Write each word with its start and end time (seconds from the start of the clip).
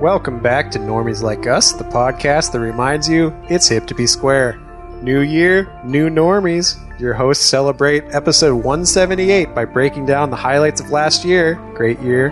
Welcome 0.00 0.40
back 0.40 0.70
to 0.70 0.78
Normies 0.78 1.20
Like 1.20 1.46
Us, 1.46 1.74
the 1.74 1.84
podcast 1.84 2.52
that 2.52 2.60
reminds 2.60 3.06
you 3.06 3.36
it's 3.50 3.68
hip 3.68 3.86
to 3.88 3.94
be 3.94 4.06
square. 4.06 4.58
New 5.02 5.20
year, 5.20 5.70
new 5.84 6.08
normies. 6.08 6.78
Your 6.98 7.12
hosts 7.12 7.44
celebrate 7.44 8.04
episode 8.04 8.54
178 8.54 9.54
by 9.54 9.66
breaking 9.66 10.06
down 10.06 10.30
the 10.30 10.36
highlights 10.36 10.80
of 10.80 10.90
last 10.90 11.22
year, 11.22 11.56
great 11.74 12.00
year, 12.00 12.30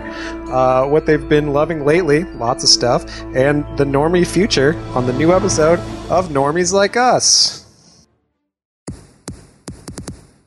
uh, 0.51 0.87
what 0.87 1.05
they've 1.05 1.29
been 1.29 1.53
loving 1.53 1.85
lately, 1.85 2.23
lots 2.23 2.63
of 2.63 2.71
stuff, 2.71 3.05
and 3.35 3.63
the 3.77 3.85
normie 3.85 4.25
future 4.25 4.75
on 4.95 5.05
the 5.05 5.13
new 5.13 5.31
episode 5.31 5.77
of 6.09 6.29
Normies 6.29 6.73
Like 6.73 6.97
Us. 6.97 8.07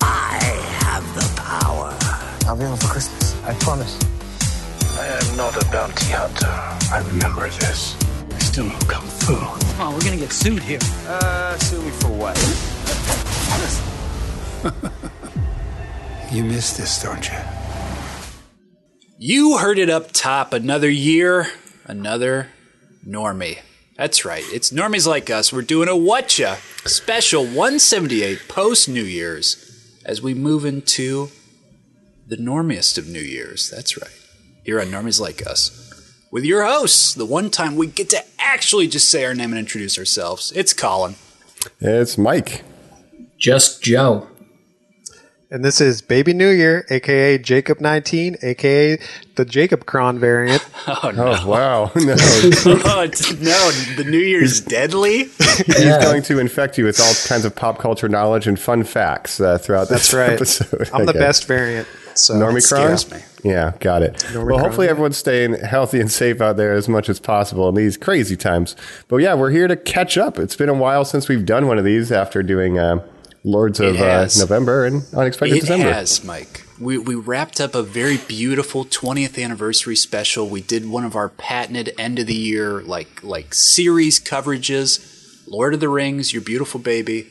I 0.00 0.40
have 0.80 1.14
the 1.14 1.40
power. 1.40 1.96
I'll 2.48 2.56
be 2.56 2.64
home 2.64 2.76
for 2.78 2.88
Christmas. 2.88 3.40
I 3.44 3.54
promise. 3.60 4.01
I 5.32 5.34
am 5.34 5.38
not 5.38 5.62
a 5.62 5.64
bounty 5.72 6.10
hunter. 6.10 6.46
I 6.92 7.02
remember 7.08 7.48
this. 7.48 7.96
I 8.30 8.38
still 8.38 8.66
know 8.66 8.78
Kung 8.80 9.00
Fu. 9.00 9.32
Oh, 9.32 9.90
we're 9.94 10.04
gonna 10.04 10.18
get 10.18 10.30
sued 10.30 10.62
here. 10.62 10.78
Uh, 11.06 11.56
sue 11.56 11.80
me 11.80 11.90
for 11.90 12.08
what? 12.08 12.36
You 16.32 16.44
missed 16.44 16.76
this, 16.78 17.02
don't 17.02 17.28
you? 17.30 17.38
You 19.18 19.58
heard 19.58 19.78
it 19.78 19.90
up 19.90 20.12
top. 20.12 20.52
Another 20.54 20.88
year, 20.88 21.46
another 21.84 22.48
normie. 23.06 23.58
That's 23.96 24.24
right. 24.24 24.44
It's 24.46 24.70
normies 24.70 25.06
like 25.06 25.28
us. 25.28 25.52
We're 25.52 25.60
doing 25.62 25.88
a 25.88 25.96
whatcha 25.96 26.56
special 26.84 27.44
178 27.44 28.48
post 28.48 28.88
New 28.88 29.04
Year's 29.04 29.98
as 30.06 30.22
we 30.22 30.32
move 30.32 30.64
into 30.64 31.28
the 32.26 32.36
normiest 32.36 32.96
of 32.96 33.06
New 33.08 33.20
Year's. 33.20 33.68
That's 33.70 33.98
right. 34.00 34.21
Here 34.64 34.80
on 34.80 34.86
Normies 34.88 35.20
Like 35.20 35.46
Us 35.46 36.12
with 36.30 36.44
your 36.44 36.64
hosts. 36.64 37.14
The 37.14 37.26
one 37.26 37.50
time 37.50 37.76
we 37.76 37.86
get 37.88 38.10
to 38.10 38.24
actually 38.38 38.86
just 38.86 39.08
say 39.08 39.24
our 39.24 39.34
name 39.34 39.50
and 39.50 39.58
introduce 39.58 39.98
ourselves. 39.98 40.52
It's 40.54 40.72
Colin. 40.72 41.16
It's 41.80 42.16
Mike. 42.16 42.62
Just 43.38 43.82
Joe. 43.82 44.28
And 45.50 45.62
this 45.62 45.82
is 45.82 46.00
Baby 46.00 46.32
New 46.32 46.48
Year, 46.48 46.86
aka 46.88 47.36
Jacob19, 47.38 48.42
aka 48.42 48.98
the 49.34 49.44
Jacob 49.44 49.84
Cron 49.84 50.18
variant. 50.18 50.64
Oh 50.86 51.10
no! 51.14 51.36
Oh 51.38 51.46
wow! 51.46 51.84
No, 51.94 52.14
Oh, 52.16 53.04
no, 53.40 53.70
the 53.96 54.04
New 54.08 54.18
Year's 54.18 54.60
deadly. 54.60 55.24
he's 55.66 55.96
going 55.98 56.22
to 56.22 56.38
infect 56.40 56.76
you 56.78 56.84
with 56.84 56.98
all 57.00 57.12
kinds 57.28 57.44
of 57.44 57.54
pop 57.54 57.78
culture 57.78 58.08
knowledge 58.08 58.46
and 58.48 58.58
fun 58.58 58.82
facts 58.82 59.40
uh, 59.40 59.58
throughout 59.58 59.88
this 59.88 60.12
episode. 60.12 60.38
That's 60.38 60.60
right. 60.60 60.76
episode. 60.80 60.90
I'm 60.98 61.06
the 61.06 61.12
best 61.12 61.46
variant. 61.46 61.86
So 62.14 62.34
Normie 62.34 62.66
Cron? 62.68 62.96
scares 62.96 63.10
me. 63.10 63.18
Yeah, 63.50 63.72
got 63.80 64.02
it. 64.02 64.14
Normie 64.32 64.52
well, 64.52 64.58
hopefully 64.58 64.88
everyone's 64.88 65.16
staying 65.16 65.54
healthy 65.54 66.00
and 66.00 66.10
safe 66.10 66.40
out 66.40 66.56
there 66.56 66.72
as 66.74 66.88
much 66.88 67.08
as 67.08 67.18
possible 67.18 67.68
in 67.68 67.74
these 67.74 67.96
crazy 67.96 68.36
times. 68.36 68.76
But 69.08 69.16
yeah, 69.16 69.34
we're 69.34 69.50
here 69.50 69.68
to 69.68 69.76
catch 69.76 70.16
up. 70.16 70.38
It's 70.38 70.56
been 70.56 70.68
a 70.68 70.74
while 70.74 71.04
since 71.04 71.28
we've 71.28 71.44
done 71.44 71.66
one 71.66 71.78
of 71.78 71.84
these 71.84 72.12
after 72.12 72.42
doing 72.42 72.78
uh, 72.78 73.06
Lords 73.44 73.80
of 73.80 73.96
uh. 74.00 74.28
November 74.38 74.84
and 74.84 75.02
Unexpected 75.14 75.56
It 75.56 75.60
December. 75.62 75.92
has, 75.92 76.22
Mike. 76.24 76.64
We, 76.78 76.98
we 76.98 77.14
wrapped 77.14 77.60
up 77.60 77.74
a 77.74 77.82
very 77.82 78.16
beautiful 78.16 78.84
20th 78.84 79.42
anniversary 79.42 79.96
special. 79.96 80.48
We 80.48 80.62
did 80.62 80.88
one 80.88 81.04
of 81.04 81.16
our 81.16 81.28
patented 81.28 81.92
end 81.98 82.18
of 82.18 82.26
the 82.26 82.34
year 82.34 82.82
like 82.82 83.22
like 83.22 83.54
series 83.54 84.20
coverages, 84.20 85.42
Lord 85.48 85.74
of 85.74 85.80
the 85.80 85.88
Rings, 85.88 86.32
Your 86.32 86.42
Beautiful 86.42 86.80
Baby. 86.80 87.28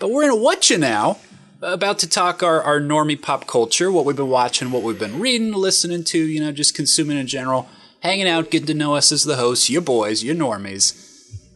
But 0.00 0.10
we're 0.10 0.24
in 0.24 0.30
a 0.30 0.36
whatcha 0.36 0.78
now, 0.78 1.18
about 1.62 1.98
to 2.00 2.08
talk 2.08 2.42
our, 2.42 2.60
our 2.62 2.80
normie 2.80 3.20
pop 3.20 3.46
culture, 3.46 3.90
what 3.90 4.04
we've 4.04 4.16
been 4.16 4.28
watching, 4.28 4.70
what 4.70 4.82
we've 4.82 4.98
been 4.98 5.20
reading, 5.20 5.52
listening 5.52 6.04
to, 6.04 6.18
you 6.18 6.40
know, 6.40 6.52
just 6.52 6.74
consuming 6.74 7.18
in 7.18 7.26
general, 7.26 7.68
hanging 8.00 8.28
out, 8.28 8.50
getting 8.50 8.66
to 8.66 8.74
know 8.74 8.94
us 8.94 9.12
as 9.12 9.24
the 9.24 9.36
hosts, 9.36 9.70
your 9.70 9.82
boys, 9.82 10.24
your 10.24 10.34
normies. 10.34 10.98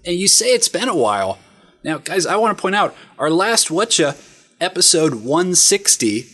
And 0.05 0.16
you 0.16 0.28
say 0.28 0.47
it's 0.47 0.69
been 0.69 0.89
a 0.89 0.97
while. 0.97 1.39
Now, 1.83 1.99
guys, 1.99 2.27
I 2.27 2.37
want 2.37 2.56
to 2.56 2.62
point 2.62 2.77
out 2.77 2.97
our 3.19 3.31
last 3.31 3.71
Whatcha, 3.71 4.16
episode 4.61 5.15
160. 5.15 6.27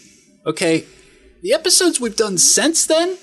Okay, 0.47 0.85
the 1.43 1.53
episodes 1.53 2.01
we've 2.01 2.17
done 2.17 2.39
since 2.39 2.87
then, 2.87 3.17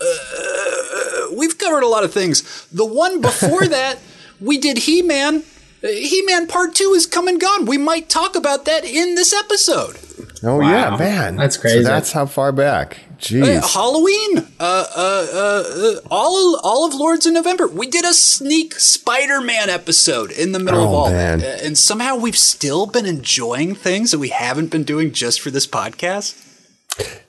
uh, 0.00 1.26
we've 1.36 1.58
covered 1.58 1.82
a 1.82 1.88
lot 1.88 2.04
of 2.04 2.12
things. 2.12 2.66
The 2.66 2.86
one 2.86 3.20
before 3.20 3.66
that, 3.68 3.98
we 4.40 4.58
did 4.58 4.78
He 4.78 5.02
Man. 5.02 5.42
He 5.82 6.22
Man 6.22 6.46
Part 6.46 6.74
2 6.74 6.92
is 6.94 7.06
come 7.06 7.28
and 7.28 7.40
gone. 7.40 7.66
We 7.66 7.76
might 7.78 8.08
talk 8.08 8.36
about 8.36 8.64
that 8.66 8.84
in 8.84 9.14
this 9.16 9.32
episode. 9.32 9.98
Oh 10.44 10.60
yeah, 10.60 10.96
man, 10.96 11.36
That's 11.36 11.54
So 11.56 11.60
crazy. 11.60 11.82
that's 11.84 12.10
how 12.12 12.26
far 12.26 12.50
back. 12.52 12.98
Uh, 13.10 13.14
Jeez. 13.24 13.74
Halloween, 13.74 14.38
uh, 14.58 14.86
uh, 14.96 15.26
uh, 15.32 15.64
uh, 15.76 16.00
all 16.10 16.58
all 16.64 16.84
of 16.86 16.94
Lords 16.94 17.26
in 17.26 17.34
November. 17.34 17.68
We 17.68 17.86
did 17.86 18.04
a 18.04 18.12
sneak 18.12 18.74
Spider-Man 18.74 19.70
episode 19.70 20.32
in 20.32 20.50
the 20.50 20.58
middle 20.58 20.82
of 20.82 20.90
Oh, 20.90 20.94
all 20.94 21.10
man. 21.10 21.38
that, 21.38 21.60
Uh, 21.62 21.66
and 21.66 21.78
somehow 21.78 22.16
we've 22.16 22.36
still 22.36 22.86
been 22.86 23.06
enjoying 23.06 23.76
things 23.76 24.10
that 24.10 24.18
we 24.18 24.30
haven't 24.30 24.72
been 24.72 24.82
doing 24.82 25.12
just 25.12 25.40
for 25.40 25.50
this 25.52 25.66
podcast. 25.68 26.34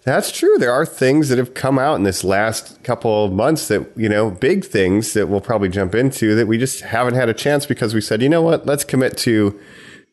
That's 0.03 0.31
true. 0.31 0.57
There 0.57 0.71
are 0.71 0.85
things 0.85 1.29
that 1.29 1.37
have 1.37 1.53
come 1.53 1.79
out 1.79 1.95
in 1.95 2.03
this 2.03 2.25
last 2.25 2.83
couple 2.83 3.25
of 3.25 3.31
months 3.31 3.69
that, 3.69 3.89
you 3.95 4.09
know, 4.09 4.29
big 4.29 4.65
things 4.65 5.13
that 5.13 5.29
we'll 5.29 5.41
probably 5.41 5.69
jump 5.69 5.95
into 5.95 6.35
that 6.35 6.47
we 6.47 6.57
just 6.57 6.81
haven't 6.81 7.13
had 7.13 7.29
a 7.29 7.33
chance 7.33 7.65
because 7.65 7.93
we 7.93 8.01
said, 8.01 8.21
you 8.21 8.27
know 8.27 8.41
what, 8.41 8.65
let's 8.65 8.83
commit 8.83 9.15
to 9.19 9.57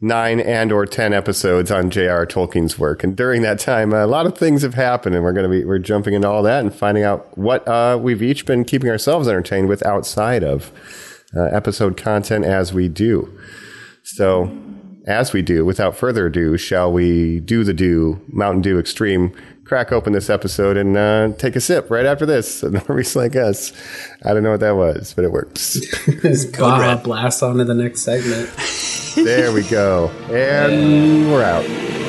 nine 0.00 0.38
and 0.40 0.70
or 0.70 0.86
10 0.86 1.12
episodes 1.12 1.70
on 1.70 1.90
J.R. 1.90 2.24
Tolkien's 2.24 2.78
work. 2.78 3.02
And 3.02 3.16
during 3.16 3.42
that 3.42 3.58
time, 3.58 3.92
a 3.92 4.06
lot 4.06 4.26
of 4.26 4.38
things 4.38 4.62
have 4.62 4.74
happened 4.74 5.16
and 5.16 5.24
we're 5.24 5.32
going 5.32 5.50
to 5.50 5.50
be, 5.50 5.64
we're 5.64 5.78
jumping 5.78 6.14
into 6.14 6.28
all 6.28 6.44
that 6.44 6.60
and 6.60 6.72
finding 6.72 7.02
out 7.02 7.36
what 7.36 7.66
uh, 7.66 7.98
we've 8.00 8.22
each 8.22 8.46
been 8.46 8.64
keeping 8.64 8.88
ourselves 8.88 9.26
entertained 9.26 9.68
with 9.68 9.84
outside 9.84 10.44
of 10.44 10.72
uh, 11.36 11.42
episode 11.46 11.96
content 11.96 12.44
as 12.44 12.72
we 12.72 12.88
do. 12.88 13.36
So, 14.04 14.56
as 15.06 15.32
we 15.32 15.42
do, 15.42 15.64
without 15.64 15.96
further 15.96 16.26
ado, 16.26 16.56
shall 16.56 16.92
we 16.92 17.40
do 17.40 17.64
the 17.64 17.72
do 17.72 18.20
Mountain 18.28 18.62
Dew 18.62 18.78
Extreme? 18.78 19.34
Crack 19.64 19.92
open 19.92 20.12
this 20.12 20.28
episode 20.28 20.76
and 20.76 20.96
uh, 20.96 21.32
take 21.38 21.54
a 21.54 21.60
sip 21.60 21.90
right 21.90 22.04
after 22.04 22.26
this. 22.26 22.62
Normies 22.62 23.14
like 23.14 23.36
us. 23.36 23.72
I 24.24 24.34
don't 24.34 24.42
know 24.42 24.50
what 24.50 24.60
that 24.60 24.74
was, 24.76 25.14
but 25.14 25.24
it 25.24 25.30
works. 25.30 25.74
Just 26.22 26.58
Baja 26.58 26.96
blast 26.96 27.42
on 27.42 27.58
to 27.58 27.64
the 27.64 27.74
next 27.74 28.02
segment. 28.02 28.50
there 29.14 29.52
we 29.52 29.62
go. 29.68 30.08
And 30.28 31.30
we're 31.30 31.44
out. 31.44 31.99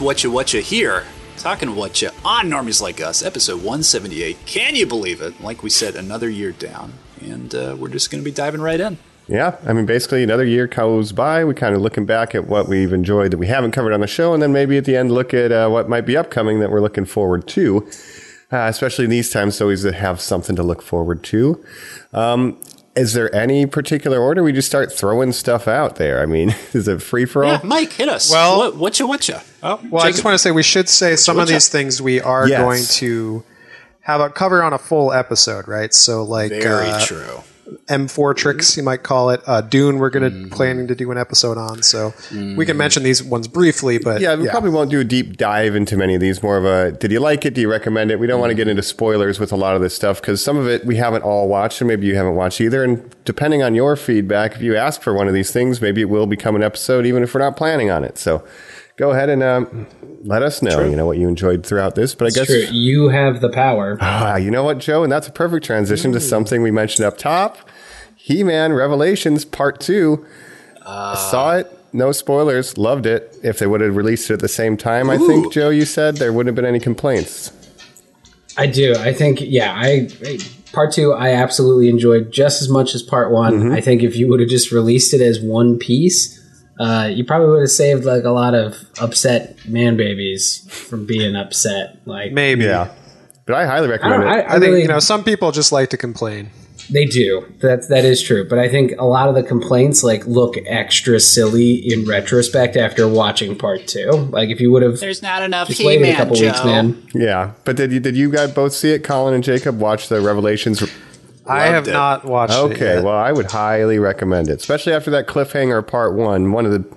Whatcha 0.00 0.30
Whatcha 0.30 0.62
here, 0.62 1.04
talking 1.36 1.76
Whatcha 1.76 2.10
on 2.24 2.48
Normies 2.48 2.80
Like 2.80 3.02
Us, 3.02 3.22
episode 3.22 3.56
178. 3.56 4.46
Can 4.46 4.74
you 4.74 4.86
believe 4.86 5.20
it? 5.20 5.42
Like 5.42 5.62
we 5.62 5.68
said, 5.68 5.94
another 5.94 6.30
year 6.30 6.52
down, 6.52 6.94
and 7.20 7.54
uh, 7.54 7.76
we're 7.78 7.90
just 7.90 8.10
going 8.10 8.22
to 8.22 8.24
be 8.24 8.34
diving 8.34 8.62
right 8.62 8.80
in. 8.80 8.96
Yeah, 9.28 9.58
I 9.66 9.74
mean, 9.74 9.84
basically, 9.84 10.22
another 10.22 10.46
year 10.46 10.66
goes 10.66 11.12
by. 11.12 11.44
We 11.44 11.52
kind 11.52 11.74
of 11.74 11.82
looking 11.82 12.06
back 12.06 12.34
at 12.34 12.46
what 12.46 12.66
we've 12.66 12.94
enjoyed 12.94 13.30
that 13.32 13.36
we 13.36 13.46
haven't 13.48 13.72
covered 13.72 13.92
on 13.92 14.00
the 14.00 14.06
show, 14.06 14.32
and 14.32 14.42
then 14.42 14.54
maybe 14.54 14.78
at 14.78 14.86
the 14.86 14.96
end 14.96 15.12
look 15.12 15.34
at 15.34 15.52
uh, 15.52 15.68
what 15.68 15.86
might 15.86 16.06
be 16.06 16.16
upcoming 16.16 16.60
that 16.60 16.70
we're 16.70 16.80
looking 16.80 17.04
forward 17.04 17.46
to. 17.48 17.86
Uh, 18.50 18.66
especially 18.68 19.04
in 19.04 19.10
these 19.10 19.28
times, 19.30 19.54
it's 19.54 19.60
always 19.60 19.82
have 19.82 20.18
something 20.18 20.56
to 20.56 20.62
look 20.62 20.80
forward 20.80 21.22
to. 21.24 21.62
Um, 22.14 22.58
is 23.00 23.14
there 23.14 23.34
any 23.34 23.66
particular 23.66 24.20
order? 24.20 24.42
We 24.42 24.52
just 24.52 24.68
start 24.68 24.92
throwing 24.92 25.32
stuff 25.32 25.66
out 25.66 25.96
there. 25.96 26.22
I 26.22 26.26
mean, 26.26 26.50
is 26.72 26.86
it 26.86 27.00
free 27.02 27.24
for 27.24 27.44
all? 27.44 27.52
Yeah, 27.52 27.60
Mike, 27.64 27.92
hit 27.92 28.08
us. 28.08 28.30
Well- 28.30 28.58
what, 28.58 28.76
Whatcha 28.76 29.06
Whatcha? 29.06 29.42
Oh, 29.62 29.80
Well, 29.90 30.02
I 30.04 30.10
just 30.10 30.24
want 30.24 30.34
to 30.34 30.38
say 30.38 30.50
we 30.50 30.62
should 30.62 30.88
say 30.88 31.16
some 31.16 31.38
of 31.38 31.48
these 31.48 31.68
things 31.68 32.00
we 32.00 32.20
are 32.20 32.48
Yes. 32.48 32.60
going 32.60 32.84
to 33.00 33.42
have 34.02 34.20
a 34.20 34.30
cover 34.30 34.62
on 34.62 34.72
a 34.72 34.78
full 34.78 35.12
episode, 35.12 35.68
right? 35.68 35.92
So, 35.92 36.22
like 36.24 36.50
Very 36.50 36.88
uh, 36.90 37.04
true. 37.04 37.42
M4 37.86 38.08
mm-hmm. 38.08 38.36
tricks, 38.36 38.76
you 38.76 38.82
might 38.82 39.02
call 39.02 39.30
it. 39.30 39.40
Uh, 39.46 39.60
Dune, 39.60 39.98
we're 39.98 40.10
going 40.10 40.30
to 40.30 40.36
mm-hmm. 40.36 40.50
planning 40.50 40.86
to 40.88 40.94
do 40.94 41.10
an 41.10 41.18
episode 41.18 41.58
on, 41.58 41.82
so 41.82 42.14
we 42.30 42.36
can 42.36 42.48
mm-hmm. 42.48 42.76
mention 42.76 43.02
these 43.02 43.22
ones 43.22 43.48
briefly. 43.48 43.98
But 43.98 44.20
Yeah, 44.20 44.34
we 44.36 44.48
probably 44.48 44.70
won't 44.70 44.90
do 44.90 45.00
a 45.00 45.04
deep 45.04 45.36
dive 45.36 45.74
into 45.74 45.96
many 45.96 46.14
of 46.14 46.20
these. 46.20 46.42
More 46.42 46.56
of 46.56 46.64
a, 46.64 46.92
did 46.92 47.12
you 47.12 47.20
like 47.20 47.44
it? 47.44 47.54
Do 47.54 47.60
you 47.60 47.70
recommend 47.70 48.10
it? 48.10 48.18
We 48.18 48.26
don't 48.26 48.40
want 48.40 48.50
to 48.50 48.54
get 48.54 48.68
into 48.68 48.82
spoilers 48.82 49.38
with 49.38 49.52
a 49.52 49.56
lot 49.56 49.74
of 49.74 49.82
this 49.82 49.94
stuff 49.94 50.20
because 50.20 50.42
some 50.42 50.56
of 50.56 50.68
it 50.68 50.84
we 50.84 50.96
haven't 50.96 51.22
all 51.22 51.48
watched, 51.48 51.80
and 51.80 51.88
maybe 51.88 52.06
you 52.06 52.16
haven't 52.16 52.34
watched 52.34 52.60
either. 52.60 52.84
And 52.84 53.14
depending 53.24 53.62
on 53.62 53.74
your 53.74 53.96
feedback, 53.96 54.54
if 54.54 54.62
you 54.62 54.76
ask 54.76 55.02
for 55.02 55.14
one 55.14 55.28
of 55.28 55.34
these 55.34 55.52
things, 55.52 55.80
maybe 55.80 56.00
it 56.00 56.08
will 56.08 56.26
become 56.26 56.56
an 56.56 56.62
episode, 56.62 57.06
even 57.06 57.22
if 57.22 57.34
we're 57.34 57.40
not 57.40 57.56
planning 57.56 57.90
on 57.90 58.04
it. 58.04 58.18
So 58.18 58.44
go 59.00 59.12
ahead 59.12 59.30
and 59.30 59.42
um, 59.42 59.86
let 60.24 60.42
us 60.42 60.60
know, 60.60 60.84
you 60.84 60.94
know, 60.94 61.06
what 61.06 61.16
you 61.16 61.26
enjoyed 61.26 61.64
throughout 61.64 61.94
this. 61.94 62.14
But 62.14 62.26
I 62.26 62.30
guess, 62.30 62.46
True. 62.46 62.66
You 62.70 63.08
have 63.08 63.40
the 63.40 63.48
power. 63.48 63.96
ah, 64.00 64.36
you 64.36 64.50
know 64.50 64.62
what, 64.62 64.78
Joe? 64.78 65.02
And 65.02 65.10
that's 65.10 65.26
a 65.26 65.32
perfect 65.32 65.64
transition 65.64 66.12
to 66.12 66.20
something 66.20 66.62
we 66.62 66.70
mentioned 66.70 67.06
up 67.06 67.16
top 67.16 67.56
He 68.14 68.44
Man 68.44 68.74
Revelations 68.74 69.44
Part 69.44 69.80
2. 69.80 70.24
I 70.86 71.14
saw 71.30 71.56
it. 71.56 71.78
no 71.92 72.12
spoilers. 72.12 72.76
Loved 72.76 73.06
it. 73.06 73.36
If 73.42 73.58
they 73.58 73.66
would 73.66 73.80
have 73.80 73.96
released 73.96 74.30
it 74.30 74.34
at 74.34 74.40
the 74.40 74.48
same 74.48 74.76
time, 74.76 75.08
I 75.08 75.16
think 75.16 75.52
Joe, 75.52 75.70
you 75.70 75.86
said 75.86 76.16
there 76.16 76.32
wouldn't 76.32 76.48
have 76.48 76.56
been 76.56 76.68
any 76.68 76.80
complaints. 76.80 77.52
I 78.56 78.66
do. 78.66 78.94
I 78.96 79.14
think, 79.14 79.38
yeah, 79.40 79.72
I. 79.74 80.08
Part 80.72 80.92
two, 80.92 81.12
I 81.12 81.30
absolutely 81.30 81.88
enjoyed 81.88 82.30
just 82.30 82.62
as 82.62 82.68
much 82.68 82.94
as 82.94 83.02
part 83.02 83.32
one. 83.32 83.54
Mm-hmm. 83.54 83.72
I 83.72 83.80
think 83.80 84.04
if 84.04 84.14
you 84.14 84.28
would 84.28 84.38
have 84.38 84.48
just 84.48 84.70
released 84.70 85.12
it 85.12 85.20
as 85.20 85.40
one 85.40 85.78
piece, 85.78 86.39
uh, 86.80 87.06
you 87.06 87.24
probably 87.24 87.48
would 87.50 87.60
have 87.60 87.70
saved 87.70 88.04
like 88.04 88.24
a 88.24 88.30
lot 88.30 88.54
of 88.54 88.74
upset 89.00 89.56
man 89.68 89.96
babies 89.96 90.66
from 90.70 91.06
being 91.06 91.36
upset. 91.36 91.98
Like 92.06 92.32
Maybe. 92.32 92.64
Yeah, 92.64 92.90
but 93.46 93.54
I 93.56 93.66
highly 93.66 93.88
recommend 93.88 94.24
I, 94.24 94.38
it. 94.38 94.46
I 94.46 94.46
I 94.46 94.50
think 94.52 94.62
really, 94.62 94.82
you 94.82 94.88
know 94.88 94.98
some 95.00 95.22
people 95.22 95.52
just 95.52 95.72
like 95.72 95.90
to 95.90 95.96
complain. 95.96 96.50
They 96.92 97.04
do. 97.04 97.46
That 97.60 97.88
that 97.88 98.04
is 98.04 98.20
true. 98.20 98.48
But 98.48 98.58
I 98.58 98.68
think 98.68 98.92
a 98.98 99.04
lot 99.04 99.28
of 99.28 99.36
the 99.36 99.44
complaints 99.44 100.02
like 100.02 100.26
look 100.26 100.56
extra 100.66 101.20
silly 101.20 101.74
in 101.74 102.04
retrospect 102.04 102.76
after 102.76 103.06
watching 103.06 103.56
part 103.56 103.86
two. 103.86 104.10
Like 104.10 104.48
if 104.48 104.60
you 104.60 104.72
would 104.72 104.82
have 104.82 104.98
There's 104.98 105.22
not 105.22 105.42
enough 105.42 105.68
just 105.68 105.84
waited 105.84 106.02
a 106.02 106.06
He-Man, 106.06 106.16
couple 106.18 106.34
Joe. 106.36 106.46
weeks, 106.46 106.64
man. 106.64 107.06
yeah, 107.14 107.52
but 107.64 107.76
did 107.76 107.92
you 107.92 108.00
did 108.00 108.16
you 108.16 108.30
guys 108.30 108.50
both 108.52 108.72
see 108.72 108.90
it? 108.90 109.04
Colin 109.04 109.34
and 109.34 109.44
Jacob 109.44 109.78
watch 109.78 110.08
the 110.08 110.20
Revelations. 110.20 110.82
I 111.50 111.66
have 111.66 111.88
it. 111.88 111.92
not 111.92 112.24
watched 112.24 112.52
it. 112.52 112.56
Okay, 112.56 113.02
well, 113.02 113.16
I 113.16 113.32
would 113.32 113.46
highly 113.46 113.98
recommend 113.98 114.48
it, 114.48 114.58
especially 114.58 114.92
after 114.92 115.10
that 115.10 115.26
cliffhanger 115.26 115.86
part 115.86 116.14
one. 116.14 116.52
One 116.52 116.66
of 116.66 116.72
the, 116.72 116.96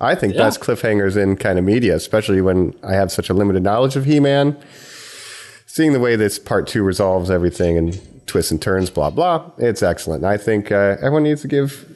I 0.00 0.14
think, 0.14 0.34
best 0.36 0.60
cliffhangers 0.60 1.16
in 1.16 1.36
kind 1.36 1.58
of 1.58 1.64
media, 1.64 1.94
especially 1.96 2.40
when 2.40 2.74
I 2.82 2.94
have 2.94 3.12
such 3.12 3.30
a 3.30 3.34
limited 3.34 3.62
knowledge 3.62 3.96
of 3.96 4.04
He 4.04 4.20
Man. 4.20 4.56
Seeing 5.66 5.92
the 5.92 6.00
way 6.00 6.16
this 6.16 6.38
part 6.38 6.66
two 6.66 6.82
resolves 6.82 7.30
everything 7.30 7.78
and 7.78 8.26
twists 8.26 8.50
and 8.50 8.60
turns, 8.60 8.90
blah 8.90 9.10
blah, 9.10 9.50
it's 9.58 9.82
excellent. 9.82 10.24
I 10.24 10.36
think 10.36 10.72
uh, 10.72 10.96
everyone 10.98 11.22
needs 11.22 11.42
to 11.42 11.48
give, 11.48 11.86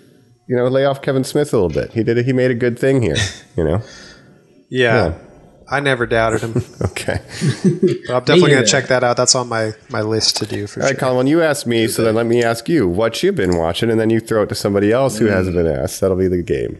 you 0.48 0.56
know, 0.56 0.68
lay 0.68 0.84
off 0.84 1.02
Kevin 1.02 1.24
Smith 1.24 1.52
a 1.52 1.56
little 1.56 1.70
bit. 1.70 1.92
He 1.92 2.02
did, 2.04 2.18
a, 2.18 2.22
he 2.22 2.32
made 2.32 2.50
a 2.50 2.54
good 2.54 2.78
thing 2.78 3.02
here. 3.02 3.16
You 3.56 3.64
know, 3.64 3.82
yeah. 4.68 5.14
Yeah. 5.66 5.75
I 5.76 5.81
never 5.81 6.06
doubted 6.06 6.40
him. 6.43 6.52
okay. 6.82 7.20
But 8.06 8.14
I'm 8.14 8.25
definitely 8.25 8.50
going 8.50 8.64
to 8.64 8.70
check 8.70 8.88
that 8.88 9.02
out. 9.02 9.16
That's 9.16 9.34
on 9.34 9.49
my, 9.49 9.72
my 9.88 10.02
list 10.02 10.37
to 10.38 10.46
do 10.46 10.66
for 10.66 10.81
All 10.81 10.87
sure. 10.87 10.93
right, 10.94 10.99
Colin. 11.00 11.16
Well, 11.16 11.28
you 11.28 11.43
asked 11.43 11.66
me, 11.66 11.88
so 11.88 12.05
then 12.05 12.14
let 12.14 12.26
me 12.26 12.43
ask 12.43 12.69
you 12.69 12.87
what 12.88 13.22
you've 13.22 13.37
been 13.37 13.56
watching, 13.56 13.90
and 13.90 13.99
then 13.99 14.11
you 14.11 14.20
throw 14.20 14.43
it 14.43 14.49
to 14.50 14.55
somebody 14.55 14.93
else 14.93 15.19
who 15.19 15.26
hasn't 15.26 15.56
been 15.56 15.66
asked. 15.66 16.00
That'll 16.00 16.16
be 16.16 16.28
the 16.28 16.43
game. 16.43 16.78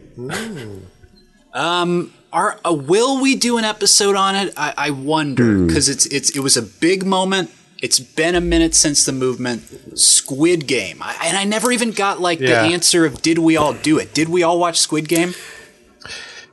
Um, 1.53 2.13
are 2.33 2.59
uh, 2.65 2.73
will 2.73 3.21
we 3.21 3.35
do 3.35 3.57
an 3.57 3.63
episode 3.63 4.15
on 4.15 4.35
it? 4.35 4.53
I, 4.57 4.73
I 4.77 4.89
wonder 4.91 5.65
because 5.65 5.87
it's 5.87 6.05
it's 6.07 6.35
it 6.35 6.41
was 6.41 6.57
a 6.57 6.61
big 6.61 7.05
moment. 7.05 7.49
It's 7.81 7.99
been 7.99 8.35
a 8.35 8.41
minute 8.41 8.73
since 8.75 9.05
the 9.05 9.11
movement. 9.11 9.97
Squid 9.97 10.67
Game, 10.67 10.97
I, 11.01 11.15
and 11.25 11.37
I 11.37 11.43
never 11.45 11.71
even 11.71 11.91
got 11.91 12.19
like 12.19 12.39
Yeah. 12.39 12.63
the 12.63 12.73
answer 12.73 13.05
of 13.05 13.21
did 13.21 13.37
we 13.39 13.55
all 13.57 13.73
do 13.73 13.97
it? 13.99 14.13
Did 14.13 14.27
we 14.29 14.43
all 14.43 14.59
watch 14.59 14.79
Squid 14.79 15.07
Game? 15.07 15.33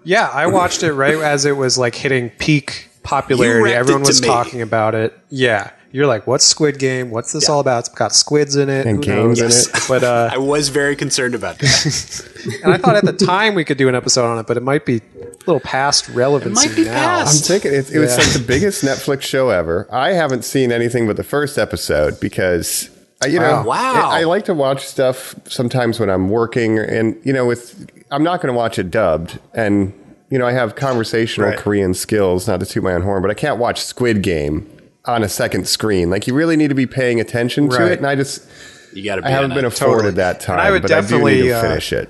Yeah, 0.04 0.28
I 0.28 0.46
watched 0.46 0.82
it 0.82 0.92
right 0.92 1.14
as 1.16 1.44
it 1.44 1.56
was 1.56 1.78
like 1.78 1.94
hitting 1.94 2.30
peak 2.30 2.88
popularity. 3.02 3.72
Everyone 3.72 4.02
was 4.02 4.20
me. 4.22 4.28
talking 4.28 4.62
about 4.62 4.94
it. 4.94 5.18
Yeah. 5.30 5.70
You're 5.92 6.06
like, 6.06 6.26
what's 6.26 6.46
Squid 6.46 6.78
Game? 6.78 7.10
What's 7.10 7.32
this 7.32 7.50
all 7.50 7.60
about? 7.60 7.80
It's 7.80 7.88
got 7.90 8.14
squids 8.14 8.56
in 8.56 8.70
it 8.70 8.86
And 8.86 8.96
Who 8.96 9.02
games 9.02 9.40
in 9.40 9.50
it. 9.50 9.84
But 9.86 10.02
uh, 10.02 10.30
I 10.32 10.38
was 10.38 10.70
very 10.70 10.96
concerned 10.96 11.34
about 11.34 11.58
that. 11.58 12.30
and 12.64 12.72
I 12.72 12.78
thought 12.78 12.96
at 12.96 13.04
the 13.04 13.12
time 13.12 13.54
we 13.54 13.62
could 13.62 13.76
do 13.76 13.88
an 13.88 13.94
episode 13.94 14.24
on 14.24 14.38
it, 14.38 14.46
but 14.46 14.56
it 14.56 14.62
might 14.62 14.86
be 14.86 14.96
a 14.96 15.26
little 15.46 15.60
past 15.60 16.08
relevancy 16.08 16.68
might 16.68 16.76
be 16.76 16.84
now. 16.84 16.92
past. 16.94 17.50
I'm 17.50 17.60
taking 17.60 17.78
it. 17.78 17.90
It 17.90 17.98
was 17.98 18.16
like 18.16 18.32
the 18.32 18.42
biggest 18.46 18.82
Netflix 18.82 19.22
show 19.22 19.50
ever. 19.50 19.86
I 19.92 20.12
haven't 20.12 20.46
seen 20.46 20.72
anything 20.72 21.06
but 21.06 21.18
the 21.18 21.24
first 21.24 21.58
episode 21.58 22.18
because, 22.20 22.88
uh, 23.22 23.28
you 23.28 23.38
know, 23.38 23.62
Wow. 23.66 24.08
I, 24.08 24.20
I 24.20 24.24
like 24.24 24.46
to 24.46 24.54
watch 24.54 24.86
stuff 24.86 25.34
sometimes 25.46 26.00
when 26.00 26.08
I'm 26.08 26.30
working, 26.30 26.78
and 26.78 27.20
you 27.22 27.34
know, 27.34 27.44
with 27.44 27.86
I'm 28.12 28.22
not 28.22 28.40
going 28.40 28.52
to 28.52 28.56
watch 28.56 28.78
it 28.78 28.90
dubbed, 28.90 29.40
and 29.54 29.92
you 30.30 30.38
know, 30.38 30.46
I 30.46 30.52
have 30.52 30.76
conversational 30.76 31.48
Right. 31.50 31.58
Korean 31.58 31.94
skills. 31.94 32.46
Not 32.46 32.60
to 32.60 32.66
toot 32.66 32.82
my 32.82 32.92
own 32.92 33.02
horn, 33.02 33.22
but 33.22 33.30
I 33.30 33.34
can't 33.34 33.58
watch 33.58 33.82
Squid 33.82 34.22
Game 34.22 34.68
on 35.04 35.22
a 35.24 35.28
second 35.28 35.66
screen. 35.66 36.10
Like 36.10 36.26
you 36.26 36.34
really 36.34 36.56
need 36.56 36.68
to 36.68 36.74
be 36.74 36.86
paying 36.86 37.20
attention 37.20 37.68
to 37.70 37.90
it, 37.90 37.98
and 37.98 38.06
I 38.06 38.14
just 38.14 38.46
You 38.94 39.02
got 39.04 39.16
to. 39.16 39.26
I 39.26 39.30
haven't 39.30 39.54
been 39.54 39.64
afforded 39.64 39.96
Totally. 39.96 40.14
that 40.14 40.40
time. 40.40 40.58
And 40.58 40.68
I 40.68 40.70
would 40.70 40.82
but 40.82 40.92
I 40.92 41.00
do 41.00 41.02
definitely, 41.02 41.34
need 41.42 41.48
to 41.48 41.52
uh, 41.58 41.62
finish 41.62 41.92
it. 41.92 42.08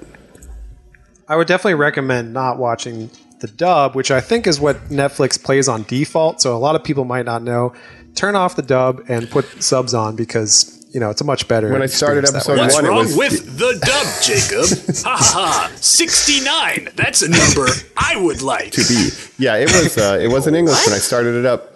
I 1.29 1.37
would 1.37 1.47
definitely 1.49 1.75
recommend 1.75 2.33
not 2.33 2.59
watching 2.59 3.11
the 3.41 3.47
dub, 3.49 3.95
which 3.95 4.11
I 4.11 4.21
think 4.21 4.47
is 4.47 4.61
what 4.61 4.77
Netflix 4.89 5.43
plays 5.43 5.69
on 5.69 5.85
default. 5.85 6.41
So 6.41 6.55
a 6.57 6.59
lot 6.59 6.77
of 6.77 6.85
people 6.85 7.05
might 7.05 7.25
not 7.25 7.43
know. 7.43 7.73
Turn 8.15 8.37
off 8.37 8.57
the 8.57 8.63
dub 8.63 9.03
and 9.09 9.31
put 9.31 9.47
subs 9.63 9.95
on 9.95 10.15
because 10.17 10.82
you 10.93 11.01
know 11.01 11.11
it's 11.11 11.21
a 11.21 11.25
much 11.25 11.49
better. 11.49 11.73
When 11.73 11.83
I 11.83 11.87
started 11.87 12.25
episode 12.29 12.55
way. 12.55 12.61
What's 12.61 12.75
one, 12.75 12.85
it 12.85 12.89
wrong 12.89 12.99
was- 12.99 13.17
with 13.17 13.59
the 13.59 13.73
dub, 13.85 14.07
Jacob? 14.23 15.05
ha 15.05 15.17
ha 15.21 15.69
ha! 15.71 15.73
Sixty-nine. 15.77 16.91
That's 16.95 17.23
a 17.23 17.29
number 17.29 17.67
I 17.97 18.17
would 18.17 18.43
like. 18.43 18.73
to 18.73 18.83
be. 18.89 19.11
Yeah, 19.39 19.57
it 19.57 19.67
was. 19.73 19.97
Uh, 19.99 20.19
it 20.21 20.29
was 20.29 20.47
in 20.47 20.55
English 20.55 20.85
when 20.87 20.95
I 20.95 20.99
started 20.99 21.35
it 21.37 21.47
up 21.47 21.73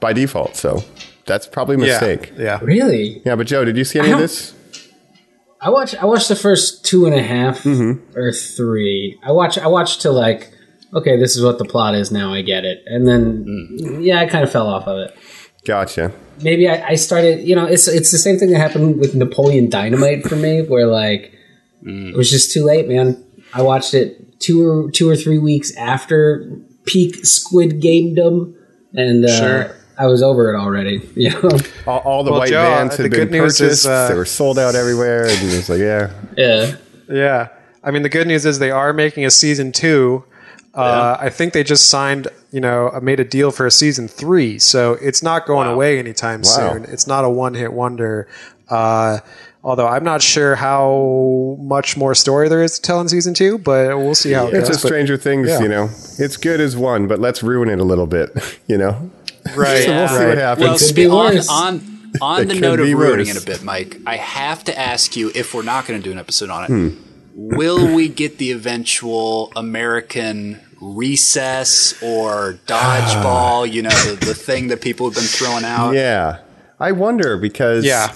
by 0.00 0.12
default. 0.12 0.56
So 0.56 0.82
that's 1.26 1.46
probably 1.46 1.76
a 1.76 1.78
mistake. 1.78 2.32
Yeah. 2.36 2.42
yeah. 2.44 2.60
Really? 2.62 3.22
Yeah, 3.24 3.36
but 3.36 3.46
Joe, 3.46 3.64
did 3.64 3.76
you 3.76 3.84
see 3.84 3.98
any 3.98 4.10
of 4.12 4.18
this? 4.18 4.54
I 5.60 5.70
watched 5.70 5.94
I 6.02 6.04
watched 6.06 6.28
the 6.28 6.36
first 6.36 6.84
two 6.84 7.06
and 7.06 7.14
a 7.14 7.22
half 7.22 7.62
Mm-hmm. 7.62 8.18
or 8.18 8.32
three. 8.32 9.18
I 9.22 9.32
watched 9.32 9.58
I 9.58 9.66
watched 9.68 10.02
to 10.02 10.10
like 10.10 10.50
okay, 10.92 11.18
this 11.18 11.36
is 11.36 11.42
what 11.42 11.58
the 11.58 11.64
plot 11.64 11.94
is 11.94 12.12
now. 12.12 12.32
I 12.32 12.42
get 12.42 12.64
it, 12.64 12.82
and 12.86 13.06
then 13.08 13.44
Mm. 13.80 14.04
yeah, 14.04 14.20
I 14.20 14.26
kind 14.26 14.44
of 14.44 14.52
fell 14.52 14.66
off 14.68 14.86
of 14.86 14.98
it. 14.98 15.16
Gotcha. 15.64 16.12
Maybe 16.42 16.68
I, 16.68 16.88
I 16.88 16.94
started. 16.96 17.46
You 17.46 17.54
know, 17.56 17.64
it's 17.66 17.86
it's 17.88 18.10
the 18.10 18.18
same 18.18 18.38
thing 18.38 18.50
that 18.50 18.58
happened 18.58 18.98
with 18.98 19.14
Napoleon 19.14 19.70
Dynamite 19.70 20.24
for 20.24 20.36
me, 20.36 20.62
where 20.62 20.86
like 20.86 21.32
it 21.86 22.16
was 22.16 22.30
just 22.30 22.52
too 22.52 22.64
late, 22.64 22.88
man. 22.88 23.22
I 23.52 23.62
watched 23.62 23.94
it 23.94 24.40
two 24.40 24.66
or 24.66 24.90
two 24.90 25.08
or 25.08 25.16
three 25.16 25.38
weeks 25.38 25.74
after 25.76 26.50
peak 26.86 27.24
Squid 27.24 27.80
Gamedom, 27.80 28.54
and 28.94 29.24
uh, 29.24 29.38
Sure. 29.38 29.76
I 29.96 30.06
was 30.06 30.22
over 30.22 30.52
it 30.52 30.58
already. 30.58 31.00
You 31.14 31.30
know, 31.30 31.58
All, 31.86 31.98
all 32.00 32.24
the 32.24 32.30
Well, 32.32 32.40
white 32.40 32.48
Joe, 32.50 32.62
vans 32.62 32.98
uh, 32.98 33.02
had 33.02 33.10
been 33.12 33.28
purchased. 33.28 33.60
is, 33.60 33.86
uh, 33.86 34.08
they 34.08 34.14
were 34.16 34.24
sold 34.24 34.58
out 34.58 34.74
everywhere, 34.74 35.22
and 35.26 35.32
it 35.32 35.56
was 35.56 35.68
like, 35.68 35.78
yeah, 35.80 36.10
yeah. 36.36 36.76
Yeah. 37.08 37.48
I 37.82 37.90
mean, 37.90 38.02
the 38.02 38.08
good 38.08 38.26
news 38.26 38.44
is 38.44 38.58
they 38.58 38.70
are 38.72 38.92
making 38.92 39.24
a 39.24 39.30
season 39.30 39.70
two. 39.72 40.24
Uh, 40.74 41.16
I 41.20 41.28
think 41.30 41.52
they 41.52 41.62
just 41.62 41.88
signed, 41.88 42.26
you 42.54 42.60
know, 42.60 42.96
made 43.02 43.18
a 43.18 43.24
deal 43.24 43.50
for 43.50 43.66
a 43.66 43.70
season 43.70 44.06
three. 44.06 44.58
So 44.60 44.92
it's 45.02 45.22
not 45.22 45.44
going 45.44 45.66
away 45.68 45.98
anytime 45.98 46.42
Wow. 46.42 46.72
soon. 46.72 46.84
It's 46.84 47.06
not 47.06 47.24
a 47.24 47.28
one 47.28 47.54
hit 47.54 47.72
wonder. 47.72 48.28
Uh, 48.68 49.18
although 49.64 49.88
I'm 49.88 50.04
not 50.04 50.22
sure 50.22 50.54
how 50.54 51.56
much 51.60 51.96
more 51.96 52.14
story 52.14 52.48
there 52.48 52.62
is 52.62 52.76
to 52.78 52.82
tell 52.82 53.00
in 53.00 53.08
season 53.08 53.34
two, 53.34 53.58
but 53.58 53.98
we'll 53.98 54.14
see 54.14 54.32
how 54.32 54.46
it 54.46 54.54
it's 54.54 54.68
goes. 54.68 54.78
a 54.78 54.82
But- 54.82 54.88
Stranger 54.88 55.16
Things. 55.16 55.48
yeah. 55.48 55.60
You 55.62 55.68
know, 55.68 55.90
it's 56.18 56.36
good 56.36 56.60
as 56.60 56.76
one, 56.76 57.08
but 57.08 57.18
let's 57.18 57.42
ruin 57.42 57.68
it 57.68 57.80
a 57.80 57.84
little 57.84 58.06
bit. 58.06 58.30
You 58.68 58.78
know, 58.78 59.10
right. 59.56 59.84
so 59.84 59.90
we'll 59.94 60.08
see 60.08 60.14
right. 60.14 60.28
what 60.28 60.38
happens. 60.38 60.64
Well, 60.68 60.78
could 60.78 60.86
spe- 60.86 60.94
be 60.96 61.06
on 61.08 61.36
on 61.50 62.10
on 62.22 62.42
It 62.42 62.48
the 62.48 62.60
note 62.60 62.78
of 62.80 62.86
ruining 62.86 63.26
worse. 63.26 63.36
it 63.36 63.42
a 63.42 63.46
bit, 63.46 63.62
Mike, 63.64 63.98
I 64.06 64.16
have 64.16 64.62
to 64.64 64.78
ask 64.78 65.16
you 65.16 65.32
if 65.34 65.52
we're 65.54 65.62
not 65.64 65.86
going 65.86 66.00
to 66.00 66.04
do 66.04 66.12
an 66.12 66.18
episode 66.18 66.48
on 66.50 66.64
it. 66.64 66.68
Hmm. 66.68 66.88
Will 67.36 67.92
we 67.94 68.08
get 68.08 68.38
the 68.38 68.52
eventual 68.52 69.52
American 69.56 70.60
recess 70.84 71.94
or 72.02 72.58
dodgeball? 72.66 73.70
you 73.70 73.82
know, 73.82 73.90
the, 73.90 74.26
the 74.26 74.34
thing 74.34 74.68
that 74.68 74.80
people 74.80 75.06
have 75.06 75.14
been 75.14 75.24
throwing 75.24 75.64
out. 75.64 75.92
yeah, 75.92 76.38
I 76.78 76.92
wonder 76.92 77.36
because 77.38 77.84
Yeah. 77.84 78.12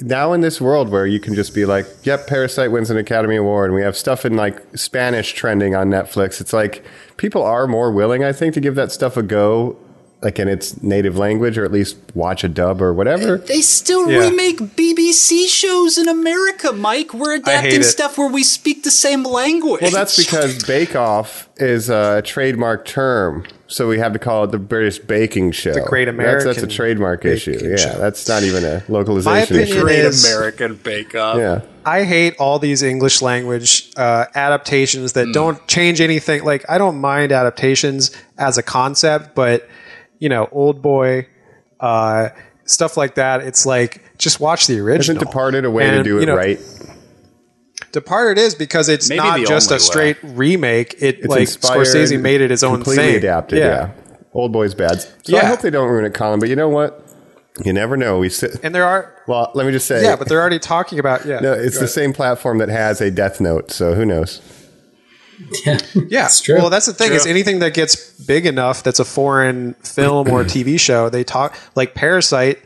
now 0.00 0.32
in 0.32 0.40
this 0.40 0.60
world 0.60 0.88
where 0.88 1.06
you 1.06 1.20
can 1.20 1.34
just 1.34 1.54
be 1.54 1.64
like, 1.66 1.86
"Yep, 2.04 2.26
Parasite 2.26 2.70
wins 2.72 2.90
an 2.90 2.96
Academy 2.96 3.36
Award," 3.36 3.66
and 3.70 3.74
we 3.74 3.82
have 3.82 3.96
stuff 3.96 4.24
in 4.24 4.36
like 4.36 4.60
Spanish 4.76 5.32
trending 5.34 5.74
on 5.74 5.88
Netflix. 5.88 6.40
It's 6.40 6.52
like 6.52 6.84
people 7.16 7.42
are 7.42 7.66
more 7.66 7.90
willing, 7.92 8.24
I 8.24 8.32
think, 8.32 8.54
to 8.54 8.60
give 8.60 8.74
that 8.76 8.92
stuff 8.92 9.16
a 9.16 9.22
go, 9.22 9.76
like 10.22 10.38
in 10.38 10.48
its 10.48 10.82
native 10.82 11.16
language, 11.18 11.58
or 11.58 11.64
at 11.64 11.70
least 11.72 11.96
watch 12.14 12.42
a 12.42 12.48
dub 12.48 12.80
or 12.80 12.92
whatever. 12.94 13.36
They 13.36 13.60
still 13.60 14.10
Yeah. 14.10 14.20
remake 14.20 14.74
BBC 14.74 15.46
shows 15.46 15.98
in 15.98 16.08
America, 16.08 16.72
Mike. 16.72 17.12
We're 17.12 17.34
adapting 17.34 17.82
stuff 17.82 18.16
where 18.16 18.28
we 18.30 18.42
speak 18.42 18.82
the 18.82 18.90
same 18.90 19.22
language. 19.24 19.82
Well, 19.82 19.90
that's 19.90 20.16
because 20.16 20.64
Bake 20.64 20.96
Off 20.96 21.48
is 21.58 21.90
a 21.90 22.22
trademark 22.24 22.86
term, 22.86 23.44
so 23.66 23.86
we 23.88 23.98
have 23.98 24.14
to 24.14 24.18
call 24.18 24.44
it 24.44 24.52
the 24.52 24.58
British 24.58 24.98
Baking 24.98 25.52
Show. 25.52 25.74
The 25.74 25.80
Great 25.82 26.06
That's, 26.16 26.44
that's 26.44 26.62
a 26.62 26.66
trademark 26.66 27.24
issue. 27.26 27.52
Baking 27.52 27.70
Yeah, 27.76 27.96
that's 27.98 28.26
not 28.26 28.42
even 28.42 28.64
a 28.64 28.82
localization 28.88 29.56
opinion 29.56 29.68
issue. 29.68 29.82
Great 29.82 29.98
is- 29.98 30.24
American 30.24 30.74
Bake 30.76 31.14
Off. 31.14 31.36
Yeah. 31.38 31.60
I 31.84 32.02
hate 32.04 32.34
all 32.38 32.58
these 32.58 32.82
English 32.82 33.22
language 33.22 33.90
uh, 33.96 34.24
adaptations 34.34 35.12
that 35.12 35.28
don't 35.32 35.64
change 35.68 36.00
anything. 36.00 36.42
Like, 36.42 36.64
I 36.68 36.78
don't 36.78 37.00
mind 37.00 37.30
adaptations 37.32 38.10
as 38.38 38.58
a 38.58 38.62
concept, 38.62 39.34
but, 39.36 39.68
you 40.18 40.28
know, 40.28 40.48
Old 40.52 40.82
Boy, 40.82 41.26
uh, 41.80 42.30
stuff 42.64 42.96
like 42.96 43.14
that, 43.16 43.42
it's 43.42 43.66
like, 43.66 44.02
just 44.18 44.40
watch 44.40 44.66
the 44.66 44.78
original. 44.80 45.16
Isn't 45.16 45.26
Departed 45.26 45.64
a 45.64 45.70
way 45.70 45.90
to 45.90 46.02
do 46.02 46.18
it 46.18 46.20
you 46.20 46.26
know, 46.26 46.36
right? 46.36 46.58
Departed 47.92 48.38
is 48.40 48.54
because 48.54 48.88
it's 48.88 49.08
Maybe 49.08 49.18
not 49.18 49.40
just 49.46 49.70
a 49.70 49.74
only 49.74 49.82
way. 49.82 49.86
straight 49.86 50.16
remake. 50.22 50.94
It, 51.00 51.18
It's 51.20 51.26
like, 51.28 51.40
inspired, 51.42 51.86
Scorsese 51.86 52.20
made 52.20 52.40
it 52.40 52.50
his 52.50 52.62
own 52.64 52.76
completely 52.76 53.04
thing. 53.06 53.16
adapted. 53.16 53.58
Yeah. 53.58 53.92
Old 54.34 54.52
Boy's 54.52 54.74
bad. 54.74 55.00
So 55.22 55.36
I 55.38 55.44
hope 55.46 55.60
they 55.60 55.70
don't 55.70 55.88
ruin 55.88 56.04
it, 56.04 56.12
Colin. 56.12 56.40
But 56.40 56.48
you 56.50 56.56
know 56.56 56.68
what? 56.68 57.02
You 57.64 57.72
never 57.72 57.96
know. 57.96 58.18
We 58.18 58.28
sit. 58.28 58.62
And 58.62 58.74
there 58.74 58.84
are, 58.84 59.14
Well, 59.26 59.50
let 59.54 59.64
me 59.64 59.72
just 59.72 59.86
say. 59.86 60.02
yeah, 60.02 60.14
but 60.16 60.28
they're 60.28 60.40
already 60.40 60.58
talking 60.58 60.98
about, 60.98 61.24
yeah. 61.24 61.40
no, 61.40 61.54
it's 61.54 61.78
the 61.78 61.88
same 61.88 62.12
platform 62.12 62.58
that 62.58 62.68
has 62.68 63.00
a 63.00 63.10
Death 63.10 63.40
Note. 63.40 63.70
So 63.70 63.94
who 63.94 64.04
knows? 64.04 64.42
Yeah, 65.64 65.78
Yeah, 66.08 66.24
it's 66.26 66.40
true. 66.40 66.56
Well, 66.56 66.70
that's 66.70 66.86
the 66.86 66.94
thing 66.94 67.12
is 67.12 67.26
anything 67.26 67.58
that 67.60 67.74
gets 67.74 68.12
big 68.24 68.46
enough 68.46 68.82
that's 68.82 68.98
a 69.00 69.04
foreign 69.04 69.74
film 69.74 70.28
or 70.30 70.44
TV 70.44 70.78
show, 70.80 71.08
they 71.08 71.24
talk 71.24 71.56
like 71.74 71.94
Parasite. 71.94 72.58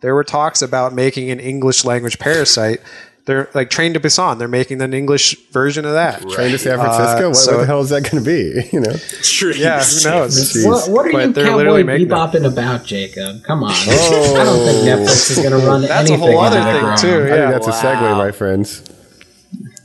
There 0.00 0.14
were 0.14 0.24
talks 0.24 0.60
about 0.62 0.92
making 0.92 1.30
an 1.30 1.40
English 1.40 1.84
language 1.84 2.18
Parasite. 2.18 2.80
They're 3.24 3.48
like 3.54 3.70
Train 3.70 3.92
to 3.94 3.98
Busan. 4.00 4.38
They're 4.38 4.46
making 4.46 4.80
an 4.82 4.94
English 4.94 5.34
version 5.50 5.84
of 5.84 5.92
that. 5.94 6.20
Train 6.30 6.52
to 6.52 6.58
San 6.58 6.78
Francisco. 6.78 7.24
Uh, 7.24 7.28
what, 7.30 7.36
so- 7.36 7.52
what 7.54 7.60
the 7.62 7.66
hell 7.66 7.80
is 7.80 7.88
that 7.90 8.02
going 8.08 8.22
to 8.22 8.28
be? 8.28 8.68
You 8.72 8.80
know, 8.80 8.94
True. 9.22 9.52
Yeah, 9.52 9.82
who 9.82 10.08
knows? 10.10 10.54
What, 10.64 10.88
what 10.90 11.06
are 11.06 11.12
But 11.12 11.26
you 11.26 11.32
they're 11.32 11.44
cowboy 11.46 11.56
literally 11.56 11.82
making 11.82 12.08
them. 12.08 12.18
bebopping 12.18 12.46
about, 12.46 12.84
Jacob? 12.84 13.42
Come 13.42 13.64
on. 13.64 13.70
I 13.74 14.44
don't 14.44 14.64
think 14.64 14.84
Netflix 14.86 15.30
is 15.30 15.38
going 15.38 15.50
to 15.60 15.66
run 15.66 15.82
That's 15.82 16.10
a 16.10 16.16
whole 16.16 16.38
other 16.38 16.62
thing, 16.62 16.80
ground. 16.82 17.00
too. 17.00 17.08
I 17.08 17.26
Yeah. 17.28 17.50
think 17.50 17.62
that's 17.64 17.66
a 17.66 17.86
segue, 17.86 18.16
my 18.16 18.30
friends. 18.32 18.82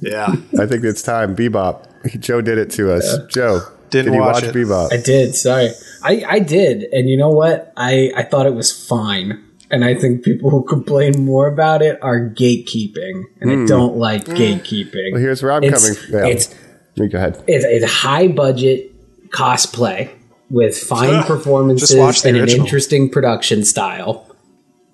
Yeah. 0.02 0.28
I 0.60 0.66
think 0.68 0.84
it's 0.84 1.02
time. 1.02 1.36
Bebop. 1.36 1.86
Joe 2.20 2.42
did 2.42 2.58
it 2.58 2.72
to 2.72 2.94
us. 2.94 3.18
Joe, 3.30 3.62
Didn't 3.90 4.12
did 4.14 4.18
you 4.18 4.22
watch 4.22 4.36
watch 4.36 4.44
it. 4.44 4.56
Bebop? 4.56 4.94
I 4.94 4.98
did. 4.98 5.36
Sorry, 5.36 5.70
I, 6.04 6.24
I 6.28 6.40
did, 6.40 6.84
and 6.94 7.10
you 7.10 7.18
know 7.18 7.30
what? 7.30 7.72
I 7.78 8.12
I 8.16 8.24
thought 8.24 8.46
it 8.46 8.54
was 8.54 8.72
fine, 8.72 9.44
and 9.70 9.84
I 9.86 9.96
think 9.96 10.24
people 10.24 10.50
who 10.50 10.64
complain 10.64 11.24
more 11.26 11.48
about 11.48 11.82
it 11.82 12.00
are 12.02 12.20
gatekeeping, 12.20 13.24
and 13.40 13.52
I 13.52 13.66
don't 13.68 13.98
like 13.98 14.26
gatekeeping. 14.26 15.10
Hmm. 15.10 15.14
Well, 15.14 15.22
here's 15.22 15.44
where 15.44 15.52
I'm 15.52 15.64
It's- 15.64 15.98
coming. 16.00 16.14
Yeah. 16.26 16.30
it's- 16.32 16.56
go 16.98 17.18
ahead. 17.18 17.44
It's, 17.48 17.66
it's 17.66 17.92
high 17.92 18.28
budget 18.28 18.92
cosplay 19.32 20.10
with 20.50 20.78
fine 20.78 21.10
Just 21.10 21.28
performances 21.28 21.96
watch 21.96 22.22
the 22.22 22.30
and 22.30 22.38
an 22.38 22.50
interesting 22.50 23.10
production 23.10 23.64
style. 23.64 24.28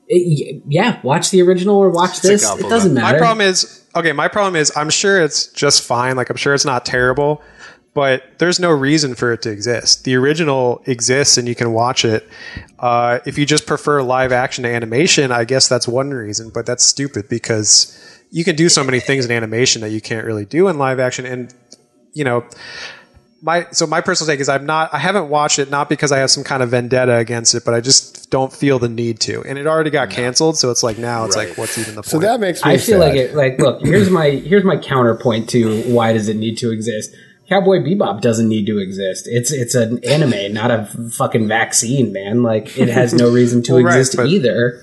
It- 0.07 0.63
yeah, 0.67 0.99
watch 1.03 1.31
the 1.31 1.41
original 1.41 1.75
or 1.77 1.89
watch 1.89 2.21
this. 2.21 2.43
It 2.59 2.69
doesn't 2.69 2.93
matter. 2.93 3.13
My 3.13 3.19
problem 3.19 3.41
is 3.47 3.83
okay. 3.95 4.11
My 4.13 4.27
problem 4.27 4.55
is 4.55 4.71
I'm 4.75 4.89
sure 4.89 5.21
it's 5.21 5.47
just 5.47 5.81
fine. 5.83 6.15
Like 6.15 6.29
I'm 6.29 6.37
sure 6.37 6.53
it's 6.53 6.65
not 6.65 6.85
terrible, 6.85 7.41
but 7.93 8.23
there's 8.37 8.59
no 8.59 8.71
reason 8.71 9.15
for 9.15 9.33
it 9.33 9.41
to 9.41 9.49
exist. 9.51 10.03
The 10.05 10.15
original 10.15 10.81
exists 10.85 11.37
and 11.37 11.47
you 11.47 11.55
can 11.55 11.73
watch 11.73 12.05
it. 12.05 12.27
Uh, 12.79 13.19
if 13.25 13.37
you 13.37 13.45
just 13.45 13.65
prefer 13.65 14.01
live 14.01 14.31
action 14.31 14.63
to 14.63 14.69
animation, 14.69 15.31
I 15.31 15.43
guess 15.43 15.67
that's 15.67 15.87
one 15.87 16.11
reason. 16.11 16.51
But 16.53 16.65
that's 16.65 16.83
stupid 16.85 17.27
because 17.27 17.97
you 18.31 18.43
can 18.43 18.55
do 18.55 18.69
so 18.69 18.83
many 18.83 18.99
things 18.99 19.25
in 19.25 19.31
animation 19.31 19.81
that 19.81 19.89
you 19.89 19.99
can't 20.01 20.25
really 20.25 20.45
do 20.45 20.67
in 20.67 20.77
live 20.77 20.99
action. 20.99 21.25
And 21.25 21.53
you 22.13 22.23
know, 22.23 22.45
my 23.41 23.67
so 23.71 23.85
my 23.85 24.01
personal 24.01 24.31
take 24.33 24.39
is 24.39 24.49
I'm 24.49 24.65
not 24.65 24.93
I 24.93 24.97
haven't 24.97 25.29
watched 25.29 25.59
it 25.59 25.69
not 25.69 25.89
because 25.89 26.11
I 26.11 26.17
have 26.19 26.31
some 26.31 26.43
kind 26.43 26.63
of 26.63 26.69
vendetta 26.69 27.15
against 27.17 27.53
it, 27.55 27.63
but 27.63 27.73
I 27.73 27.81
just 27.81 28.29
don't 28.31 28.51
feel 28.51 28.79
the 28.79 28.89
need 28.89 29.19
to. 29.21 29.43
And 29.43 29.57
it 29.57 29.67
already 29.67 29.89
got 29.89 30.09
canceled, 30.09 30.57
so 30.57 30.71
it's 30.71 30.83
like 30.83 30.97
now 30.97 31.25
it's 31.25 31.35
like 31.35 31.57
what's 31.57 31.77
even 31.77 31.95
the 31.95 32.01
point? 32.01 32.09
So 32.11 32.19
that 32.19 32.39
makes 32.39 32.63
me 32.65 32.71
I 32.71 32.77
feel 32.77 32.99
sad. 32.99 33.07
like 33.07 33.15
it. 33.15 33.35
Like, 33.35 33.59
look, 33.59 33.81
here's 33.81 34.09
my 34.09 34.29
here's 34.31 34.63
my 34.63 34.77
counterpoint 34.77 35.49
to 35.51 35.83
why 35.93 36.13
does 36.13 36.27
it 36.27 36.35
need 36.35 36.57
to 36.59 36.71
exist? 36.71 37.15
Cowboy 37.47 37.77
Bebop 37.77 38.19
doesn't 38.21 38.49
need 38.49 38.65
to 38.65 38.77
exist. 38.79 39.27
It's 39.29 39.51
it's 39.51 39.75
an 39.75 40.03
anime, 40.03 40.53
not 40.53 40.69
a 40.71 40.85
fucking 41.11 41.47
vaccine, 41.47 42.11
man. 42.11 42.43
Like, 42.43 42.77
it 42.77 42.89
has 42.89 43.13
no 43.13 43.31
reason 43.31 43.63
to 43.63 43.75
right, 43.83 43.85
exist 43.85 44.17
but- 44.17 44.27
either. 44.27 44.81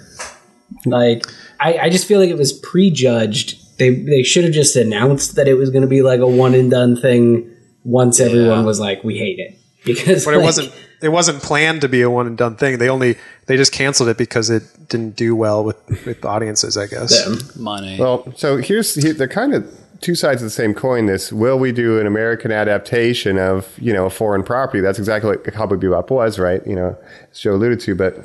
Like, 0.87 1.27
I, 1.61 1.79
I 1.79 1.91
just 1.91 2.07
feel 2.07 2.21
like 2.21 2.31
it 2.31 2.39
was 2.39 2.53
prejudged. 2.53 3.79
They 3.79 3.91
they 3.91 4.23
should 4.23 4.45
have 4.45 4.53
just 4.53 4.77
announced 4.77 5.35
that 5.37 5.49
it 5.49 5.55
was 5.55 5.71
going 5.71 5.83
to 5.83 5.89
be 5.89 6.03
like 6.03 6.21
a 6.21 6.27
one 6.27 6.55
and 6.55 6.71
done 6.71 6.97
thing. 6.97 7.51
Once 7.85 8.21
everyone 8.21 8.65
was 8.65 8.81
like, 8.81 9.05
"We 9.05 9.19
hate 9.19 9.39
it," 9.39 9.59
because 9.85 10.25
but 10.25 10.35
it 10.35 10.41
wasn't 10.41 10.75
it 11.03 11.11
wasn't 11.11 11.43
planned 11.43 11.83
to 11.83 11.89
be 11.89 12.03
a 12.03 12.11
one 12.11 12.27
and 12.27 12.37
done 12.37 12.57
thing. 12.57 12.79
They 12.79 12.89
only 12.89 13.17
they 13.47 13.57
just 13.57 13.73
canceled 13.73 14.09
it 14.09 14.17
because 14.17 14.51
it 14.51 14.63
didn't 14.89 15.17
do 15.17 15.37
well 15.37 15.63
with 15.63 16.07
with 16.07 16.25
audiences, 16.25 16.77
I 16.77 16.87
guess. 16.87 17.25
them. 17.25 17.63
Money. 17.63 17.99
Well, 17.99 18.33
so 18.37 18.57
here's 18.57 18.95
here, 18.95 19.13
they're 19.13 19.29
kind 19.29 19.55
of 19.55 19.81
two 20.01 20.15
sides 20.15 20.43
of 20.43 20.47
the 20.47 20.51
same 20.51 20.75
coin. 20.75 21.07
This 21.07 21.33
will 21.33 21.59
we 21.59 21.73
do 21.73 21.99
an 22.01 22.07
American 22.07 22.53
adaptation 22.53 23.39
of 23.39 23.79
you 23.79 23.93
know 23.93 24.07
a 24.07 24.11
foreign 24.11 24.43
property? 24.43 24.81
That's 24.81 24.99
exactly 24.99 25.31
what 25.31 25.45
Cowboy 25.45 25.77
Bebop 25.77 26.11
was, 26.11 26.39
right? 26.39 26.67
You 26.67 26.77
know, 26.77 26.97
as 27.31 27.39
Joe 27.39 27.55
alluded 27.55 27.81
to, 27.81 27.95
but 27.95 28.25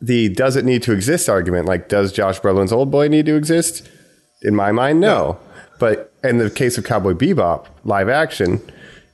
the 0.00 0.28
does 0.28 0.56
it 0.56 0.64
need 0.64 0.82
to 0.84 0.92
exist 0.92 1.28
argument, 1.28 1.66
like 1.66 1.88
does 1.88 2.12
Josh 2.12 2.40
Brolin's 2.40 2.72
Old 2.72 2.90
Boy 2.90 3.08
need 3.08 3.26
to 3.26 3.36
exist? 3.36 3.88
In 4.42 4.56
my 4.56 4.72
mind, 4.72 5.00
no. 5.00 5.38
But 5.78 6.11
in 6.24 6.38
the 6.38 6.50
case 6.50 6.78
of 6.78 6.84
Cowboy 6.84 7.14
Bebop, 7.14 7.66
live 7.84 8.08
action, 8.08 8.60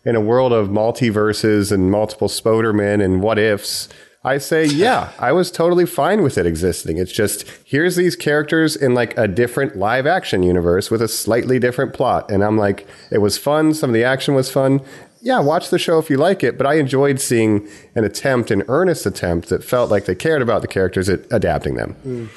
in 0.04 0.16
a 0.16 0.20
world 0.20 0.52
of 0.52 0.68
multiverses 0.68 1.70
and 1.70 1.90
multiple 1.90 2.28
Spodermen 2.28 3.04
and 3.04 3.22
what 3.22 3.38
ifs, 3.38 3.88
I 4.24 4.38
say, 4.38 4.64
yeah, 4.66 5.12
I 5.18 5.32
was 5.32 5.50
totally 5.50 5.86
fine 5.86 6.22
with 6.22 6.38
it 6.38 6.46
existing. 6.46 6.98
It's 6.98 7.12
just 7.12 7.48
here's 7.64 7.96
these 7.96 8.16
characters 8.16 8.76
in 8.76 8.94
like 8.94 9.16
a 9.16 9.28
different 9.28 9.76
live 9.76 10.06
action 10.06 10.42
universe 10.42 10.90
with 10.90 11.02
a 11.02 11.08
slightly 11.08 11.58
different 11.58 11.94
plot. 11.94 12.30
And 12.30 12.42
I'm 12.44 12.56
like, 12.56 12.86
it 13.10 13.18
was 13.18 13.38
fun. 13.38 13.74
Some 13.74 13.90
of 13.90 13.94
the 13.94 14.04
action 14.04 14.34
was 14.34 14.50
fun. 14.50 14.80
Yeah, 15.20 15.40
watch 15.40 15.70
the 15.70 15.78
show 15.78 15.98
if 15.98 16.08
you 16.10 16.16
like 16.16 16.44
it. 16.44 16.56
But 16.56 16.66
I 16.66 16.74
enjoyed 16.74 17.20
seeing 17.20 17.68
an 17.94 18.04
attempt, 18.04 18.50
an 18.50 18.62
earnest 18.68 19.04
attempt 19.04 19.48
that 19.48 19.64
felt 19.64 19.90
like 19.90 20.04
they 20.04 20.14
cared 20.14 20.42
about 20.42 20.62
the 20.62 20.68
characters 20.68 21.08
at 21.08 21.20
adapting 21.32 21.74
them. 21.74 21.96
Mm. 22.06 22.28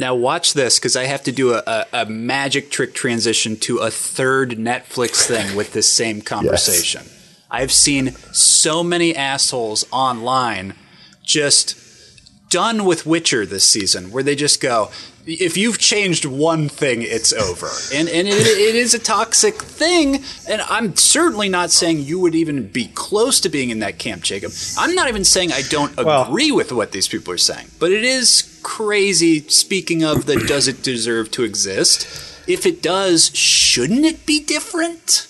Now 0.00 0.14
watch 0.14 0.54
this 0.54 0.78
because 0.78 0.96
I 0.96 1.04
have 1.04 1.22
to 1.24 1.32
do 1.32 1.52
a, 1.54 1.62
a, 1.66 1.86
a 1.92 2.06
magic 2.06 2.70
trick 2.70 2.94
transition 2.94 3.56
to 3.58 3.78
a 3.78 3.90
third 3.90 4.52
Netflix 4.52 5.26
thing 5.26 5.54
with 5.54 5.74
this 5.74 5.86
same 5.86 6.22
conversation. 6.22 7.02
yes. 7.04 7.42
I've 7.50 7.70
seen 7.70 8.12
so 8.32 8.82
many 8.82 9.14
assholes 9.14 9.84
online 9.92 10.72
just 11.22 11.76
done 12.48 12.84
with 12.86 13.04
Witcher 13.04 13.44
this 13.44 13.64
season 13.64 14.10
where 14.10 14.22
they 14.22 14.34
just 14.34 14.60
go, 14.60 14.90
if 15.26 15.56
you've 15.56 15.78
changed 15.78 16.24
one 16.24 16.68
thing, 16.68 17.02
it's 17.02 17.32
over. 17.32 17.68
And, 17.94 18.08
and 18.08 18.26
it, 18.26 18.34
it 18.34 18.74
is 18.74 18.94
a 18.94 18.98
toxic 18.98 19.54
thing. 19.56 20.22
And 20.48 20.62
I'm 20.62 20.96
certainly 20.96 21.48
not 21.48 21.70
saying 21.70 22.00
you 22.00 22.18
would 22.20 22.34
even 22.34 22.68
be 22.68 22.86
close 22.94 23.38
to 23.42 23.48
being 23.48 23.68
in 23.70 23.80
that 23.80 23.98
camp, 23.98 24.22
Jacob. 24.22 24.52
I'm 24.78 24.94
not 24.94 25.08
even 25.08 25.24
saying 25.24 25.52
I 25.52 25.62
don't 25.62 25.94
Well- 25.96 26.24
agree 26.24 26.50
with 26.50 26.72
what 26.72 26.92
these 26.92 27.06
people 27.06 27.34
are 27.34 27.38
saying. 27.38 27.66
But 27.78 27.92
it 27.92 28.02
is 28.02 28.49
crazy, 28.62 29.40
speaking 29.48 30.04
of 30.04 30.26
the 30.26 30.36
does 30.36 30.68
it 30.68 30.82
deserve 30.82 31.30
to 31.32 31.44
exist? 31.44 32.48
If 32.48 32.66
it 32.66 32.82
does, 32.82 33.34
shouldn't 33.36 34.04
it 34.04 34.26
be 34.26 34.40
different? 34.40 35.26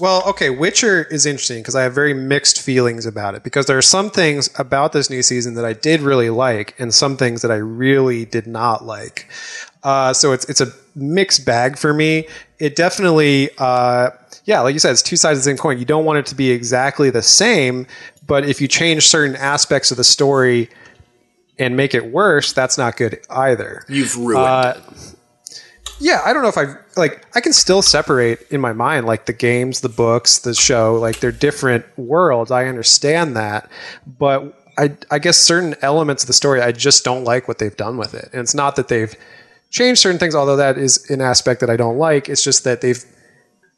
Well, 0.00 0.28
okay, 0.28 0.50
Witcher 0.50 1.04
is 1.04 1.24
interesting 1.24 1.58
because 1.58 1.76
I 1.76 1.82
have 1.82 1.94
very 1.94 2.14
mixed 2.14 2.60
feelings 2.60 3.06
about 3.06 3.36
it 3.36 3.44
because 3.44 3.66
there 3.66 3.78
are 3.78 3.82
some 3.82 4.10
things 4.10 4.50
about 4.58 4.92
this 4.92 5.08
new 5.08 5.22
season 5.22 5.54
that 5.54 5.64
I 5.64 5.72
did 5.72 6.00
really 6.00 6.30
like 6.30 6.74
and 6.80 6.92
some 6.92 7.16
things 7.16 7.42
that 7.42 7.52
I 7.52 7.56
really 7.56 8.24
did 8.24 8.46
not 8.46 8.84
like. 8.84 9.28
Uh, 9.84 10.12
so 10.12 10.32
it's 10.32 10.44
it's 10.46 10.60
a 10.60 10.72
mixed 10.96 11.46
bag 11.46 11.78
for 11.78 11.94
me. 11.94 12.26
It 12.58 12.74
definitely, 12.74 13.50
uh, 13.58 14.10
yeah, 14.46 14.60
like 14.60 14.72
you 14.72 14.80
said, 14.80 14.92
it's 14.92 15.02
two 15.02 15.16
sides 15.16 15.38
of 15.38 15.44
the 15.44 15.50
same 15.50 15.58
coin. 15.58 15.78
You 15.78 15.84
don't 15.84 16.04
want 16.04 16.18
it 16.18 16.26
to 16.26 16.34
be 16.34 16.50
exactly 16.50 17.10
the 17.10 17.22
same, 17.22 17.86
but 18.26 18.48
if 18.48 18.60
you 18.60 18.66
change 18.66 19.06
certain 19.06 19.36
aspects 19.36 19.90
of 19.90 19.96
the 19.96 20.04
story 20.04 20.70
and 21.58 21.76
make 21.76 21.94
it 21.94 22.06
worse, 22.06 22.52
that's 22.52 22.76
not 22.78 22.96
good 22.96 23.20
either. 23.30 23.84
You've 23.88 24.16
ruined 24.16 24.44
Uh, 24.44 24.74
it. 24.76 25.14
yeah, 26.00 26.20
I 26.24 26.32
don't 26.32 26.42
know 26.42 26.48
if 26.48 26.58
I 26.58 26.74
like. 26.96 27.24
I 27.36 27.40
can 27.40 27.52
still 27.52 27.82
separate 27.82 28.46
in 28.50 28.60
my 28.60 28.72
mind 28.72 29.06
like 29.06 29.26
the 29.26 29.32
games, 29.32 29.80
the 29.80 29.88
books, 29.88 30.38
the 30.38 30.54
show. 30.54 30.94
Like 30.96 31.20
they're 31.20 31.32
different 31.32 31.84
worlds. 31.96 32.50
I 32.50 32.66
understand 32.66 33.36
that, 33.36 33.70
but 34.06 34.60
I 34.76 34.96
I 35.10 35.18
guess 35.18 35.36
certain 35.38 35.76
elements 35.82 36.24
of 36.24 36.26
the 36.26 36.32
story 36.32 36.60
I 36.60 36.72
just 36.72 37.04
don't 37.04 37.24
like 37.24 37.46
what 37.48 37.58
they've 37.58 37.76
done 37.76 37.96
with 37.96 38.14
it. 38.14 38.28
And 38.32 38.42
it's 38.42 38.54
not 38.54 38.74
that 38.76 38.88
they've 38.88 39.14
changed 39.70 40.00
certain 40.00 40.18
things, 40.18 40.34
although 40.34 40.56
that 40.56 40.78
is 40.78 41.08
an 41.10 41.20
aspect 41.20 41.60
that 41.60 41.70
I 41.70 41.76
don't 41.76 41.98
like. 41.98 42.28
It's 42.28 42.42
just 42.42 42.64
that 42.64 42.80
they've. 42.80 43.04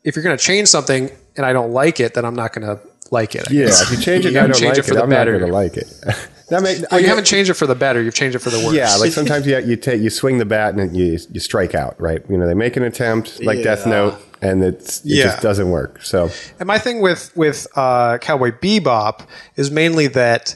If 0.04 0.14
you're 0.14 0.22
going 0.22 0.36
to 0.38 0.42
change 0.42 0.68
something 0.68 1.10
and 1.36 1.44
I 1.44 1.52
don't 1.52 1.72
like 1.72 1.98
it, 2.00 2.14
then 2.14 2.24
I'm 2.24 2.36
not 2.36 2.52
going 2.52 2.64
to 2.66 2.80
like 3.12 3.34
it. 3.34 3.48
I 3.48 3.52
Yeah, 3.52 3.66
guess. 3.66 3.82
if 3.82 3.90
you 3.90 4.04
change 4.04 4.26
it, 4.26 4.32
You 4.34 4.40
I 4.40 4.46
don't 4.46 4.52
change 4.56 4.70
like 4.70 4.78
it 4.78 4.82
for 4.84 4.92
it. 4.92 4.96
the 4.96 5.02
I'm 5.02 5.10
better. 5.10 5.32
not 5.32 5.38
going 5.40 5.50
to 5.50 5.56
like 5.56 5.76
it. 5.76 5.88
that 6.48 6.62
make, 6.62 6.78
Well, 6.78 6.88
I 6.92 6.98
you 6.98 7.06
haven't 7.08 7.24
changed 7.24 7.50
it 7.50 7.54
for 7.54 7.66
the 7.66 7.74
better. 7.74 8.00
You've 8.02 8.14
changed 8.14 8.36
it 8.36 8.40
for 8.40 8.50
the 8.50 8.58
worse. 8.64 8.74
Yeah, 8.74 8.94
like 8.96 9.12
sometimes 9.20 9.46
you 9.46 9.58
you 9.58 9.76
take 9.76 10.00
you 10.00 10.10
swing 10.10 10.38
the 10.38 10.44
bat 10.44 10.74
and 10.74 10.96
you 10.96 11.18
you 11.32 11.40
strike 11.40 11.74
out, 11.74 12.00
right? 12.00 12.22
You 12.28 12.36
know, 12.38 12.46
they 12.46 12.54
make 12.54 12.76
an 12.76 12.82
attempt 12.82 13.42
like 13.42 13.62
Death 13.62 13.86
Note, 13.86 14.16
and 14.42 14.62
it's 14.62 15.00
it 15.00 15.06
Yeah. 15.06 15.24
just 15.24 15.42
doesn't 15.42 15.70
work. 15.70 16.02
So 16.02 16.30
And 16.60 16.66
my 16.66 16.78
thing 16.78 17.00
with 17.00 17.32
with 17.36 17.66
uh, 17.76 18.18
Cowboy 18.18 18.52
Bebop 18.52 19.26
is 19.56 19.70
mainly 19.70 20.06
that 20.08 20.54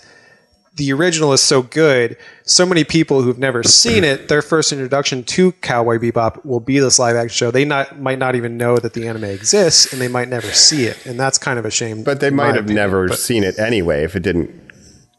the 0.80 0.92
original 0.94 1.32
is 1.34 1.42
so 1.42 1.60
good. 1.62 2.16
So 2.44 2.64
many 2.64 2.84
people 2.84 3.20
who've 3.20 3.38
never 3.38 3.62
seen 3.62 4.02
it, 4.02 4.28
their 4.28 4.40
first 4.40 4.72
introduction 4.72 5.22
to 5.24 5.52
Cowboy 5.52 5.98
Bebop 5.98 6.42
will 6.44 6.58
be 6.58 6.78
this 6.78 6.98
live 6.98 7.16
action 7.16 7.34
show. 7.36 7.50
They 7.50 7.66
not 7.66 8.00
might 8.00 8.18
not 8.18 8.34
even 8.34 8.56
know 8.56 8.78
that 8.78 8.94
the 8.94 9.06
anime 9.06 9.24
exists, 9.24 9.92
and 9.92 10.00
they 10.00 10.08
might 10.08 10.28
never 10.28 10.46
see 10.48 10.86
it, 10.86 11.04
and 11.04 11.20
that's 11.20 11.36
kind 11.36 11.58
of 11.58 11.66
a 11.66 11.70
shame. 11.70 12.02
but 12.02 12.20
they 12.20 12.30
might 12.30 12.54
have 12.54 12.64
opinion. 12.64 12.76
never 12.76 13.08
But- 13.08 13.18
seen 13.18 13.44
it 13.44 13.58
anyway 13.58 14.04
if 14.04 14.16
it 14.16 14.22
didn't. 14.22 14.50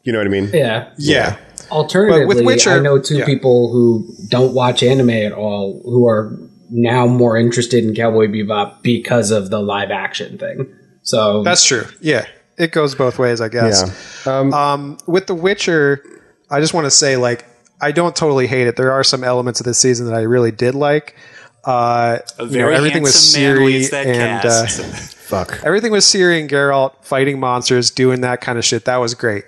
You 0.02 0.12
know 0.12 0.18
what 0.18 0.26
I 0.26 0.30
mean? 0.30 0.50
Yeah. 0.52 0.90
yeah. 0.98 1.36
Alternatively, 1.70 2.26
But 2.26 2.36
with 2.36 2.44
Witcher- 2.44 2.70
I 2.70 2.80
know 2.80 2.98
two 2.98 3.18
yeah. 3.18 3.24
people 3.24 3.70
who 3.70 4.04
don't 4.28 4.52
watch 4.52 4.82
anime 4.82 5.10
at 5.10 5.30
all 5.32 5.80
who 5.84 6.08
are 6.08 6.36
now 6.70 7.06
more 7.06 7.36
interested 7.36 7.84
in 7.84 7.94
Cowboy 7.94 8.26
Bebop 8.26 8.82
because 8.82 9.30
of 9.30 9.50
the 9.50 9.60
live 9.60 9.92
action 9.92 10.38
thing. 10.38 10.66
So 11.02 11.42
That's 11.44 11.64
true. 11.64 11.84
Yeah, 12.00 12.24
it 12.62 12.72
goes 12.72 12.94
both 12.94 13.18
ways, 13.18 13.40
I 13.40 13.48
guess. 13.48 14.22
Yeah. 14.26 14.38
Um, 14.38 14.54
Um, 14.54 14.98
with 15.06 15.26
The 15.26 15.34
Witcher, 15.34 16.02
I 16.50 16.60
just 16.60 16.72
want 16.74 16.84
to 16.86 16.90
say, 16.90 17.16
like, 17.16 17.44
I 17.80 17.90
don't 17.92 18.14
totally 18.14 18.46
hate 18.46 18.66
it. 18.68 18.76
There 18.76 18.92
are 18.92 19.02
some 19.04 19.24
elements 19.24 19.60
of 19.60 19.66
this 19.66 19.78
season 19.78 20.06
that 20.06 20.14
I 20.14 20.22
really 20.22 20.52
did 20.52 20.74
like. 20.74 21.16
Uh, 21.64 22.18
A 22.38 22.44
you 22.46 22.58
know, 22.58 22.68
everything 22.68 23.02
was 23.02 23.12
Ciri 23.14 23.92
and 23.92 24.44
uh. 24.44 24.66
Fuck. 25.32 25.60
everything 25.64 25.92
was 25.92 26.04
Ciri 26.04 26.40
and 26.40 26.50
Geralt 26.50 26.92
fighting 27.02 27.40
monsters, 27.40 27.90
doing 27.90 28.20
that 28.22 28.40
kind 28.40 28.58
of 28.58 28.64
shit. 28.64 28.84
That 28.84 28.96
was 28.98 29.14
great. 29.14 29.44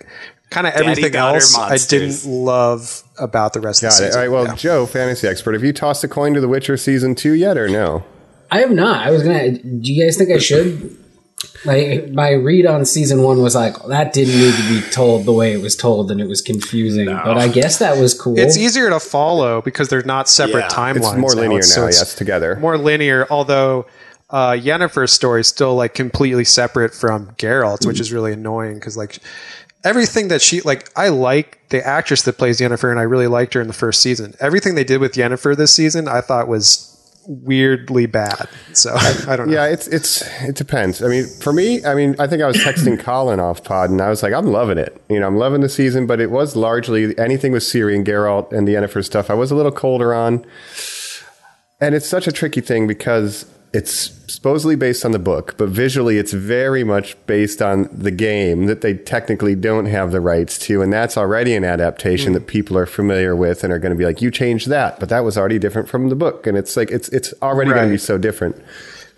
Kind 0.50 0.66
of 0.66 0.74
everything 0.74 1.10
daughter 1.12 1.36
else 1.36 1.56
I 1.58 1.76
didn't 1.76 2.24
love 2.24 3.02
about 3.18 3.52
the 3.52 3.60
rest 3.60 3.82
of 3.82 3.90
Got 3.90 3.98
the 3.98 4.04
it. 4.04 4.06
season. 4.08 4.18
All 4.20 4.26
right. 4.26 4.30
Well, 4.32 4.44
Yeah. 4.46 4.54
Joe, 4.54 4.86
fantasy 4.86 5.26
expert, 5.26 5.52
have 5.54 5.64
you 5.64 5.72
tossed 5.72 6.02
a 6.04 6.08
coin 6.08 6.32
to 6.34 6.40
The 6.40 6.48
Witcher 6.48 6.76
season 6.76 7.14
two 7.16 7.32
yet, 7.32 7.58
or 7.58 7.68
no? 7.68 8.04
I 8.50 8.60
have 8.60 8.70
not. 8.70 9.04
I 9.06 9.10
was 9.10 9.22
gonna. 9.24 9.52
Do 9.58 9.92
you 9.92 10.04
guys 10.04 10.16
think 10.16 10.30
I 10.30 10.38
should? 10.38 10.96
Like 11.64 12.10
my 12.10 12.30
read 12.30 12.66
on 12.66 12.84
season 12.84 13.22
one 13.22 13.40
was 13.42 13.54
like 13.54 13.74
that 13.86 14.12
didn't 14.12 14.38
need 14.38 14.54
to 14.54 14.68
be 14.68 14.90
told 14.90 15.24
the 15.24 15.32
way 15.32 15.52
it 15.52 15.60
was 15.62 15.74
told, 15.76 16.10
and 16.10 16.20
it 16.20 16.28
was 16.28 16.42
confusing. 16.42 17.06
But 17.06 17.38
I 17.38 17.48
guess 17.48 17.78
that 17.78 17.98
was 17.98 18.12
cool. 18.18 18.38
It's 18.38 18.56
easier 18.56 18.90
to 18.90 19.00
follow 19.00 19.62
because 19.62 19.88
they're 19.88 20.02
not 20.02 20.28
separate 20.28 20.62
Yeah. 20.62 20.68
timelines. 20.68 20.96
It's 21.12 21.16
more 21.16 21.30
linear 21.30 21.58
It's- 21.58 21.76
now. 21.76 21.82
so 21.82 21.86
it's 21.86 21.98
yes, 22.00 22.14
together. 22.14 22.56
More 22.56 22.76
linear, 22.78 23.26
although 23.30 23.86
uh, 24.30 24.52
Yennefer's 24.52 25.12
story 25.12 25.40
is 25.42 25.46
still 25.46 25.74
like 25.76 25.94
completely 25.94 26.44
separate 26.44 26.92
from 26.94 27.28
Geralt's, 27.38 27.86
which 27.86 28.00
is 28.00 28.12
really 28.12 28.32
annoying 28.32 28.74
because 28.74 28.96
like 28.96 29.18
everything 29.84 30.28
that 30.28 30.42
she 30.42 30.60
like, 30.62 30.90
I 30.96 31.08
like 31.10 31.60
the 31.68 31.86
actress 31.86 32.22
that 32.22 32.38
plays 32.38 32.58
Yennefer, 32.60 32.90
and 32.90 32.98
I 32.98 33.02
really 33.04 33.26
liked 33.26 33.54
her 33.54 33.60
in 33.60 33.66
the 33.68 33.72
first 33.74 34.00
season. 34.00 34.34
Everything 34.40 34.74
they 34.74 34.84
did 34.84 35.00
with 35.00 35.12
Yennefer 35.12 35.56
this 35.56 35.72
season, 35.72 36.08
I 36.08 36.20
thought 36.20 36.48
was 36.48 36.90
weirdly 37.26 38.06
bad. 38.06 38.48
So 38.72 38.94
I 39.28 39.36
don't 39.36 39.48
know. 39.48 39.54
Yeah, 39.54 39.66
it's 39.66 39.86
it's 39.88 40.22
it 40.42 40.54
depends. 40.54 41.02
I 41.02 41.08
mean, 41.08 41.26
for 41.26 41.52
me, 41.52 41.84
I 41.84 41.94
mean, 41.94 42.16
I 42.18 42.26
think 42.26 42.42
I 42.42 42.46
was 42.46 42.56
texting 42.56 42.98
Colin 43.04 43.40
off 43.40 43.64
pod, 43.64 43.90
and 43.90 44.00
I 44.00 44.08
was 44.08 44.22
like, 44.22 44.32
I'm 44.32 44.46
loving 44.46 44.78
it. 44.78 45.00
You 45.08 45.20
know, 45.20 45.26
I'm 45.26 45.36
loving 45.36 45.60
the 45.60 45.68
season, 45.68 46.06
but 46.06 46.20
it 46.20 46.30
was 46.30 46.56
largely 46.56 47.16
anything 47.18 47.52
with 47.52 47.62
Ciri 47.62 47.94
and 47.94 48.06
Geralt 48.06 48.52
and 48.52 48.66
the 48.66 48.74
Yennefer 48.74 49.04
stuff. 49.04 49.30
I 49.30 49.34
was 49.34 49.50
a 49.50 49.54
little 49.54 49.72
colder 49.72 50.14
on, 50.14 50.44
and 51.80 51.94
it's 51.94 52.08
such 52.08 52.26
a 52.26 52.32
tricky 52.32 52.60
thing 52.60 52.86
because 52.86 53.46
it's 53.74 54.12
supposedly 54.32 54.76
based 54.76 55.04
on 55.04 55.10
the 55.10 55.18
book, 55.18 55.56
but 55.58 55.68
visually, 55.68 56.16
it's 56.16 56.32
very 56.32 56.84
much 56.84 57.16
based 57.26 57.60
on 57.60 57.88
the 57.92 58.12
game 58.12 58.66
that 58.66 58.82
they 58.82 58.94
technically 58.94 59.56
don't 59.56 59.86
have 59.86 60.12
the 60.12 60.20
rights 60.20 60.58
to, 60.60 60.80
and 60.80 60.92
that's 60.92 61.18
already 61.18 61.54
an 61.56 61.64
adaptation 61.64 62.28
hmm. 62.28 62.34
that 62.34 62.46
people 62.46 62.78
are 62.78 62.86
familiar 62.86 63.34
with 63.34 63.64
and 63.64 63.72
are 63.72 63.80
going 63.80 63.90
to 63.90 63.98
be 63.98 64.04
like, 64.04 64.22
you 64.22 64.30
changed 64.30 64.68
that, 64.68 65.00
but 65.00 65.08
that 65.08 65.24
was 65.24 65.36
already 65.36 65.58
different 65.58 65.88
from 65.88 66.08
the 66.08 66.14
book, 66.14 66.46
and 66.46 66.56
it's 66.56 66.76
like 66.76 66.90
it's 66.92 67.08
it's 67.08 67.34
already 67.42 67.72
going 67.72 67.88
to 67.88 67.92
be 67.92 67.98
so 67.98 68.16
different. 68.16 68.56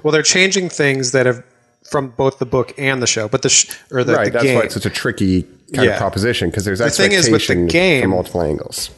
Well, 0.03 0.13
they're 0.13 0.23
changing 0.23 0.71
things 0.71 1.13
that 1.13 1.27
have 1.27 1.45
from 1.91 2.09
both 2.11 2.39
the 2.39 2.47
book 2.47 2.73
and 2.79 3.03
the 3.03 3.07
show, 3.07 3.29
but 3.29 3.43
the 3.43 3.51
sh- 3.51 3.71
or 3.91 4.05
the, 4.05 4.15
right. 4.15 4.25
the 4.25 4.31
that's 4.31 4.45
game. 4.45 4.57
why 4.57 4.63
it's 4.63 4.75
such 4.75 4.87
a 4.87 4.91
tricky 4.91 5.43
kind 5.75 5.87
Yeah. 5.87 5.93
of 5.93 5.99
proposition 5.99 6.49
because 6.51 6.65
there's 6.65 6.79
The 6.79 6.91
thing 6.91 7.13
is 7.13 7.29
with 7.31 7.47
the 7.47 7.67
game- 7.67 8.03
from 8.03 8.11
multiple 8.11 8.43
angles. 8.43 8.91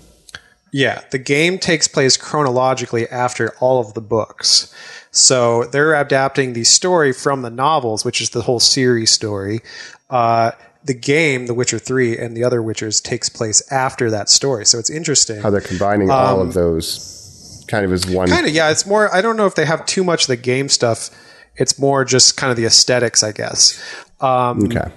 Yeah, 0.73 1.01
the 1.11 1.19
game 1.19 1.59
takes 1.59 1.89
place 1.89 2.17
chronologically 2.17 3.09
after 3.09 3.55
all 3.59 3.81
of 3.81 3.95
the 3.95 4.01
books. 4.01 4.73
So 5.11 5.65
they're 5.65 5.95
adapting 5.95 6.53
the 6.53 6.65
story 6.65 7.13
from 7.13 7.43
the 7.43 7.51
novels, 7.51 8.05
which 8.05 8.21
is 8.21 8.31
the 8.31 8.43
whole 8.43 8.61
series 8.61 9.11
story. 9.11 9.61
Uh, 10.11 10.53
the 10.85 10.95
game, 10.95 11.47
The 11.47 11.55
Witcher 11.55 11.79
3 11.79 12.17
and 12.19 12.37
the 12.37 12.45
other 12.45 12.61
Witchers, 12.61 13.03
takes 13.03 13.29
place 13.29 13.71
after 13.73 14.11
that 14.11 14.29
story. 14.29 14.65
So 14.65 14.79
it's 14.79 14.91
interesting. 14.91 15.41
How 15.41 15.51
they're 15.51 15.61
combining 15.61 16.11
all 16.11 16.41
of 16.41 16.55
those 16.55 17.65
kind 17.69 17.85
of 17.85 17.93
as 17.93 18.07
one. 18.07 18.29
Um, 18.29 18.35
Kind 18.35 18.47
of, 18.47 18.55
yeah. 18.55 18.71
It's 18.71 18.87
more, 18.87 19.15
I 19.15 19.21
don't 19.21 19.37
know 19.37 19.47
if 19.47 19.55
they 19.55 19.67
have 19.67 19.85
too 19.87 20.03
much 20.05 20.23
of 20.23 20.29
the 20.29 20.37
game 20.37 20.69
stuff. 20.69 21.11
It's 21.57 21.79
more 21.79 22.05
just 22.05 22.37
kind 22.37 22.51
of 22.51 22.57
the 22.57 22.65
aesthetics, 22.65 23.23
I 23.23 23.33
guess. 23.33 23.83
Um, 24.21 24.65
okay. 24.65 24.91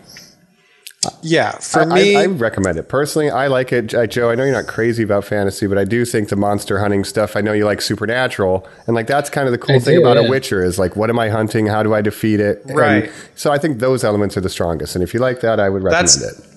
Yeah, 1.23 1.51
for 1.53 1.81
I, 1.81 1.85
me, 1.85 2.15
I, 2.15 2.23
I 2.23 2.25
recommend 2.27 2.77
it 2.77 2.87
personally. 2.87 3.29
I 3.31 3.47
like 3.47 3.71
it, 3.73 3.87
Joe. 4.09 4.29
I 4.29 4.35
know 4.35 4.43
you're 4.43 4.53
not 4.53 4.67
crazy 4.67 5.01
about 5.01 5.25
fantasy, 5.25 5.65
but 5.65 5.77
I 5.77 5.83
do 5.83 6.05
think 6.05 6.29
the 6.29 6.35
monster 6.35 6.79
hunting 6.79 7.03
stuff. 7.03 7.35
I 7.35 7.41
know 7.41 7.53
you 7.53 7.65
like 7.65 7.81
supernatural, 7.81 8.67
and 8.85 8.95
like 8.95 9.07
that's 9.07 9.29
kind 9.29 9.47
of 9.47 9.51
the 9.51 9.57
cool 9.57 9.77
I 9.77 9.79
thing 9.79 9.95
do, 9.95 10.01
about 10.01 10.17
yeah. 10.21 10.27
a 10.27 10.29
Witcher 10.29 10.63
is 10.63 10.77
like, 10.77 10.95
what 10.95 11.09
am 11.09 11.17
I 11.17 11.29
hunting? 11.29 11.65
How 11.65 11.81
do 11.81 11.93
I 11.95 12.01
defeat 12.01 12.39
it? 12.39 12.63
And 12.65 12.77
Right. 12.77 13.11
so 13.35 13.51
I 13.51 13.57
think 13.57 13.79
those 13.79 14.03
elements 14.03 14.37
are 14.37 14.41
the 14.41 14.49
strongest, 14.49 14.95
and 14.95 15.03
if 15.03 15.13
you 15.13 15.19
like 15.19 15.41
that, 15.41 15.59
I 15.59 15.69
would 15.69 15.81
recommend 15.83 16.07
That's- 16.07 16.39
it. 16.39 16.47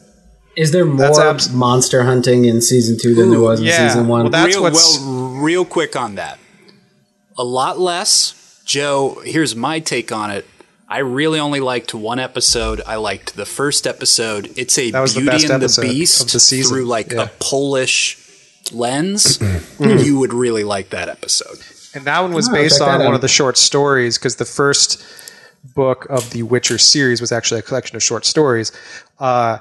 Is 0.56 0.70
there 0.70 0.84
more 0.84 1.20
abs- 1.20 1.50
monster 1.52 2.04
hunting 2.04 2.44
in 2.44 2.60
season 2.60 2.96
two 2.96 3.12
than 3.14 3.30
there 3.30 3.40
was 3.40 3.58
in 3.58 3.66
yeah. 3.66 3.88
season 3.88 4.06
one? 4.06 4.22
Well, 4.24 4.30
that's 4.30 4.54
real, 4.54 4.62
what's- 4.62 5.00
well, 5.00 5.30
real 5.42 5.64
quick 5.64 5.96
on 5.96 6.14
that. 6.14 6.38
A 7.36 7.42
lot 7.42 7.80
less. 7.80 8.60
Joe, 8.64 9.20
here's 9.24 9.56
my 9.56 9.80
take 9.80 10.12
on 10.12 10.30
it. 10.30 10.46
I 10.88 10.98
really 10.98 11.40
only 11.40 11.60
liked 11.60 11.94
one 11.94 12.18
episode. 12.18 12.82
I 12.86 12.96
liked 12.96 13.36
the 13.36 13.46
first 13.46 13.86
episode. 13.86 14.52
It's 14.56 14.76
a 14.78 14.90
That 14.90 15.08
the 15.08 15.20
Beauty 15.20 15.46
and 15.52 15.62
the 15.62 15.78
Beast 15.82 16.20
of 16.22 16.30
the 16.32 16.62
through 16.68 16.84
like 16.86 17.12
Yeah. 17.12 17.22
a 17.24 17.28
Polish 17.40 18.18
lens. 18.72 19.38
Mm-hmm. 19.38 19.98
you 20.04 20.18
would 20.18 20.32
really 20.32 20.64
like 20.64 20.90
that 20.90 21.08
episode. 21.08 21.58
And 21.94 22.04
that 22.06 22.20
one 22.20 22.32
was 22.32 22.48
Oh, 22.48 22.52
based 22.52 22.80
on 22.80 22.98
one 22.98 23.08
out. 23.08 23.14
of 23.14 23.20
the 23.20 23.28
short 23.28 23.56
stories 23.56 24.18
because 24.18 24.36
the 24.36 24.44
first 24.44 25.02
book 25.74 26.06
of 26.10 26.30
the 26.30 26.42
Witcher 26.42 26.76
series 26.78 27.20
was 27.20 27.32
actually 27.32 27.60
a 27.60 27.62
collection 27.62 27.96
of 27.96 28.02
short 28.02 28.24
stories. 28.26 28.70
Uh, 29.18 29.58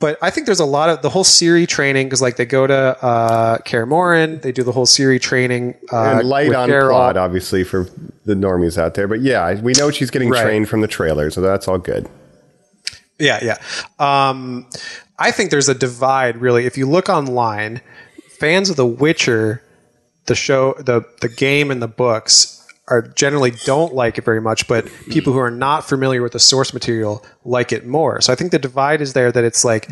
but 0.00 0.18
I 0.22 0.30
think 0.30 0.46
there's 0.46 0.60
a 0.60 0.64
lot 0.64 0.88
of 0.88 1.02
the 1.02 1.10
whole 1.10 1.24
Ciri 1.24 1.68
training 1.68 2.06
because 2.08 2.20
like 2.22 2.36
they 2.36 2.46
go 2.46 2.66
to 2.66 2.74
uh, 2.74 3.58
Kaer 3.58 3.86
Morhen, 3.86 4.40
they 4.42 4.50
do 4.50 4.62
the 4.62 4.72
whole 4.72 4.86
Ciri 4.86 5.20
training. 5.20 5.74
Uh, 5.92 6.18
and 6.18 6.28
light 6.28 6.52
on 6.54 6.68
Geralt. 6.68 6.90
plot, 6.90 7.16
obviously, 7.16 7.62
for 7.64 7.86
the 8.24 8.34
normies 8.34 8.78
out 8.78 8.94
there. 8.94 9.06
But 9.06 9.20
yeah, 9.20 9.60
we 9.60 9.72
know 9.74 9.90
she's 9.90 10.10
getting 10.10 10.30
Right. 10.30 10.42
trained 10.42 10.68
from 10.68 10.80
the 10.80 10.88
trailer, 10.88 11.30
so 11.30 11.40
that's 11.40 11.68
all 11.68 11.78
good. 11.78 12.08
Yeah, 13.18 13.38
yeah. 13.44 13.58
Um, 13.98 14.66
I 15.18 15.30
think 15.30 15.50
there's 15.50 15.68
a 15.68 15.74
divide 15.74 16.38
really. 16.38 16.64
If 16.66 16.78
you 16.78 16.88
look 16.88 17.08
online, 17.10 17.82
fans 18.38 18.70
of 18.70 18.76
The 18.76 18.86
Witcher, 18.86 19.62
the 20.26 20.34
show, 20.34 20.74
the 20.78 21.04
the 21.20 21.28
game, 21.28 21.70
and 21.70 21.82
the 21.82 21.88
books 21.88 22.59
are 22.90 23.02
generally 23.02 23.52
don't 23.64 23.94
like 23.94 24.18
it 24.18 24.24
very 24.24 24.40
much, 24.40 24.66
but 24.68 24.86
people 25.10 25.32
who 25.32 25.38
are 25.38 25.50
not 25.50 25.88
familiar 25.88 26.22
with 26.22 26.32
the 26.32 26.38
source 26.38 26.74
material 26.74 27.24
like 27.44 27.72
it 27.72 27.86
more. 27.86 28.20
So 28.20 28.32
I 28.32 28.36
think 28.36 28.50
the 28.50 28.58
divide 28.58 29.00
is 29.00 29.12
there 29.12 29.30
that 29.32 29.44
it's 29.44 29.64
like 29.64 29.88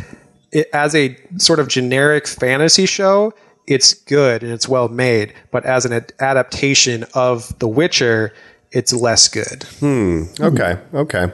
it, 0.53 0.69
as 0.73 0.95
a 0.95 1.17
sort 1.37 1.61
of 1.61 1.69
generic 1.69 2.27
fantasy 2.27 2.87
show, 2.87 3.33
it's 3.67 3.95
good 3.95 4.43
and 4.43 4.53
it's 4.53 4.69
well 4.69 4.89
made, 4.89 5.33
but 5.51 5.65
as 5.65 5.85
an 5.85 5.93
ad- 5.93 6.13
adaptation 6.21 7.05
of 7.15 7.57
The 7.59 7.69
Witcher, 7.69 8.33
it's 8.73 8.93
less 8.93 9.29
good. 9.29 9.63
Hmm. 9.81 10.25
Okay, 10.41 10.79
okay. 10.95 11.33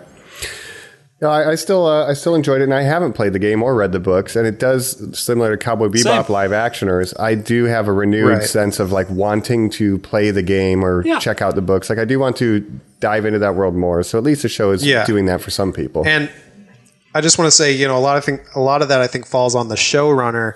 No, 1.24 1.30
I, 1.30 1.52
I 1.52 1.54
still 1.54 1.86
uh, 1.86 2.06
I 2.06 2.12
still 2.12 2.34
enjoyed 2.34 2.60
it, 2.60 2.64
and 2.64 2.74
I 2.74 2.82
haven't 2.82 3.14
played 3.14 3.32
the 3.32 3.38
game 3.38 3.62
or 3.62 3.74
read 3.74 3.92
the 3.92 3.98
books, 3.98 4.36
and 4.36 4.46
it 4.46 4.58
does 4.60 5.18
similar 5.18 5.56
to 5.56 5.64
Cowboy 5.64 5.88
Bebop 5.88 6.26
Same. 6.26 6.32
live 6.34 6.50
actioners. 6.50 7.18
I 7.18 7.34
do 7.34 7.64
have 7.64 7.88
a 7.88 7.92
renewed 7.94 8.28
Right. 8.28 8.42
sense 8.42 8.78
of 8.78 8.92
like 8.92 9.08
wanting 9.08 9.70
to 9.70 9.96
play 10.00 10.30
the 10.30 10.42
game 10.42 10.84
or 10.84 11.02
Yeah. 11.06 11.18
check 11.20 11.40
out 11.40 11.54
the 11.54 11.62
books. 11.62 11.88
Like 11.88 11.98
I 11.98 12.04
do 12.04 12.18
want 12.18 12.36
to 12.36 12.60
dive 13.00 13.24
into 13.24 13.38
that 13.38 13.54
world 13.54 13.74
more. 13.74 14.02
So 14.02 14.18
at 14.18 14.24
least 14.24 14.42
the 14.42 14.50
show 14.50 14.70
is 14.70 14.84
Yeah. 14.84 15.06
doing 15.06 15.24
that 15.24 15.40
for 15.40 15.50
some 15.50 15.72
people. 15.72 16.02
And 16.06 16.28
I 17.14 17.22
just 17.22 17.38
want 17.38 17.46
to 17.46 17.52
say, 17.56 17.72
you 17.72 17.88
know, 17.88 17.96
a 17.96 18.00
lot 18.04 18.18
of 18.18 18.24
thing, 18.26 18.40
a 18.54 18.60
lot 18.60 18.82
of 18.82 18.88
that 18.88 19.00
I 19.00 19.06
think 19.06 19.24
falls 19.26 19.54
on 19.54 19.68
the 19.68 19.76
showrunner. 19.76 20.52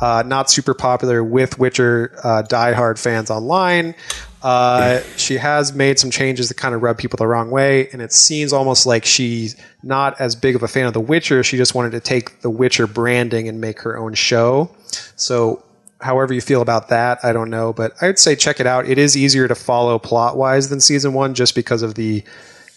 Uh, 0.00 0.22
not 0.24 0.48
super 0.48 0.72
popular 0.72 1.22
with 1.22 1.58
Witcher 1.58 2.12
uh, 2.24 2.42
diehard 2.48 2.98
fans 2.98 3.30
online. 3.30 3.94
Uh, 4.42 5.00
she 5.16 5.36
has 5.36 5.74
made 5.74 5.98
some 5.98 6.10
changes 6.10 6.48
that 6.48 6.56
kind 6.56 6.74
of 6.74 6.82
rub 6.82 6.96
people 6.98 7.16
the 7.16 7.26
wrong 7.26 7.50
way, 7.50 7.88
and 7.90 8.00
it 8.00 8.12
seems 8.12 8.52
almost 8.52 8.86
like 8.86 9.04
she's 9.04 9.56
not 9.82 10.20
as 10.20 10.36
big 10.36 10.54
of 10.54 10.62
a 10.62 10.68
fan 10.68 10.86
of 10.86 10.92
The 10.92 11.00
Witcher. 11.00 11.42
She 11.42 11.56
just 11.56 11.74
wanted 11.74 11.92
to 11.92 12.00
take 12.00 12.40
the 12.40 12.50
Witcher 12.50 12.86
branding 12.86 13.48
and 13.48 13.60
make 13.60 13.80
her 13.80 13.98
own 13.98 14.14
show. 14.14 14.70
So, 15.16 15.64
however 16.00 16.32
you 16.32 16.40
feel 16.40 16.62
about 16.62 16.88
that, 16.90 17.18
I 17.24 17.32
don't 17.32 17.50
know, 17.50 17.72
but 17.72 17.92
I 18.00 18.06
would 18.06 18.18
say 18.18 18.36
check 18.36 18.60
it 18.60 18.66
out. 18.66 18.88
It 18.88 18.98
is 18.98 19.16
easier 19.16 19.48
to 19.48 19.54
follow 19.56 19.98
plot 19.98 20.36
wise 20.36 20.68
than 20.68 20.80
season 20.80 21.12
one, 21.14 21.34
just 21.34 21.56
because 21.56 21.82
of 21.82 21.94
the 21.96 22.22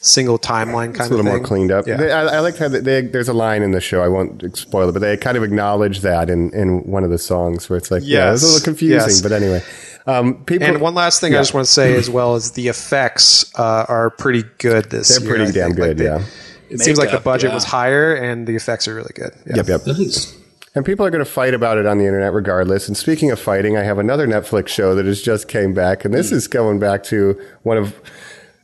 single 0.01 0.37
timeline 0.39 0.93
kind 0.93 0.95
of. 0.95 0.99
it's 0.99 0.99
a 0.99 1.03
of 1.05 1.11
little 1.11 1.31
more 1.37 1.39
cleaned 1.39 1.71
up. 1.71 1.87
Yeah. 1.87 1.97
They, 1.97 2.11
I, 2.11 2.25
I 2.25 2.39
like 2.39 2.57
how 2.57 2.67
they, 2.67 2.79
they, 2.79 3.01
there's 3.01 3.29
a 3.29 3.33
line 3.33 3.61
in 3.61 3.71
the 3.71 3.79
show. 3.81 4.01
I 4.03 4.07
won't 4.07 4.57
spoil 4.57 4.89
it, 4.89 4.91
but 4.93 4.99
they 4.99 5.15
kind 5.15 5.37
of 5.37 5.43
acknowledge 5.43 6.01
that 6.01 6.29
in, 6.29 6.53
in 6.53 6.79
one 6.83 7.03
of 7.03 7.11
the 7.11 7.17
songs 7.19 7.69
where 7.69 7.77
it's 7.77 7.91
like, 7.91 8.01
yeah, 8.03 8.33
it's 8.33 8.43
a 8.43 8.47
little 8.47 8.61
confusing, 8.63 9.09
yes. 9.09 9.21
but 9.21 9.31
anyway. 9.31 9.63
Um, 10.07 10.43
people, 10.45 10.67
And 10.67 10.81
one 10.81 10.95
last 10.95 11.21
thing 11.21 11.35
I 11.35 11.37
just 11.37 11.53
want 11.53 11.67
to 11.67 11.71
say 11.71 11.95
as 11.95 12.09
well 12.09 12.35
is 12.35 12.53
the 12.53 12.67
effects 12.67 13.53
uh, 13.59 13.85
are 13.87 14.09
pretty 14.09 14.43
good 14.57 14.89
this 14.89 15.09
They're 15.09 15.19
year. 15.19 15.29
pretty 15.29 15.49
I 15.49 15.51
damn 15.51 15.67
think. 15.75 15.79
Like 15.79 15.89
good, 15.89 15.97
they- 15.99 16.05
yeah. 16.05 16.23
It 16.69 16.79
seems 16.79 16.97
like 16.97 17.11
the 17.11 17.19
budget 17.19 17.49
yeah. 17.49 17.55
was 17.55 17.65
higher 17.65 18.15
and 18.15 18.47
the 18.47 18.55
effects 18.55 18.87
are 18.87 18.95
really 18.95 19.11
good. 19.13 19.33
Yeah. 19.45 19.57
Yep, 19.57 19.67
yep. 19.67 19.87
Nice. 19.87 20.35
And 20.73 20.85
people 20.85 21.05
are 21.05 21.09
going 21.09 21.23
to 21.23 21.29
fight 21.29 21.53
about 21.53 21.77
it 21.77 21.85
on 21.85 21.97
the 21.97 22.05
internet 22.05 22.31
regardless. 22.33 22.87
And 22.87 22.95
speaking 22.95 23.29
of 23.29 23.39
fighting, 23.41 23.75
I 23.75 23.83
have 23.83 23.97
another 23.99 24.25
Netflix 24.25 24.69
show 24.69 24.95
that 24.95 25.05
has 25.05 25.21
just 25.21 25.49
came 25.49 25.73
back, 25.73 26.05
and 26.05 26.13
this 26.13 26.31
is 26.31 26.47
going 26.47 26.79
back 26.79 27.03
to 27.03 27.39
one 27.63 27.77
of 27.77 27.99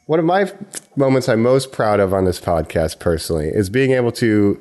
one 0.07 0.19
of 0.19 0.25
my 0.25 0.51
moments 0.95 1.29
I'm 1.29 1.41
most 1.41 1.71
proud 1.71 1.99
of 1.99 2.13
on 2.13 2.25
this 2.25 2.39
podcast 2.39 2.99
personally 2.99 3.47
is 3.47 3.69
being 3.69 3.91
able 3.91 4.11
to 4.13 4.59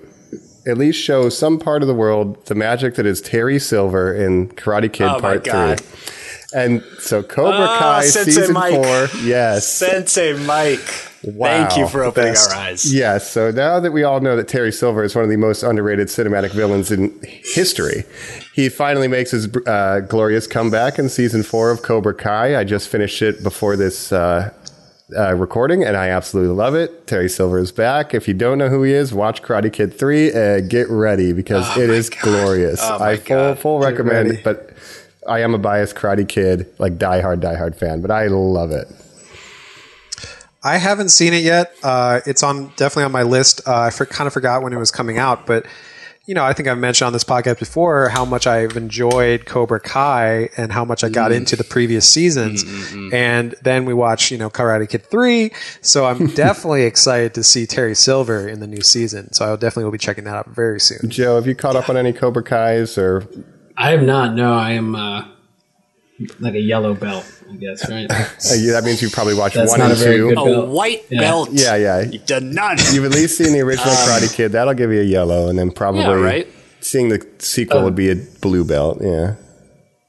at 0.67 0.77
least 0.77 1.01
show 1.01 1.29
some 1.29 1.59
part 1.59 1.83
of 1.83 1.89
the 1.89 1.95
world 1.95 2.45
the 2.47 2.55
magic 2.55 2.97
that 2.97 3.07
is 3.07 3.21
Terry 3.21 3.59
Silver 3.59 4.13
in 4.15 4.49
Karate 4.51 4.93
Kid 4.93 5.07
Oh 5.09 5.21
Part. 5.21 5.45
Three. 5.45 5.77
And 6.55 6.83
so 7.01 7.23
Cobra 7.23 7.67
Ah, 7.69 7.79
Kai 7.79 8.05
Sensei 8.07 8.31
season 8.33 8.55
Mike. 8.55 8.73
four, 8.75 9.09
yes, 9.23 9.67
Sensei 9.69 10.33
Mike. 10.47 10.79
Thank 10.79 11.77
you 11.77 11.89
for 11.89 12.05
opening 12.05 12.33
best. 12.35 12.51
our 12.53 12.57
eyes. 12.57 12.93
Yes. 12.95 13.29
so 13.31 13.51
now 13.51 13.81
that 13.81 13.91
we 13.91 14.05
all 14.05 14.21
know 14.21 14.37
that 14.37 14.47
Terry 14.47 14.71
Silver 14.71 15.03
is 15.03 15.15
one 15.15 15.25
of 15.25 15.31
the 15.31 15.37
most 15.37 15.65
underrated 15.65 16.07
cinematic 16.07 16.53
villains 16.53 16.93
in 16.93 17.13
history, 17.25 18.05
he 18.55 18.69
finally 18.69 19.09
makes 19.09 19.33
his 19.33 19.49
uh, 19.67 20.01
glorious 20.09 20.47
comeback 20.47 20.99
in 21.01 21.09
season 21.09 21.43
four 21.43 21.71
of 21.73 21.83
Cobra 21.83 22.15
Kai. 22.15 22.57
I 22.57 22.63
just 22.65 22.89
finished 22.89 23.23
it 23.23 23.43
before 23.43 23.75
this 23.77 24.13
uh, 24.13 24.53
uh, 25.15 25.35
recording, 25.35 25.85
and 25.85 25.97
I 25.97 26.09
absolutely 26.09 26.55
love 26.55 26.75
it. 26.75 27.07
Terry 27.07 27.29
Silver 27.29 27.59
is 27.59 27.71
back. 27.71 28.15
If 28.15 28.27
you 28.27 28.35
don't 28.35 28.59
know 28.59 28.69
who 28.69 28.83
he 28.83 28.93
is, 28.93 29.13
watch 29.15 29.43
Karate 29.43 29.73
Kid 29.73 29.97
3 29.97 30.33
and 30.33 30.71
get 30.71 30.89
ready 30.89 31.33
because 31.33 31.77
it 31.77 31.91
is 31.91 32.11
glorious. 32.11 32.81
Oh 32.83 32.99
I 33.03 33.17
full, 33.17 33.25
God. 33.27 33.59
full 33.59 33.81
recommend 33.81 34.29
ready. 34.29 34.39
it, 34.39 34.45
but 34.45 34.71
I 35.29 35.41
am 35.41 35.55
a 35.55 35.59
biased 35.59 35.95
Karate 35.95 36.29
Kid, 36.29 36.67
like 36.79 36.99
diehard, 36.99 37.41
diehard 37.41 37.77
fan, 37.77 38.01
but 38.01 38.11
I 38.11 38.27
love 38.27 38.73
it. 38.73 38.89
I 40.63 40.79
haven't 40.79 41.11
seen 41.11 41.33
it 41.33 41.45
yet. 41.45 41.73
Uh, 41.85 42.21
it's 42.27 42.43
on 42.43 42.73
definitely 42.77 43.05
on 43.05 43.13
my 43.13 43.23
list. 43.23 43.61
Uh, 43.69 43.83
I 43.83 43.91
for, 43.91 44.05
kind 44.05 44.27
of 44.27 44.33
forgot 44.33 44.63
when 44.63 44.73
it 44.73 44.79
was 44.79 44.91
coming 44.91 45.19
out, 45.19 45.47
but 45.47 45.65
you 46.27 46.35
know, 46.35 46.45
I 46.45 46.53
think 46.53 46.69
I've 46.69 46.79
mentioned 46.79 47.07
on 47.07 47.13
this 47.13 47.23
podcast 47.23 47.61
before 47.61 48.09
how 48.09 48.25
much 48.25 48.49
I've 48.49 48.77
enjoyed 48.77 49.47
Cobra 49.47 49.79
Kai 49.79 50.51
and 50.57 50.73
how 50.73 50.85
much 50.85 51.05
I 51.05 51.09
got 51.09 51.31
mm. 51.31 51.37
into 51.37 51.55
the 51.55 51.63
previous 51.63 52.09
seasons. 52.09 52.65
Mm, 52.65 53.11
mm, 53.11 53.15
and 53.15 53.55
then 53.63 53.85
we 53.85 53.95
watched, 53.95 54.33
you 54.33 54.39
know, 54.39 54.51
Karate 54.51 54.89
Kid 54.89 55.07
3. 55.07 55.53
So 55.83 56.05
I'm 56.05 56.27
definitely 56.35 56.83
excited 56.83 57.33
to 57.35 57.45
see 57.45 57.65
Terry 57.65 57.95
Silver 57.95 58.49
in 58.49 58.59
the 58.59 58.67
new 58.67 58.83
season. 58.83 59.33
So 59.33 59.47
I 59.47 59.51
will 59.51 59.57
definitely 59.57 59.85
will 59.85 59.93
be 59.93 59.99
checking 59.99 60.25
that 60.25 60.35
out 60.35 60.49
very 60.49 60.81
soon. 60.81 61.09
Joe, 61.09 61.37
have 61.37 61.47
you 61.47 61.55
caught 61.55 61.77
up 61.77 61.89
on 61.89 61.97
any 61.97 62.13
Cobra 62.13 62.43
Kais 62.43 62.99
or 62.99 63.27
I 63.77 63.91
have 63.91 64.03
not. 64.03 64.35
No, 64.35 64.55
I 64.55 64.73
am 64.73 64.97
uh, 64.97 65.29
like 66.41 66.55
a 66.55 66.61
yellow 66.61 66.95
belt, 66.95 67.25
I 67.51 67.57
guess, 67.57 67.89
right? 67.91 68.07
uh, 68.11 68.15
that 68.73 68.83
means 68.85 69.03
you 69.03 69.11
probably 69.11 69.35
watched 69.35 69.55
That's 69.57 69.71
one 69.73 69.81
not 69.81 69.91
and 69.93 70.01
a 70.01 70.05
very 70.05 70.17
two. 70.17 70.29
good- 70.31 70.39
A 70.39 70.45
belt. 70.45 70.69
white 70.69 71.05
Yeah. 71.11 71.21
belt. 71.21 71.49
Yeah, 71.53 71.77
yeah. 71.77 72.01
You've 72.03 72.27
done 72.27 72.53
none. 72.55 72.79
You've 72.93 73.05
at 73.05 73.11
least 73.13 73.37
seen 73.39 73.53
the 73.53 73.61
original 73.61 73.93
Karate 73.95 74.35
Kid. 74.35 74.53
That'll 74.53 74.75
give 74.75 74.93
you 74.93 75.01
a 75.01 75.05
yellow, 75.05 75.49
and 75.49 75.59
then 75.59 75.71
probably 75.71 76.01
Yeah, 76.03 76.13
right. 76.15 76.49
seeing 76.81 77.09
the 77.11 77.27
sequel 77.39 77.85
would 77.85 77.95
be 77.97 78.11
a 78.11 78.17
blue 78.17 78.65
belt. 78.65 78.99
Yeah. 79.03 79.35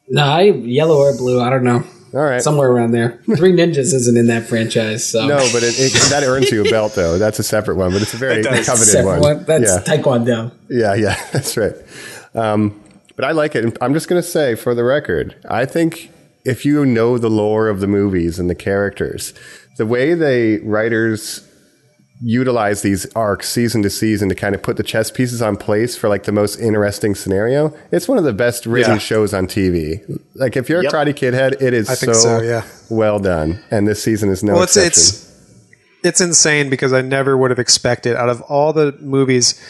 no, 0.10 0.24
I 0.24 0.43
yellow 0.43 0.98
or 0.98 1.15
blue. 1.17 1.41
I 1.41 1.50
don't 1.50 1.63
know. 1.63 1.84
All 2.13 2.22
right. 2.22 2.41
Somewhere 2.41 2.72
around 2.72 2.91
there. 2.93 3.20
Three 3.36 3.52
Ninjas 3.52 3.93
isn't 3.93 4.15
in 4.17 4.28
that 4.28 4.48
franchise, 4.48 5.06
so 5.06 5.28
no, 5.28 5.38
but 5.52 5.62
it, 5.62 5.76
it, 5.78 5.91
that 6.10 6.24
earns 6.24 6.50
you 6.52 6.62
a 6.65 6.70
belt, 6.70 6.96
though. 6.96 7.17
That's 7.17 7.38
a 7.39 7.43
separate 7.43 7.76
one, 7.76 7.91
but 7.91 8.02
it's 8.02 8.13
a 8.13 8.17
very 8.17 8.36
It 8.39 8.43
does. 8.43 8.65
coveted 8.65 8.88
separate 8.88 9.20
one. 9.20 9.36
one. 9.38 9.43
That's 9.46 9.86
yeah, 9.88 9.98
Taekwondo. 9.98 10.54
yeah, 10.70 10.93
yeah. 10.96 11.22
That's 11.34 11.58
right. 11.58 11.74
Um, 12.34 12.82
but 13.17 13.25
I 13.25 13.32
like 13.34 13.53
it. 13.56 13.77
I'm 13.82 13.93
just 13.93 14.08
going 14.08 14.21
to 14.21 14.27
say, 14.27 14.56
for 14.56 14.73
the 14.73 14.86
record, 14.86 15.36
I 15.49 15.65
think 15.65 16.12
if 16.45 16.63
you 16.65 16.86
know 16.86 17.17
the 17.17 17.30
lore 17.30 17.67
of 17.67 17.82
the 17.82 17.88
movies 17.88 18.39
and 18.39 18.49
the 18.49 18.56
characters, 18.56 19.34
the 19.77 19.86
way 19.86 20.13
they 20.13 20.60
writers 20.60 21.43
utilize 22.19 22.82
these 22.82 23.06
arcs 23.15 23.47
season 23.47 23.84
to 23.84 23.89
season 23.91 24.27
to 24.27 24.34
kind 24.34 24.56
of 24.56 24.63
put 24.63 24.75
the 24.75 24.82
chess 24.84 25.12
pieces 25.12 25.39
on 25.39 25.56
place 25.56 25.95
for 25.95 26.10
like 26.10 26.23
the 26.23 26.32
most 26.32 26.60
interesting 26.60 27.13
scenario. 27.13 27.71
It's 27.91 28.08
one 28.08 28.17
of 28.17 28.23
the 28.23 28.34
best 28.34 28.65
written 28.65 28.93
Yeah. 28.93 28.97
shows 28.97 29.34
on 29.36 29.45
TV. 29.45 30.01
Like 30.34 30.58
if 30.58 30.67
you're 30.67 30.82
Yep. 30.82 30.91
a 30.93 30.95
Karate 30.95 31.15
Kid 31.15 31.34
head, 31.36 31.58
it 31.62 31.75
is 31.75 31.88
I 31.89 31.93
think 31.95 32.15
so, 32.15 32.21
so, 32.39 32.41
yeah. 32.41 32.63
well 32.89 33.19
done. 33.19 33.60
And 33.69 33.88
this 33.88 34.01
season 34.01 34.30
is 34.30 34.43
no 34.43 34.53
Well, 34.53 34.63
it's 34.63 34.75
exception. 34.75 35.01
it's 35.01 35.23
it's 36.03 36.21
insane 36.21 36.69
because 36.71 36.91
I 36.93 37.01
never 37.01 37.38
would 37.38 37.51
have 37.51 37.60
expected 37.60 38.15
out 38.15 38.30
of 38.30 38.41
all 38.43 38.73
the 38.73 38.95
movies 38.99 39.62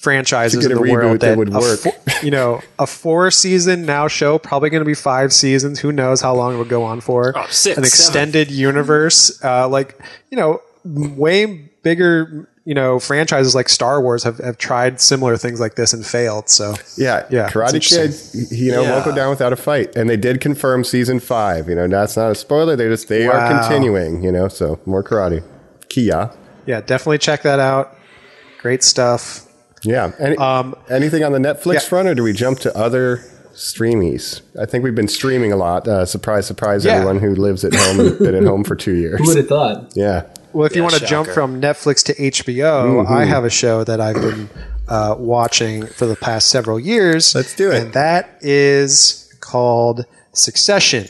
franchises 0.00 0.64
in 0.64 0.72
the 0.72 0.78
reboot 0.80 0.90
world 0.90 1.20
that 1.20 1.36
would 1.36 1.52
work. 1.52 1.80
fo- 1.80 1.90
you 2.22 2.30
know, 2.30 2.60
a 2.78 2.86
four 2.86 3.30
season 3.30 3.84
now 3.84 4.08
show 4.08 4.38
probably 4.38 4.70
going 4.70 4.80
to 4.80 4.86
be 4.86 4.94
five 4.94 5.32
seasons. 5.32 5.78
Who 5.80 5.92
knows 5.92 6.22
how 6.22 6.34
long 6.34 6.54
it 6.54 6.58
would 6.58 6.70
go 6.70 6.82
on 6.82 7.00
for? 7.02 7.36
Oh, 7.36 7.46
six, 7.50 7.76
An 7.76 7.84
extended 7.84 8.50
universe, 8.50 9.42
uh, 9.44 9.68
like 9.68 10.00
you 10.30 10.36
know, 10.36 10.60
way 10.84 11.46
bigger. 11.82 12.46
You 12.66 12.74
know, 12.74 13.00
franchises 13.00 13.54
like 13.54 13.68
Star 13.68 14.00
Wars 14.00 14.22
have, 14.22 14.36
have 14.38 14.56
tried 14.58 15.00
similar 15.00 15.36
things 15.38 15.58
like 15.60 15.74
this 15.76 15.92
and 15.92 16.06
failed. 16.06 16.48
So 16.50 16.74
Yeah, 16.96 17.26
Yeah, 17.30 17.48
Karate 17.50 17.74
it's 17.74 18.32
Kid. 18.32 18.52
You 18.56 18.70
know, 18.70 18.82
won't 18.84 19.04
go 19.06 19.14
down 19.14 19.30
without 19.30 19.52
a 19.52 19.56
fight, 19.56 19.96
and 19.96 20.08
they 20.08 20.18
did 20.18 20.40
confirm 20.40 20.84
season 20.84 21.20
five. 21.20 21.68
You 21.68 21.74
know, 21.74 21.88
that's 21.88 22.16
not 22.16 22.30
a 22.30 22.34
spoiler. 22.34 22.76
They 22.76 22.86
just 22.86 23.08
they 23.08 23.26
are 23.26 23.60
continuing. 23.60 24.22
You 24.22 24.30
know, 24.30 24.48
so 24.48 24.78
more 24.86 25.02
karate. 25.02 25.42
Kia. 25.88 26.30
yeah, 26.66 26.80
definitely 26.82 27.18
check 27.18 27.42
that 27.42 27.58
out. 27.58 27.96
Great 28.60 28.82
stuff. 28.84 29.46
Yeah. 29.84 30.12
Any, 30.18 30.36
Um, 30.36 30.74
anything 30.90 31.24
on 31.24 31.32
the 31.32 31.38
Netflix 31.38 31.74
yeah. 31.74 31.80
front, 31.80 32.08
or 32.08 32.14
do 32.14 32.22
we 32.22 32.32
jump 32.32 32.58
to 32.60 32.76
other 32.76 33.18
streamies? 33.54 34.40
I 34.60 34.66
think 34.66 34.84
we've 34.84 34.94
been 34.94 35.08
streaming 35.08 35.52
a 35.52 35.56
lot. 35.56 35.86
Uh, 35.88 36.04
surprise, 36.06 36.46
surprise! 36.46 36.84
Yeah. 36.84 36.94
Everyone 36.94 37.18
who 37.18 37.34
lives 37.34 37.64
at 37.64 37.74
home 37.74 38.00
and 38.00 38.18
been 38.26 38.34
at 38.34 38.44
home 38.44 38.64
for 38.64 38.74
two 38.76 38.94
years. 38.94 39.18
Who 39.20 39.26
would 39.28 39.36
have 39.36 39.48
thought? 39.48 39.92
Yeah. 39.96 40.26
Well, 40.52 40.66
if 40.66 40.74
you 40.74 40.82
want 40.82 40.94
to 40.96 41.06
jump 41.06 41.28
from 41.28 41.60
Netflix 41.60 42.02
to 42.06 42.14
HBO, 42.14 43.04
Mm-hmm. 43.04 43.12
I 43.12 43.24
have 43.24 43.44
a 43.44 43.50
show 43.50 43.84
that 43.84 44.00
I've 44.00 44.16
been 44.16 44.50
uh, 44.88 45.14
watching 45.16 45.86
for 45.86 46.06
the 46.06 46.16
past 46.16 46.48
several 46.48 46.80
years. 46.80 47.34
Let's 47.36 47.54
do 47.54 47.70
it. 47.70 47.82
And 47.84 47.92
that 47.92 48.36
is 48.40 49.32
called 49.40 50.06
Succession. 50.32 51.06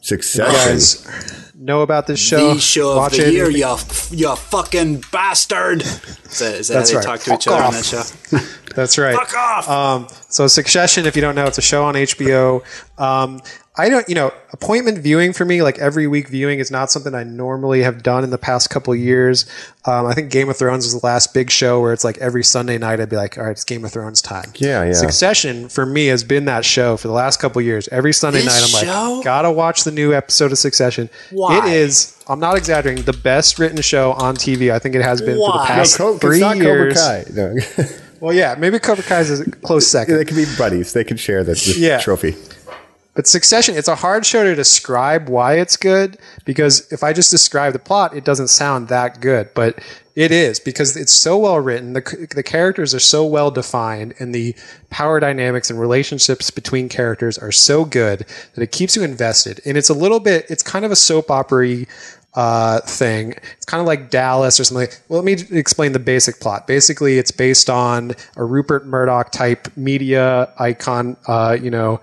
Succession. 0.00 1.41
Know 1.62 1.82
about 1.82 2.08
this 2.08 2.18
show? 2.18 2.54
the 2.54 2.60
show 2.60 2.90
of 2.90 2.96
Watch 2.96 3.16
the 3.18 3.28
it. 3.28 3.34
year, 3.34 3.48
you, 3.48 3.76
you 4.10 4.34
fucking 4.34 5.04
bastard. 5.12 5.82
Is 5.82 6.38
that, 6.40 6.54
is 6.56 6.66
that 6.68 6.74
That's 6.74 6.90
how 6.90 6.96
right. 6.98 7.02
they 7.04 7.06
talk 7.06 7.20
to 7.20 7.30
Fuck 7.30 7.40
each 7.40 7.46
other 7.46 7.62
on 7.62 7.72
that 7.72 7.84
show? 7.84 8.38
That's 8.74 8.98
right. 8.98 9.14
Fuck 9.16 9.34
off! 9.36 9.68
Um, 9.68 10.06
so 10.28 10.46
Succession, 10.46 11.06
if 11.06 11.16
you 11.16 11.22
don't 11.22 11.34
know, 11.34 11.46
it's 11.46 11.58
a 11.58 11.62
show 11.62 11.84
on 11.84 11.94
HBO. 11.94 12.62
Um, 12.98 13.40
I 13.74 13.88
don't, 13.88 14.06
you 14.06 14.14
know, 14.14 14.34
appointment 14.52 14.98
viewing 14.98 15.32
for 15.32 15.46
me, 15.46 15.62
like 15.62 15.78
every 15.78 16.06
week 16.06 16.28
viewing, 16.28 16.58
is 16.58 16.70
not 16.70 16.90
something 16.90 17.14
I 17.14 17.24
normally 17.24 17.82
have 17.82 18.02
done 18.02 18.22
in 18.22 18.28
the 18.28 18.36
past 18.36 18.68
couple 18.68 18.94
years. 18.94 19.46
Um, 19.86 20.04
I 20.04 20.12
think 20.12 20.30
Game 20.30 20.50
of 20.50 20.58
Thrones 20.58 20.84
was 20.84 21.00
the 21.00 21.06
last 21.06 21.32
big 21.32 21.50
show 21.50 21.80
where 21.80 21.94
it's 21.94 22.04
like 22.04 22.18
every 22.18 22.44
Sunday 22.44 22.76
night 22.76 23.00
I'd 23.00 23.08
be 23.08 23.16
like, 23.16 23.38
all 23.38 23.44
right, 23.44 23.52
it's 23.52 23.64
Game 23.64 23.82
of 23.82 23.90
Thrones 23.90 24.20
time. 24.20 24.52
Yeah, 24.56 24.84
yeah. 24.84 24.92
Succession 24.92 25.70
for 25.70 25.86
me 25.86 26.08
has 26.08 26.22
been 26.22 26.44
that 26.44 26.66
show 26.66 26.98
for 26.98 27.08
the 27.08 27.14
last 27.14 27.40
couple 27.40 27.62
years. 27.62 27.88
Every 27.88 28.12
Sunday 28.12 28.42
This 28.42 28.72
night 28.72 28.82
I'm 28.82 28.86
show? 28.86 29.14
like, 29.16 29.24
gotta 29.24 29.50
watch 29.50 29.84
the 29.84 29.90
new 29.90 30.12
episode 30.12 30.52
of 30.52 30.58
Succession. 30.58 31.08
Why? 31.30 31.66
It 31.66 31.72
is. 31.72 32.22
I'm 32.28 32.40
not 32.40 32.58
exaggerating. 32.58 33.04
The 33.04 33.14
best 33.14 33.58
written 33.58 33.80
show 33.80 34.12
on 34.12 34.36
TV. 34.36 34.70
I 34.70 34.80
think 34.80 34.94
it 34.94 35.02
has 35.02 35.22
been 35.22 35.30
for 35.38 35.50
the 35.50 35.58
Why? 35.58 35.68
No, 35.68 35.74
past 35.74 35.96
Co- 35.96 36.18
three 36.18 36.36
it's 36.36 36.40
not 36.42 36.56
years. 36.58 36.94
Cobra 37.02 37.24
Kai. 37.24 37.32
No. 37.34 37.88
Well, 38.22 38.32
yeah, 38.32 38.54
maybe 38.56 38.78
Cobra 38.78 39.02
Kai 39.02 39.18
is 39.18 39.40
a 39.40 39.50
close 39.50 39.84
second. 39.88 40.14
they 40.16 40.24
could 40.24 40.36
be 40.36 40.44
buddies. 40.56 40.92
They 40.92 41.02
could 41.02 41.18
share 41.18 41.42
the, 41.42 41.54
the 41.54 41.74
Yeah. 41.76 41.98
trophy. 41.98 42.36
But 43.14 43.26
Succession, 43.26 43.76
it's 43.76 43.88
a 43.88 43.96
hard 43.96 44.24
show 44.24 44.44
to 44.44 44.54
describe 44.54 45.28
why 45.28 45.54
it's 45.58 45.76
good 45.76 46.18
because 46.44 46.90
if 46.92 47.02
I 47.02 47.12
just 47.12 47.32
describe 47.32 47.72
the 47.72 47.80
plot, 47.80 48.16
it 48.16 48.24
doesn't 48.24 48.46
sound 48.46 48.86
that 48.88 49.20
good. 49.20 49.50
But 49.54 49.80
it 50.14 50.30
is 50.30 50.60
because 50.60 50.96
it's 50.96 51.12
so 51.12 51.36
well 51.36 51.58
written. 51.58 51.94
The, 51.94 52.28
the 52.32 52.44
characters 52.44 52.94
are 52.94 53.00
so 53.00 53.26
well 53.26 53.50
defined, 53.50 54.14
and 54.20 54.32
the 54.32 54.54
power 54.90 55.18
dynamics 55.18 55.68
and 55.68 55.80
relationships 55.80 56.50
between 56.50 56.88
characters 56.88 57.36
are 57.38 57.52
so 57.52 57.84
good 57.84 58.24
that 58.54 58.62
it 58.62 58.70
keeps 58.70 58.94
you 58.94 59.02
invested. 59.02 59.60
And 59.66 59.76
it's 59.76 59.90
a 59.90 59.94
little 59.94 60.20
bit, 60.20 60.46
it's 60.48 60.62
kind 60.62 60.84
of 60.84 60.92
a 60.92 60.96
soap 60.96 61.28
opera 61.30 61.84
uh, 62.34 62.80
thing. 62.80 63.32
It's 63.56 63.66
kind 63.66 63.80
of 63.80 63.86
like 63.86 64.10
Dallas 64.10 64.58
or 64.58 64.64
something. 64.64 64.88
Well, 65.08 65.22
let 65.22 65.24
me 65.24 65.58
explain 65.58 65.92
the 65.92 65.98
basic 65.98 66.40
plot. 66.40 66.66
Basically, 66.66 67.18
it's 67.18 67.30
based 67.30 67.68
on 67.68 68.12
a 68.36 68.44
Rupert 68.44 68.86
Murdoch 68.86 69.30
type 69.32 69.74
media 69.76 70.52
icon, 70.58 71.16
uh, 71.26 71.56
you 71.60 71.70
know, 71.70 72.00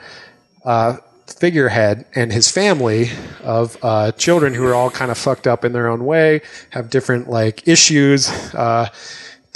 uh, 0.66 0.98
figurehead 1.26 2.06
and 2.16 2.32
his 2.32 2.52
family 2.52 3.10
of 3.44 3.78
uh, 3.82 4.12
children 4.14 4.54
who 4.54 4.66
are 4.66 4.76
all 4.76 4.90
kind 4.90 5.12
of 5.12 5.18
fucked 5.18 5.48
up 5.48 5.64
in 5.64 5.74
their 5.74 5.88
own 5.88 6.06
way, 6.06 6.42
have 6.72 6.90
different 6.90 7.30
like 7.30 7.68
issues. 7.68 8.30
Uh, 8.54 8.90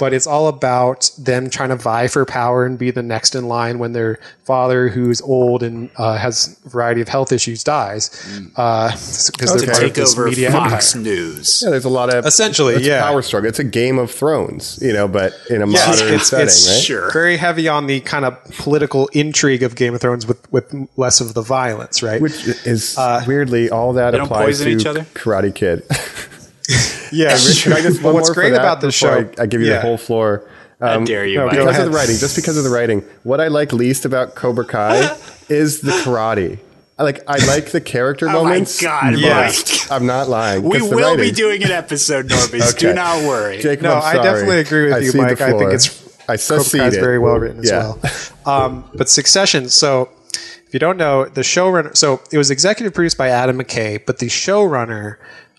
but 0.04 0.12
it's 0.12 0.26
all 0.26 0.48
about 0.48 1.10
them 1.16 1.48
trying 1.48 1.70
to 1.70 1.76
vie 1.76 2.06
for 2.08 2.26
power 2.26 2.66
and 2.66 2.78
be 2.78 2.90
the 2.90 3.02
next 3.02 3.34
in 3.34 3.48
line 3.48 3.78
when 3.78 3.94
their 3.94 4.18
father, 4.44 4.90
who's 4.90 5.22
old 5.22 5.62
and 5.62 5.88
uh, 5.96 6.18
has 6.18 6.60
a 6.66 6.68
variety 6.68 7.00
of 7.00 7.08
health 7.08 7.32
issues, 7.32 7.64
dies 7.64 8.10
mm. 8.10 8.52
uh, 8.58 8.90
because 9.32 9.48
they're 9.48 9.62
Okay. 9.62 9.66
part 9.72 9.76
of 9.78 9.88
Take 9.88 9.94
this 9.94 10.12
over 10.12 10.26
media 10.28 10.52
Fox 10.52 10.94
empire. 10.94 11.10
News. 11.10 11.62
Yeah, 11.64 11.70
there's 11.70 11.86
a 11.86 11.88
lot 11.88 12.12
of 12.12 12.26
Essentially, 12.26 12.74
it's 12.74 12.84
a 12.84 12.88
yeah. 12.90 13.00
power 13.00 13.22
struggle. 13.22 13.48
It's 13.48 13.58
a 13.58 13.64
Game 13.64 13.98
of 13.98 14.10
Thrones, 14.10 14.78
you 14.82 14.92
know, 14.92 15.08
but 15.08 15.32
in 15.48 15.62
a 15.62 15.66
Yeah, 15.66 15.86
modern 15.86 16.12
it's, 16.12 16.28
setting, 16.28 16.48
it's 16.48 16.68
right? 16.70 16.82
Sure. 16.82 17.10
very 17.10 17.38
heavy 17.38 17.66
on 17.66 17.86
the 17.86 18.00
kind 18.00 18.26
of 18.26 18.44
political 18.58 19.08
intrigue 19.14 19.62
of 19.62 19.74
Game 19.74 19.94
of 19.94 20.02
Thrones 20.02 20.26
with, 20.26 20.52
with 20.52 20.70
less 20.98 21.22
of 21.22 21.32
the 21.32 21.40
violence, 21.40 22.02
right? 22.02 22.20
Which 22.20 22.46
is 22.66 22.98
uh, 22.98 23.24
weirdly 23.26 23.70
all 23.70 23.94
that 23.94 24.10
They 24.10 24.18
don't 24.18 24.26
applies 24.26 24.58
poison 24.58 24.66
to 24.66 24.72
each 24.76 24.84
other? 24.84 25.00
Karate 25.14 25.54
Kid. 25.54 25.82
yeah, 27.12 27.36
Can 27.62 27.72
I 27.72 27.80
just 27.80 28.02
one 28.02 28.14
what's 28.14 28.28
more 28.28 28.34
for 28.34 28.40
great 28.40 28.50
that 28.50 28.60
about 28.60 28.80
this 28.80 28.94
show? 28.94 29.26
I, 29.38 29.42
I 29.42 29.46
give 29.46 29.60
you 29.60 29.68
yeah. 29.68 29.74
the 29.76 29.80
whole 29.82 29.98
floor. 29.98 30.48
I 30.80 31.02
dare 31.04 31.24
you, 31.24 31.38
no, 31.38 31.48
because 31.48 31.66
ahead. 31.68 31.86
of 31.86 31.92
the 31.92 31.96
writing, 31.96 32.16
just 32.16 32.36
because 32.36 32.56
of 32.56 32.64
the 32.64 32.70
writing. 32.70 33.00
What 33.22 33.40
I 33.40 33.48
like 33.48 33.72
least 33.72 34.04
about 34.04 34.34
Cobra 34.34 34.64
Kai 34.66 35.16
is 35.48 35.80
the 35.80 35.92
karate. 35.92 36.58
I 36.98 37.02
like 37.02 37.20
I 37.26 37.44
like 37.46 37.70
the 37.70 37.80
character 37.80 38.28
Oh 38.28 38.32
my 38.32 38.50
moments. 38.50 38.80
God, 38.80 39.14
but 39.14 39.20
Yeah. 39.20 39.50
I'm 39.90 40.06
not 40.06 40.28
lying. 40.28 40.62
We 40.62 40.78
the 40.78 40.94
will 40.94 41.16
be 41.16 41.30
doing 41.32 41.64
an 41.64 41.70
episode, 41.70 42.28
Norbies. 42.28 42.76
Do 42.78 42.92
not 42.92 43.26
worry. 43.26 43.58
Jacob, 43.58 43.84
No, 43.84 43.94
I'm 43.94 44.20
I 44.20 44.22
definitely 44.22 44.60
agree 44.60 44.92
with 44.92 45.02
you, 45.02 45.10
cede 45.10 45.20
the 45.20 45.26
Mike. 45.26 45.40
I 45.40 45.58
think 45.58 45.72
it's 45.72 46.04
I 46.28 46.36
Cobra 46.36 46.64
secede 46.64 46.80
Kai 46.80 46.86
it. 46.88 47.00
very 47.00 47.18
well 47.18 47.36
written 47.36 47.60
as 47.64 47.70
well. 47.70 48.00
Um, 48.46 48.88
but 48.94 49.08
Succession, 49.08 49.68
so 49.68 50.08
if 50.66 50.72
you 50.72 50.78
don't 50.78 50.96
know, 50.96 51.24
the 51.24 51.40
showrunner, 51.40 51.96
so 51.96 52.20
it 52.30 52.38
was 52.38 52.50
executive 52.50 52.94
produced 52.94 53.18
by 53.18 53.28
Adam 53.28 53.58
McKay, 53.58 54.04
but 54.04 54.18
the 54.18 54.26
showrunner 54.26 55.16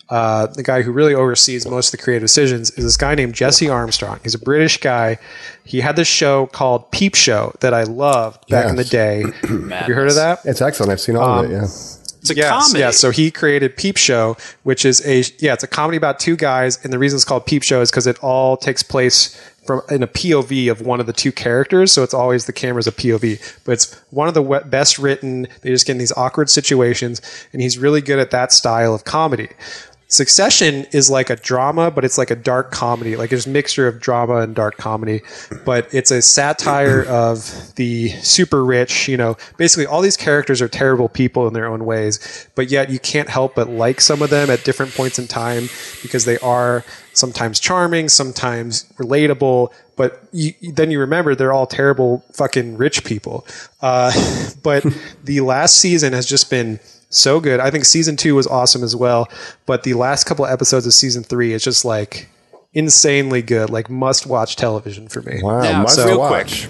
uh, 0.09 0.47
the 0.47 0.63
guy 0.63 0.81
who 0.83 0.91
really 0.91 1.15
oversees 1.15 1.67
most 1.67 1.93
of 1.93 1.97
the 1.97 2.03
creative 2.03 2.23
decisions 2.23 2.71
is 2.71 2.83
this 2.83 2.97
guy 2.97 3.15
named 3.15 3.33
Jesse 3.33 3.69
Armstrong. 3.69 4.19
He's 4.23 4.35
a 4.35 4.39
British 4.39 4.77
guy. 4.79 5.17
He 5.63 5.81
had 5.81 5.95
this 5.95 6.07
show 6.07 6.45
called 6.47 6.91
Peep 6.91 7.15
Show 7.15 7.53
that 7.61 7.73
I 7.73 7.83
loved 7.83 8.47
back 8.49 8.69
in 8.69 8.75
the 8.75 8.83
day. 8.83 9.23
Have 9.71 9.87
you 9.87 9.95
heard 9.95 10.09
of 10.09 10.15
that? 10.15 10.39
It's 10.45 10.61
excellent. 10.61 10.91
I've 10.91 11.01
seen 11.01 11.15
all 11.15 11.39
of 11.43 11.49
it. 11.49 11.53
Yeah. 11.53 11.63
It's 11.63 12.31
a 12.31 12.35
Yes, 12.35 12.49
comedy. 12.49 12.79
yeah. 12.79 12.89
So 12.91 13.11
he 13.11 13.29
created 13.29 13.77
Peep 13.77 13.97
Show, 13.97 14.35
which 14.63 14.83
is 14.85 15.05
a 15.05 15.23
yeah, 15.39 15.53
it's 15.53 15.63
a 15.63 15.67
comedy 15.67 15.95
about 15.97 16.19
two 16.19 16.35
guys, 16.35 16.83
and 16.83 16.91
the 16.91 16.97
reason 16.97 17.17
it's 17.17 17.25
called 17.25 17.45
Peep 17.45 17.61
Show 17.61 17.81
is 17.81 17.91
because 17.91 18.07
it 18.07 18.17
all 18.23 18.57
takes 18.57 18.81
place 18.81 19.39
from 19.67 19.81
in 19.91 20.01
a 20.01 20.07
POV 20.07 20.71
of 20.71 20.81
one 20.81 20.99
of 20.99 21.05
the 21.05 21.13
two 21.13 21.31
characters. 21.31 21.91
So 21.91 22.01
it's 22.01 22.15
always 22.15 22.45
the 22.45 22.53
camera's 22.53 22.87
a 22.87 22.91
POV, 22.91 23.59
but 23.63 23.73
it's 23.73 23.93
one 24.09 24.27
of 24.27 24.33
the 24.33 24.41
best 24.65 24.97
written. 24.97 25.47
They 25.61 25.69
just 25.69 25.85
get 25.85 25.91
in 25.93 25.97
these 25.99 26.11
awkward 26.13 26.49
situations, 26.49 27.21
and 27.53 27.61
he's 27.61 27.77
really 27.77 28.01
good 28.01 28.17
at 28.17 28.31
that 28.31 28.51
style 28.51 28.95
of 28.95 29.03
comedy. 29.03 29.49
Succession 30.07 30.85
is 30.91 31.09
like 31.09 31.31
a 31.31 31.35
drama, 31.35 31.89
but 31.89 32.05
it's 32.05 32.17
like 32.17 32.29
a 32.29 32.35
dark 32.35 32.71
comedy. 32.71 33.15
Like 33.15 33.31
it's 33.31 33.47
a 33.47 33.49
mixture 33.49 33.87
of 33.87 33.99
drama 33.99 34.37
and 34.37 34.53
dark 34.53 34.77
comedy, 34.77 35.21
but 35.65 35.91
it's 35.93 36.11
a 36.11 36.21
satire 36.21 37.03
of 37.07 37.73
the 37.75 38.09
super 38.21 38.63
rich. 38.63 39.07
You 39.07 39.17
know, 39.17 39.37
basically 39.57 39.87
all 39.87 40.01
these 40.01 40.17
characters 40.17 40.61
are 40.61 40.67
terrible 40.67 41.09
people 41.09 41.47
in 41.47 41.53
their 41.53 41.65
own 41.65 41.85
ways, 41.85 42.47
but 42.53 42.69
yet 42.69 42.89
you 42.91 42.99
can't 42.99 43.29
help 43.29 43.55
but 43.55 43.69
like 43.69 43.99
some 43.99 44.21
of 44.21 44.29
them 44.29 44.49
at 44.49 44.63
different 44.63 44.93
points 44.93 45.17
in 45.17 45.27
time 45.27 45.69
because 46.03 46.25
they 46.25 46.37
are 46.39 46.83
sometimes 47.13 47.59
charming, 47.59 48.09
sometimes 48.09 48.83
relatable. 48.97 49.73
But 49.95 50.21
you, 50.31 50.53
then 50.61 50.91
you 50.91 50.99
remember 50.99 51.33
they're 51.33 51.53
all 51.53 51.67
terrible 51.67 52.23
fucking 52.33 52.77
rich 52.77 53.03
people. 53.03 53.47
Uh, 53.81 54.11
but 54.63 54.85
the 55.23 55.41
last 55.41 55.77
season 55.77 56.13
has 56.13 56.25
just 56.25 56.49
been 56.49 56.79
so 57.15 57.39
good. 57.39 57.59
I 57.59 57.71
think 57.71 57.85
season 57.85 58.15
two 58.17 58.35
was 58.35 58.47
awesome 58.47 58.83
as 58.83 58.95
well, 58.95 59.29
but 59.65 59.83
the 59.83 59.93
last 59.93 60.25
couple 60.25 60.45
episodes 60.45 60.85
of 60.85 60.93
season 60.93 61.23
three 61.23 61.53
is 61.53 61.63
just 61.63 61.85
like 61.85 62.27
insanely 62.73 63.41
good, 63.41 63.69
like 63.69 63.89
must 63.89 64.25
watch 64.27 64.55
television 64.55 65.07
for 65.07 65.21
me. 65.21 65.39
Wow. 65.41 65.61
Now, 65.61 65.81
must 65.83 65.97
real 65.99 66.19
watch. 66.19 66.67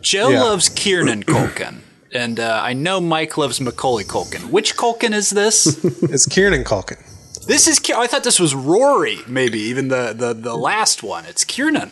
Joe 0.00 0.30
Yeah. 0.30 0.42
loves 0.42 0.68
Kieran 0.68 1.22
Culkin. 1.24 1.80
And 2.14 2.38
uh, 2.40 2.60
I 2.62 2.74
know 2.74 3.00
Mike 3.00 3.38
loves 3.38 3.58
Macaulay 3.60 4.04
Culkin. 4.04 4.50
Which 4.50 4.76
Culkin 4.76 5.12
is 5.14 5.30
this? 5.30 5.82
It's 6.02 6.26
Kieran 6.26 6.62
Culkin. 6.64 6.98
this 7.46 7.66
is. 7.66 7.78
Ki- 7.78 7.94
I 7.96 8.06
thought 8.06 8.22
this 8.24 8.38
was 8.38 8.54
Rory. 8.54 9.18
Maybe 9.26 9.58
even 9.60 9.88
the 9.88 10.12
the, 10.16 10.34
the 10.34 10.54
last 10.56 11.02
one. 11.02 11.24
It's 11.24 11.44
Kieran. 11.44 11.90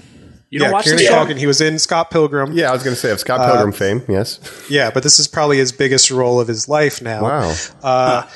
You 0.50 0.58
don't 0.58 0.68
yeah, 0.68 0.72
watch 0.72 0.84
Kieran 0.84 0.98
the 0.98 1.04
show? 1.04 1.24
Culkin. 1.26 1.38
He 1.38 1.46
was 1.46 1.60
in 1.60 1.78
Scott 1.78 2.10
Pilgrim. 2.10 2.52
Yeah, 2.52 2.70
I 2.70 2.72
was 2.72 2.82
going 2.82 2.94
to 2.94 3.00
say 3.00 3.12
of 3.12 3.20
Scott 3.20 3.40
Uh, 3.40 3.52
Pilgrim 3.52 3.72
fame. 3.72 4.02
Yes. 4.08 4.40
Yeah, 4.68 4.90
but 4.90 5.04
this 5.04 5.20
is 5.20 5.28
probably 5.28 5.58
his 5.58 5.70
biggest 5.70 6.10
role 6.10 6.40
of 6.40 6.48
his 6.48 6.68
life 6.68 7.00
now. 7.00 7.22
Wow. 7.22 7.54
Uh, 7.82 8.28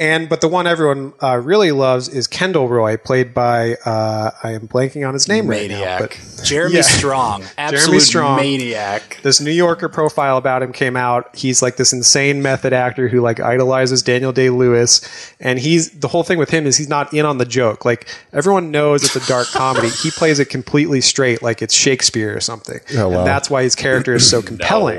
and 0.00 0.28
but 0.28 0.40
the 0.40 0.48
one 0.48 0.66
everyone 0.66 1.12
uh, 1.22 1.36
really 1.36 1.70
loves 1.70 2.08
is 2.08 2.26
Kendall 2.26 2.68
Roy, 2.68 2.96
played 2.96 3.32
by 3.34 3.74
uh, 3.84 4.30
I 4.42 4.52
am 4.52 4.66
blanking 4.66 5.06
on 5.06 5.14
his 5.14 5.28
name 5.28 5.46
right 5.46 5.68
now. 5.70 5.76
Maniac. 5.76 6.00
But 6.00 6.44
Jeremy 6.44 6.76
Yeah. 6.76 6.80
Strong. 6.82 7.44
Absolute 7.58 8.00
Strong. 8.00 8.36
maniac. 8.36 9.18
this 9.22 9.40
New 9.40 9.50
Yorker 9.52 9.88
profile 9.90 10.38
about 10.38 10.62
him 10.62 10.72
came 10.72 10.96
out. 10.96 11.36
He's 11.36 11.60
like 11.62 11.76
this 11.76 11.92
insane 11.92 12.40
method 12.42 12.72
actor 12.72 13.08
who 13.08 13.20
like 13.20 13.38
idolizes 13.38 14.02
Daniel 14.02 14.32
Day 14.32 14.48
Lewis, 14.50 15.02
and 15.38 15.58
he's 15.58 15.90
the 15.90 16.08
whole 16.08 16.22
thing 16.24 16.38
with 16.38 16.50
him 16.50 16.66
is 16.66 16.76
he's 16.78 16.88
not 16.88 17.12
in 17.14 17.26
on 17.26 17.38
the 17.38 17.44
joke. 17.44 17.84
Like 17.84 18.08
everyone 18.32 18.70
knows 18.70 19.04
it's 19.04 19.14
a 19.16 19.28
dark 19.28 19.46
comedy. 19.52 19.90
He 19.90 20.10
plays 20.10 20.38
it 20.40 20.46
completely 20.46 21.02
straight, 21.02 21.42
like 21.42 21.60
it's 21.62 21.74
Shakespeare 21.74 22.34
or 22.34 22.40
something, 22.40 22.80
Oh, 22.96 23.08
wow. 23.10 23.18
and 23.18 23.26
that's 23.26 23.50
why 23.50 23.62
his 23.64 23.74
character 23.76 24.14
is 24.14 24.28
so 24.28 24.40
compelling. 24.50 24.98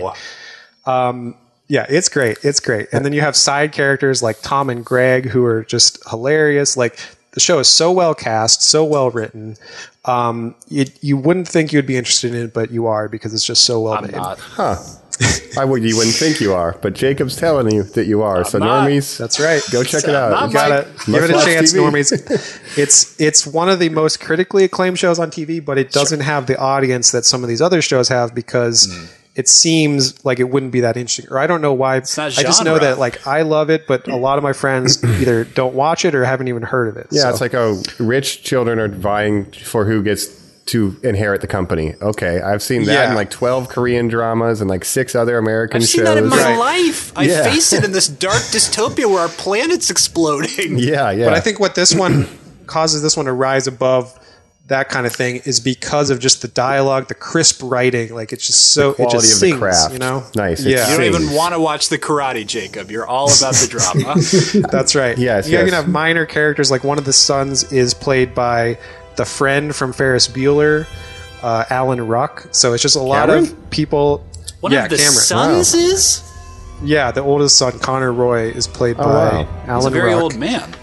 No. 0.85 1.33
Yeah, 1.71 1.85
it's 1.87 2.09
great. 2.09 2.37
It's 2.43 2.59
great. 2.59 2.89
And 2.91 3.05
then 3.05 3.13
you 3.13 3.21
have 3.21 3.33
side 3.35 3.71
characters 3.71 4.21
like 4.21 4.41
Tom 4.41 4.69
and 4.69 4.83
Greg 4.83 5.27
who 5.29 5.45
are 5.45 5.63
just 5.63 5.99
hilarious. 6.09 6.75
Like 6.75 6.99
the 7.31 7.39
show 7.39 7.59
is 7.59 7.69
so 7.69 7.93
well 7.93 8.13
cast, 8.13 8.61
so 8.61 8.83
well 8.83 9.09
written. 9.09 9.55
Um, 10.03 10.53
you, 10.67 10.83
you 10.99 11.15
wouldn't 11.15 11.47
think 11.47 11.71
you'd 11.71 11.87
be 11.87 11.95
interested 11.95 12.35
in 12.35 12.41
it, 12.47 12.53
but 12.53 12.71
you 12.71 12.87
are 12.87 13.07
because 13.07 13.33
it's 13.33 13.45
just 13.45 13.63
so 13.63 13.79
well 13.79 13.93
I'm 13.93 14.03
made. 14.03 14.15
not. 14.15 14.37
I 15.57 15.63
would. 15.63 15.81
You 15.83 15.95
wouldn't 15.95 16.15
think 16.15 16.41
you 16.41 16.53
are, 16.53 16.77
but 16.81 16.93
Jacob's 16.93 17.37
telling 17.37 17.71
you 17.73 17.83
that 17.83 18.05
you 18.05 18.21
are. 18.21 18.43
so 18.43 18.57
not. 18.57 18.89
normies, 18.89 19.17
That's 19.17 19.39
right. 19.39 19.61
go 19.71 19.81
check 19.83 20.03
it 20.03 20.15
out. 20.15 20.47
You 20.47 20.53
gotta 20.53 20.87
give 21.05 21.23
it 21.23 21.29
a 21.29 21.33
chance, 21.45 21.71
TV. 21.73 21.77
normies. 21.89 22.77
It's 22.77 23.19
it's 23.21 23.47
one 23.47 23.69
of 23.69 23.79
the 23.79 23.89
most 23.89 24.19
critically 24.19 24.63
acclaimed 24.65 24.99
shows 24.99 25.19
on 25.19 25.29
TV, 25.31 25.63
but 25.63 25.77
it 25.77 25.91
doesn't 25.91 26.21
have 26.21 26.47
the 26.47 26.57
audience 26.57 27.11
that 27.11 27.23
some 27.23 27.43
of 27.43 27.49
these 27.49 27.61
other 27.61 27.81
shows 27.81 28.09
have 28.09 28.33
because 28.35 28.87
Hmm. 28.91 29.05
It 29.35 29.47
seems 29.47 30.23
like 30.25 30.39
it 30.39 30.49
wouldn't 30.49 30.71
be 30.73 30.81
that 30.81 30.97
interesting. 30.97 31.25
Or 31.31 31.39
I 31.39 31.47
don't 31.47 31.61
know 31.61 31.73
why. 31.73 31.97
not 31.99 32.19
I 32.37 32.43
just 32.43 32.63
know 32.65 32.77
that 32.79 32.99
like 32.99 33.25
I 33.27 33.43
love 33.43 33.69
it, 33.69 33.87
but 33.87 34.07
a 34.07 34.15
lot 34.17 34.37
of 34.37 34.43
my 34.43 34.53
friends 34.53 35.01
either 35.03 35.45
don't 35.45 35.73
watch 35.73 36.03
it 36.05 36.13
or 36.15 36.25
haven't 36.25 36.47
even 36.49 36.63
heard 36.63 36.89
of 36.89 36.97
it. 36.97 37.07
Yeah, 37.11 37.21
So- 37.23 37.29
it's 37.29 37.41
like 37.41 37.53
oh, 37.53 37.81
rich 37.99 38.43
children 38.43 38.79
are 38.79 38.87
vying 38.89 39.45
for 39.51 39.85
who 39.85 40.03
gets 40.03 40.39
to 40.67 40.95
inherit 41.03 41.41
the 41.41 41.47
company. 41.47 41.95
Okay, 42.01 42.39
I've 42.39 42.61
seen 42.61 42.83
that 42.85 42.93
Yeah. 42.93 43.09
in 43.09 43.15
like 43.15 43.29
twelve 43.31 43.67
Korean 43.67 44.07
dramas 44.09 44.61
and 44.61 44.69
like 44.69 44.85
six 44.85 45.15
other 45.15 45.37
American 45.37 45.81
I've 45.81 45.87
seen 45.87 46.01
shows. 46.05 46.13
that 46.15 46.17
in 46.17 46.29
my 46.29 46.37
Right. 46.37 46.57
life. 46.57 47.11
I 47.17 47.23
Yeah. 47.23 47.43
face 47.43 47.73
it 47.73 47.83
in 47.83 47.91
this 47.93 48.07
dark 48.27 48.35
dystopia 48.35 49.05
where 49.09 49.19
our 49.21 49.27
planet's 49.29 49.89
exploding. 49.89 50.77
yeah, 50.77 51.09
yeah. 51.11 51.25
But 51.25 51.33
I 51.33 51.39
think 51.39 51.59
what 51.59 51.75
this 51.75 51.95
one 51.95 52.27
causes 52.67 53.01
this 53.01 53.17
one 53.17 53.25
to 53.25 53.33
rise 53.33 53.65
above 53.67 54.17
that 54.71 54.89
kind 54.89 55.05
of 55.05 55.13
thing 55.13 55.41
is 55.45 55.59
because 55.59 56.09
of 56.09 56.19
just 56.19 56.41
the 56.41 56.47
dialogue, 56.49 57.07
the 57.07 57.13
crisp 57.13 57.61
writing. 57.63 58.13
Like 58.13 58.33
it's 58.33 58.45
just 58.47 58.73
so 58.73 58.89
it 58.91 58.95
quality 58.95 59.17
just 59.17 59.33
of 59.35 59.39
the 59.41 59.47
sings, 59.47 59.59
craft. 59.59 59.93
you 59.93 59.99
know. 59.99 60.23
Nice. 60.35 60.63
Yeah, 60.65 60.89
You 60.91 60.97
don't 60.97 61.05
even 61.05 61.33
want 61.35 61.53
to 61.53 61.59
watch 61.59 61.89
the 61.89 61.97
karate, 61.97 62.45
Jacob. 62.45 62.89
You're 62.91 63.07
all 63.07 63.25
about 63.25 63.53
the 63.55 63.67
drama. 63.69 64.67
That's 64.71 64.95
right. 64.95 65.17
Yes, 65.21 65.47
You're 65.47 65.61
yes. 65.61 65.69
can 65.69 65.75
have 65.75 65.87
minor 65.89 66.25
characters 66.25 66.71
like 66.71 66.83
one 66.83 66.97
of 66.97 67.05
the 67.05 67.13
sons 67.13 67.71
is 67.71 67.93
played 67.93 68.33
by 68.33 68.77
the 69.17 69.25
friend 69.25 69.75
from 69.75 69.93
Ferris 69.93 70.27
Bueller, 70.27 70.87
uh, 71.43 71.65
Alan 71.69 72.05
Ruck. 72.07 72.47
So 72.51 72.73
it's 72.73 72.81
just 72.81 72.95
a 72.95 73.01
lot 73.01 73.27
Cameron? 73.29 73.43
of 73.51 73.69
people. 73.69 74.25
One 74.61 74.71
yeah, 74.71 74.85
of 74.85 74.89
the 74.89 74.97
Cameron. 74.97 75.13
sons 75.15 75.73
is 75.73 76.23
Yeah, 76.83 77.11
the 77.11 77.21
oldest 77.21 77.57
son, 77.57 77.77
Connor 77.79 78.11
Roy, 78.13 78.49
is 78.51 78.67
played 78.67 78.97
by 78.97 79.03
Oh, 79.03 79.07
wow. 79.07 79.63
Alan 79.67 79.75
he's 79.77 79.85
a 79.85 79.89
very 79.89 80.13
Ruck. 80.13 80.21
old 80.23 80.37
man. 80.37 80.73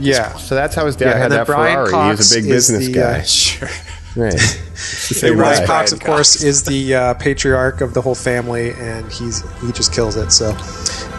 Yeah. 0.00 0.34
so. 0.36 0.54
That's 0.54 0.74
how 0.74 0.86
his 0.86 0.96
dad 0.96 1.10
Yeah, 1.10 1.18
had 1.18 1.32
that 1.32 1.46
Brian 1.46 1.74
Ferrari. 1.86 1.90
Cox 1.90 2.18
He's 2.18 2.32
a 2.32 2.34
big 2.40 2.48
business 2.48 2.86
the, 2.86 2.92
guy. 2.92 3.18
uh, 3.18 3.22
Sure. 3.22 3.68
right. 4.16 4.34
It's 4.34 5.08
the 5.08 5.14
same 5.14 5.30
And 5.32 5.38
Brian. 5.38 5.66
Cox, 5.66 5.92
of 5.92 6.00
course, 6.04 6.34
Cox. 6.36 6.42
is 6.44 6.62
the 6.64 6.94
uh, 6.94 7.14
patriarch 7.14 7.80
of 7.80 7.94
the 7.94 8.00
whole 8.02 8.14
family, 8.14 8.72
and 8.72 9.10
he's 9.12 9.42
he 9.60 9.72
just 9.72 9.92
kills 9.92 10.16
it. 10.16 10.30
So, 10.32 10.52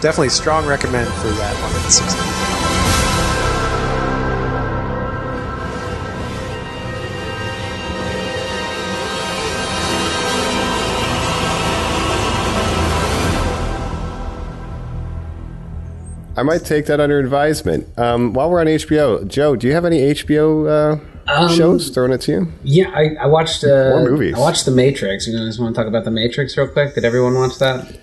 definitely 0.01 0.29
strong 0.29 0.65
recommend 0.67 1.07
for 1.15 1.29
that 1.29 2.53
one. 2.53 2.62
I 16.35 16.43
might 16.43 16.65
take 16.65 16.85
that 16.87 16.99
under 16.99 17.19
advisement. 17.19 17.87
Um, 17.97 18.33
while 18.33 18.49
we're 18.49 18.59
on 18.61 18.67
HBO, 18.67 19.27
Joe, 19.27 19.55
do 19.55 19.67
you 19.67 19.73
have 19.73 19.85
any 19.85 19.99
HBO 20.13 20.99
uh, 21.27 21.31
Um, 21.31 21.55
shows 21.55 21.89
thrown 21.89 22.11
at 22.11 22.27
you? 22.27 22.51
Yeah, 22.63 22.89
I, 22.93 23.15
I 23.21 23.27
watched. 23.27 23.63
Uh, 23.63 23.91
More 23.99 24.09
movies. 24.11 24.35
I 24.35 24.39
watched 24.39 24.65
The 24.65 24.71
Matrix. 24.71 25.27
You 25.27 25.37
guys 25.37 25.59
want 25.59 25.75
to 25.75 25.79
talk 25.79 25.87
about 25.87 26.05
The 26.05 26.11
Matrix 26.11 26.57
real 26.57 26.67
quick? 26.67 26.95
Did 26.95 27.05
everyone 27.05 27.35
watch 27.35 27.59
that? 27.59 27.97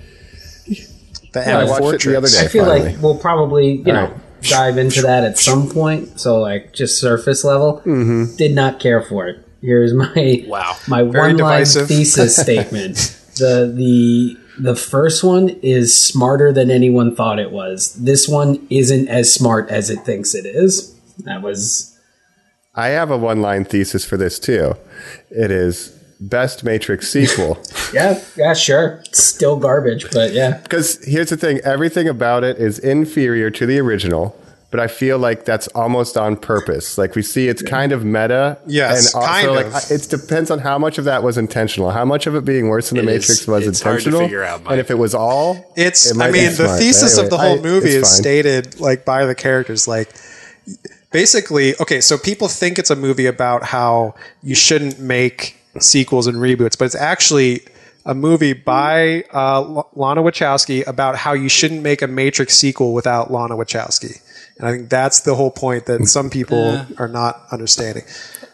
The 1.33 1.41
I 1.41 1.63
M 1.63 1.69
watched 1.69 2.07
it 2.07 2.09
the 2.11 2.17
other 2.17 2.29
day. 2.29 2.41
I 2.41 2.49
feel 2.49 2.65
finally. 2.65 2.93
like 2.95 3.03
we'll 3.03 3.19
probably 3.19 3.77
you 3.77 3.85
know 3.85 4.07
Alright. 4.07 4.43
dive 4.43 4.79
into 4.79 5.03
that 5.03 5.23
at 5.25 5.39
some 5.39 5.69
point. 5.69 6.19
So 6.21 6.41
like 6.41 6.73
just 6.73 6.99
surface 6.99 7.45
level. 7.45 7.79
Mm-hmm. 7.85 8.37
Did 8.37 8.55
not 8.55 8.81
care 8.81 9.01
for 9.03 9.29
it. 9.29 9.47
Here's 9.63 9.93
my 9.95 10.45
Wow. 10.49 10.77
my 10.89 11.03
Very 11.03 11.35
one 11.35 11.37
line 11.37 11.65
thesis 11.67 12.37
statement. 12.45 12.97
The 13.37 13.73
the 13.75 14.37
the 14.59 14.77
first 14.77 15.23
one 15.25 15.49
is 15.63 15.99
smarter 15.99 16.53
than 16.53 16.71
anyone 16.71 17.15
thought 17.15 17.39
it 17.39 17.51
was. 17.51 17.95
This 17.95 18.29
one 18.29 18.67
isn't 18.71 19.09
as 19.09 19.33
smart 19.33 19.69
as 19.71 19.91
it 19.91 20.01
thinks 20.01 20.35
it 20.35 20.47
is. 20.47 20.95
That 21.25 21.43
was 21.43 21.99
I 22.75 22.89
have 22.89 23.11
a 23.11 23.17
one 23.17 23.43
line 23.43 23.65
thesis 23.65 24.05
for 24.05 24.17
this 24.17 24.39
too. 24.39 24.75
It 25.31 25.51
is 25.51 25.89
best 26.21 26.65
Matrix 26.65 27.09
sequel. 27.09 27.59
yeah 27.93 28.23
yeah 28.37 28.55
sure 28.55 29.03
still 29.13 29.57
garbage, 29.57 30.11
but 30.13 30.33
yeah. 30.33 30.59
Because 30.59 31.03
here's 31.05 31.31
the 31.31 31.37
thing 31.37 31.59
everything 31.61 32.09
about 32.09 32.45
it 32.45 32.59
is 32.59 32.79
inferior 32.79 33.51
to 33.51 33.67
the 33.67 33.79
original, 33.79 34.37
but 34.71 34.79
I 34.81 34.87
feel 34.87 35.19
like 35.19 35.45
that's 35.45 35.67
almost 35.69 36.17
on 36.17 36.37
purpose. 36.37 36.97
Like 36.97 37.15
we 37.17 37.23
see 37.23 37.49
it's 37.49 37.61
kind 37.63 37.91
of 37.93 38.05
meta. 38.05 38.59
Yes, 38.67 39.13
and 39.15 39.23
also 39.23 39.29
kind 39.33 39.51
like 39.53 39.67
of. 39.67 39.75
I- 39.75 39.95
it 39.95 40.07
depends 40.09 40.51
on 40.51 40.61
how 40.61 40.79
much 40.79 40.99
of 40.99 41.05
that 41.07 41.23
was 41.23 41.37
intentional, 41.39 41.91
how 41.91 42.05
much 42.05 42.27
of 42.27 42.35
it 42.37 42.45
being 42.45 42.69
worse 42.69 42.91
than 42.91 42.97
the 42.99 43.03
It 43.03 43.07
Matrix 43.07 43.29
is- 43.43 43.49
was 43.49 43.67
it's 43.67 43.81
hard 43.83 44.01
to 44.01 44.07
intentional. 44.07 44.21
figure 44.29 44.45
out, 44.45 44.63
Mike. 44.63 44.71
and 44.73 44.81
if 44.81 44.91
it 44.91 44.99
was 44.99 45.15
all, 45.15 45.73
It's. 45.77 46.11
it 46.11 46.17
might 46.17 46.29
I 46.29 46.33
be 46.33 46.39
mean, 46.39 46.49
the 46.51 46.55
smart. 46.67 46.79
thesis 46.79 47.13
Anyway, 47.15 47.25
of 47.25 47.31
the 47.31 47.39
whole 47.39 47.59
I- 47.59 47.63
movie 47.63 47.91
is 47.91 48.09
fine. 48.09 48.23
stated 48.23 48.81
like 48.81 49.05
by 49.05 49.27
the 49.27 49.35
characters. 49.35 49.89
Like, 49.89 50.09
basically, 51.11 51.75
okay. 51.81 52.01
So 52.01 52.17
people 52.19 52.49
think 52.49 52.79
it's 52.79 52.91
a 52.91 52.97
movie 52.97 53.27
about 53.27 53.65
how 53.65 54.15
you 54.43 54.55
shouldn't 54.55 54.99
make 55.01 55.57
sequels 55.79 56.27
and 56.27 56.39
reboots, 56.39 56.79
but 56.79 56.85
it's 56.87 56.95
actually 56.95 57.63
a 58.07 58.15
movie 58.15 58.53
by 58.55 59.25
uh, 59.33 59.61
L- 59.63 59.89
Lana 59.95 60.23
Wachowski 60.23 60.87
about 60.87 61.17
how 61.17 61.33
you 61.33 61.49
shouldn't 61.49 61.83
make 61.83 62.03
a 62.03 62.07
Matrix 62.07 62.57
sequel 62.57 62.93
without 62.95 63.31
Lana 63.33 63.55
Wachowski. 63.57 64.21
And 64.61 64.69
I 64.69 64.73
think 64.73 64.91
that's 64.91 65.21
the 65.21 65.35
whole 65.35 65.51
point 65.51 65.87
that 65.87 66.07
some 66.07 66.29
people 66.29 66.85
are 66.99 67.09
not 67.09 67.41
understanding. 67.51 68.05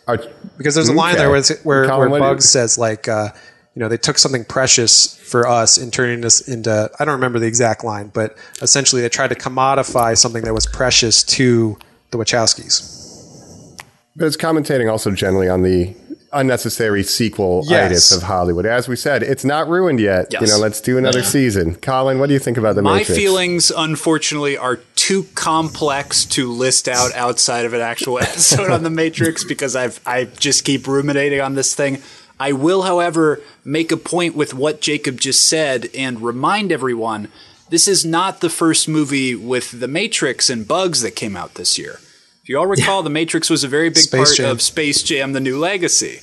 Are- 0.06 0.20
Because 0.56 0.76
there's 0.76 0.88
a 0.88 0.92
line 0.92 1.14
Okay. 1.16 1.22
there 1.24 1.30
where, 1.30 1.42
where, 1.64 1.86
Colin, 1.86 1.98
where 1.98 2.08
what 2.10 2.18
do 2.18 2.24
you- 2.24 2.30
Bugs 2.30 2.48
says, 2.48 2.78
like, 2.78 3.08
uh, 3.08 3.30
you 3.74 3.80
know, 3.80 3.88
they 3.88 3.96
took 3.96 4.16
something 4.18 4.44
precious 4.44 5.16
for 5.16 5.48
us 5.48 5.76
and 5.78 5.92
turning 5.92 6.20
this 6.20 6.40
into, 6.40 6.88
I 7.00 7.04
don't 7.04 7.14
remember 7.14 7.40
the 7.40 7.46
exact 7.48 7.82
line, 7.82 8.10
but 8.14 8.36
essentially 8.62 9.02
they 9.02 9.08
tried 9.08 9.28
to 9.30 9.34
commodify 9.34 10.16
something 10.16 10.44
that 10.44 10.54
was 10.54 10.64
precious 10.66 11.24
to 11.24 11.76
the 12.12 12.18
Wachowskis. 12.18 13.74
But 14.14 14.26
it's 14.26 14.36
commentating 14.36 14.90
also 14.90 15.10
generally 15.10 15.48
on 15.48 15.62
the 15.62 15.94
unnecessary 16.36 17.02
sequel 17.02 17.62
Yes. 17.66 18.12
of 18.12 18.22
Hollywood. 18.24 18.66
As 18.66 18.88
we 18.88 18.96
said, 18.96 19.22
it's 19.22 19.44
not 19.44 19.68
ruined 19.68 20.00
yet. 20.00 20.28
Yes. 20.30 20.42
You 20.42 20.48
know, 20.48 20.58
let's 20.58 20.80
do 20.80 20.98
another 20.98 21.22
season. 21.22 21.74
Colin, 21.76 22.18
what 22.18 22.28
do 22.28 22.32
you 22.34 22.38
think 22.38 22.56
about 22.58 22.74
the 22.76 22.82
Matrix? 22.82 23.08
My 23.08 23.12
Matrix? 23.14 23.18
feelings, 23.18 23.72
unfortunately, 23.76 24.56
are 24.56 24.76
too 24.94 25.24
complex 25.34 26.24
to 26.26 26.50
list 26.52 26.88
out 26.88 27.12
outside 27.14 27.64
of 27.64 27.72
an 27.74 27.80
actual 27.80 28.18
episode 28.20 28.70
on 28.70 28.82
the 28.82 28.90
Matrix 28.90 29.44
because 29.44 29.74
I've 29.74 30.00
I 30.06 30.24
just 30.24 30.64
keep 30.64 30.86
ruminating 30.86 31.40
on 31.40 31.54
this 31.54 31.74
thing. 31.74 32.02
I 32.38 32.52
will, 32.52 32.82
however, 32.82 33.40
make 33.64 33.90
a 33.90 33.96
point 33.96 34.36
with 34.36 34.52
what 34.52 34.80
Jacob 34.82 35.18
just 35.18 35.46
said 35.48 35.88
and 35.96 36.20
remind 36.20 36.70
everyone 36.70 37.28
this 37.70 37.88
is 37.88 38.04
not 38.04 38.40
the 38.40 38.50
first 38.50 38.86
movie 38.88 39.34
with 39.34 39.80
the 39.80 39.88
Matrix 39.88 40.50
and 40.50 40.68
bugs 40.68 41.00
that 41.00 41.12
came 41.16 41.34
out 41.34 41.54
this 41.54 41.78
year. 41.78 41.98
If 42.46 42.50
you 42.50 42.60
all 42.60 42.66
recall, 42.68 43.02
the 43.02 43.10
Matrix 43.10 43.50
was 43.50 43.64
a 43.64 43.68
very 43.68 43.88
big 43.88 44.04
Space 44.04 44.28
part 44.28 44.36
Jam. 44.36 44.50
of 44.52 44.62
Space 44.62 45.02
Jam: 45.02 45.32
The 45.32 45.40
New 45.40 45.58
Legacy. 45.58 46.20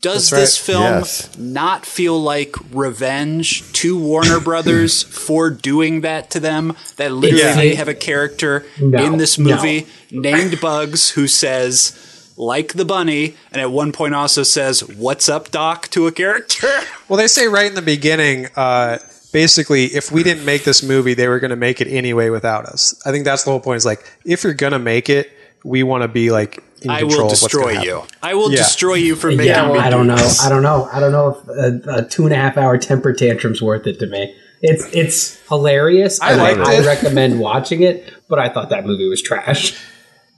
Does 0.00 0.30
right. 0.30 0.38
this 0.38 0.56
film 0.56 0.84
Yes. 0.84 1.36
not 1.36 1.84
feel 1.84 2.22
like 2.22 2.54
revenge 2.72 3.64
to 3.72 3.98
Warner 3.98 4.38
Brothers 4.44 5.02
for 5.02 5.50
doing 5.50 6.02
that 6.02 6.30
to 6.30 6.38
them? 6.38 6.76
That 6.98 7.10
literally 7.10 7.42
Yeah. 7.42 7.56
they 7.56 7.74
have 7.74 7.88
a 7.88 7.94
character 7.94 8.64
No, 8.80 9.04
in 9.04 9.16
this 9.16 9.40
movie 9.40 9.88
named 10.12 10.60
Bugs 10.60 11.10
who 11.10 11.26
says, 11.26 12.32
like 12.36 12.74
the 12.74 12.84
bunny, 12.84 13.34
and 13.50 13.60
at 13.60 13.72
one 13.72 13.90
point 13.90 14.14
also 14.14 14.44
says, 14.44 14.86
What's 14.88 15.28
up, 15.28 15.50
Doc, 15.50 15.88
to 15.88 16.06
a 16.06 16.12
character? 16.12 16.68
Well, 17.08 17.16
they 17.16 17.26
say 17.26 17.48
right 17.48 17.66
in 17.66 17.74
the 17.74 17.82
beginning, 17.82 18.46
uh, 18.54 18.98
basically, 19.32 19.86
if 19.86 20.12
we 20.12 20.22
didn't 20.22 20.44
make 20.44 20.62
this 20.62 20.80
movie, 20.80 21.14
they 21.14 21.26
were 21.26 21.40
going 21.40 21.50
to 21.50 21.56
make 21.56 21.80
it 21.80 21.88
anyway 21.88 22.30
without 22.30 22.66
us. 22.66 22.94
I 23.04 23.10
think 23.10 23.24
that's 23.24 23.42
the 23.42 23.50
whole 23.50 23.58
point. 23.58 23.78
Is 23.78 23.84
like, 23.84 24.04
if 24.24 24.44
you're 24.44 24.54
going 24.54 24.74
to 24.74 24.78
make 24.78 25.10
it, 25.10 25.32
we 25.64 25.82
want 25.82 26.02
to 26.02 26.08
be 26.08 26.30
like 26.30 26.62
in 26.82 26.90
I 26.90 27.02
will 27.02 27.12
of 27.12 27.24
what's 27.26 27.46
gonna 27.52 27.72
destroy 27.72 27.82
you. 27.82 28.02
I 28.22 28.34
will 28.34 28.50
Yeah. 28.50 28.58
destroy 28.58 28.94
you 28.94 29.14
for 29.16 29.28
making 29.30 29.46
Yeah, 29.46 29.70
me 29.72 29.78
I 29.78 29.90
do 29.90 29.96
don't 29.96 30.06
know. 30.06 30.30
I 30.42 30.48
don't 30.48 30.62
know. 30.62 30.88
I 30.92 31.00
don't 31.00 31.12
know 31.12 31.28
if 31.42 31.48
a, 31.48 31.96
a 32.04 32.08
two 32.08 32.24
and 32.24 32.32
a 32.32 32.36
half 32.36 32.56
hour 32.56 32.78
temper 32.78 33.12
tantrum's 33.12 33.60
worth 33.60 33.86
it 33.86 33.98
to 33.98 34.06
me. 34.06 34.34
It's 34.62 34.84
it's 34.94 35.38
hilarious. 35.48 36.20
I 36.20 36.32
and 36.32 36.40
liked 36.40 36.60
I 36.60 36.74
it. 36.80 36.86
recommend 36.86 37.38
watching 37.48 37.82
it, 37.82 38.12
but 38.28 38.38
I 38.38 38.48
thought 38.48 38.70
that 38.70 38.86
movie 38.86 39.08
was 39.08 39.20
trash. 39.22 39.78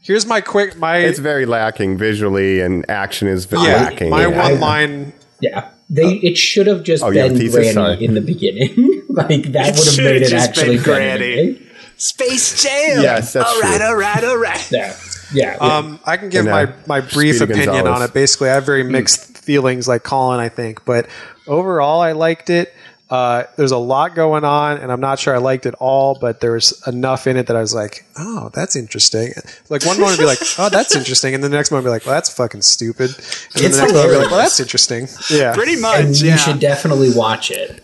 Here's 0.01 0.27
my 0.27 0.41
quick 0.41 0.77
my 0.77 0.99
It's 0.99 1.21
very 1.21 1.47
lacking 1.47 1.97
visually, 1.99 2.61
and 2.61 2.85
action 2.91 3.29
is 3.29 3.45
very 3.45 3.63
yeah 3.65 3.83
lacking. 3.85 4.11
my 4.11 4.27
yeah. 4.27 4.43
one 4.51 4.61
line. 4.61 5.13
Yeah, 5.41 5.71
they 5.91 6.05
uh, 6.05 6.21
it 6.23 6.37
should 6.39 6.67
have 6.67 6.83
just 6.83 7.03
Oh, 7.05 7.13
been 7.13 7.35
a 7.37 7.39
thesis? 7.39 7.55
Granny 7.55 7.73
Sorry. 7.73 8.05
in 8.05 8.15
the 8.15 8.21
beginning. 8.21 9.03
like 9.09 9.53
that 9.53 9.77
would 9.77 9.87
have 9.87 9.97
made 9.99 10.23
it 10.23 10.33
actually 10.33 10.77
been 10.77 10.85
better 10.85 11.19
to 11.19 11.19
Granny. 11.19 11.67
Me. 12.21 12.27
Space 12.27 12.63
Jam! 12.63 13.03
Yes, 13.03 13.33
that's 13.33 13.49
all 13.49 13.61
right, 13.61 13.77
true. 13.79 13.87
all 13.87 13.97
right, 13.97 14.25
all 14.25 14.37
right. 14.39 14.71
Yeah, 14.73 14.97
yeah. 15.33 15.57
Um, 15.61 16.01
I 16.05 16.17
can 16.17 16.29
give 16.29 16.47
And, 16.47 16.51
my 16.51 16.65
uh, 16.65 16.77
my 16.87 17.01
brief 17.01 17.37
Speedy 17.37 17.53
opinion 17.53 17.75
Gonzalez. 17.75 18.01
on 18.01 18.03
it. 18.09 18.13
Basically, 18.15 18.51
I 18.51 18.55
have 18.55 18.67
very 18.67 18.83
mixed 18.83 19.39
feelings, 19.39 19.89
like 19.89 20.03
Colin, 20.03 20.41
I 20.41 20.49
think, 20.49 20.85
but 20.85 21.09
overall, 21.47 22.01
I 22.01 22.13
liked 22.13 22.51
it. 22.51 22.75
Uh, 23.11 23.45
there's 23.57 23.73
a 23.73 23.77
lot 23.77 24.15
going 24.15 24.43
on, 24.43 24.79
and 24.79 24.91
I'm 24.91 25.01
not 25.01 25.19
sure 25.19 25.35
I 25.35 25.39
liked 25.39 25.67
it 25.67 25.75
all, 25.75 26.17
but 26.19 26.41
there 26.41 26.53
was 26.53 26.83
enough 26.87 27.27
in 27.27 27.37
it 27.37 27.47
that 27.49 27.57
I 27.57 27.61
was 27.61 27.75
like, 27.75 28.07
"Oh, 28.19 28.49
that's 28.55 28.75
interesting." 28.75 29.35
Like 29.69 29.85
one 29.85 30.01
moment, 30.01 30.19
I'd 30.19 30.23
be 30.23 30.27
like, 30.27 30.39
"Oh, 30.59 30.71
that's 30.71 30.97
interesting," 30.97 31.35
and 31.35 31.45
then 31.45 31.51
the 31.51 31.57
next 31.59 31.71
moment, 31.71 31.85
I'd 31.87 31.91
be 31.91 31.93
like, 31.93 32.07
"Well, 32.07 32.15
that's 32.15 32.33
fucking 32.33 32.63
stupid," 32.63 33.11
and 33.11 33.17
then 33.19 33.65
It's 33.67 33.77
the 33.77 33.83
next 33.83 33.93
moment, 33.93 33.97
I'd 34.07 34.13
be 34.13 34.17
like, 34.17 34.31
"Well, 34.31 34.41
that's 34.41 34.61
interesting." 34.61 35.09
Yeah, 35.31 35.53
Pretty 35.53 35.77
much, 35.79 36.01
and 36.01 36.21
yeah. 36.23 36.33
you 36.33 36.39
should 36.39 36.59
definitely 36.59 37.11
watch 37.15 37.51
it. 37.51 37.82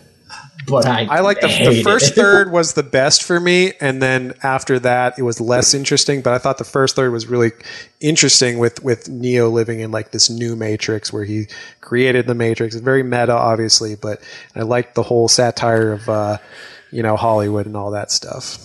But 0.69 0.85
I 0.85 1.05
I 1.05 1.19
like 1.21 1.41
the, 1.41 1.47
the 1.47 1.81
first 1.83 2.11
it. 2.11 2.15
third 2.15 2.51
was 2.51 2.73
the 2.73 2.83
best 2.83 3.23
for 3.23 3.39
me, 3.39 3.73
and 3.79 4.01
then 4.01 4.33
after 4.43 4.79
that 4.79 5.17
it 5.17 5.23
was 5.23 5.41
less 5.41 5.73
interesting. 5.73 6.21
But 6.21 6.33
I 6.33 6.37
thought 6.37 6.57
the 6.57 6.63
first 6.63 6.95
third 6.95 7.11
was 7.11 7.27
really 7.27 7.51
interesting 7.99 8.59
with 8.59 8.83
with 8.83 9.09
Neo 9.09 9.49
living 9.49 9.79
in 9.79 9.91
like 9.91 10.11
this 10.11 10.29
new 10.29 10.55
Matrix 10.55 11.11
where 11.11 11.25
he 11.25 11.47
created 11.81 12.27
the 12.27 12.35
Matrix. 12.35 12.75
It's 12.75 12.83
very 12.83 13.03
meta, 13.03 13.33
obviously, 13.33 13.95
but 13.95 14.21
I 14.55 14.61
liked 14.61 14.95
the 14.95 15.03
whole 15.03 15.27
satire 15.27 15.93
of 15.93 16.09
uh, 16.09 16.37
you 16.91 17.03
know 17.03 17.15
Hollywood 17.15 17.65
and 17.65 17.75
all 17.75 17.91
that 17.91 18.11
stuff. 18.11 18.57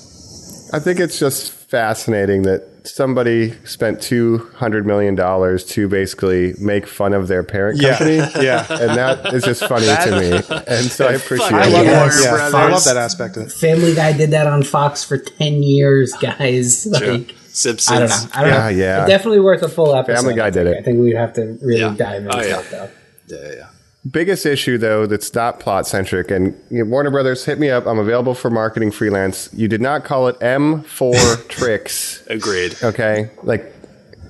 I 0.72 0.78
think 0.78 1.00
it's 1.00 1.18
just 1.18 1.52
fascinating 1.52 2.42
that 2.42 2.68
somebody 2.84 3.52
spent 3.64 4.00
two 4.02 4.50
hundred 4.56 4.86
million 4.86 5.14
dollars 5.14 5.64
to 5.64 5.88
basically 5.88 6.54
make 6.58 6.86
fun 6.86 7.12
of 7.14 7.28
their 7.28 7.42
parent 7.42 7.80
Yeah. 7.80 7.98
company. 7.98 8.16
Yeah. 8.44 8.66
and 8.70 8.90
that 8.96 9.32
is 9.34 9.42
just 9.44 9.64
funny 9.66 9.86
to 9.86 10.10
me, 10.20 10.56
and 10.66 10.86
so 10.90 11.08
I 11.08 11.12
appreciate 11.12 11.52
I 11.52 11.62
I 11.62 11.66
it. 11.66 11.72
love, 11.72 11.84
Yes, 11.86 12.24
Warner 12.26 12.50
Brothers. 12.50 12.54
I 12.54 12.68
love 12.70 12.84
that 12.84 12.96
aspect 12.96 13.36
of 13.36 13.42
it. 13.44 13.52
Family 13.52 13.94
Guy 13.94 14.12
did 14.12 14.30
that 14.32 14.46
on 14.46 14.62
Fox 14.62 15.02
for 15.04 15.18
ten 15.18 15.62
years, 15.62 16.12
guys. 16.20 16.86
Like, 16.86 17.34
Simpsons. 17.48 17.90
I 17.96 18.00
don't 18.00 18.08
know. 18.10 18.16
I 18.34 18.40
don't 18.42 18.50
Yeah, 18.50 18.58
know. 18.58 18.68
yeah. 18.68 19.00
It's 19.02 19.08
definitely 19.08 19.40
worth 19.40 19.62
a 19.62 19.68
full 19.68 19.94
episode. 19.94 20.16
Family 20.16 20.34
Guy 20.34 20.50
did 20.50 20.66
it. 20.66 20.76
I 20.76 20.82
think 20.82 20.98
we'd 20.98 21.14
have 21.16 21.32
to 21.34 21.56
really 21.62 21.80
Yeah. 21.80 21.94
dive 21.96 22.24
into 22.24 22.36
Oh, 22.36 22.40
yeah. 22.42 22.58
it 22.60 22.66
though. 22.70 22.88
Yeah, 23.28 23.52
yeah. 23.56 23.66
Biggest 24.10 24.44
issue 24.44 24.76
though 24.76 25.06
that's 25.06 25.34
not 25.34 25.60
plot 25.60 25.86
centric, 25.86 26.30
and 26.30 26.54
you 26.70 26.80
know, 26.80 26.84
Warner 26.90 27.10
Brothers 27.10 27.44
hit 27.46 27.58
me 27.58 27.70
up. 27.70 27.86
I'm 27.86 27.98
available 27.98 28.34
for 28.34 28.50
marketing 28.50 28.90
freelance. 28.90 29.48
You 29.54 29.66
did 29.66 29.80
not 29.80 30.04
call 30.04 30.28
it 30.28 30.38
M4 30.40 31.48
Tricks, 31.48 32.22
Agreed. 32.28 32.76
okay? 32.82 33.30
Like, 33.44 33.72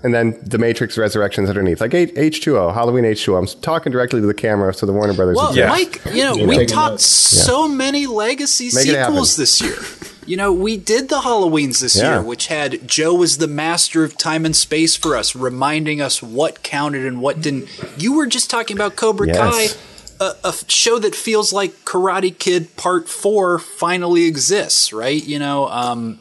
and 0.05 0.15
then 0.15 0.39
the 0.47 0.59
Matrix 0.59 0.97
Resurrections 0.97 1.49
underneath, 1.49 1.81
like 1.81 1.93
H- 1.93 2.15
H2O, 2.15 2.73
Halloween 2.73 3.03
H2O. 3.03 3.37
I'm 3.37 3.47
talking 3.63 3.91
directly 3.91 4.21
to 4.21 4.27
the 4.29 4.35
camera, 4.35 4.73
so 4.73 4.87
the 4.87 4.93
Warner 4.93 5.13
Brothers. 5.15 5.37
Well, 5.39 5.49
execs- 5.49 5.69
Mike, 6.05 6.15
you 6.15 6.23
know, 6.23 6.37
Yeah. 6.37 6.47
we 6.47 6.67
talked 6.67 6.93
notes. 6.93 7.05
so 7.07 7.67
many 7.67 8.07
legacy 8.07 8.67
Make 8.67 8.85
sequels 8.87 9.35
this 9.37 9.61
year. 9.61 9.75
You 10.27 10.37
know, 10.37 10.53
we 10.53 10.77
did 10.77 11.09
the 11.09 11.21
Halloweens 11.21 11.81
this 11.81 11.97
Yeah. 11.97 12.15
year, 12.15 12.23
which 12.23 12.47
had 12.47 12.87
Joe 12.89 13.23
as 13.23 13.39
the 13.39 13.47
master 13.49 14.05
of 14.05 14.17
time 14.17 14.45
and 14.47 14.55
space 14.57 14.95
for 14.97 15.17
us, 15.17 15.35
reminding 15.37 16.01
us 16.01 16.23
what 16.23 16.63
counted 16.63 17.05
and 17.05 17.21
what 17.21 17.41
didn't. 17.41 17.69
You 17.99 18.15
were 18.15 18.27
just 18.27 18.49
talking 18.51 18.77
about 18.77 18.97
Cobra 18.97 19.27
Yes. 19.29 19.77
Kai, 20.21 20.31
a 20.45 20.55
show 20.69 20.99
that 21.01 21.15
feels 21.15 21.53
like 21.53 21.85
Karate 21.85 22.37
Kid 22.39 22.75
Part 22.77 23.09
Four 23.09 23.59
finally 23.59 24.25
exists, 24.25 24.93
right? 24.93 25.23
You 25.23 25.39
know, 25.39 25.69
um, 25.69 26.19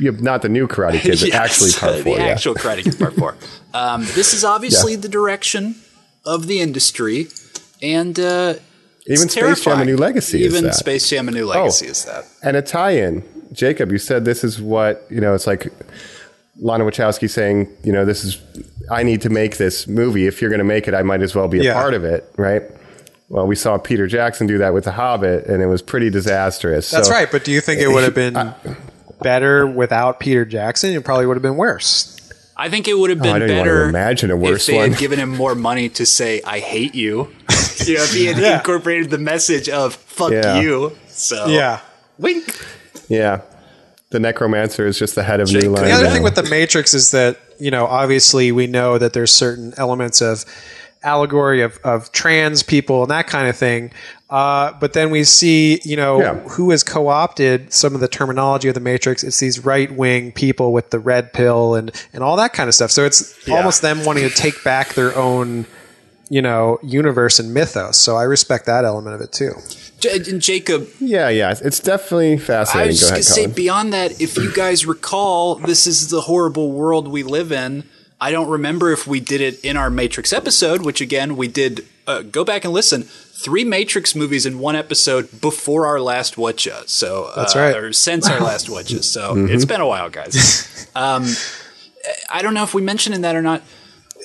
Yeah, 0.00 0.12
not 0.18 0.42
the 0.42 0.48
new 0.48 0.66
Karate 0.66 1.00
Kid, 1.00 1.18
but 1.20 1.28
yes, 1.28 1.34
actually 1.34 1.72
part 1.72 2.02
four. 2.02 2.16
the 2.16 2.22
yeah. 2.22 2.28
actual 2.28 2.54
Karate 2.54 2.82
Kid 2.84 2.98
Part 2.98 3.14
Four. 3.16 3.36
Um, 3.74 4.04
this 4.14 4.34
is 4.34 4.44
obviously 4.44 4.96
the 4.96 5.08
direction 5.08 5.76
of 6.26 6.46
the 6.46 6.60
industry, 6.60 7.28
and 7.80 8.20
uh, 8.20 8.54
Even 9.06 9.24
it's 9.24 9.34
Space 9.34 9.64
Jam: 9.64 9.80
A. 9.80 9.84
New 9.84 9.96
Legacy 9.96 10.44
is 10.44 10.52
Even 10.52 10.64
that. 10.64 10.74
Space 10.74 11.08
Jam: 11.08 11.28
A 11.28 11.32
New 11.32 11.44
oh, 11.44 11.48
Legacy 11.48 11.86
is 11.86 12.04
that. 12.04 12.24
and 12.42 12.56
a 12.56 12.62
tie-in. 12.62 13.24
Jacob, 13.52 13.92
you 13.92 13.98
said 13.98 14.24
this 14.24 14.44
is 14.44 14.60
what 14.62 15.04
you 15.10 15.20
know. 15.20 15.34
It's 15.34 15.46
like 15.46 15.72
Lana 16.60 16.84
Wachowski 16.84 17.28
saying, 17.28 17.68
you 17.82 17.92
know, 17.92 18.04
this 18.04 18.24
is 18.24 18.40
I 18.90 19.02
need 19.02 19.20
to 19.22 19.28
make 19.30 19.56
this 19.56 19.86
movie. 19.88 20.26
If 20.26 20.40
you're 20.40 20.50
going 20.50 20.58
to 20.58 20.64
make 20.64 20.86
it, 20.88 20.94
I 20.94 21.02
might 21.02 21.20
as 21.22 21.34
well 21.34 21.48
be 21.48 21.60
a 21.60 21.64
Yeah. 21.64 21.74
part 21.74 21.94
of 21.94 22.04
it, 22.04 22.30
right? 22.36 22.62
Well, 23.28 23.46
we 23.46 23.56
saw 23.56 23.78
Peter 23.78 24.06
Jackson 24.06 24.46
do 24.46 24.58
that 24.58 24.74
with 24.74 24.84
The 24.84 24.92
Hobbit, 24.92 25.46
and 25.46 25.62
it 25.62 25.66
was 25.66 25.80
pretty 25.82 26.10
disastrous. 26.10 26.90
That's 26.90 27.08
So- 27.08 27.14
right. 27.14 27.30
But 27.30 27.44
do 27.44 27.50
you 27.52 27.60
think 27.60 27.80
it 27.80 27.88
would 27.92 28.04
have 28.04 28.14
been 28.14 28.54
better 29.22 29.66
without 29.66 30.20
Peter 30.20 30.44
Jackson? 30.44 30.92
It 30.92 31.02
probably 31.04 31.26
would 31.26 31.36
have 31.36 31.42
been 31.42 31.56
worse. 31.56 32.11
I 32.64 32.68
think 32.68 32.86
it 32.86 32.94
would 32.94 33.10
have 33.10 33.18
Oh, 33.20 33.22
I 33.28 33.38
been 33.38 33.40
don't 33.40 33.50
even 33.50 33.56
to 33.56 33.62
better 33.70 33.88
imagine 33.88 34.30
a 34.30 34.36
worse 34.36 34.44
if 34.48 34.52
worse 34.52 34.66
they 34.66 34.76
one. 34.76 34.90
had 34.90 34.98
given 34.98 35.18
him 35.18 35.30
more 35.30 35.54
money 35.54 35.88
to 35.90 36.06
say 36.06 36.40
"I 36.44 36.60
hate 36.60 36.94
you." 36.94 37.28
you 37.86 37.94
know, 37.94 38.02
if 38.04 38.12
he 38.14 38.26
had 38.26 38.38
Yeah. 38.38 38.58
incorporated 38.58 39.10
the 39.10 39.18
message 39.18 39.68
of 39.68 39.94
"fuck 39.94 40.30
Yeah. 40.32 40.60
you." 40.60 40.96
So 41.08 41.46
Yeah. 41.46 41.80
wink. 42.18 42.44
yeah, 43.08 43.40
the 44.10 44.20
Necromancer 44.20 44.86
is 44.86 44.98
just 44.98 45.14
the 45.16 45.22
head 45.24 45.40
of 45.40 45.48
Jake 45.48 45.64
New 45.64 45.70
Line. 45.70 45.84
The 45.86 45.90
other 45.90 46.04
now. 46.04 46.12
thing 46.12 46.22
with 46.22 46.36
the 46.36 46.44
Matrix 46.44 46.94
is 46.94 47.10
that 47.10 47.38
you 47.58 47.70
know 47.72 47.86
obviously 47.86 48.52
we 48.52 48.66
know 48.68 48.96
that 48.96 49.12
there's 49.12 49.32
certain 49.32 49.74
elements 49.76 50.20
of 50.20 50.44
allegory 51.04 51.62
of, 51.62 51.78
of 51.82 52.12
trans 52.12 52.62
people 52.62 53.02
and 53.02 53.10
that 53.10 53.26
kind 53.26 53.48
of 53.48 53.56
thing. 53.56 53.90
Uh, 54.32 54.72
but 54.80 54.94
then 54.94 55.10
we 55.10 55.24
see, 55.24 55.78
you 55.84 55.94
know, 55.94 56.18
Yeah. 56.20 56.34
who 56.48 56.70
has 56.70 56.82
co-opted 56.82 57.70
some 57.70 57.94
of 57.94 58.00
the 58.00 58.08
terminology 58.08 58.66
of 58.68 58.74
the 58.74 58.80
Matrix. 58.80 59.22
It's 59.22 59.38
these 59.38 59.62
right-wing 59.62 60.32
people 60.32 60.72
with 60.72 60.88
the 60.88 60.98
red 60.98 61.34
pill 61.34 61.74
and 61.74 61.90
and 62.14 62.24
all 62.24 62.36
that 62.38 62.54
kind 62.54 62.66
of 62.66 62.74
stuff. 62.74 62.90
So 62.90 63.04
it's 63.04 63.34
almost 63.50 63.82
them 63.82 64.04
wanting 64.06 64.26
to 64.26 64.34
take 64.34 64.64
back 64.64 64.94
their 64.94 65.14
own, 65.14 65.66
you 66.30 66.40
know, 66.40 66.78
universe 66.82 67.38
and 67.38 67.52
mythos. 67.52 67.98
So 67.98 68.16
I 68.16 68.22
respect 68.22 68.64
that 68.64 68.86
element 68.86 69.14
of 69.16 69.20
it 69.20 69.32
too. 69.32 69.52
J- 70.00 70.16
and 70.30 70.40
Jacob, 70.40 70.88
yeah, 70.98 71.28
yeah, 71.28 71.54
it's 71.62 71.78
definitely 71.78 72.38
fascinating. 72.38 72.48
I 72.48 72.64
fascinating. 72.64 72.88
was 72.88 73.00
Go 73.10 73.16
just 73.16 73.30
ahead, 73.36 73.44
gonna 73.44 73.54
say 73.54 73.62
beyond 73.62 73.92
that, 73.92 74.20
if 74.20 74.36
you 74.38 74.50
guys 74.52 74.86
recall, 74.86 75.56
this 75.56 75.86
is 75.86 76.08
the 76.08 76.22
horrible 76.22 76.72
world 76.72 77.06
we 77.06 77.22
live 77.22 77.52
in. 77.52 77.84
I 78.18 78.30
don't 78.30 78.48
remember 78.48 78.90
if 78.92 79.06
we 79.06 79.20
did 79.20 79.42
it 79.42 79.60
in 79.62 79.76
our 79.76 79.90
Matrix 79.90 80.32
episode, 80.32 80.82
which 80.86 81.02
again 81.02 81.36
we 81.36 81.48
did. 81.48 81.86
Uh, 82.04 82.22
go 82.22 82.42
back 82.44 82.64
and 82.64 82.72
listen. 82.74 83.06
Three 83.42 83.64
Matrix 83.64 84.14
movies 84.14 84.46
in 84.46 84.58
one 84.58 84.76
episode 84.76 85.40
before 85.40 85.86
our 85.86 86.00
last 86.00 86.38
watcha. 86.38 86.84
So 86.86 87.32
That's 87.34 87.56
uh, 87.56 87.58
right. 87.58 87.76
or 87.76 87.92
since 87.92 88.28
our 88.28 88.40
last 88.40 88.70
watcha. 88.70 89.02
So 89.02 89.34
it's 89.46 89.64
been 89.64 89.80
a 89.80 89.86
while, 89.86 90.10
guys. 90.10 90.88
um, 90.94 91.26
I 92.32 92.42
don't 92.42 92.54
know 92.54 92.64
if 92.64 92.74
we 92.74 92.82
mentioned 92.82 93.14
in 93.14 93.22
that 93.22 93.36
or 93.36 93.42
not. 93.42 93.60
Uh, 94.16 94.20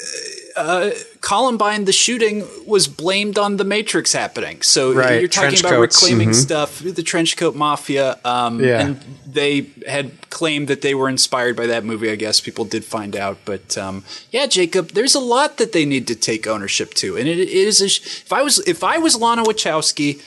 Columbine, 1.21 1.85
the 1.85 1.91
shooting 1.91 2.45
was 2.65 2.87
blamed 2.87 3.37
on 3.37 3.57
the 3.57 3.63
Matrix 3.63 4.13
happening. 4.13 4.61
So 4.61 4.93
Right, 4.93 5.19
you're 5.19 5.27
talking 5.27 5.49
trench 5.49 5.59
about 5.61 5.71
coats. 5.71 6.01
reclaiming 6.01 6.33
stuff, 6.33 6.79
the 6.79 7.03
trench 7.03 7.37
coat 7.37 7.55
mafia. 7.55 8.17
Um, 8.25 8.63
Yeah. 8.63 8.81
And 8.81 8.99
they 9.25 9.67
had 9.87 10.29
claimed 10.29 10.67
that 10.67 10.81
they 10.81 10.93
were 10.95 11.09
inspired 11.09 11.55
by 11.55 11.67
that 11.67 11.83
movie. 11.83 12.09
I 12.11 12.15
guess 12.15 12.39
people 12.39 12.65
did 12.65 12.83
find 12.85 13.15
out, 13.15 13.37
but 13.45 13.77
um, 13.77 14.03
yeah, 14.31 14.45
Jacob, 14.47 14.91
there's 14.91 15.15
a 15.15 15.19
lot 15.19 15.57
that 15.57 15.71
they 15.73 15.85
need 15.85 16.07
to 16.07 16.15
take 16.15 16.47
ownership 16.47 16.93
to, 16.95 17.17
and 17.17 17.27
it, 17.27 17.39
it 17.39 17.49
is. 17.49 17.81
A 17.81 17.89
sh- 17.89 18.21
if 18.25 18.33
I 18.33 18.41
was 18.41 18.59
if 18.67 18.83
I 18.83 18.97
was 18.97 19.15
Lana 19.15 19.43
Wachowski, 19.43 20.21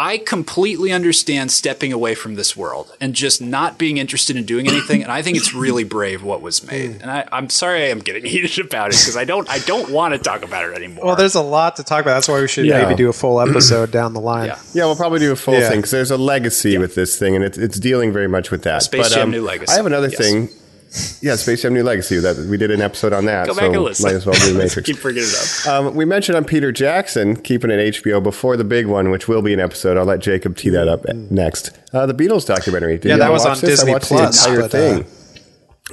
I 0.00 0.18
completely 0.18 0.92
understand 0.92 1.50
stepping 1.50 1.92
away 1.92 2.14
from 2.14 2.36
this 2.36 2.56
world 2.56 2.94
and 3.00 3.14
just 3.14 3.42
not 3.42 3.78
being 3.78 3.96
interested 3.98 4.36
in 4.36 4.44
doing 4.44 4.68
anything. 4.68 5.02
And 5.02 5.10
I 5.10 5.22
think 5.22 5.36
it's 5.36 5.52
really 5.52 5.82
brave 5.82 6.22
what 6.22 6.40
was 6.40 6.64
made. 6.64 7.02
And 7.02 7.10
I, 7.10 7.26
I'm 7.32 7.50
sorry 7.50 7.82
I 7.82 7.86
am 7.88 7.98
getting 7.98 8.24
heated 8.32 8.64
about 8.64 8.90
it 8.90 8.98
because 8.98 9.16
I 9.16 9.24
don't 9.24 9.50
I 9.50 9.58
don't 9.58 9.90
want 9.90 10.14
to 10.14 10.18
talk 10.20 10.44
about 10.44 10.64
it 10.70 10.76
anymore. 10.76 11.04
Well, 11.04 11.16
there's 11.16 11.34
a 11.34 11.42
lot 11.42 11.76
to 11.76 11.82
talk 11.84 12.02
about. 12.02 12.14
That's 12.14 12.28
why 12.28 12.40
we 12.40 12.46
should 12.46 12.66
Yeah. 12.66 12.82
maybe 12.84 12.94
do 12.94 13.08
a 13.08 13.12
full 13.12 13.40
episode 13.48 13.90
down 13.90 14.12
the 14.14 14.20
line. 14.20 14.46
Yeah. 14.46 14.58
Yeah, 14.72 14.84
we'll 14.84 14.94
probably 14.96 15.18
do 15.18 15.32
a 15.32 15.36
full 15.36 15.54
Yeah. 15.54 15.68
thing 15.68 15.78
because 15.78 15.90
there's 15.90 16.12
a 16.12 16.16
legacy 16.16 16.78
with 16.78 16.94
this 16.94 17.18
thing, 17.18 17.34
and 17.34 17.44
it's 17.44 17.58
it's 17.58 17.80
dealing 17.80 18.12
very 18.12 18.28
much 18.28 18.52
with 18.52 18.62
that. 18.62 18.82
Space 18.84 19.10
Jam 19.12 19.24
um, 19.24 19.30
New 19.32 19.42
Legacy. 19.42 19.72
I 19.72 19.76
have 19.76 19.86
another 19.86 20.08
Yes. 20.08 20.18
thing. 20.18 20.48
Yeah, 21.20 21.36
Space 21.36 21.62
Jam 21.62 21.74
New 21.74 21.82
Legacy. 21.82 22.18
That 22.18 22.36
we 22.48 22.56
did 22.56 22.70
an 22.70 22.80
episode 22.80 23.12
on 23.12 23.24
that. 23.26 23.46
Go 23.46 23.52
so 23.52 23.60
back 23.60 23.72
and 23.74 23.82
listen. 23.82 24.04
Might 24.06 24.14
as 24.14 24.24
well 24.26 24.34
do 24.38 24.54
Matrix. 24.58 24.86
Keep 24.86 25.02
bringing 25.02 25.22
it 25.24 25.66
up. 25.66 25.86
Um, 25.86 25.94
we 25.94 26.04
mentioned 26.04 26.36
on 26.36 26.44
Peter 26.44 26.72
Jackson 26.72 27.36
keeping 27.36 27.70
it 27.70 27.94
HBO 27.94 28.22
before 28.22 28.56
the 28.56 28.64
big 28.64 28.86
one, 28.86 29.10
which 29.10 29.28
will 29.28 29.42
be 29.42 29.52
an 29.52 29.60
episode. 29.60 29.96
I'll 29.96 30.04
let 30.04 30.20
Jacob 30.20 30.56
tee 30.56 30.70
that 30.70 30.88
up 30.88 31.04
next. 31.30 31.76
Uh, 31.92 32.06
the 32.06 32.14
Beatles 32.14 32.46
documentary. 32.46 32.98
Did 32.98 33.08
Yeah, 33.10 33.16
that 33.18 33.30
was 33.30 33.44
on 33.44 33.52
this? 33.52 33.60
Disney 33.60 33.90
I 33.90 33.94
watched 33.94 34.06
Plus, 34.08 34.44
the 34.44 34.50
entire 34.50 34.68
but, 34.68 34.74
uh, 34.74 35.02
thing. 35.02 35.06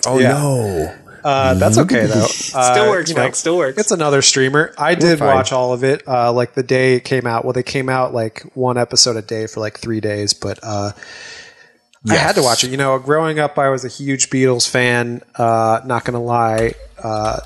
oh 0.06 0.20
yeah. 0.20 0.28
no! 0.34 0.96
Uh, 1.24 1.54
that's 1.56 1.78
okay 1.80 2.06
though. 2.06 2.28
Uh, 2.54 2.72
Still 2.74 2.90
works, 2.90 3.10
you 3.10 3.16
know, 3.16 3.24
Mike. 3.24 3.36
Still 3.36 3.58
works. 3.58 3.78
It's 3.80 3.92
another 3.92 4.22
streamer. 4.22 4.74
I 4.78 4.94
did 4.96 5.20
fine. 5.20 5.36
watch 5.36 5.52
all 5.52 5.74
of 5.74 5.84
it. 5.84 6.08
Uh, 6.08 6.32
like 6.32 6.54
the 6.54 6.64
day 6.64 6.94
it 6.96 7.04
came 7.04 7.26
out. 7.26 7.44
Well, 7.44 7.52
they 7.54 7.64
came 7.64 7.90
out 7.90 8.14
like 8.14 8.44
one 8.54 8.78
episode 8.78 9.18
a 9.18 9.22
day 9.24 9.48
for 9.48 9.60
like 9.60 9.78
three 9.80 10.00
days, 10.00 10.34
but 10.34 10.60
uh, 12.10 12.14
I 12.14 12.18
had 12.18 12.36
to 12.36 12.44
watch 12.44 12.64
it. 12.64 12.72
You 12.72 12.78
know, 12.78 12.98
growing 13.00 13.40
up, 13.40 13.58
I 13.58 13.70
was 13.70 13.86
a 13.86 13.88
huge 13.88 14.30
Beatles 14.30 14.70
fan. 14.70 15.22
Uh, 15.36 15.82
not 15.86 16.06
gonna 16.06 16.22
lie, 16.22 16.74
uh, 17.04 17.40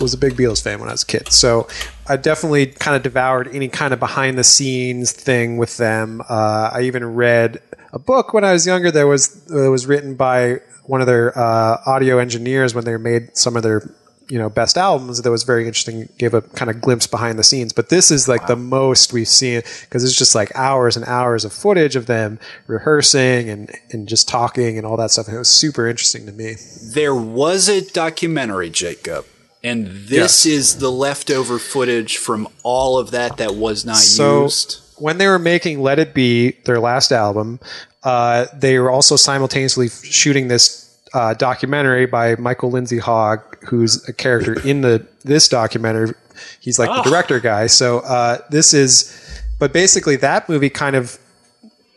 was 0.00 0.14
a 0.14 0.18
big 0.18 0.34
Beatles 0.34 0.62
fan 0.62 0.78
when 0.80 0.88
I 0.88 0.92
was 0.92 1.02
a 1.02 1.06
kid. 1.06 1.32
So 1.32 1.68
I 2.08 2.16
definitely 2.16 2.66
kind 2.66 2.96
of 2.96 3.02
devoured 3.02 3.48
any 3.54 3.68
kind 3.68 3.92
of 3.92 4.00
behind 4.00 4.38
the 4.38 4.44
scenes 4.44 5.12
thing 5.12 5.56
with 5.56 5.76
them. 5.76 6.22
Uh, 6.28 6.70
I 6.72 6.82
even 6.82 7.14
read 7.14 7.60
a 7.92 7.98
book 7.98 8.32
when 8.32 8.44
I 8.44 8.52
was 8.52 8.66
younger 8.66 8.90
that 8.90 9.04
was 9.04 9.44
that 9.44 9.70
was 9.70 9.86
written 9.86 10.14
by 10.14 10.60
one 10.84 11.00
of 11.00 11.06
their 11.06 11.36
uh, 11.36 11.80
audio 11.86 12.18
engineers 12.18 12.74
when 12.74 12.84
they 12.84 12.96
made 12.96 13.36
some 13.36 13.56
of 13.56 13.62
their 13.62 13.82
you 14.28 14.38
know 14.38 14.48
best 14.50 14.76
albums 14.76 15.22
that 15.22 15.30
was 15.30 15.44
very 15.44 15.66
interesting 15.66 16.08
gave 16.18 16.34
a 16.34 16.42
kind 16.42 16.70
of 16.70 16.80
glimpse 16.80 17.06
behind 17.06 17.38
the 17.38 17.44
scenes 17.44 17.72
but 17.72 17.88
this 17.90 18.10
is 18.10 18.26
like 18.26 18.46
the 18.48 18.56
most 18.56 19.12
we've 19.12 19.28
seen 19.28 19.62
because 19.82 20.02
it's 20.02 20.16
just 20.16 20.34
like 20.34 20.50
hours 20.56 20.96
and 20.96 21.04
hours 21.06 21.44
of 21.44 21.52
footage 21.52 21.94
of 21.94 22.06
them 22.06 22.38
rehearsing 22.66 23.48
and 23.48 23.70
and 23.92 24.08
just 24.08 24.28
talking 24.28 24.76
and 24.76 24.86
all 24.86 24.96
that 24.96 25.10
stuff 25.10 25.26
and 25.26 25.36
it 25.36 25.38
was 25.38 25.48
super 25.48 25.86
interesting 25.86 26.26
to 26.26 26.32
me 26.32 26.56
There 26.82 27.14
was 27.14 27.68
a 27.68 27.80
documentary, 27.92 28.70
Jacob, 28.70 29.24
and 29.62 29.86
this 30.08 30.44
Yes. 30.44 30.46
is 30.46 30.78
the 30.78 30.90
leftover 30.90 31.58
footage 31.58 32.16
from 32.16 32.48
all 32.62 32.98
of 32.98 33.10
that 33.12 33.36
that 33.38 33.54
was 33.54 33.84
not 33.84 33.96
so 33.96 34.44
used. 34.44 34.80
when 34.96 35.18
they 35.18 35.26
were 35.26 35.38
making 35.38 35.80
let 35.82 35.98
it 35.98 36.14
be 36.14 36.52
their 36.64 36.80
last 36.80 37.12
album 37.12 37.60
uh, 38.02 38.46
they 38.54 38.78
were 38.78 38.90
also 38.90 39.16
simultaneously 39.16 39.88
shooting 39.88 40.46
this 40.48 40.85
uh, 41.16 41.34
documentary 41.34 42.06
by 42.06 42.36
michael 42.36 42.70
lindsay 42.70 42.98
hogg 42.98 43.40
who's 43.64 44.06
a 44.08 44.12
character 44.12 44.60
in 44.66 44.82
the 44.82 45.06
this 45.24 45.48
documentary 45.48 46.14
he's 46.60 46.78
like 46.78 46.90
the 46.90 47.08
director 47.08 47.40
guy 47.40 47.66
so 47.66 48.00
uh, 48.00 48.38
this 48.50 48.74
is 48.74 49.12
but 49.58 49.72
basically 49.72 50.16
that 50.16 50.48
movie 50.48 50.70
kind 50.70 50.94
of 50.94 51.18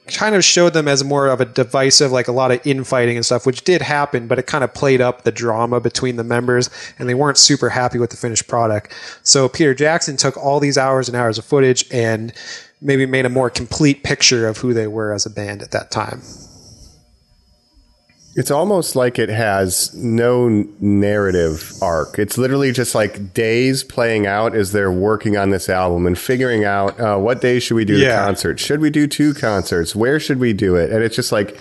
kind 0.10 0.36
of 0.36 0.44
showed 0.44 0.74
them 0.74 0.88
as 0.88 1.04
more 1.04 1.28
of 1.28 1.40
a 1.40 1.46
divisive, 1.46 2.12
like 2.12 2.28
a 2.28 2.32
lot 2.32 2.52
of 2.52 2.66
infighting 2.66 3.16
and 3.16 3.26
stuff, 3.26 3.46
which 3.46 3.64
did 3.64 3.82
happen, 3.82 4.28
but 4.28 4.40
it 4.40 4.48
kind 4.48 4.64
of 4.64 4.74
played 4.74 5.02
up 5.02 5.24
the 5.24 5.32
drama 5.32 5.80
between 5.80 6.16
the 6.16 6.24
members 6.24 6.70
and 6.98 7.08
they 7.08 7.14
weren't 7.14 7.38
super 7.38 7.70
happy 7.70 8.00
with 8.00 8.10
the 8.10 8.18
finished 8.18 8.48
product. 8.48 8.94
So 9.24 9.48
Peter 9.48 9.74
Jackson 9.74 10.18
took 10.18 10.36
all 10.38 10.60
these 10.60 10.78
hours 10.78 11.08
and 11.08 11.16
hours 11.16 11.38
of 11.38 11.46
footage 11.46 11.86
and 11.92 12.34
maybe 12.82 13.06
made 13.06 13.26
a 13.26 13.30
more 13.30 13.50
complete 13.50 14.04
picture 14.04 14.48
of 14.48 14.58
who 14.58 14.74
they 14.74 14.88
were 14.88 15.14
as 15.14 15.26
a 15.26 15.30
band 15.30 15.62
at 15.62 15.72
that 15.72 15.92
time. 15.92 16.22
It's 18.36 18.52
almost 18.52 18.96
like 18.96 19.18
it 19.20 19.30
has 19.30 19.94
no 19.96 20.48
narrative 20.80 21.74
arc. 21.82 22.20
It's 22.20 22.38
literally 22.38 22.72
just 22.72 22.94
like 22.96 23.34
days 23.34 23.84
playing 23.84 24.28
out 24.28 24.56
as 24.56 24.72
they're 24.72 24.92
working 24.92 25.36
on 25.36 25.50
this 25.50 25.68
album 25.68 26.06
and 26.06 26.18
figuring 26.18 26.64
out 26.64 27.00
uh, 27.00 27.18
what 27.18 27.42
day 27.42 27.60
should 27.60 27.76
we 27.76 27.86
do 27.86 27.98
Yeah. 27.98 28.20
the 28.22 28.26
concert? 28.28 28.60
Should 28.60 28.82
we 28.82 28.90
do 28.92 29.08
two 29.08 29.34
concerts? 29.34 29.96
Where 29.96 30.20
should 30.20 30.40
we 30.40 30.54
do 30.54 30.76
it? 30.76 30.92
And 30.92 31.04
it's 31.04 31.16
just 31.16 31.32
like 31.32 31.60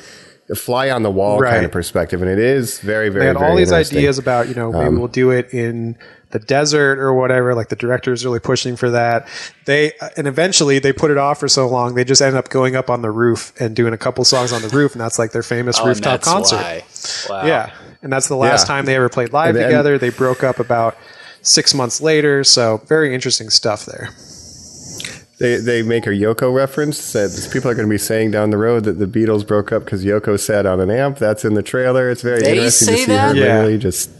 a 0.51 0.55
fly 0.55 0.91
on 0.91 1.03
the 1.03 1.11
wall 1.11 1.41
kind 1.43 1.64
of 1.64 1.73
perspective. 1.73 2.23
And 2.23 2.31
it 2.31 2.39
is 2.39 2.79
very, 2.81 3.09
very, 3.09 3.25
They 3.25 3.29
had 3.29 3.39
very 3.39 3.51
all 3.51 3.57
these 3.57 3.73
ideas 3.73 4.19
about, 4.19 4.49
you 4.49 4.55
know, 4.55 4.71
maybe 4.73 4.95
we'll 4.97 5.09
do 5.09 5.31
it 5.31 5.53
in 5.53 5.97
the 6.31 6.39
desert 6.39 6.99
or 6.99 7.14
whatever. 7.14 7.55
Like 7.55 7.68
the 7.68 7.76
director 7.76 8.12
is 8.12 8.24
really 8.24 8.41
pushing 8.41 8.76
for 8.76 8.91
that. 8.91 9.26
They 9.64 9.93
and 10.16 10.26
eventually 10.26 10.79
they 10.79 10.93
put 10.93 11.11
it 11.11 11.16
off 11.18 11.41
for 11.41 11.49
so 11.49 11.66
long 11.68 11.95
they 11.95 12.05
just 12.05 12.20
ended 12.20 12.39
up 12.39 12.49
going 12.51 12.76
up 12.76 12.91
on 12.91 13.03
the 13.03 13.11
roof 13.11 13.53
and 13.61 13.74
doing 13.74 13.93
a 13.95 13.99
couple 13.99 14.24
songs 14.24 14.53
on 14.53 14.61
the 14.62 14.68
roof, 14.68 14.93
and 14.93 15.01
that's 15.01 15.18
like 15.18 15.33
their 15.33 15.43
famous 15.43 15.79
Oh, 15.81 15.87
rooftop 15.87 16.20
that's 16.20 16.29
concert. 16.29 16.57
why. 16.57 16.83
Wow. 17.31 17.47
Yeah, 17.47 17.70
and 18.03 18.12
that's 18.12 18.29
the 18.29 18.37
last 18.37 18.62
Yeah. 18.64 18.74
time 18.74 18.85
they 18.85 18.97
ever 18.97 19.09
played 19.09 19.33
live 19.33 19.55
then- 19.55 19.64
together. 19.64 19.97
They 19.99 20.11
broke 20.11 20.45
up 20.45 20.59
about 20.61 20.97
six 21.43 21.72
months 21.72 22.01
later. 22.01 22.45
So 22.45 22.83
very 22.87 23.14
interesting 23.14 23.49
stuff 23.51 23.87
there. 23.87 24.11
They, 25.41 25.57
they 25.59 25.83
make 25.83 26.05
a 26.09 26.11
Yoko 26.11 26.53
reference 26.53 27.12
that 27.12 27.31
people 27.53 27.70
are 27.70 27.74
going 27.74 27.87
to 27.87 27.91
be 27.91 27.97
saying 27.97 28.33
down 28.33 28.51
the 28.51 28.57
road 28.57 28.83
that 28.85 28.99
the 28.99 29.07
Beatles 29.07 29.47
broke 29.47 29.70
up 29.70 29.85
because 29.85 30.05
Yoko 30.05 30.39
sat 30.39 30.66
on 30.66 30.81
an 30.81 30.91
amp. 30.91 31.16
That's 31.18 31.45
in 31.45 31.55
the 31.55 31.62
trailer. 31.62 32.11
It's 32.11 32.22
very 32.22 32.41
They 32.41 32.57
interesting 32.57 32.89
to 32.89 32.97
see 32.97 33.05
that? 33.07 33.37
her 33.37 33.41
Yeah. 33.41 33.45
literally 33.59 33.79
just. 33.79 34.11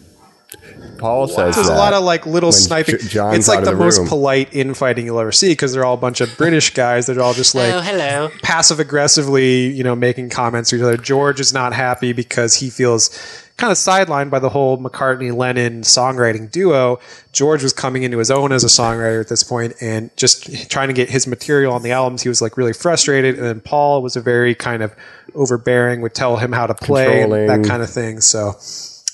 Paul 0.99 1.29
says 1.29 1.55
There's 1.55 1.69
that. 1.69 1.75
a 1.75 1.79
lot 1.79 1.93
of 1.95 2.03
like 2.05 2.27
little 2.27 2.49
when 2.49 2.53
sniping. 2.53 2.99
J- 2.99 3.07
John's 3.09 3.39
it's 3.39 3.49
like 3.49 3.65
the, 3.65 3.71
the 3.71 3.77
most 3.77 4.07
polite 4.07 4.55
infighting 4.55 5.07
you'll 5.07 5.21
ever 5.21 5.33
see 5.33 5.51
because 5.51 5.73
they're 5.73 5.85
all 5.85 5.95
a 5.95 5.99
bunch 5.99 6.21
of 6.21 6.37
British 6.37 6.75
guys. 6.75 7.07
They're 7.07 7.21
all 7.21 7.35
just 7.35 7.55
like 7.55 7.73
Oh, 7.73 7.81
hello. 7.81 8.31
passive 8.43 8.81
aggressively, 8.81 9.69
you 9.69 9.85
know, 9.85 9.95
making 9.97 10.31
comments 10.31 10.71
to 10.71 10.77
each 10.77 10.83
other. 10.83 10.97
George 10.97 11.41
is 11.41 11.53
not 11.53 11.73
happy 11.73 12.13
because 12.13 12.55
he 12.57 12.69
feels 12.71 13.09
kind 13.57 13.73
of 13.73 13.77
sidelined 13.77 14.31
by 14.31 14.39
the 14.39 14.49
whole 14.51 14.79
McCartney 14.79 15.35
Lennon 15.37 15.81
songwriting 15.83 16.49
duo. 16.49 17.01
George 17.33 17.61
was 17.63 17.73
coming 17.73 18.05
into 18.05 18.19
his 18.19 18.31
own 18.31 18.53
as 18.53 18.63
a 18.63 18.69
songwriter 18.69 19.21
at 19.21 19.29
this 19.29 19.43
point 19.43 19.75
and 19.81 20.17
just 20.17 20.71
trying 20.71 20.87
to 20.87 20.95
get 20.95 21.11
his 21.11 21.27
material 21.27 21.73
on 21.73 21.83
the 21.83 21.91
albums. 21.91 22.23
He 22.23 22.29
was 22.29 22.41
like 22.41 22.57
really 22.57 22.73
frustrated. 22.73 23.35
And 23.37 23.45
then 23.45 23.61
Paul 23.61 24.01
was 24.01 24.15
a 24.15 24.21
very 24.21 24.55
kind 24.55 24.81
of 24.81 24.95
overbearing, 25.35 26.01
would 26.03 26.15
tell 26.15 26.37
him 26.37 26.53
how 26.53 26.67
to 26.69 26.75
play 26.75 27.23
and 27.23 27.33
that 27.33 27.65
kind 27.69 27.83
of 27.83 27.91
thing. 27.91 28.21
So, 28.21 28.57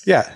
yeah. 0.05 0.31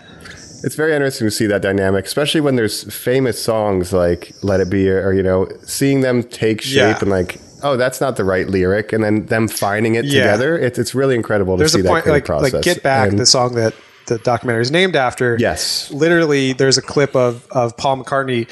It's 0.63 0.75
very 0.75 0.93
interesting 0.93 1.27
to 1.27 1.31
see 1.31 1.45
that 1.47 1.61
dynamic, 1.61 2.05
especially 2.05 2.41
when 2.41 2.55
there's 2.55 2.83
famous 2.93 3.41
songs 3.41 3.93
like 3.93 4.33
"Let 4.41 4.59
It 4.59 4.69
Be" 4.69 4.89
or, 4.89 5.07
or, 5.07 5.13
you 5.13 5.23
know, 5.23 5.47
seeing 5.63 6.01
them 6.01 6.23
take 6.23 6.61
shape 6.61 6.75
Yeah. 6.75 6.99
and 6.99 7.09
like, 7.09 7.39
oh, 7.63 7.77
that's 7.77 7.99
not 8.01 8.15
the 8.17 8.23
right 8.23 8.47
lyric, 8.47 8.91
and 8.93 9.03
then 9.03 9.25
them 9.27 9.47
finding 9.47 9.95
it 9.95 10.05
Yeah. 10.05 10.21
together. 10.23 10.57
It's 10.57 10.77
it's 10.79 10.93
really 10.95 11.15
incredible 11.15 11.55
to 11.55 11.59
there's 11.59 11.73
see 11.73 11.79
a 11.79 11.83
that 11.83 11.89
point 11.89 12.03
creative 12.03 12.15
like 12.17 12.25
process. 12.25 12.53
like 12.53 12.63
get 12.63 12.83
back 12.83 13.09
And- 13.09 13.19
the 13.19 13.25
song 13.25 13.55
that 13.55 13.73
the 14.07 14.17
documentary 14.17 14.63
is 14.63 14.71
named 14.71 14.95
after 14.95 15.37
Yes. 15.39 15.89
literally 15.91 16.53
there's 16.53 16.77
a 16.79 16.81
clip 16.81 17.15
of 17.15 17.45
of 17.51 17.77
paul 17.77 17.97
mccartney 18.03 18.47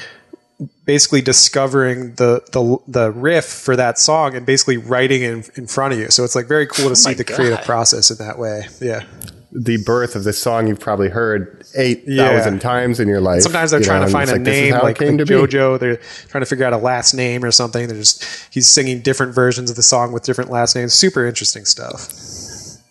basically 0.84 1.20
discovering 1.20 2.14
the 2.14 2.40
the 2.52 2.76
the 2.86 3.10
riff 3.10 3.44
for 3.44 3.74
that 3.74 3.98
song 3.98 4.34
and 4.36 4.46
basically 4.46 4.76
writing 4.76 5.22
it 5.22 5.32
in, 5.32 5.44
in 5.56 5.66
front 5.66 5.92
of 5.94 5.98
you 5.98 6.10
so 6.10 6.22
it's 6.22 6.36
like 6.36 6.46
very 6.46 6.66
cool 6.66 6.84
to 6.86 6.90
oh 6.92 6.94
see 6.94 7.10
my 7.10 7.14
the 7.14 7.24
creative 7.24 7.62
process 7.62 8.08
in 8.10 8.16
that 8.24 8.38
way 8.38 8.66
yeah 8.80 9.02
the 9.50 9.78
birth 9.78 10.14
of 10.14 10.24
this 10.24 10.38
song 10.38 10.66
you've 10.68 10.78
probably 10.80 11.08
heard 11.08 11.64
eight 11.76 12.04
thousand 12.06 12.54
Yeah. 12.54 12.60
times 12.60 13.00
in 13.00 13.08
your 13.08 13.20
life. 13.20 13.42
sometimes 13.42 13.70
they're 13.70 13.80
trying 13.80 14.00
know, 14.02 14.06
to 14.06 14.12
find 14.12 14.28
a 14.30 14.34
is 14.34 14.40
name 14.40 14.72
like, 14.74 14.82
like 14.82 15.18
to 15.18 15.24
be. 15.24 15.32
jojo 15.34 15.78
they're 15.78 15.96
trying 16.28 16.42
to 16.42 16.46
figure 16.46 16.66
out 16.66 16.72
a 16.74 16.76
last 16.76 17.14
name 17.14 17.42
or 17.44 17.50
something 17.50 17.88
they're 17.88 17.96
just 17.96 18.24
he's 18.52 18.68
singing 18.68 19.00
different 19.00 19.34
versions 19.34 19.70
of 19.70 19.76
the 19.76 19.82
song 19.82 20.12
with 20.12 20.22
different 20.22 20.50
last 20.50 20.76
names 20.76 20.92
super 20.92 21.24
interesting 21.26 21.64
stuff 21.64 22.12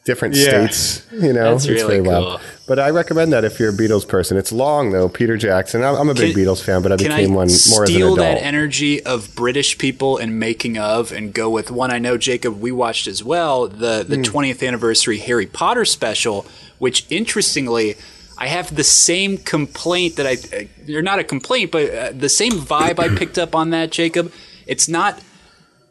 different 0.08 0.34
Yeah. 0.36 0.68
states. 0.68 1.06
You 1.12 1.34
know, 1.34 1.52
That's 1.52 1.68
really 1.68 2.00
very 2.00 2.04
cool. 2.04 2.40
But 2.66 2.80
I 2.80 2.90
recommend 2.90 3.32
that 3.34 3.46
if 3.46 3.60
you're 3.60 3.70
a 3.70 3.74
Beatles 3.74 4.08
person. 4.08 4.36
It's 4.38 4.52
long 4.52 4.92
though. 4.92 5.08
Peter 5.08 5.38
Jackson. 5.38 5.84
I'm, 5.84 5.96
I'm 5.96 6.10
a 6.10 6.14
big 6.16 6.34
Can- 6.34 6.44
Beatles 6.44 6.62
fan, 6.64 6.82
but 6.82 6.92
I 6.92 6.96
became 6.96 7.32
I 7.34 7.36
one 7.36 7.36
more 7.36 7.48
as 7.48 7.70
an 7.70 7.86
steal 7.86 8.14
adult. 8.14 8.18
that 8.18 8.42
energy 8.44 9.04
of 9.06 9.36
British 9.36 9.78
people 9.78 10.18
and 10.18 10.40
making 10.40 10.78
of, 10.78 11.12
and 11.12 11.34
go 11.34 11.50
with 11.50 11.70
one 11.70 11.92
I 11.92 12.00
know 12.00 12.18
Jacob 12.18 12.60
we 12.60 12.72
watched 12.72 13.06
as 13.08 13.24
well 13.24 13.68
the 13.68 14.04
the 14.08 14.18
twentieth 14.24 14.64
anniversary 14.64 15.20
Harry 15.20 15.46
Potter 15.46 15.86
special, 15.86 16.46
which 16.80 17.06
interestingly. 17.12 17.96
I 18.40 18.46
have 18.50 18.76
the 18.76 18.84
same 18.84 19.40
complaint 19.40 20.16
that 20.18 20.28
I, 20.28 20.68
or 20.94 21.02
not 21.02 21.18
a 21.18 21.24
complaint, 21.24 21.72
but 21.72 21.90
uh, 21.92 22.12
the 22.16 22.30
same 22.30 22.52
vibe 22.52 23.00
I 23.00 23.08
picked 23.18 23.40
up 23.40 23.56
on 23.56 23.72
that, 23.72 23.90
Jacob. 23.90 24.32
It's 24.68 24.88
not 24.88 25.20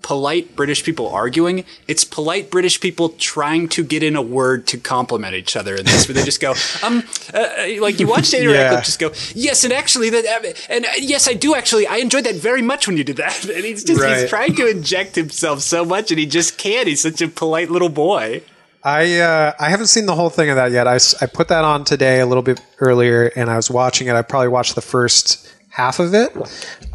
polite 0.06 0.54
British 0.54 0.84
people 0.84 1.08
arguing. 1.08 1.64
It's 1.88 2.04
polite 2.04 2.48
British 2.48 2.80
people 2.80 3.08
trying 3.18 3.68
to 3.70 3.82
get 3.82 4.04
in 4.04 4.14
a 4.14 4.22
word 4.22 4.68
to 4.68 4.78
compliment 4.78 5.34
each 5.34 5.56
other 5.56 5.74
in 5.74 5.84
this, 5.84 6.06
where 6.06 6.14
they 6.14 6.22
just 6.22 6.40
go, 6.40 6.54
um, 6.86 7.02
uh, 7.34 7.38
uh, 7.38 7.82
like 7.82 7.98
you 7.98 8.06
watch 8.06 8.30
Daniel 8.30 8.52
Yeah. 8.52 8.62
Radcliffe 8.62 8.84
just 8.84 9.00
go, 9.00 9.10
yes, 9.34 9.64
and 9.64 9.72
actually 9.72 10.10
that, 10.10 10.24
uh, 10.24 10.52
and 10.70 10.84
uh, 10.84 10.90
yes, 10.98 11.26
I 11.26 11.34
do 11.34 11.56
actually, 11.56 11.88
I 11.88 11.96
enjoyed 11.96 12.22
that 12.24 12.36
very 12.36 12.62
much 12.62 12.86
when 12.86 12.96
you 12.96 13.02
did 13.02 13.16
that. 13.16 13.34
And 13.56 13.64
he's 13.64 13.82
just 13.82 14.00
Right. 14.00 14.20
he's 14.20 14.30
trying 14.30 14.54
to 14.54 14.68
inject 14.70 15.16
himself 15.16 15.60
so 15.60 15.84
much, 15.84 16.12
and 16.12 16.20
he 16.20 16.26
just 16.26 16.56
can't. 16.56 16.86
He's 16.86 17.00
such 17.00 17.20
a 17.20 17.26
polite 17.26 17.68
little 17.70 17.88
boy. 17.88 18.42
I 18.84 19.18
uh, 19.18 19.52
I 19.58 19.70
haven't 19.70 19.88
seen 19.88 20.06
the 20.06 20.14
whole 20.14 20.30
thing 20.30 20.50
of 20.50 20.56
that 20.56 20.70
yet. 20.70 20.86
I, 20.86 20.98
I 21.20 21.26
put 21.26 21.48
that 21.48 21.64
on 21.64 21.82
today 21.84 22.20
a 22.20 22.26
little 22.26 22.44
bit 22.50 22.60
earlier, 22.78 23.32
and 23.34 23.50
I 23.50 23.56
was 23.56 23.68
watching 23.70 24.06
it. 24.06 24.14
I 24.14 24.22
probably 24.22 24.52
watched 24.58 24.76
the 24.76 24.86
first 24.94 25.52
half 25.76 26.00
of 26.00 26.14
it, 26.14 26.34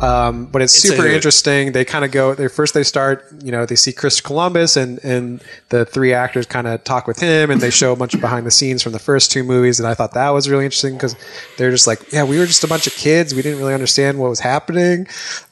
um, 0.01 0.47
but 0.47 0.63
it's, 0.63 0.75
It's 0.75 0.87
super 0.87 1.05
interesting. 1.05 1.71
They 1.71 1.85
kind 1.85 2.03
of 2.03 2.09
go. 2.11 2.33
They 2.33 2.47
first 2.47 2.73
they 2.73 2.81
start. 2.81 3.23
You 3.43 3.51
know, 3.51 3.67
they 3.67 3.75
see 3.75 3.93
Chris 3.93 4.19
Columbus, 4.21 4.75
and 4.75 4.97
and 5.03 5.39
the 5.69 5.85
three 5.85 6.13
actors 6.13 6.47
kind 6.47 6.65
of 6.65 6.83
talk 6.83 7.05
with 7.05 7.19
him, 7.19 7.51
and 7.51 7.61
they 7.61 7.69
show 7.69 7.93
a 7.93 7.95
bunch 7.95 8.15
of 8.15 8.21
behind 8.21 8.47
the 8.47 8.51
scenes 8.51 8.81
from 8.81 8.93
the 8.93 8.99
first 8.99 9.31
two 9.31 9.43
movies. 9.43 9.79
And 9.79 9.87
I 9.87 9.93
thought 9.93 10.15
that 10.15 10.29
was 10.29 10.49
really 10.49 10.65
interesting 10.65 10.95
because 10.95 11.15
they're 11.57 11.69
just 11.69 11.85
like, 11.85 12.11
yeah, 12.11 12.23
we 12.23 12.39
were 12.39 12.47
just 12.47 12.63
a 12.63 12.67
bunch 12.67 12.87
of 12.87 12.93
kids. 12.93 13.35
We 13.35 13.43
didn't 13.43 13.59
really 13.59 13.75
understand 13.75 14.17
what 14.17 14.29
was 14.29 14.39
happening. 14.39 15.07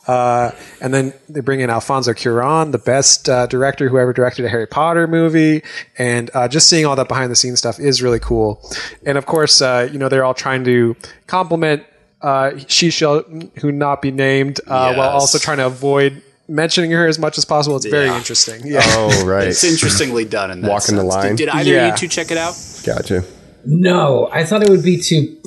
Uh, 0.07 0.49
and 0.81 0.91
then 0.91 1.13
they 1.29 1.41
bring 1.41 1.59
in 1.59 1.69
Alfonso 1.69 2.13
Cuarón, 2.13 2.71
the 2.71 2.79
best 2.79 3.29
uh, 3.29 3.45
director 3.45 3.89
who 3.89 3.99
ever 3.99 4.11
directed 4.11 4.43
a 4.43 4.49
Harry 4.49 4.65
Potter 4.65 5.05
movie, 5.05 5.61
and 5.99 6.31
uh, 6.33 6.47
just 6.47 6.67
seeing 6.67 6.87
all 6.87 6.95
that 6.95 7.07
behind 7.07 7.29
the 7.29 7.35
scenes 7.35 7.59
stuff 7.59 7.79
is 7.79 8.01
really 8.01 8.19
cool. 8.19 8.59
And 9.05 9.19
of 9.19 9.27
course, 9.27 9.61
uh, 9.61 9.87
you 9.91 9.99
know 9.99 10.09
they're 10.09 10.25
all 10.25 10.33
trying 10.33 10.63
to 10.63 10.95
compliment 11.27 11.83
uh, 12.21 12.51
she 12.67 12.89
shall 12.89 13.21
who 13.61 13.71
not 13.71 14.01
be 14.01 14.11
named, 14.11 14.59
uh, 14.67 14.93
while 14.95 15.09
also 15.09 15.37
trying 15.37 15.57
to 15.57 15.65
avoid 15.65 16.21
mentioning 16.47 16.91
her 16.91 17.05
as 17.07 17.19
much 17.19 17.37
as 17.37 17.45
possible. 17.45 17.75
It's 17.77 17.85
very 17.85 18.07
Yeah. 18.07 18.17
interesting. 18.17 18.61
Yeah. 18.65 18.81
Oh, 18.83 19.25
right. 19.25 19.47
It's 19.49 19.63
interestingly 19.63 20.25
done 20.25 20.49
in 20.51 20.61
that 20.61 20.69
Walking 20.69 20.95
the 20.95 21.03
line. 21.03 21.35
Did, 21.35 21.45
did 21.45 21.49
either 21.49 21.69
Yeah. 21.71 21.85
of 21.87 21.91
you 21.93 21.97
two 21.97 22.07
check 22.07 22.31
it 22.31 22.37
out? 22.37 22.55
Gotcha. 22.85 23.23
No, 23.65 24.29
I 24.33 24.43
thought 24.45 24.63
it 24.63 24.69
would 24.69 24.83
be 24.83 24.97
too 24.99 25.37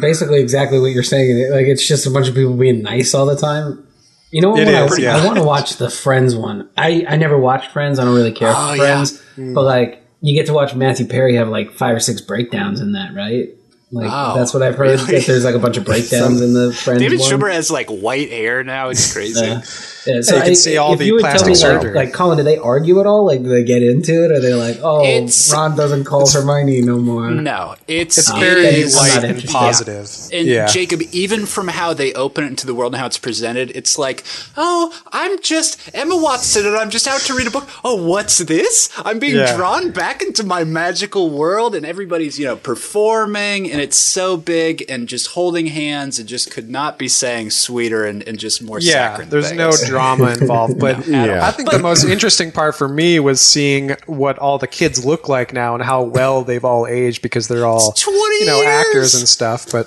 basically 0.00 0.40
exactly 0.40 0.78
what 0.80 0.88
you're 0.92 1.02
saying. 1.02 1.50
Like 1.50 1.66
it's 1.66 1.86
just 1.86 2.06
a 2.06 2.10
bunch 2.10 2.28
of 2.28 2.34
people 2.34 2.54
being 2.54 2.82
nice 2.82 3.14
all 3.14 3.26
the 3.26 3.36
time. 3.36 3.82
You 4.30 4.42
know 4.42 4.50
what? 4.50 4.60
It 4.60 4.66
when 4.66 4.74
is, 4.84 4.98
I, 4.98 5.02
yeah. 5.02 5.16
I 5.16 5.24
want 5.24 5.38
to 5.38 5.44
watch 5.44 5.76
the 5.76 5.88
Friends 5.88 6.34
one. 6.34 6.68
I 6.76 7.06
I 7.08 7.16
never 7.16 7.38
watched 7.38 7.70
Friends. 7.70 7.98
I 7.98 8.04
don't 8.04 8.14
really 8.14 8.32
care 8.32 8.52
Oh, 8.54 8.70
for 8.72 8.76
yeah. 8.76 9.04
Friends, 9.04 9.22
but 9.54 9.62
like 9.62 10.02
you 10.20 10.34
get 10.34 10.46
to 10.46 10.52
watch 10.52 10.74
Matthew 10.74 11.06
Perry 11.06 11.36
have 11.36 11.48
like 11.48 11.70
five 11.72 11.94
or 11.96 12.00
six 12.00 12.20
breakdowns 12.20 12.80
in 12.80 12.92
that, 12.92 13.14
right? 13.14 13.50
Like 13.96 14.10
Oh, 14.12 14.38
that's 14.38 14.52
what 14.54 14.62
I've 14.62 14.74
heard. 14.76 15.00
really? 15.00 15.12
That 15.18 15.26
there's 15.26 15.44
like 15.44 15.54
a 15.54 15.58
bunch 15.58 15.76
of 15.76 15.84
breakdowns 15.90 16.40
in 16.40 16.52
the 16.54 16.72
Friends 16.72 17.00
David 17.00 17.20
one. 17.20 17.30
Schwimmer 17.30 17.52
has 17.52 17.70
like 17.70 17.88
white 17.88 18.30
hair 18.30 18.62
now. 18.64 18.88
It's 18.90 19.12
crazy. 19.12 19.44
Yeah. 19.44 19.62
Yeah, 20.06 20.20
so 20.20 20.36
you 20.36 20.42
can 20.42 20.50
I- 20.52 20.54
see 20.54 20.76
all 20.76 20.92
if 20.92 21.00
the 21.00 21.06
you 21.06 21.14
would 21.14 21.22
tell 21.22 21.30
plastic 21.32 21.48
me, 21.48 21.54
surgery. 21.56 21.92
Like, 21.92 22.06
like 22.06 22.14
Colin, 22.14 22.38
do 22.38 22.44
they 22.44 22.58
argue 22.58 23.00
at 23.00 23.06
all? 23.06 23.26
Like, 23.26 23.42
do 23.42 23.48
they 23.48 23.64
get 23.64 23.82
into 23.82 24.24
it? 24.24 24.30
Or 24.30 24.38
they're 24.40 24.54
like, 24.54 24.78
oh, 24.80 25.02
It's- 25.04 25.52
Ron 25.52 25.76
doesn't 25.76 26.04
call 26.04 26.30
Hermione 26.30 26.82
no 26.82 26.98
more. 26.98 27.28
No, 27.32 27.74
it's 27.88 28.16
It's 28.16 28.30
very 28.30 28.68
okay, 28.68 28.84
light 28.84 29.16
and 29.16 29.24
interested. 29.24 29.50
positive. 29.50 30.08
And 30.32 30.46
yeah. 30.46 30.66
Jacob, 30.68 31.00
even 31.10 31.44
from 31.44 31.66
how 31.66 31.92
they 31.92 32.12
open 32.14 32.44
it 32.44 32.48
into 32.48 32.66
the 32.68 32.74
world 32.74 32.94
and 32.94 33.00
how 33.00 33.06
it's 33.06 33.18
presented, 33.18 33.72
it's 33.74 33.98
like, 33.98 34.22
oh, 34.56 34.96
I'm 35.10 35.40
just 35.42 35.90
Emma 35.92 36.16
Watson 36.16 36.66
and 36.66 36.76
I'm 36.76 36.90
just 36.90 37.08
out 37.08 37.22
to 37.22 37.34
read 37.34 37.48
a 37.48 37.50
book. 37.50 37.68
Oh, 37.82 37.96
what's 38.06 38.38
this? 38.38 38.88
I'm 39.04 39.18
being 39.18 39.34
Yeah. 39.34 39.56
drawn 39.56 39.90
back 39.90 40.22
into 40.22 40.44
my 40.44 40.62
magical 40.62 41.30
world, 41.30 41.74
and 41.74 41.84
everybody's, 41.84 42.38
you 42.38 42.44
know, 42.44 42.54
performing, 42.56 43.70
and 43.72 43.80
it's 43.86 43.96
so 43.96 44.36
big, 44.36 44.84
and 44.88 45.08
just 45.08 45.28
holding 45.28 45.66
hands, 45.68 46.18
and 46.18 46.28
just 46.28 46.50
could 46.50 46.68
not 46.68 46.98
be 46.98 47.08
saying 47.08 47.50
sweeter 47.50 48.04
and, 48.04 48.22
and 48.28 48.38
just 48.38 48.62
more 48.62 48.80
yeah, 48.80 48.92
saccharine 48.92 49.30
there's 49.30 49.52
no 49.52 49.70
drama 49.86 50.30
involved. 50.40 50.78
But 50.78 51.06
Yeah. 51.06 51.46
I 51.46 51.50
think 51.52 51.70
the 51.70 51.78
most 51.78 52.04
interesting 52.14 52.50
part 52.52 52.74
for 52.74 52.88
me 52.88 53.20
was 53.20 53.40
seeing 53.40 53.90
what 54.06 54.38
all 54.38 54.58
the 54.58 54.66
kids 54.66 55.04
look 55.04 55.28
like 55.28 55.52
now 55.52 55.74
and 55.74 55.82
how 55.84 56.02
well 56.02 56.42
they've 56.44 56.64
all 56.64 56.86
aged 56.86 57.22
because 57.22 57.48
they're 57.48 57.66
all 57.66 57.92
20 57.92 58.40
you 58.40 58.46
know 58.46 58.60
years! 58.62 58.86
actors 58.86 59.14
and 59.14 59.28
stuff. 59.28 59.70
But 59.70 59.86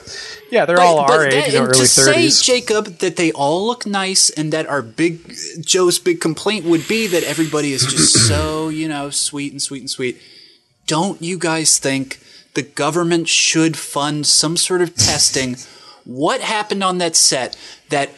yeah, 0.52 0.66
they're 0.66 0.80
all 0.80 1.00
our 1.00 1.26
age, 1.28 1.34
that- 1.34 1.48
you 1.48 1.54
know, 1.54 1.66
and 1.66 1.70
early 1.76 1.80
to 1.80 1.88
say. 1.88 2.30
Jacob, 2.30 2.86
that 3.00 3.16
they 3.18 3.32
all 3.34 3.66
look 3.68 3.86
nice, 3.86 4.30
and 4.32 4.52
that 4.54 4.66
our 4.68 4.82
big 4.82 5.34
Joe's 5.62 6.00
big 6.00 6.22
complaint 6.22 6.66
would 6.66 6.88
be 6.88 7.06
that 7.08 7.24
everybody 7.24 7.74
is 7.74 7.86
just 7.86 8.28
so 8.28 8.70
you 8.70 8.88
know 8.88 9.10
sweet 9.10 9.52
and 9.52 9.62
sweet 9.62 9.82
and 9.82 9.90
sweet. 9.90 10.20
Don't 10.88 11.22
you 11.22 11.38
guys 11.38 11.78
think 11.78 12.20
the 12.54 12.62
government 12.64 13.28
should 13.30 13.78
fund 13.78 14.26
some 14.26 14.58
sort 14.58 14.82
of 14.82 14.96
testing? 14.96 15.58
What 16.06 16.42
happened 16.42 16.84
on 16.84 16.98
that 17.00 17.16
set 17.16 17.56
that 17.90 18.10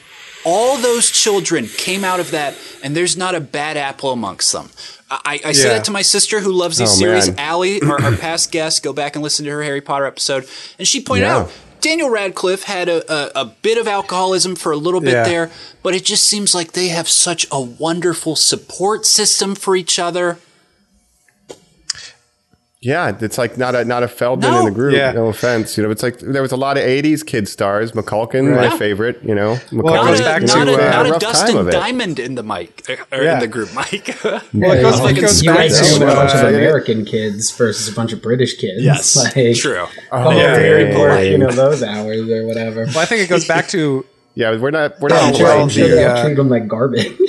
all 0.46 0.78
those 0.78 1.12
children 1.12 1.68
came 1.68 2.04
out 2.04 2.20
of 2.20 2.32
that, 2.32 2.56
and 2.84 2.96
there's 2.96 3.16
not 3.18 3.36
a 3.36 3.40
bad 3.42 3.78
apple 3.78 4.12
amongst 4.12 4.52
them? 4.54 4.70
I, 5.10 5.42
I 5.44 5.52
say 5.52 5.68
that 5.70 5.84
to 5.86 5.92
my 5.92 6.04
sister 6.04 6.40
who 6.40 6.54
loves 6.54 6.78
these 6.78 6.90
Oh, 6.92 6.96
series. 6.96 7.28
man. 7.28 7.40
Allie, 7.40 7.82
our, 7.84 8.02
our 8.02 8.16
past 8.16 8.52
guest, 8.52 8.82
go 8.82 8.94
back 8.94 9.16
and 9.16 9.24
listen 9.24 9.44
to 9.46 9.52
her 9.52 9.62
Harry 9.62 9.82
Potter 9.82 10.06
episode, 10.06 10.48
and 10.80 10.88
she 10.88 11.02
pointed 11.02 11.26
Yeah. 11.26 11.38
out 11.40 11.52
Daniel 11.82 12.10
Radcliffe 12.12 12.64
had 12.64 12.88
a, 12.88 13.12
a, 13.12 13.42
a 13.42 13.46
bit 13.46 13.78
of 13.80 13.88
alcoholism 13.88 14.56
for 14.56 14.72
a 14.72 14.78
little 14.78 15.02
bit 15.02 15.14
Yeah. 15.14 15.24
there, 15.24 15.52
but 15.84 15.96
it 15.96 16.06
just 16.06 16.26
seems 16.28 16.54
like 16.56 16.74
they 16.74 16.90
have 16.90 17.10
such 17.10 17.46
a 17.52 17.60
wonderful 17.60 18.36
support 18.36 19.06
system 19.06 19.56
for 19.56 19.76
each 19.76 19.98
other. 20.00 20.38
Yeah, 22.84 23.16
it's 23.22 23.38
like 23.38 23.60
not 23.60 23.76
a 23.76 23.86
not 23.86 24.02
a 24.02 24.08
Feldman 24.08 24.50
No. 24.52 24.60
in 24.62 24.66
the 24.66 24.72
group. 24.72 24.96
Yeah. 24.96 25.12
No 25.12 25.28
offense, 25.28 25.78
you 25.78 25.84
know. 25.84 25.92
It's 25.92 26.02
like 26.02 26.18
there 26.18 26.42
was 26.42 26.52
a 26.52 26.58
lot 26.58 26.78
of 26.78 26.84
'80s 26.84 27.24
kid 27.24 27.48
stars. 27.48 27.92
McCulkin, 27.92 28.56
Right. 28.56 28.72
my 28.72 28.78
favorite. 28.80 29.20
You 29.24 29.36
know, 29.36 29.52
it 29.54 29.60
McCulkin, 29.70 30.08
goes 30.08 30.20
Not 30.20 30.26
back 30.26 30.42
a, 30.42 30.48
to, 30.48 30.56
not 30.58 30.68
a, 30.68 30.74
uh, 30.74 30.90
not 30.90 31.06
a 31.06 31.12
rough 31.12 31.22
Dustin 31.22 31.48
time 31.50 31.58
of 31.58 31.68
it. 31.68 31.72
Diamond 31.74 32.18
in 32.18 32.34
the 32.34 32.42
mic 32.42 32.84
or 33.12 33.22
Yeah. 33.22 33.36
in 33.36 33.40
the 33.40 33.48
group, 33.48 33.72
Mike. 33.76 34.18
Well, 34.24 34.36
it 34.38 34.44
Yeah, 34.54 34.82
goes, 34.82 35.00
like 35.00 35.16
it 35.18 35.22
goes 35.22 35.44
you 35.44 35.52
back 35.52 35.58
guys 35.70 35.96
to 35.98 36.04
a 36.04 36.08
bunch 36.16 36.34
of 36.34 36.44
uh, 36.44 36.48
American 36.48 37.06
kids 37.06 37.52
versus 37.52 37.88
a 37.88 37.94
bunch 37.96 38.14
of 38.14 38.22
British 38.24 38.58
kids. 38.58 38.84
yes, 38.84 39.16
like, 39.36 39.56
true. 39.58 39.86
Oh, 40.12 40.32
Yeah. 40.32 40.56
very 40.56 40.86
yeah, 40.90 40.96
polite, 40.96 41.32
you 41.32 41.38
know 41.38 41.52
those 41.52 41.84
hours 41.84 42.28
or 42.32 42.48
whatever. 42.48 42.86
well, 42.86 43.00
I 43.00 43.06
think 43.06 43.22
it 43.22 43.30
goes 43.30 43.48
back 43.48 43.68
to 43.70 44.06
Yeah, 44.34 44.58
we're 44.58 44.72
not 44.72 45.00
we're 45.00 45.10
Oh, 45.12 45.16
not 45.16 45.22
I'm 45.24 45.30
all 45.34 45.38
sure, 45.38 45.46
well, 45.46 45.62
I'm 45.62 45.70
sure 45.70 45.86
here. 45.86 45.96
they 45.96 46.02
the, 46.04 46.10
all 46.10 46.18
uh, 46.18 46.24
treat 46.24 46.34
them 46.36 46.50
like 46.50 46.68
garbage. 46.68 47.20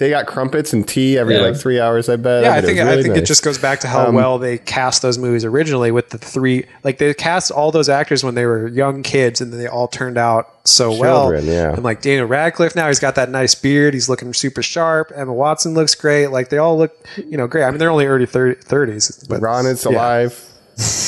They 0.00 0.08
got 0.08 0.26
crumpets 0.26 0.72
and 0.72 0.88
tea 0.88 1.18
every 1.18 1.36
Yeah. 1.36 1.42
like 1.42 1.56
three 1.56 1.78
hours. 1.78 2.08
I 2.08 2.16
bet. 2.16 2.42
yeah. 2.42 2.52
I 2.52 2.54
bet 2.54 2.64
it 2.64 2.66
think 2.68 2.78
was 2.80 2.88
I 2.88 3.02
think 3.02 3.08
nice. 3.14 3.18
it 3.18 3.26
just 3.26 3.44
goes 3.44 3.58
back 3.58 3.80
to 3.80 3.86
how 3.86 4.06
Um, 4.06 4.14
well 4.14 4.38
they 4.38 4.56
cast 4.56 5.02
those 5.02 5.18
movies 5.18 5.44
originally 5.44 5.90
with 5.90 6.08
the 6.08 6.16
three 6.16 6.64
like 6.82 6.96
they 6.96 7.12
cast 7.12 7.50
all 7.50 7.70
those 7.70 7.90
actors 7.90 8.24
when 8.24 8.34
they 8.34 8.46
were 8.46 8.66
young 8.66 9.02
kids 9.02 9.42
and 9.42 9.52
they 9.52 9.66
all 9.66 9.88
turned 9.88 10.16
out 10.16 10.48
so 10.64 10.90
well. 10.90 11.24
Children, 11.30 11.46
yeah. 11.46 11.72
And 11.74 11.84
like 11.84 12.00
Daniel 12.00 12.26
Radcliffe 12.26 12.74
now 12.74 12.88
he's 12.88 12.98
got 12.98 13.14
that 13.16 13.28
nice 13.28 13.54
beard. 13.54 13.92
He's 13.92 14.08
looking 14.08 14.32
super 14.32 14.62
sharp. 14.62 15.12
Emma 15.14 15.34
Watson 15.34 15.74
looks 15.74 15.94
great. 15.94 16.28
Like 16.28 16.48
they 16.48 16.56
all 16.58 16.78
look 16.78 16.96
you 17.18 17.36
know 17.36 17.46
great. 17.46 17.64
I 17.64 17.70
mean 17.70 17.78
they're 17.78 17.90
only 17.90 18.06
early 18.06 18.24
thirties, 18.26 19.22
but 19.28 19.42
Ron 19.42 19.66
is 19.66 19.84
yeah. 19.84 19.90
alive. 19.92 20.46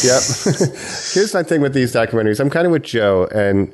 yep. 0.04 0.20
Here's 1.14 1.32
my 1.32 1.42
thing 1.42 1.62
with 1.62 1.72
these 1.72 1.94
documentaries. 1.94 2.40
I'm 2.40 2.50
kind 2.50 2.66
of 2.66 2.72
with 2.72 2.82
Joe, 2.82 3.26
and 3.34 3.72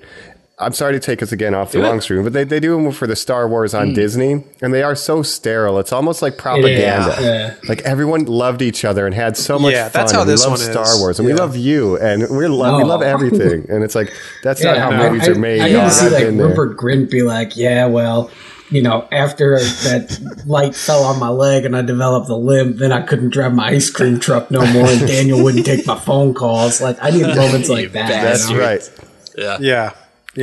I'm 0.61 0.73
sorry 0.73 0.93
to 0.95 0.99
take 0.99 1.23
us 1.23 1.31
again 1.31 1.55
off 1.55 1.71
the 1.71 1.81
wrong 1.81 2.01
stream, 2.01 2.25
but 2.25 2.33
they, 2.33 2.43
they 2.43 2.59
do 2.59 2.75
them 2.83 2.91
for 2.91 3.07
the 3.07 3.15
Star 3.15 3.49
Wars 3.49 3.75
Mm. 3.75 3.81
on 3.81 3.93
Disney, 3.95 4.45
and 4.61 4.75
they 4.75 4.83
are 4.83 4.97
so 4.97 5.23
sterile. 5.23 5.79
It's 5.79 5.93
almost 5.93 6.21
like 6.21 6.37
propaganda. 6.37 7.17
Yeah. 7.21 7.55
Like 7.69 7.81
everyone 7.83 8.25
loved 8.25 8.61
each 8.61 8.85
other 8.85 9.07
and 9.07 9.15
had 9.15 9.37
so 9.37 9.57
much 9.59 9.73
Yeah, 9.75 9.85
fun. 9.89 9.93
that's 10.01 10.13
how 10.13 10.23
and 10.23 10.31
this 10.31 10.41
we 10.45 10.51
love 10.51 10.59
one 10.61 10.71
Star 10.73 10.83
is. 10.95 11.01
Wars, 11.01 11.19
and 11.21 11.27
we 11.29 11.33
love 11.35 11.57
you, 11.57 11.97
and 11.99 12.23
we're 12.29 12.49
lo- 12.49 12.77
we 12.77 12.83
Oh. 12.83 12.87
love 12.87 13.03
everything. 13.03 13.67
And 13.69 13.85
it's 13.85 13.95
like 13.95 14.13
that's 14.43 14.63
not 14.65 14.77
how 14.79 14.91
no, 14.91 15.11
movies 15.11 15.29
I, 15.29 15.33
are 15.33 15.35
made. 15.37 15.61
I 15.61 15.67
need 15.67 15.73
y'all. 15.75 15.85
to 15.89 15.91
see 15.95 16.09
like 16.09 16.25
been 16.25 16.37
there. 16.39 16.49
Rupert 16.49 16.77
Grint 16.77 17.09
be 17.11 17.23
like, 17.23 17.57
yeah, 17.57 17.87
well, 17.87 18.29
you 18.71 18.83
know, 18.83 19.07
after 19.13 19.59
that 19.61 20.43
light 20.45 20.75
fell 20.75 21.05
on 21.05 21.21
my 21.21 21.29
leg 21.29 21.65
and 21.67 21.77
I 21.77 21.83
developed 21.83 22.27
the 22.27 22.37
limp, 22.37 22.79
then 22.79 22.91
I 22.91 23.03
couldn't 23.03 23.31
drive 23.31 23.55
my 23.55 23.69
ice 23.69 23.91
cream 23.91 24.19
truck 24.19 24.51
no 24.51 24.67
more, 24.73 24.89
and 24.89 25.07
Daniel 25.07 25.43
wouldn't 25.43 25.65
take 25.67 25.87
my 25.87 25.97
phone 25.99 26.35
calls. 26.35 26.81
Like, 26.81 26.99
I 27.01 27.11
need 27.11 27.23
moments 27.29 27.69
like 27.69 27.93
that. 27.93 28.09
That's 28.09 28.51
you 28.51 28.57
know? 28.57 28.63
right. 28.65 28.91
Yeah. 29.39 29.57
Yeah, 29.61 29.93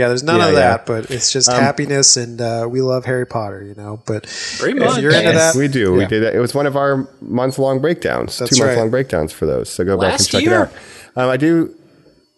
there's 0.07 0.23
none 0.23 0.39
Yeah, 0.39 0.47
of 0.47 0.53
yeah. 0.53 0.59
that, 0.59 0.85
but 0.85 1.09
it's 1.11 1.31
just 1.31 1.49
happiness, 1.51 2.17
and 2.17 2.41
uh, 2.41 2.67
we 2.69 2.81
love 2.81 3.05
Harry 3.05 3.25
Potter, 3.25 3.63
you 3.63 3.75
know. 3.75 4.01
But 4.05 4.23
Pretty 4.59 4.77
if 4.77 4.85
much. 4.85 5.01
you're 5.01 5.11
into 5.11 5.23
Yes. 5.31 5.53
that, 5.53 5.59
We 5.59 5.67
do. 5.67 5.93
We 5.93 6.05
did 6.05 6.23
it. 6.23 6.35
It 6.35 6.39
was 6.39 6.53
one 6.53 6.65
of 6.65 6.75
our 6.75 7.07
month 7.21 7.57
long 7.57 7.79
breakdowns, 7.79 8.37
That's 8.37 8.57
two 8.57 8.63
month 8.65 8.77
long 8.77 8.89
breakdowns 8.89 9.31
for 9.31 9.45
those. 9.45 9.69
So 9.69 9.83
go 9.83 9.95
back 9.97 10.03
and 10.03 10.11
Last 10.13 10.29
check 10.31 10.41
year? 10.43 10.53
it 10.53 10.57
out. 11.17 11.23
Um, 11.23 11.29
I 11.29 11.37
do. 11.37 11.73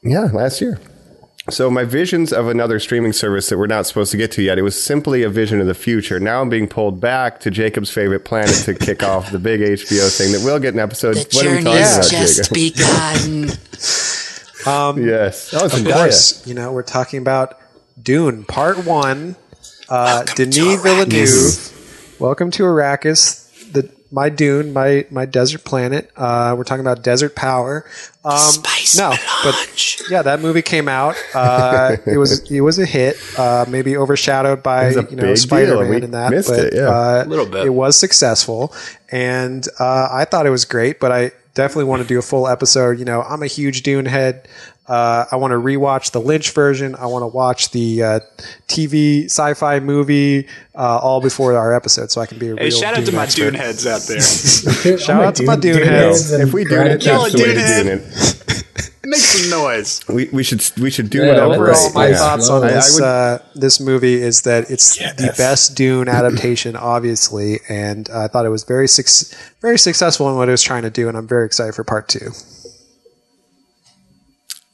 Yeah, 0.04 0.30
last 0.34 0.62
year. 0.62 0.80
So 1.50 1.72
my 1.72 1.86
visions 1.86 2.34
of 2.34 2.50
another 2.50 2.78
streaming 2.78 3.14
service 3.14 3.48
that 3.48 3.58
we're 3.58 3.68
not 3.68 3.86
supposed 3.88 4.12
to 4.12 4.18
get 4.18 4.34
to 4.34 4.42
yet, 4.42 4.60
it 4.60 4.64
was 4.64 4.82
simply 4.84 5.24
a 5.24 5.30
vision 5.30 5.62
of 5.62 5.68
the 5.68 5.74
future. 5.74 6.20
Now 6.20 6.42
I'm 6.42 6.50
being 6.50 6.68
pulled 6.68 7.00
back 7.00 7.40
to 7.40 7.50
Jacob's 7.50 7.90
favorite 7.90 8.26
planet 8.26 8.54
to 8.66 8.74
kick 8.74 9.02
off 9.12 9.32
the 9.32 9.40
big 9.40 9.62
HBO 9.62 10.16
thing 10.16 10.34
that 10.34 10.42
we'll 10.44 10.60
get 10.60 10.74
an 10.74 10.82
episode. 10.82 11.16
The 11.16 11.20
what 11.32 11.46
are 11.46 11.50
we 11.50 11.54
journey 11.56 11.64
talking 11.64 11.80
has 11.80 11.98
about, 12.12 12.20
just 12.20 12.54
Jacob? 12.54 12.76
begun. 12.76 13.58
Yes. 14.98 15.54
Oh, 15.54 15.66
of 15.66 15.72
course, 15.86 16.46
you 16.46 16.54
know 16.54 16.72
we're 16.74 16.84
talking 16.84 17.20
about 17.22 17.60
Dune 18.02 18.44
Part 18.44 18.86
One. 18.86 19.36
Uh, 19.90 20.24
Denis 20.24 20.58
Villeneuve. 20.82 22.16
Welcome 22.20 22.52
to 22.52 22.64
Arrakis. 22.64 23.47
The 24.10 24.16
my 24.16 24.30
Dune, 24.30 24.74
my 24.74 25.06
my 25.12 25.26
desert 25.26 25.64
planet. 25.64 26.12
Uh, 26.16 26.56
we're 26.58 26.64
talking 26.64 26.82
about 26.86 27.04
Desert 27.04 27.36
Power. 27.36 27.86
Um, 28.24 28.38
Spice 28.38 28.98
no, 28.98 29.10
Melange. 29.10 29.22
but 29.44 30.02
yeah, 30.10 30.22
that 30.22 30.40
movie 30.42 30.62
came 30.62 30.88
out. 30.88 31.16
Uh, 31.34 31.98
it 32.06 32.18
was 32.18 32.50
it 32.52 32.62
was 32.62 32.80
a 32.80 32.86
hit. 32.86 33.18
Uh, 33.38 33.66
maybe 33.68 33.96
overshadowed 33.98 34.64
by 34.64 34.90
you 34.90 35.02
know 35.16 35.22
big 35.24 35.38
Spider 35.38 35.66
deal, 35.68 35.80
and 35.82 35.90
Man 35.90 36.00
we 36.00 36.06
and 36.06 36.14
that, 36.14 36.32
missed 36.32 36.50
but 36.50 36.60
it, 36.60 36.74
yeah. 36.76 36.88
uh, 36.90 37.24
A 37.26 37.28
little 37.28 37.46
bit. 37.46 37.66
it 37.66 37.70
was 37.70 37.98
successful, 37.98 38.74
and 39.12 39.68
uh, 39.80 40.10
I 40.12 40.26
thought 40.26 40.46
it 40.46 40.52
was 40.52 40.66
great. 40.66 41.00
But 41.00 41.12
I 41.12 41.32
definitely 41.54 41.86
want 41.86 42.02
to 42.02 42.08
do 42.08 42.20
a 42.20 42.22
full 42.22 42.48
episode. 42.48 43.00
You 43.00 43.06
know, 43.06 43.22
I'm 43.24 43.44
a 43.44 43.48
huge 43.48 43.84
Dune 43.84 44.06
head. 44.06 44.48
Uh, 44.88 45.26
I 45.32 45.36
want 45.36 45.52
to 45.52 45.58
rewatch 45.58 46.12
the 46.12 46.22
Lynch 46.22 46.52
version. 46.52 46.96
I 46.96 47.08
want 47.08 47.24
to 47.24 47.28
watch 47.28 47.72
the 47.72 48.04
uh, 48.04 48.20
TV 48.68 49.26
sci-fi 49.26 49.80
movie 49.82 50.48
uh, 50.76 51.00
all 51.00 51.20
before 51.22 51.56
our 51.58 51.74
episode, 51.74 52.10
so 52.12 52.22
I 52.22 52.26
can 52.26 52.40
be 52.40 52.50
a 52.50 52.56
Hey, 52.56 52.66
real 52.66 52.72
shout 52.80 52.98
out 52.98 53.06
to 53.06 53.12
my 53.12 53.24
expert. 53.24 53.42
Dune 53.52 53.54
heads 53.56 53.86
out 53.86 54.02
there. 54.04 54.22
Shout 54.98 55.24
out 55.24 55.36
to 55.36 55.44
my 55.44 55.56
Dune 55.58 55.84
heads. 55.84 56.32
and 56.32 56.42
If 56.44 56.54
we 56.54 56.64
do 56.64 56.70
it, 56.70 56.74
gratitude. 56.76 57.02
Kill 57.02 57.22
that's 57.24 57.34
it, 57.34 57.38
the 57.38 57.44
way 57.44 57.54
dude. 57.54 58.00
to 58.00 58.06
do 58.06 58.54
it. 58.54 58.64
Make 59.08 59.20
some 59.22 59.50
noise. 59.50 60.02
We, 60.10 60.28
we 60.34 60.44
should 60.44 60.62
we 60.80 60.90
should 60.90 61.10
do 61.10 61.20
Yeah, 61.20 61.32
it 61.32 61.40
overall, 61.40 61.54
Overall, 61.76 61.94
my 61.94 62.08
Yeah. 62.10 62.18
thoughts 62.18 62.50
on 62.50 62.64
I- 62.64 62.68
I 62.68 62.72
this 62.74 62.96
would- 62.96 63.04
uh, 63.06 63.40
this 63.56 63.80
movie 63.80 64.16
is 64.22 64.42
that 64.42 64.70
it's 64.70 64.98
the 64.98 65.34
best 65.38 65.76
Dune 65.78 66.10
adaptation, 66.10 66.76
obviously, 66.76 67.60
and 67.70 68.10
I 68.10 68.28
thought 68.28 68.46
it 68.46 68.50
was 68.50 68.64
very 68.66 68.88
suc- 68.90 69.38
very 69.62 69.80
successful 69.80 70.30
in 70.30 70.36
what 70.36 70.50
it 70.50 70.52
was 70.52 70.62
trying 70.62 70.84
to 70.84 70.90
do, 70.90 71.08
and 71.08 71.18
I'm 71.18 71.28
very 71.28 71.46
excited 71.46 71.74
for 71.74 71.86
part 71.86 72.10
two. 72.10 72.32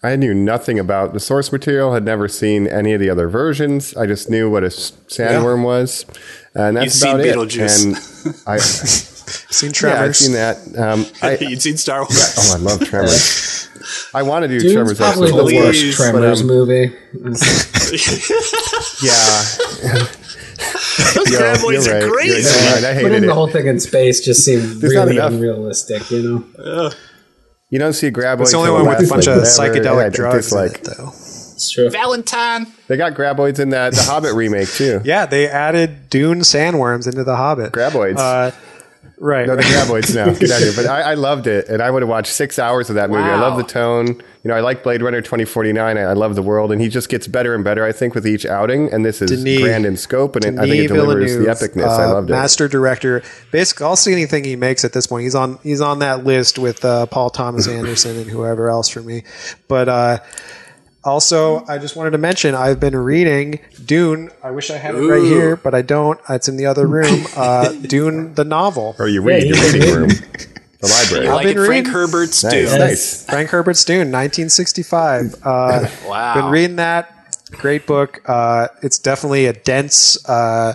I 0.03 0.15
knew 0.17 0.33
nothing 0.33 0.77
about 0.79 1.13
the 1.13 1.19
source 1.19 1.51
material. 1.51 1.93
Had 1.93 2.03
never 2.03 2.27
seen 2.27 2.67
any 2.67 2.93
of 2.93 2.99
the 2.99 3.09
other 3.09 3.29
versions. 3.29 3.95
I 3.95 4.05
just 4.05 4.29
knew 4.29 4.49
what 4.49 4.63
a 4.63 4.67
sandworm 4.67 5.63
was, 5.63 6.05
and 6.53 6.75
that's 6.75 7.01
You've 7.01 7.13
about 7.13 7.23
seen 7.23 7.29
it. 7.31 7.35
Beetlejuice. 7.35 8.25
And 8.25 8.35
I, 8.47 8.57
Seen 9.33 9.69
yeah, 9.69 9.73
Tremors. 9.73 9.99
I've 10.01 10.15
seen 10.17 10.31
that. 10.33 10.57
Um, 10.77 11.05
I, 11.21 11.37
You'd 11.41 11.61
seen 11.61 11.77
Star 11.77 11.99
Wars. 12.01 12.35
oh, 12.37 12.55
I 12.55 12.59
love 12.59 12.81
Tremors. 12.81 13.69
I 14.13 14.21
want 14.21 14.43
to 14.43 14.47
do 14.49 14.59
Dune's 14.59 14.73
Tremors 14.73 14.97
probably 14.97 15.29
episode. 15.29 15.47
the 15.49 15.55
worst 15.55 15.79
Please, 15.79 15.95
Tremors 15.95 16.41
but, 16.41 16.51
um, 16.51 16.57
movie. 16.57 16.93
Yeah, 19.03 19.43
Those 21.15 21.31
Yo, 21.31 21.39
bad 21.39 21.61
boys 21.61 21.85
you're 21.87 21.95
are 21.95 21.99
right. 21.99 22.03
You're- 22.03 22.11
crazy. 22.11 22.63
you're 22.63 22.73
right. 22.73 22.83
I 22.83 22.93
hated 22.93 23.03
Putting 23.09 23.23
it. 23.23 23.27
the 23.27 23.33
whole 23.33 23.47
thing 23.47 23.67
in 23.67 23.79
space 23.79 24.21
just 24.21 24.43
seemed 24.45 24.81
There's 24.81 24.93
really 24.93 25.17
unrealistic, 25.17 26.09
you 26.11 26.45
know? 26.57 26.91
You 27.73 27.79
don't 27.79 27.93
see 27.93 28.11
graboids. 28.11 28.41
It's 28.41 28.51
the 28.51 28.57
only 28.57 28.69
one 28.69 28.85
with 28.85 28.99
a 28.99 29.09
bunch 29.09 29.25
like, 29.25 29.35
of 29.35 29.43
psychedelic 29.45 30.13
drugs 30.13 30.53
like 30.53 30.75
it, 30.75 30.83
though. 30.83 31.07
It's 31.07 31.71
true. 31.71 31.89
Valentine. 31.89 32.67
they 32.87 32.97
got 32.97 33.15
graboids 33.15 33.59
in 33.59 33.69
that 33.69 33.95
the 33.95 34.03
Hobbit 34.03 34.35
remake 34.35 34.69
too. 34.69 35.01
Yeah, 35.05 35.25
they 35.25 35.47
added 35.47 36.07
Dune 36.11 36.41
sandworms 36.41 37.07
into 37.07 37.23
The 37.23 37.35
Hobbit. 37.35 37.71
Graboids. 37.71 38.19
Uh, 38.19 38.51
right. 39.17 39.47
No, 39.47 39.55
the 39.55 39.63
graboids 39.63 40.13
now. 40.15 40.25
Get 40.39 40.51
out 40.51 40.61
here. 40.61 40.73
But 40.75 40.85
I, 40.85 41.11
I 41.11 41.13
loved 41.15 41.47
it, 41.47 41.67
and 41.67 41.81
I 41.81 41.89
would 41.89 42.01
have 42.01 42.09
watched 42.09 42.31
six 42.31 42.59
hours 42.59 42.89
of 42.89 42.95
that 42.95 43.09
movie. 43.09 43.23
I 43.23 43.39
love 43.39 43.57
the 43.57 43.63
tone. 43.63 44.07
You 44.07 44.49
know, 44.49 44.55
I 44.55 44.59
like 44.59 44.83
Blade 44.83 45.01
Runner 45.01 45.21
2049. 45.21 45.97
I, 45.97 46.01
I 46.01 46.13
love 46.13 46.35
the 46.35 46.41
world, 46.41 46.71
and 46.71 46.81
he 46.81 46.89
just 46.89 47.09
gets 47.09 47.27
better 47.27 47.55
and 47.55 47.63
better, 47.63 47.85
I 47.85 47.91
think, 47.91 48.15
with 48.15 48.27
each 48.27 48.45
outing. 48.45 48.91
And 48.91 49.05
this 49.05 49.21
is 49.21 49.31
Denis- 49.31 49.61
grand 49.61 49.85
in 49.85 49.95
scope, 49.97 50.35
and 50.35 50.45
it, 50.45 50.59
I 50.59 50.67
think 50.67 50.83
it 50.83 50.87
delivers 50.87 51.33
the 51.33 51.39
Villeneuve, 51.43 51.57
epicness. 51.57 51.87
I 51.87 52.03
uh, 52.05 52.13
loved 52.13 52.29
it. 52.29 52.33
Master 52.33 52.67
director. 52.67 53.23
Basically, 53.51 53.85
I'll 53.85 53.95
see 53.95 54.11
anything 54.11 54.43
he 54.43 54.55
makes 54.55 54.83
at 54.83 54.93
this 54.93 55.07
point. 55.07 55.23
He's 55.23 55.35
on. 55.35 55.59
He's 55.63 55.81
on 55.81 55.99
that 55.99 56.23
list 56.23 56.59
with 56.59 56.83
uh, 56.83 57.05
Paul 57.05 57.29
Thomas 57.29 57.67
Anderson 57.67 58.17
and 58.17 58.29
whoever 58.29 58.69
else 58.69 58.89
for 58.89 59.01
me. 59.01 59.23
But 59.67 59.89
uh, 59.89 60.19
also, 61.03 61.65
I 61.65 61.77
just 61.77 61.95
wanted 61.95 62.11
to 62.11 62.17
mention 62.17 62.55
I've 62.55 62.79
been 62.79 62.95
reading 62.95 63.59
Dune. 63.85 64.29
I 64.43 64.51
wish 64.51 64.69
I 64.71 64.77
had 64.77 64.95
it 64.95 64.99
right 64.99 65.21
here, 65.23 65.55
but 65.55 65.73
I 65.75 65.81
don't. 65.81 66.19
It's 66.29 66.47
in 66.47 66.57
the 66.57 66.65
other 66.65 66.87
room. 66.87 67.25
Uh, 67.35 67.71
Dune, 67.73 68.33
the 68.35 68.45
novel. 68.45 68.95
or 68.99 69.07
you 69.07 69.21
read 69.21 69.43
Yeah, 69.43 69.55
your 69.55 69.71
reading 69.73 69.95
room, 69.95 70.07
the 70.79 70.87
library. 70.87 71.27
I 71.27 71.33
like 71.33 71.45
it, 71.47 71.55
been 71.55 71.65
Frank 71.65 71.69
reading- 71.87 71.91
Herbert's 71.93 72.43
Nice, 72.43 72.53
Dune. 72.69 72.79
nice. 72.79 73.25
Frank 73.25 73.49
Herbert's 73.49 73.83
Dune, 73.85 74.11
1965. 74.11 75.35
Uh, 75.43 75.87
Wow. 76.07 76.33
Been 76.35 76.45
reading 76.51 76.75
that. 76.77 77.37
Great 77.51 77.85
book. 77.85 78.21
Uh, 78.27 78.67
it's 78.81 78.97
definitely 78.99 79.45
a 79.47 79.53
dense 79.53 80.17
uh, 80.29 80.73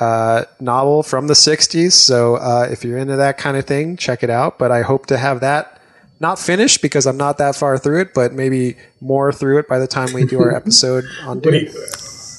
uh, 0.00 0.44
novel 0.60 1.02
from 1.02 1.26
the 1.26 1.34
60s. 1.34 1.92
So 1.92 2.36
uh, 2.36 2.68
if 2.70 2.84
you're 2.84 2.98
into 2.98 3.16
that 3.16 3.38
kind 3.38 3.56
of 3.56 3.64
thing, 3.66 3.96
check 3.96 4.22
it 4.22 4.30
out. 4.30 4.58
But 4.58 4.72
I 4.72 4.82
hope 4.82 5.06
to 5.06 5.18
have 5.18 5.40
that 5.40 5.80
not 6.22 6.38
finished 6.38 6.80
because 6.80 7.04
I'm 7.06 7.18
not 7.18 7.36
that 7.38 7.54
far 7.56 7.76
through 7.76 8.00
it, 8.00 8.14
but 8.14 8.32
maybe 8.32 8.76
more 9.02 9.32
through 9.32 9.58
it 9.58 9.68
by 9.68 9.78
the 9.78 9.86
time 9.86 10.12
we 10.14 10.24
do 10.24 10.40
our 10.40 10.54
episode 10.62 11.04
on 11.24 11.40
Dune. 11.40 11.68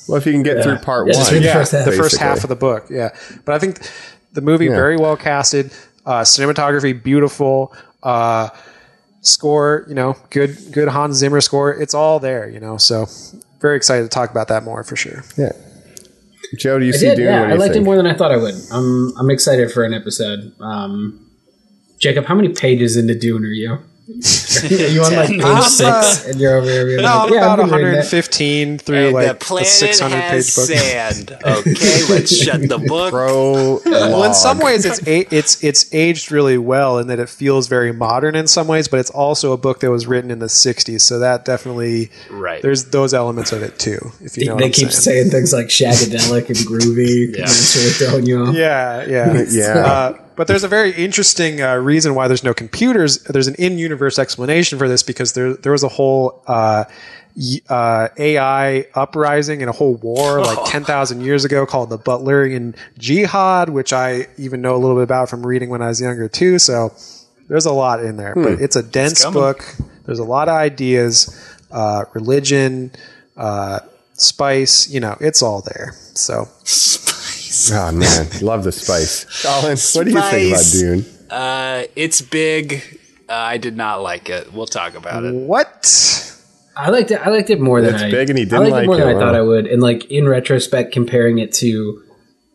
Well, 0.07 0.17
if 0.17 0.25
you 0.25 0.31
can 0.31 0.41
get 0.43 0.63
through 0.63 0.77
part 0.77 1.07
Yeah, 1.07 1.17
one, 1.21 1.31
read 1.33 1.43
the 1.43 1.45
Yeah, 1.47 1.53
first 1.53 1.71
half. 1.73 1.85
the 1.85 1.91
first 1.91 2.17
half 2.17 2.43
of 2.43 2.49
the 2.49 2.55
book. 2.55 2.87
Yeah, 2.89 3.09
but 3.45 3.53
I 3.55 3.59
think 3.59 3.79
the 4.33 4.41
movie 4.41 4.65
Yeah. 4.65 4.75
very 4.75 4.97
well 4.97 5.15
casted, 5.15 5.71
uh, 6.05 6.21
cinematography 6.21 7.01
beautiful, 7.03 7.73
uh, 8.01 8.49
score 9.21 9.85
you 9.87 9.95
know 9.95 10.17
good 10.31 10.57
good 10.71 10.87
Hans 10.89 11.15
Zimmer 11.17 11.39
score. 11.41 11.71
It's 11.73 11.93
all 11.93 12.19
there, 12.19 12.49
you 12.49 12.59
know. 12.59 12.77
So 12.77 13.05
very 13.61 13.77
excited 13.77 14.03
to 14.03 14.09
talk 14.09 14.29
about 14.31 14.47
that 14.49 14.63
more 14.63 14.83
for 14.83 14.95
sure. 14.95 15.23
yeah. 15.37 15.51
Joe, 16.57 16.77
do 16.77 16.85
you 16.85 16.93
I 16.93 16.97
see 16.97 17.05
did, 17.07 17.15
Dune? 17.15 17.25
yeah. 17.25 17.39
What 17.41 17.47
do 17.47 17.53
I 17.53 17.57
liked 17.57 17.73
think? 17.73 17.83
it 17.83 17.85
more 17.85 17.95
than 17.95 18.05
I 18.05 18.13
thought 18.13 18.31
I 18.31 18.37
would. 18.37 18.53
I'm 18.71 19.13
I'm 19.17 19.29
excited 19.31 19.71
for 19.71 19.83
an 19.83 19.93
episode. 19.93 20.53
Um, 20.59 21.22
Jacob, 22.03 22.25
how 22.25 22.35
many 22.35 22.49
pages 22.49 22.97
into 22.97 23.15
Dune 23.15 23.43
are 23.45 23.47
you? 23.47 23.79
are 24.05 24.67
you 24.67 25.01
on 25.01 25.13
like 25.15 25.29
page 25.29 25.41
I'm, 25.41 25.63
six, 25.63 25.85
uh, 25.89 26.23
and 26.29 26.39
you're 26.41 26.57
over 26.57 26.67
here? 26.69 26.85
Being 26.85 26.97
No, 26.97 27.03
like, 27.03 27.27
I'm 27.29 27.33
yeah, 27.33 27.39
about 27.53 27.59
I've 27.61 27.69
been 27.69 27.69
that." 27.69 28.03
115 28.03 28.77
through 28.79 28.97
And 28.97 29.13
like 29.13 29.27
a 29.29 29.33
planet 29.35 29.67
600 29.69 30.15
has 30.17 30.45
page 30.53 30.55
book. 30.57 30.77
sand. 30.77 31.31
Okay, 31.41 32.13
let's 32.13 32.35
shut 32.35 32.67
the 32.67 32.77
book. 32.87 33.11
Bro, 33.11 33.79
Well, 33.85 34.25
in 34.25 34.33
some 34.33 34.59
ways, 34.59 34.83
it's 34.83 34.99
a- 35.07 35.33
it's 35.33 35.63
it's 35.63 35.91
aged 35.93 36.33
really 36.33 36.57
well 36.57 36.99
in 36.99 37.07
that 37.07 37.19
it 37.19 37.29
feels 37.29 37.69
very 37.69 37.93
modern 37.93 38.35
in 38.35 38.47
some 38.47 38.67
ways, 38.67 38.89
but 38.89 38.99
it's 38.99 39.09
also 39.09 39.53
a 39.53 39.57
book 39.57 39.79
that 39.79 39.89
was 39.89 40.05
written 40.05 40.31
in 40.31 40.39
the 40.39 40.47
'60s, 40.47 40.99
so 40.99 41.19
that 41.19 41.45
definitely 41.45 42.11
Right. 42.29 42.61
There's 42.61 42.83
those 42.85 43.13
elements 43.13 43.53
of 43.53 43.63
it 43.63 43.79
too. 43.79 44.11
If 44.21 44.37
you 44.37 44.47
know, 44.47 44.55
they 44.57 44.63
what 44.63 44.65
I'm 44.65 44.71
keep 44.73 44.91
saying. 44.91 45.29
saying 45.29 45.31
things 45.31 45.53
like 45.53 45.67
shagadelic 45.67 46.47
and 46.49 46.57
groovy. 46.57 47.29
Yeah. 47.31 47.43
and 47.43 47.49
it's 47.49 47.75
really 47.77 47.89
throwing 47.91 48.25
you 48.25 48.43
off. 48.47 48.53
Yeah, 48.55 49.05
yeah, 49.07 49.45
Yeah. 49.49 49.63
Uh, 49.85 50.17
but 50.35 50.47
there's 50.47 50.63
a 50.63 50.67
very 50.67 50.91
interesting 50.91 51.61
uh, 51.61 51.75
reason 51.75 52.15
why 52.15 52.27
there's 52.27 52.43
no 52.43 52.53
computers. 52.53 53.23
There's 53.23 53.47
an 53.47 53.55
in-universe 53.55 54.19
explanation 54.19 54.77
for 54.77 54.87
this 54.87 55.03
because 55.03 55.33
there 55.33 55.53
there 55.53 55.71
was 55.71 55.83
a 55.83 55.87
whole 55.87 56.43
uh, 56.47 56.85
uh, 57.69 58.07
AI 58.17 58.85
uprising 58.93 59.61
and 59.61 59.69
a 59.69 59.73
whole 59.73 59.95
war 59.95 60.41
like 60.45 60.59
ten 60.65 60.83
thousand 60.83 61.21
years 61.21 61.45
ago 61.45 61.65
called 61.65 61.89
the 61.89 61.99
Butlerian 61.99 62.75
Jihad, 62.97 63.69
which 63.69 63.93
I 63.93 64.27
even 64.37 64.61
know 64.61 64.75
a 64.75 64.79
little 64.79 64.95
bit 64.97 65.03
about 65.03 65.29
from 65.29 65.45
reading 65.45 65.69
when 65.69 65.81
I 65.81 65.87
was 65.87 66.01
younger 66.01 66.27
too. 66.27 66.59
So 66.59 66.93
there's 67.47 67.65
a 67.65 67.73
lot 67.73 68.03
in 68.03 68.17
there, 68.17 68.33
but 68.35 68.61
it's 68.61 68.75
a 68.75 68.83
dense 68.83 69.23
coming. 69.23 69.39
book. 69.39 69.75
There's 70.05 70.19
a 70.19 70.23
lot 70.25 70.49
of 70.49 70.55
ideas, 70.55 71.57
uh, 71.71 72.05
religion. 72.13 72.91
Uh, 73.35 73.79
spice 74.15 74.89
you 74.89 74.99
know 74.99 75.17
it's 75.19 75.41
all 75.41 75.61
there 75.61 75.93
so 76.13 76.47
oh 77.73 77.91
man, 77.91 78.27
love 78.41 78.63
the 78.63 78.71
spice. 78.71 79.25
Colin, 79.43 79.77
what 79.93 80.05
do 80.05 80.11
you 80.11 80.21
think 80.21 80.53
about 80.53 80.65
Dune? 80.71 81.05
Uh, 81.29 81.83
it's 81.95 82.21
big. 82.21 82.99
Uh, 83.29 83.33
I 83.33 83.57
did 83.57 83.75
not 83.77 84.01
like 84.01 84.29
it. 84.29 84.53
We'll 84.53 84.65
talk 84.67 84.95
about 84.95 85.23
it. 85.23 85.33
what 85.33 85.89
I 86.75 86.89
liked 86.89 87.11
it. 87.11 87.19
I 87.25 87.29
liked 87.29 87.49
it 87.49 87.59
more 87.61 87.81
than 87.81 87.95
It's 87.95 88.03
I. 88.03 88.11
big 88.11 88.29
and 88.29 88.37
he 88.37 88.45
didn't 88.45 88.61
liked 88.69 88.71
like 88.71 88.83
it 88.83 88.87
more 88.87 88.97
than 88.97 89.09
it, 89.09 89.15
I 89.15 89.19
thought. 89.19 89.35
I 89.35 89.41
would. 89.41 89.67
And 89.67 89.81
like 89.81 90.05
in 90.11 90.27
retrospect, 90.27 90.91
comparing 90.91 91.39
it 91.39 91.53
to 91.55 92.03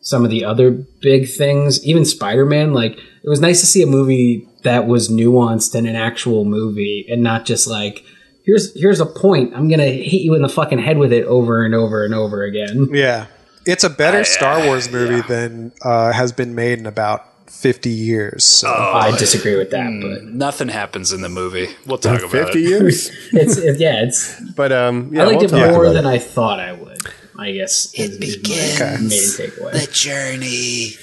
some 0.01 0.23
of 0.23 0.29
the 0.31 0.45
other 0.45 0.71
big 0.71 1.29
things, 1.29 1.85
even 1.85 2.05
Spider 2.05 2.45
Man, 2.45 2.73
like 2.73 2.93
it 2.97 3.29
was 3.29 3.41
nice 3.41 3.59
to 3.61 3.65
see 3.65 3.81
a 3.81 3.87
movie 3.87 4.47
that 4.63 4.87
was 4.87 5.09
nuanced 5.09 5.75
in 5.75 5.85
an 5.85 5.95
actual 5.95 6.45
movie 6.45 7.05
and 7.09 7.21
not 7.23 7.45
just 7.45 7.67
like 7.67 8.03
here's 8.45 8.77
here's 8.79 8.99
a 8.99 9.05
point. 9.05 9.53
I'm 9.55 9.69
gonna 9.69 9.85
hit 9.87 10.21
you 10.21 10.35
in 10.35 10.41
the 10.41 10.49
fucking 10.49 10.79
head 10.79 10.97
with 10.97 11.13
it 11.13 11.25
over 11.25 11.63
and 11.65 11.73
over 11.75 12.03
and 12.05 12.13
over 12.13 12.43
again. 12.43 12.89
Yeah, 12.91 13.27
it's 13.65 13.83
a 13.83 13.89
better 13.89 14.23
Star 14.23 14.65
Wars 14.65 14.91
movie 14.91 15.21
than 15.27 15.71
uh, 15.81 16.11
has 16.11 16.31
been 16.31 16.55
made 16.55 16.79
in 16.79 16.85
about 16.85 17.25
fifty 17.49 17.89
years. 17.89 18.43
So. 18.43 18.69
I 18.69 19.15
disagree 19.17 19.55
with 19.55 19.71
that, 19.71 19.87
Hmm. 19.87 20.01
but 20.01 20.23
Nothing 20.25 20.69
happens 20.69 21.11
in 21.11 21.21
the 21.21 21.29
movie. 21.29 21.67
We'll 21.85 21.97
talk 21.97 22.19
about 22.19 22.31
Fifty 22.31 22.63
it. 22.65 22.69
years, 22.69 23.09
it's 23.33 23.57
it, 23.57 23.79
yeah, 23.79 24.03
it's. 24.03 24.39
but 24.55 24.71
um, 24.71 25.09
yeah, 25.13 25.23
I 25.23 25.25
liked 25.25 25.41
we'll 25.51 25.63
it 25.63 25.71
more 25.71 25.83
about 25.85 25.93
than 25.93 26.05
I 26.05 26.17
thought 26.19 26.59
I 26.59 26.73
would. 26.73 26.97
I 27.37 27.51
guess 27.53 27.93
is, 27.93 28.17
is 28.17 28.37
my 28.49 28.97
main 28.99 29.09
takeaway. 29.09 29.71
The 29.71 29.89
journey. 29.93 30.93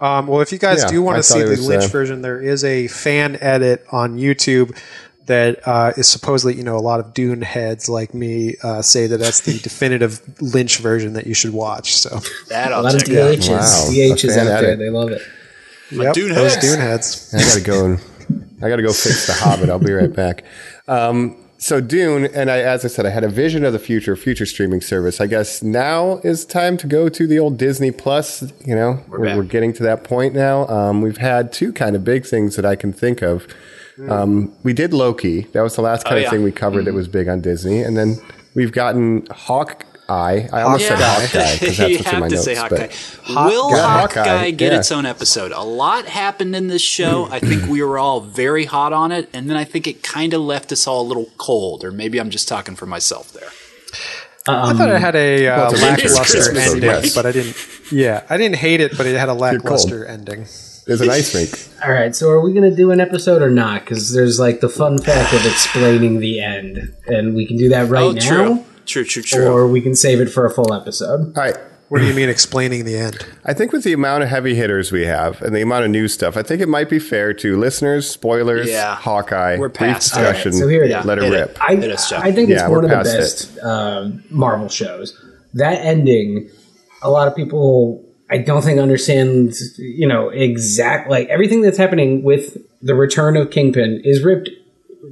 Um, 0.00 0.26
well, 0.28 0.40
if 0.40 0.50
you 0.50 0.58
guys 0.58 0.82
Yeah, 0.82 0.88
do 0.88 1.02
want 1.02 1.18
to 1.18 1.22
see 1.22 1.42
the 1.42 1.56
Lynch 1.60 1.84
uh, 1.84 1.88
version, 1.88 2.22
there 2.22 2.40
is 2.40 2.64
a 2.64 2.88
fan 2.88 3.36
edit 3.40 3.84
on 3.92 4.16
YouTube 4.16 4.76
that 5.26 5.60
uh, 5.66 5.92
is 5.96 6.08
supposedly, 6.08 6.54
you 6.56 6.64
know, 6.64 6.76
a 6.76 6.80
lot 6.80 6.98
of 7.00 7.14
Dune 7.14 7.42
heads 7.42 7.88
like 7.88 8.14
me 8.14 8.56
uh, 8.62 8.82
say 8.82 9.06
that 9.06 9.18
that's 9.18 9.40
the 9.40 9.58
definitive 9.62 10.20
Lynch 10.42 10.78
version 10.78 11.12
that 11.12 11.26
you 11.26 11.34
should 11.34 11.52
watch. 11.52 11.94
So, 11.96 12.20
That 12.48 12.72
A 12.72 12.76
I'll 12.76 12.82
lot 12.82 12.94
of 12.94 13.04
check 13.04 13.16
out. 13.16 13.34
DHs, 13.36 13.48
Wow, 13.50 13.88
a 13.88 13.92
DHs 14.14 14.36
out 14.38 14.60
there, 14.60 14.76
they 14.76 14.90
love 14.90 15.10
it. 15.10 15.22
yep, 15.90 16.14
Dune 16.14 16.34
those 16.34 16.54
heads. 16.54 16.66
Dune 16.66 16.80
heads. 16.80 17.34
I 17.34 17.38
gotta 17.38 17.60
go 17.60 17.84
and 17.86 18.00
I 18.62 18.68
gotta 18.68 18.82
go 18.82 18.92
fix 18.92 19.26
the 19.26 19.32
Hobbit. 19.34 19.68
I'll 19.70 19.78
be 19.78 19.92
right 19.92 20.12
back. 20.12 20.44
Um, 20.88 21.36
so 21.58 21.80
Dune, 21.80 22.24
and 22.34 22.50
I, 22.50 22.60
as 22.60 22.86
I 22.86 22.88
said, 22.88 23.04
I 23.04 23.10
had 23.10 23.22
a 23.22 23.28
vision 23.28 23.64
of 23.66 23.74
the 23.74 23.78
future, 23.78 24.16
future 24.16 24.46
streaming 24.46 24.80
service. 24.80 25.20
I 25.20 25.26
guess 25.26 25.62
now 25.62 26.16
is 26.24 26.46
time 26.46 26.78
to 26.78 26.86
go 26.86 27.10
to 27.10 27.26
the 27.26 27.38
old 27.38 27.58
Disney 27.58 27.90
Plus. 27.90 28.42
You 28.64 28.74
know, 28.74 29.04
we're, 29.08 29.24
back. 29.24 29.36
we're 29.36 29.42
getting 29.44 29.74
to 29.74 29.82
that 29.82 30.02
point 30.02 30.34
now. 30.34 30.66
Um, 30.68 31.02
we've 31.02 31.18
had 31.18 31.52
two 31.52 31.70
kind 31.72 31.94
of 31.94 32.02
big 32.02 32.24
things 32.24 32.56
that 32.56 32.64
I 32.64 32.76
can 32.76 32.92
think 32.94 33.20
of. 33.22 33.46
Um, 34.08 34.52
we 34.62 34.72
did 34.72 34.92
Loki. 34.92 35.42
That 35.52 35.62
was 35.62 35.76
the 35.76 35.82
last 35.82 36.04
kind 36.04 36.14
Oh, 36.14 36.18
of 36.18 36.22
yeah. 36.24 36.30
thing 36.30 36.42
we 36.42 36.52
covered 36.52 36.84
that 36.86 36.94
was 36.94 37.08
big 37.08 37.28
on 37.28 37.40
Disney, 37.40 37.82
and 37.82 37.96
then 37.96 38.16
we've 38.54 38.72
gotten 38.72 39.26
Hawkeye. 39.30 39.84
I 40.52 40.62
almost 40.62 40.86
said 40.88 40.98
Hawkeye 41.00 41.52
because 41.58 41.76
that's 41.76 41.78
you 41.78 41.96
what's 41.96 41.98
in 41.98 42.04
have 42.12 42.20
my 42.20 42.28
to 42.28 42.34
notes. 42.34 42.44
say 42.44 42.54
Hawkeye. 42.54 42.76
but- 42.88 43.28
Will 43.46 43.70
Yeah, 43.70 44.00
Hawkeye, 44.00 44.22
Hawkeye, 44.24 44.50
get 44.52 44.72
yeah. 44.72 44.78
its 44.78 44.90
own 44.90 45.06
episode? 45.06 45.52
A 45.52 45.60
lot 45.62 46.06
happened 46.06 46.56
in 46.56 46.66
this 46.68 46.82
show. 46.82 47.28
I 47.30 47.38
think 47.40 47.66
we 47.68 47.82
were 47.82 47.98
all 47.98 48.20
very 48.20 48.64
hot 48.64 48.92
on 48.92 49.12
it, 49.12 49.28
and 49.32 49.48
then 49.50 49.56
I 49.56 49.64
think 49.64 49.86
it 49.86 50.02
kind 50.02 50.34
of 50.34 50.40
left 50.40 50.72
us 50.72 50.86
all 50.86 51.02
a 51.02 51.06
little 51.08 51.28
cold. 51.38 51.84
Or 51.84 51.92
maybe 51.92 52.18
I'm 52.20 52.30
just 52.30 52.48
talking 52.48 52.74
for 52.76 52.86
myself 52.86 53.32
there. 53.32 53.50
I 54.48 54.72
thought 54.72 54.88
it 54.88 55.00
had 55.00 55.14
a 55.14 55.46
uh, 55.46 55.56
Well, 55.58 55.72
it's 55.74 55.82
a 55.82 55.84
winter 55.84 56.08
lackluster 56.08 56.58
ending, 56.58 56.82
yes. 56.82 57.14
but 57.14 57.26
I 57.26 57.32
didn't. 57.32 57.56
Yeah, 57.92 58.24
I 58.30 58.36
didn't 58.36 58.56
hate 58.56 58.80
it, 58.80 58.96
but 58.96 59.06
it 59.06 59.16
had 59.16 59.28
a 59.28 59.34
lackluster 59.34 60.04
ending. 60.06 60.46
There's 60.90 61.02
an 61.02 61.10
ice 61.10 61.32
rink. 61.36 61.68
All 61.84 61.92
right, 61.92 62.16
so 62.16 62.28
are 62.30 62.40
we 62.40 62.52
going 62.52 62.68
to 62.68 62.74
do 62.74 62.90
an 62.90 62.98
episode 62.98 63.42
or 63.42 63.50
not? 63.50 63.82
Because 63.84 64.12
there's 64.12 64.40
like 64.40 64.58
the 64.58 64.68
fun 64.68 64.98
fact 64.98 65.32
of 65.32 65.46
explaining 65.46 66.18
the 66.18 66.40
end, 66.40 66.92
and 67.06 67.36
we 67.36 67.46
can 67.46 67.56
do 67.56 67.68
that 67.68 67.88
right 67.88 68.02
oh, 68.02 68.10
now, 68.10 68.20
true. 68.28 68.64
True, 68.86 69.04
true, 69.04 69.22
true. 69.22 69.46
or 69.46 69.68
we 69.68 69.80
can 69.80 69.94
save 69.94 70.20
it 70.20 70.26
for 70.26 70.44
a 70.44 70.50
full 70.50 70.74
episode. 70.74 71.36
All 71.38 71.44
right. 71.44 71.56
What 71.90 72.00
do 72.00 72.06
you 72.06 72.14
mean 72.14 72.28
explaining 72.28 72.84
the 72.86 72.96
end? 72.96 73.24
I 73.44 73.54
think 73.54 73.70
with 73.70 73.84
the 73.84 73.92
amount 73.92 74.24
of 74.24 74.30
heavy 74.30 74.56
hitters 74.56 74.90
we 74.90 75.06
have 75.06 75.40
and 75.42 75.54
the 75.54 75.62
amount 75.62 75.84
of 75.84 75.92
new 75.92 76.08
stuff, 76.08 76.36
I 76.36 76.42
think 76.42 76.60
it 76.60 76.68
might 76.68 76.90
be 76.90 76.98
fair 76.98 77.32
to 77.34 77.56
listeners, 77.56 78.10
spoilers, 78.10 78.68
Yeah. 78.68 78.96
Hawkeye, 78.96 79.58
We're 79.58 79.68
brief 79.68 79.76
past 79.94 80.12
it. 80.12 80.18
discussion, 80.18 80.52
Alright, 80.52 80.60
so 80.62 80.68
here 80.68 80.84
it 80.84 80.90
is. 80.90 81.04
let 81.04 81.18
it 81.18 81.24
it. 81.24 81.30
rip. 81.30 81.58
I, 81.60 81.76
Hit 81.76 81.90
us, 81.92 82.10
Jeff. 82.10 82.24
I 82.24 82.32
think 82.32 82.50
it's 82.50 82.62
Yeah, 82.62 82.68
one 82.68 82.84
of 82.84 82.90
the 82.90 82.96
best 82.96 83.58
uh, 83.58 84.08
Marvel 84.28 84.68
shows. 84.68 85.16
That 85.54 85.84
ending, 85.84 86.50
a 87.02 87.10
lot 87.10 87.28
of 87.28 87.36
people, 87.36 88.04
I 88.30 88.38
don't 88.38 88.62
think 88.62 88.78
understands, 88.78 89.76
you 89.78 90.06
know, 90.06 90.28
exact 90.28 91.10
like 91.10 91.28
everything 91.28 91.62
that's 91.62 91.78
happening 91.78 92.22
with 92.22 92.56
the 92.80 92.94
return 92.94 93.36
of 93.36 93.50
Kingpin 93.50 94.02
is 94.04 94.22
ripped 94.22 94.50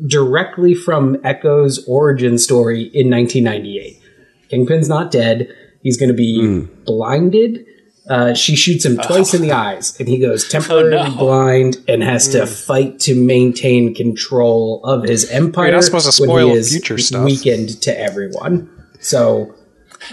directly 0.07 0.75
from 0.75 1.17
Echo's 1.25 1.85
origin 1.89 2.39
story 2.39 2.83
in 2.95 3.11
1998. 3.11 4.01
Kingpin's 4.49 4.89
not 4.89 5.11
dead. 5.11 5.49
He's 5.83 5.97
going 5.97 6.09
to 6.09 6.15
be 6.15 6.41
Hmm. 6.41 6.61
blinded. 6.85 7.65
Uh, 8.09 8.33
she 8.33 8.57
shoots 8.57 8.87
him 8.87 8.97
twice 8.97 9.35
in 9.35 9.43
the 9.43 9.53
eyes, 9.53 9.95
and 9.99 10.09
he 10.09 10.19
goes 10.19 10.49
temporarily 10.49 10.97
Oh, 10.97 11.09
no. 11.09 11.15
blind 11.17 11.77
and 11.89 12.03
has 12.03 12.27
Hmm. 12.27 12.33
to 12.39 12.47
fight 12.47 13.01
to 13.01 13.15
maintain 13.15 13.95
control 13.95 14.81
of 14.85 15.05
his 15.07 15.29
empire. 15.31 15.67
You're 15.67 15.75
not 15.75 15.85
supposed 15.85 16.11
to 16.13 16.23
when 16.23 16.29
spoil 16.31 16.49
he 16.49 16.55
is 16.55 16.71
future 16.71 16.97
stuff. 16.99 17.25
Weakened 17.25 17.83
to 17.83 18.01
everyone. 18.01 18.71
So, 19.01 19.55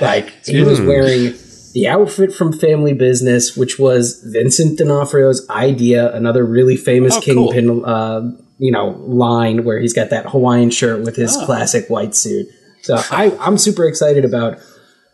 like, 0.02 0.34
he 0.46 0.62
was 0.62 0.82
wearing 0.82 1.34
the 1.76 1.88
outfit 1.88 2.34
from 2.34 2.52
Family 2.52 2.94
Business, 2.94 3.56
which 3.56 3.78
was 3.78 4.20
Vincent 4.26 4.80
D'Onofrio's 4.80 5.48
idea. 5.50 6.12
Another 6.16 6.44
really 6.44 6.78
famous 6.78 7.16
Oh, 7.18 7.22
cool. 7.22 7.52
Kingpin, 7.52 7.86
uh, 7.86 8.32
you 8.58 8.72
know, 8.72 8.92
line 9.06 9.64
where 9.66 9.78
he's 9.78 9.94
got 9.94 10.10
that 10.10 10.28
Hawaiian 10.30 10.72
shirt 10.72 11.02
with 11.04 11.16
his 11.18 11.36
Oh. 11.38 11.46
classic 11.46 11.88
white 11.90 12.16
suit. 12.16 12.48
So 12.82 12.96
I, 13.12 13.36
I'm 13.40 13.58
super 13.58 13.86
excited 13.88 14.24
about 14.26 14.58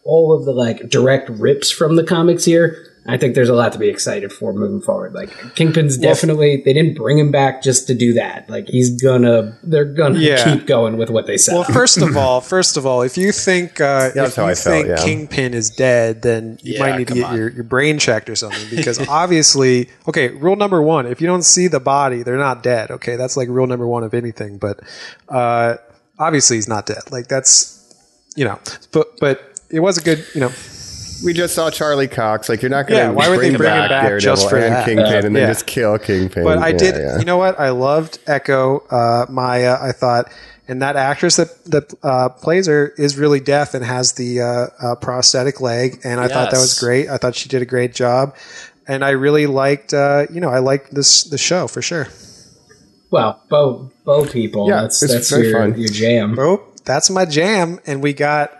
all 0.05 0.33
of 0.37 0.45
the 0.45 0.51
like 0.51 0.87
direct 0.89 1.29
rips 1.29 1.71
from 1.71 1.95
the 1.95 2.03
comics 2.03 2.45
here. 2.45 2.77
I 3.07 3.17
think 3.17 3.33
there's 3.33 3.49
a 3.49 3.55
lot 3.55 3.73
to 3.73 3.79
be 3.79 3.89
excited 3.89 4.31
for 4.31 4.53
moving 4.53 4.79
forward. 4.79 5.13
Like 5.15 5.31
Kingpin's 5.55 5.97
definitely 5.97 6.61
they 6.63 6.71
didn't 6.71 6.95
bring 6.95 7.17
him 7.17 7.31
back 7.31 7.63
just 7.63 7.87
to 7.87 7.95
do 7.95 8.13
that. 8.13 8.47
Like 8.47 8.67
he's 8.67 8.91
gonna 9.01 9.57
they're 9.63 9.85
gonna 9.85 10.19
Yeah. 10.19 10.43
keep 10.53 10.67
going 10.67 10.97
with 10.97 11.09
what 11.09 11.25
they 11.25 11.37
said. 11.37 11.55
Well, 11.55 11.63
first 11.63 11.97
of 11.97 12.15
all, 12.23 12.41
first 12.41 12.77
of 12.77 12.85
all, 12.85 13.01
if 13.01 13.17
you 13.17 13.31
think 13.31 13.81
uh, 13.81 14.11
Yeah, 14.15 14.25
if 14.27 14.37
you 14.37 14.43
I 14.43 14.53
felt, 14.53 14.57
think 14.75 14.87
yeah. 14.87 15.03
Kingpin 15.03 15.55
is 15.55 15.71
dead, 15.71 16.21
then 16.21 16.59
you 16.61 16.75
Yeah, 16.75 16.79
might 16.79 16.97
need 16.99 17.07
to 17.07 17.13
get 17.15 17.23
on. 17.25 17.35
your, 17.37 17.49
your 17.49 17.63
brain 17.63 17.97
checked 17.97 18.29
or 18.29 18.35
something. 18.35 18.69
Because 18.69 18.99
obviously, 19.09 19.89
okay, 20.07 20.27
rule 20.29 20.55
number 20.55 20.79
one: 20.81 21.07
if 21.07 21.21
you 21.21 21.27
don't 21.27 21.43
see 21.43 21.67
the 21.67 21.79
body, 21.79 22.21
they're 22.21 22.37
not 22.37 22.61
dead. 22.61 22.91
Okay, 22.91 23.15
that's 23.15 23.35
like 23.35 23.49
rule 23.49 23.65
number 23.65 23.87
one 23.87 24.03
of 24.03 24.13
anything. 24.13 24.59
But 24.59 24.79
uh, 25.27 25.77
obviously, 26.19 26.57
he's 26.57 26.67
not 26.69 26.85
dead. 26.85 27.01
Like 27.09 27.27
that's 27.27 27.79
you 28.35 28.45
know, 28.45 28.59
but 28.91 29.19
but 29.19 29.41
it 29.71 29.79
was 29.79 29.97
a 29.97 30.01
good 30.03 30.23
you 30.35 30.41
know. 30.41 30.51
We 31.23 31.33
just 31.33 31.53
saw 31.53 31.69
Charlie 31.69 32.07
Cox. 32.07 32.49
Like 32.49 32.61
you're 32.61 32.69
not 32.71 32.87
going 32.87 32.99
to 32.99 33.05
Yeah, 33.07 33.11
why 33.11 33.29
would 33.29 33.37
they 33.39 33.49
bring, 33.49 33.57
bring 33.57 33.71
him 33.71 33.77
back, 33.81 33.89
back 33.89 34.03
Daredevil 34.07 34.35
just 34.35 34.49
for 34.49 34.57
and 34.57 34.73
that? 34.73 34.85
Kingpin 34.85 35.25
and 35.25 35.35
then 35.35 35.43
Yeah. 35.43 35.47
just 35.47 35.67
kill 35.67 35.97
Kingpin. 35.99 36.43
But 36.43 36.57
I 36.57 36.69
Yeah, 36.69 36.77
did, 36.77 36.95
yeah. 36.95 37.19
you 37.19 37.25
know 37.25 37.37
what? 37.37 37.59
I 37.59 37.69
loved 37.69 38.19
Echo 38.27 38.79
uh, 38.89 39.25
Maya. 39.29 39.77
I 39.79 39.91
thought, 39.91 40.31
and 40.67 40.81
that 40.81 40.95
actress 40.95 41.35
that 41.35 41.63
that 41.65 41.93
uh, 42.01 42.29
plays 42.29 42.67
her 42.67 42.93
is 42.97 43.17
really 43.17 43.39
deaf 43.39 43.73
and 43.73 43.83
has 43.85 44.13
the 44.13 44.41
uh, 44.41 44.67
uh, 44.81 44.95
prosthetic 44.95 45.61
leg, 45.61 45.99
and 46.03 46.19
I 46.19 46.27
thought 46.27 46.49
that 46.51 46.59
was 46.59 46.79
great. 46.79 47.07
I 47.09 47.17
thought 47.17 47.35
she 47.35 47.49
did 47.49 47.61
a 47.61 47.65
great 47.65 47.93
job, 47.93 48.35
and 48.87 49.03
I 49.03 49.09
really 49.11 49.47
liked, 49.47 49.93
uh, 49.93 50.27
you 50.31 50.39
know, 50.41 50.49
I 50.49 50.59
liked 50.59 50.93
this 50.93 51.23
the 51.25 51.37
show 51.37 51.67
for 51.67 51.81
sure. 51.81 52.07
well, 53.11 53.43
bow 53.49 53.91
bow 54.05 54.25
people. 54.25 54.69
Yeah, 54.69 54.81
that's 54.83 55.03
it's 55.03 55.13
that's 55.13 55.29
very 55.29 55.49
your, 55.49 55.59
fun. 55.59 55.77
your 55.79 55.89
jam. 55.89 56.35
Bo, 56.35 56.63
that's 56.85 57.09
my 57.09 57.25
jam, 57.25 57.79
and 57.85 58.01
we 58.01 58.13
got. 58.13 58.51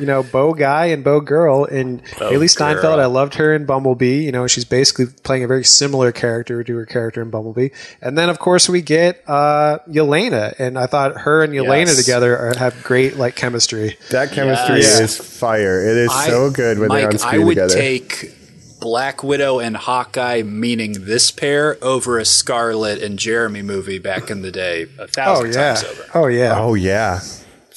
You 0.00 0.06
know, 0.06 0.22
Bo 0.22 0.54
guy 0.54 0.86
and 0.86 1.04
Bo 1.04 1.20
girl, 1.20 1.64
and 1.66 2.02
Hailee 2.04 2.50
Steinfeld. 2.50 2.82
girl. 2.96 3.00
I 3.00 3.06
loved 3.06 3.34
her 3.34 3.54
in 3.54 3.64
Bumblebee. 3.66 4.24
You 4.24 4.32
know, 4.32 4.46
she's 4.46 4.64
basically 4.64 5.06
playing 5.22 5.44
a 5.44 5.46
very 5.46 5.62
similar 5.64 6.10
character 6.10 6.64
to 6.64 6.76
her 6.76 6.86
character 6.86 7.22
in 7.22 7.30
Bumblebee. 7.30 7.68
And 8.00 8.16
then, 8.18 8.28
of 8.28 8.38
course, 8.38 8.68
we 8.68 8.80
get 8.82 9.22
uh, 9.28 9.78
Yelena, 9.88 10.54
and 10.58 10.78
I 10.78 10.86
thought 10.86 11.18
her 11.20 11.42
and 11.44 11.52
Yelena 11.52 11.86
Yes. 11.86 11.96
together 11.96 12.36
are, 12.36 12.54
have 12.58 12.82
great 12.82 13.16
like 13.16 13.36
chemistry. 13.36 13.96
that 14.10 14.32
chemistry 14.32 14.78
Yes. 14.80 15.00
is 15.00 15.16
fire. 15.38 15.80
It 15.88 15.96
is 15.96 16.10
I- 16.12 16.28
so 16.28 16.50
good 16.50 16.78
when 16.78 16.88
they're 16.88 17.06
on 17.06 17.12
Mike, 17.12 17.20
screen 17.20 17.42
I 17.42 17.44
would 17.44 17.50
together. 17.54 17.74
take 17.74 18.34
Black 18.80 19.22
Widow 19.22 19.60
and 19.60 19.76
Hawkeye, 19.76 20.42
meaning 20.42 21.04
this 21.06 21.30
pair, 21.30 21.78
over 21.82 22.18
a 22.18 22.24
Scarlett 22.24 23.02
and 23.02 23.18
Jeremy 23.18 23.62
movie 23.62 23.98
back 23.98 24.30
in 24.30 24.42
the 24.42 24.50
day, 24.50 24.86
a 24.98 25.02
Oh 25.02 25.06
thousand 25.06 25.52
yeah, 25.54 25.74
times 25.74 25.84
over. 25.84 26.04
oh 26.14 26.26
yeah. 26.26 26.58
Oh 26.58 26.74
yeah, 26.74 27.20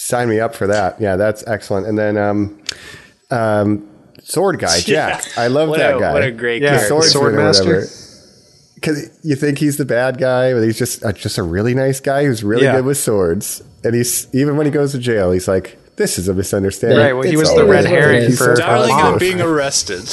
sign 0.08 0.30
me 0.30 0.39
up 0.39 0.55
for 0.55 0.68
that. 0.68 0.99
Yeah, 1.01 1.16
that's 1.18 1.45
excellent. 1.47 1.86
And 1.88 1.97
then 1.97 2.18
um, 2.18 2.62
um, 3.30 3.88
sword 4.24 4.60
guy 4.60 4.80
Jack. 4.82 5.24
Yeah. 5.26 5.43
I 5.43 5.47
love 5.47 5.70
What 5.70 5.80
that 5.80 5.97
a- 5.97 5.99
guy. 5.99 6.14
what 6.14 6.24
a 6.24 6.32
great 6.32 6.62
Yeah, 6.62 6.70
character. 6.78 6.88
swordsman 6.88 7.12
Sword 7.12 7.36
master. 7.36 7.88
Because 8.76 9.10
you 9.24 9.36
think 9.36 9.58
he's 9.58 9.78
the 9.78 9.86
bad 9.86 10.18
guy, 10.20 10.53
but 10.53 10.62
he's 10.62 10.78
just 10.78 11.03
uh, 11.03 11.12
just 11.12 11.38
a 11.39 11.43
really 11.43 11.74
nice 11.74 11.99
guy 11.99 12.26
who's 12.26 12.43
really 12.43 12.64
Yeah. 12.64 12.76
good 12.76 12.86
with 12.86 12.97
swords. 12.97 13.64
And 13.84 13.95
he's 13.95 14.28
even 14.34 14.55
when 14.55 14.66
he 14.68 14.72
goes 14.72 14.91
to 14.91 14.99
jail, 14.99 15.32
he's 15.32 15.47
like, 15.47 15.78
"This 15.95 16.20
is 16.20 16.28
a 16.28 16.34
misunderstanding." 16.36 16.99
Right, 16.99 17.14
well, 17.14 17.24
he 17.24 17.36
was 17.38 17.53
the 17.55 17.66
red 17.66 17.86
herring 17.86 18.22
He's 18.28 18.38
for- 18.38 18.55
so 18.55 18.62
Darling, 18.62 18.89
Mom. 18.89 19.14
I'm 19.14 19.20
being 19.20 19.41
arrested. 19.51 20.03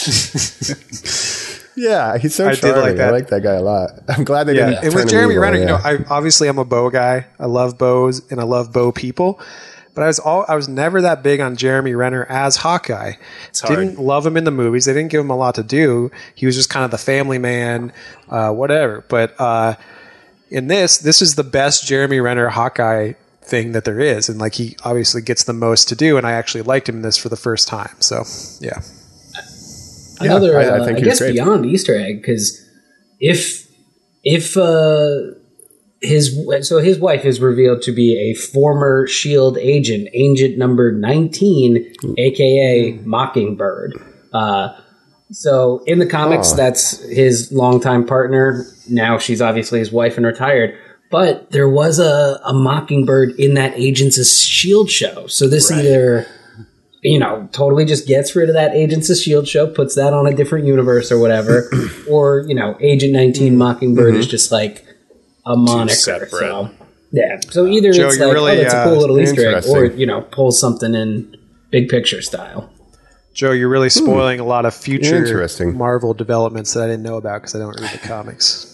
Yeah, 1.76 2.18
he's 2.18 2.34
so 2.36 2.48
I 2.48 2.54
charming. 2.54 2.82
like 2.82 3.00
I 3.00 3.10
like 3.10 3.28
that 3.28 3.42
guy 3.42 3.54
a 3.54 3.62
lot. 3.62 3.90
I'm 4.08 4.24
glad 4.24 4.44
they 4.44 4.54
Yeah, 4.56 4.70
didn't. 4.70 4.84
and 4.84 4.92
turn 4.92 5.02
with 5.02 5.10
Jeremy 5.10 5.34
evil, 5.34 5.42
Renner, 5.42 5.58
you 5.58 5.64
know. 5.66 5.76
I 5.82 5.98
obviously 6.08 6.46
I'm 6.48 6.58
a 6.58 6.64
bow 6.64 6.88
guy. 6.88 7.26
I 7.38 7.46
love 7.46 7.76
bows 7.78 8.22
and 8.30 8.40
I 8.40 8.44
love 8.44 8.72
bow 8.72 8.92
people. 8.92 9.40
But 9.94 10.02
I 10.02 10.06
was 10.08 10.18
all 10.18 10.44
I 10.48 10.56
was 10.56 10.68
never 10.68 11.00
that 11.02 11.22
big 11.22 11.40
on 11.40 11.56
Jeremy 11.56 11.94
Renner 11.94 12.24
as 12.28 12.56
Hawkeye. 12.56 13.12
hard. 13.62 13.68
Didn't 13.76 13.98
love 13.98 14.26
him 14.26 14.36
in 14.36 14.42
the 14.44 14.50
movies. 14.50 14.86
They 14.86 14.92
didn't 14.92 15.10
give 15.10 15.20
him 15.20 15.30
a 15.30 15.36
lot 15.36 15.54
to 15.54 15.62
do. 15.62 16.10
He 16.34 16.46
was 16.46 16.56
just 16.56 16.68
kind 16.68 16.84
of 16.84 16.90
the 16.90 16.98
family 16.98 17.38
man, 17.38 17.92
uh, 18.28 18.50
whatever. 18.50 19.04
But 19.08 19.34
uh, 19.40 19.76
in 20.50 20.66
this, 20.66 20.98
this 20.98 21.22
is 21.22 21.36
the 21.36 21.44
best 21.44 21.86
Jeremy 21.86 22.18
Renner 22.20 22.48
Hawkeye 22.48 23.12
thing 23.42 23.72
that 23.72 23.84
there 23.84 24.00
is, 24.00 24.28
and 24.28 24.38
like 24.40 24.54
he 24.54 24.76
obviously 24.84 25.22
gets 25.22 25.44
the 25.44 25.52
most 25.52 25.88
to 25.90 25.94
do. 25.94 26.16
And 26.16 26.26
I 26.26 26.32
actually 26.32 26.62
liked 26.62 26.88
him 26.88 26.96
in 26.96 27.02
this 27.02 27.16
for 27.16 27.28
the 27.28 27.36
first 27.36 27.68
time. 27.68 27.94
So 28.00 28.24
yeah, 28.60 28.80
Another, 30.20 30.58
I- 30.58 30.64
I 30.64 30.68
uh, 30.78 30.82
I, 30.82 30.86
think 30.86 30.98
he 30.98 31.04
guess 31.04 31.18
great. 31.18 31.32
beyond 31.34 31.66
Easter 31.66 31.94
egg 31.96 32.20
because 32.20 32.60
if 33.20 33.68
if 34.22 34.56
uh, 34.56 35.34
his 36.04 36.68
so 36.68 36.78
his 36.78 36.98
wife 36.98 37.24
is 37.24 37.40
revealed 37.40 37.82
to 37.82 37.92
be 37.92 38.30
a 38.30 38.34
former 38.34 39.06
Shield 39.06 39.58
agent, 39.58 40.08
Agent 40.14 40.58
Number 40.58 40.92
Nineteen, 40.92 41.92
hmm. 42.00 42.14
aka 42.18 42.92
Mockingbird. 43.04 44.00
Uh, 44.32 44.76
so 45.30 45.82
in 45.86 45.98
the 45.98 46.06
comics, 46.06 46.52
Oh. 46.52 46.56
that's 46.56 47.02
his 47.04 47.50
longtime 47.50 48.06
partner. 48.06 48.66
Now 48.88 49.18
she's 49.18 49.42
obviously 49.42 49.78
his 49.78 49.90
wife 49.90 50.16
and 50.16 50.26
retired. 50.26 50.76
But 51.10 51.50
there 51.50 51.68
was 51.68 51.98
a, 51.98 52.40
a 52.44 52.52
Mockingbird 52.52 53.38
in 53.38 53.54
that 53.54 53.74
Agents 53.76 54.40
Shield 54.40 54.90
show. 54.90 55.26
So 55.28 55.48
this 55.48 55.70
either 55.70 56.26
you 57.04 57.18
know, 57.18 57.48
totally 57.52 57.84
just 57.84 58.08
gets 58.08 58.34
rid 58.34 58.48
of 58.48 58.54
that 58.54 58.74
Agents 58.74 59.10
of 59.10 59.14
S.H.I.E.L.D. 59.14 59.46
show, 59.46 59.66
puts 59.66 59.94
that 59.94 60.14
on 60.14 60.26
a 60.26 60.34
different 60.34 60.66
universe 60.66 61.12
or 61.12 61.18
whatever. 61.18 61.70
or, 62.10 62.44
you 62.48 62.54
know, 62.54 62.76
Agent 62.80 63.12
19 63.12 63.52
hmm. 63.52 63.58
Mockingbird 63.58 64.14
is 64.14 64.24
hmm. 64.24 64.30
just 64.30 64.50
like 64.50 64.86
a 65.46 65.56
moniker. 65.56 65.94
separate. 65.94 66.30
So, 66.30 66.70
yeah. 67.12 67.38
So 67.50 67.64
uh, 67.64 67.68
either 67.68 67.92
Joe, 67.92 68.08
it's 68.08 68.18
like, 68.18 68.32
really, 68.32 68.52
oh, 68.52 68.56
that's 68.56 68.74
a 68.74 68.78
uh, 68.78 68.84
cool 68.84 68.98
little 68.98 69.20
Easter 69.20 69.54
egg, 69.54 69.64
or, 69.68 69.86
you 69.86 70.06
know, 70.06 70.22
pull 70.22 70.52
something 70.52 70.94
in 70.94 71.36
big 71.70 71.88
picture 71.88 72.22
style. 72.22 72.70
Joe, 73.32 73.50
you're 73.50 73.68
really 73.68 73.88
hmm. 73.88 74.04
spoiling 74.04 74.40
a 74.40 74.44
lot 74.44 74.64
of 74.64 74.74
future 74.74 75.16
Interesting. 75.16 75.76
Marvel 75.76 76.14
developments 76.14 76.72
that 76.74 76.84
I 76.84 76.86
didn't 76.86 77.02
know 77.02 77.16
about 77.16 77.42
because 77.42 77.54
I 77.54 77.58
don't 77.58 77.80
read 77.80 77.92
the 77.92 78.06
comics. 78.06 78.70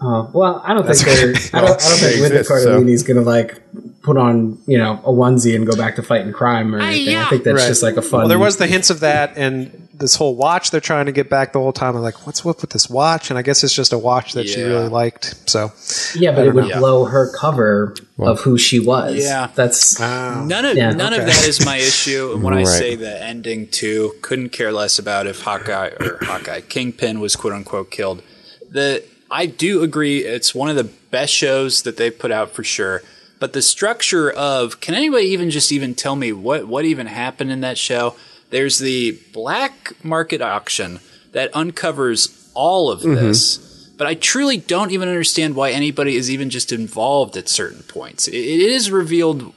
Oh, 0.00 0.30
well, 0.32 0.62
I 0.64 0.74
don't 0.74 0.86
think 0.86 0.98
That's 0.98 1.50
they're. 1.50 1.60
I 1.62 1.66
don't, 1.66 1.82
I 1.82 1.88
don't 1.88 1.98
think 1.98 2.20
Linda 2.20 2.38
exist, 2.40 3.06
so- 3.06 3.14
gonna 3.14 3.26
like 3.26 3.60
put 4.08 4.16
on 4.16 4.58
you 4.66 4.78
know 4.78 4.94
a 5.04 5.12
onesie 5.12 5.54
and 5.54 5.66
go 5.66 5.76
back 5.76 5.96
to 5.96 6.02
fighting 6.02 6.32
crime 6.32 6.74
or 6.74 6.80
anything. 6.80 7.14
I 7.16 7.28
think 7.28 7.44
that's 7.44 7.60
Right. 7.60 7.68
just 7.68 7.82
like 7.82 7.98
a 7.98 8.02
fun. 8.02 8.20
Well, 8.20 8.28
there 8.28 8.38
was 8.38 8.56
the 8.56 8.66
hints 8.66 8.88
of 8.88 9.00
that, 9.00 9.36
and 9.36 9.86
this 9.92 10.14
whole 10.14 10.34
watch 10.34 10.70
they're 10.70 10.80
trying 10.80 11.06
to 11.06 11.12
get 11.12 11.28
back 11.28 11.52
the 11.52 11.58
whole 11.58 11.74
time. 11.74 11.94
I'm 11.94 12.00
like, 12.02 12.26
what's 12.26 12.46
up 12.46 12.62
with 12.62 12.70
this 12.70 12.88
watch? 12.88 13.28
And 13.28 13.38
I 13.38 13.42
guess 13.42 13.62
it's 13.62 13.74
just 13.74 13.92
a 13.92 13.98
watch 13.98 14.32
that 14.32 14.48
she 14.48 14.62
really 14.62 14.88
liked. 14.88 15.50
So 15.50 15.72
yeah, 16.14 16.32
but 16.32 16.46
it 16.46 16.54
would 16.54 16.68
know. 16.68 16.78
blow 16.78 17.04
her 17.04 17.30
cover 17.38 17.94
of 18.18 18.40
who 18.40 18.56
she 18.56 18.80
was. 18.80 19.16
Yeah. 19.22 19.50
that's 19.54 20.00
oh. 20.00 20.44
None 20.46 20.64
of 20.64 20.74
Yeah, 20.76 20.92
none 20.92 21.12
of 21.12 21.26
that 21.26 21.46
is 21.46 21.64
my 21.66 21.76
issue. 21.76 22.32
And 22.32 22.42
when 22.42 22.54
I 22.54 22.64
say 22.64 22.94
the 22.94 23.22
ending 23.22 23.68
too, 23.68 24.14
couldn't 24.22 24.50
care 24.50 24.72
less 24.72 24.98
about 24.98 25.26
if 25.26 25.42
Hawkeye 25.42 25.90
or 26.00 26.18
Hawkeye 26.22 26.62
Kingpin 26.62 27.20
was 27.20 27.36
quote 27.36 27.52
unquote 27.52 27.90
killed. 27.90 28.22
The 28.70 29.04
I 29.30 29.44
do 29.44 29.82
agree 29.82 30.20
it's 30.20 30.54
one 30.54 30.70
of 30.70 30.76
the 30.76 30.90
best 31.10 31.34
shows 31.34 31.82
that 31.82 31.98
they've 31.98 32.18
put 32.18 32.30
out 32.32 32.52
for 32.52 32.64
sure. 32.64 33.02
But 33.38 33.52
the 33.52 33.62
structure 33.62 34.30
of 34.30 34.80
can 34.80 34.94
anybody 34.94 35.26
even 35.26 35.50
just 35.50 35.72
even 35.72 35.94
tell 35.94 36.16
me 36.16 36.32
what 36.32 36.66
what 36.66 36.84
even 36.84 37.06
happened 37.06 37.50
in 37.50 37.60
that 37.60 37.78
show? 37.78 38.16
There's 38.50 38.78
the 38.78 39.18
black 39.32 39.92
market 40.04 40.40
auction 40.40 41.00
that 41.32 41.54
uncovers 41.54 42.50
all 42.54 42.90
of 42.90 43.00
mm-hmm. 43.00 43.14
this. 43.14 43.58
But 43.96 44.06
I 44.06 44.14
truly 44.14 44.56
don't 44.58 44.92
even 44.92 45.08
understand 45.08 45.56
why 45.56 45.70
anybody 45.70 46.14
is 46.14 46.30
even 46.30 46.50
just 46.50 46.70
involved 46.72 47.36
at 47.36 47.48
certain 47.48 47.82
points. 47.82 48.28
It- 48.28 48.36
it 48.36 48.60
is 48.60 48.90
revealed 48.90 49.52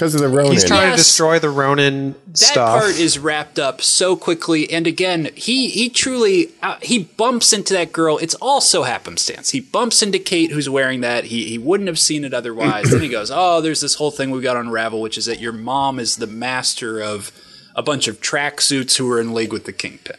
Because 0.00 0.14
of 0.14 0.22
the 0.22 0.28
Ronin. 0.28 0.52
he's 0.52 0.64
trying 0.64 0.88
Yes. 0.88 0.92
to 0.92 1.04
destroy 1.04 1.38
the 1.38 1.50
Ronin 1.50 2.14
that 2.28 2.38
stuff. 2.38 2.80
part 2.80 2.98
is 2.98 3.18
wrapped 3.18 3.58
up 3.58 3.82
so 3.82 4.16
quickly 4.16 4.72
and 4.72 4.86
again 4.86 5.28
he 5.34 5.68
he 5.68 5.90
truly 5.90 6.52
uh, 6.62 6.76
he 6.80 7.00
bumps 7.00 7.52
into 7.52 7.74
that 7.74 7.92
girl. 7.92 8.16
It's 8.16 8.34
also 8.36 8.84
happenstance. 8.84 9.50
He 9.50 9.60
bumps 9.60 10.02
into 10.02 10.18
kate 10.18 10.52
who's 10.52 10.70
wearing 10.70 11.02
that. 11.02 11.24
He, 11.24 11.44
he 11.44 11.58
wouldn't 11.58 11.86
have 11.86 11.98
seen 11.98 12.24
it 12.24 12.32
otherwise. 12.32 12.90
Then 12.90 13.02
he 13.02 13.10
goes 13.10 13.30
oh 13.34 13.60
there's 13.60 13.82
this 13.82 13.96
whole 13.96 14.10
thing 14.10 14.30
we've 14.30 14.42
got 14.42 14.54
to 14.54 14.60
unravel 14.60 15.02
which 15.02 15.18
is 15.18 15.26
that 15.26 15.38
your 15.38 15.52
mom 15.52 15.98
is 15.98 16.16
the 16.16 16.26
master 16.26 16.98
of 16.98 17.30
a 17.76 17.82
bunch 17.82 18.08
of 18.08 18.22
tracksuits 18.22 18.96
who 18.96 19.10
are 19.12 19.20
in 19.20 19.34
league 19.34 19.52
with 19.52 19.66
the 19.66 19.72
kingpin. 19.74 20.16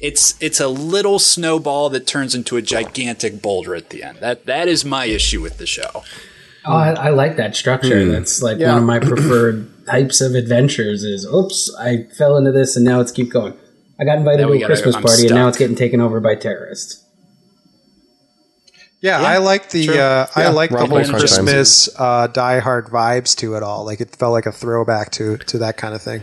It's 0.00 0.40
it's 0.40 0.60
a 0.60 0.68
little 0.68 1.18
snowball 1.18 1.90
that 1.90 2.06
turns 2.06 2.36
into 2.36 2.56
a 2.56 2.62
gigantic 2.62 3.42
boulder 3.42 3.74
at 3.74 3.90
the 3.90 4.04
end. 4.04 4.18
That 4.20 4.46
that 4.46 4.68
is 4.68 4.84
my 4.84 5.06
issue 5.06 5.40
with 5.40 5.58
the 5.58 5.66
show 5.66 6.04
Oh, 6.66 6.72
I, 6.74 6.90
I 6.92 7.08
like 7.10 7.36
that 7.36 7.54
structure. 7.54 8.02
Hmm. 8.04 8.10
That's 8.12 8.42
like 8.42 8.58
one 8.58 8.78
of 8.78 8.84
my 8.84 8.98
preferred 8.98 9.70
types 9.86 10.20
of 10.20 10.34
adventures. 10.34 11.04
Is 11.04 11.26
oops, 11.26 11.74
I 11.78 12.04
fell 12.16 12.36
into 12.36 12.52
this 12.52 12.74
and 12.76 12.84
now 12.84 13.00
it's 13.00 13.12
keep 13.12 13.30
going. 13.30 13.54
I 14.00 14.04
got 14.04 14.18
invited 14.18 14.42
Now 14.42 14.48
to 14.48 14.62
a 14.62 14.66
Christmas 14.66 14.96
I'm 14.96 15.02
party 15.02 15.26
and 15.26 15.34
now 15.34 15.46
it's 15.48 15.58
getting 15.58 15.76
taken 15.76 16.00
over 16.00 16.20
by 16.20 16.34
terrorists. 16.34 17.00
Yeah, 19.00 19.20
Yeah, 19.20 19.28
I 19.28 19.38
like 19.38 19.68
the 19.70 19.86
true. 19.86 19.98
uh, 19.98 20.26
I 20.34 20.48
like 20.48 20.70
the 20.70 20.76
Rob 20.76 20.88
whole 20.88 21.04
Christmas 21.04 21.88
uh, 21.98 22.26
Die 22.28 22.58
Hard 22.60 22.86
vibes 22.86 23.36
to 23.36 23.54
it 23.56 23.62
all. 23.62 23.84
Like 23.84 24.00
it 24.00 24.16
felt 24.16 24.32
like 24.32 24.46
a 24.46 24.52
throwback 24.52 25.10
to 25.12 25.36
to 25.36 25.58
that 25.58 25.76
kind 25.76 25.94
of 25.94 26.00
thing. 26.02 26.22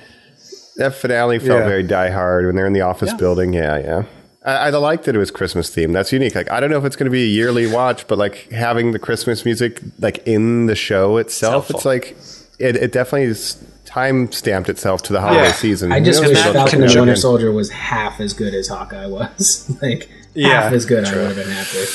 That 0.77 0.95
finale 0.95 1.37
felt 1.37 1.59
Yeah. 1.61 1.67
very 1.67 1.83
Die 1.83 2.09
Hard 2.09 2.47
when 2.47 2.55
they're 2.55 2.65
in 2.65 2.73
the 2.73 2.81
office 2.81 3.13
building. 3.13 3.53
Yeah, 3.53 3.77
yeah. 3.77 4.03
I, 4.43 4.53
I 4.53 4.69
like 4.71 5.03
that 5.03 5.15
it 5.15 5.19
was 5.19 5.31
Christmas 5.31 5.69
themed. 5.69 5.93
That's 5.93 6.11
unique. 6.11 6.35
Like 6.35 6.49
I 6.51 6.59
don't 6.59 6.69
know 6.69 6.77
if 6.77 6.85
it's 6.85 6.95
going 6.95 7.05
to 7.05 7.11
be 7.11 7.23
a 7.23 7.27
yearly 7.27 7.67
watch, 7.71 8.07
but 8.07 8.17
like 8.17 8.49
having 8.51 8.91
the 8.91 8.99
Christmas 8.99 9.45
music 9.45 9.81
like 9.99 10.25
in 10.27 10.65
the 10.65 10.75
show 10.75 11.17
itself, 11.17 11.67
helpful. 11.69 11.75
it's 11.77 11.85
like 11.85 12.17
it, 12.59 12.75
it 12.75 12.91
definitely 12.91 13.27
is 13.27 13.63
time 13.85 14.31
stamped 14.31 14.69
itself 14.69 15.01
to 15.03 15.13
the 15.13 15.19
holiday 15.21 15.43
Yeah. 15.45 15.51
season. 15.51 15.91
I 15.91 15.99
just 15.99 16.19
You 16.19 16.23
know, 16.27 16.29
wish 16.31 16.37
that 16.39 16.53
Falcon 16.53 16.59
and 16.61 16.69
conjunction- 16.69 17.01
Winter 17.01 17.15
Soldier 17.17 17.51
was 17.51 17.69
half 17.71 18.19
as 18.21 18.33
good 18.33 18.53
as 18.53 18.67
Hawkeye 18.69 19.07
was. 19.07 19.69
like 19.81 20.09
Yeah, 20.33 20.63
half 20.63 20.73
as 20.73 20.85
good, 20.85 21.03
I 21.05 21.15
would 21.15 21.27
have 21.27 21.35
been 21.35 21.49
happy. 21.49 21.85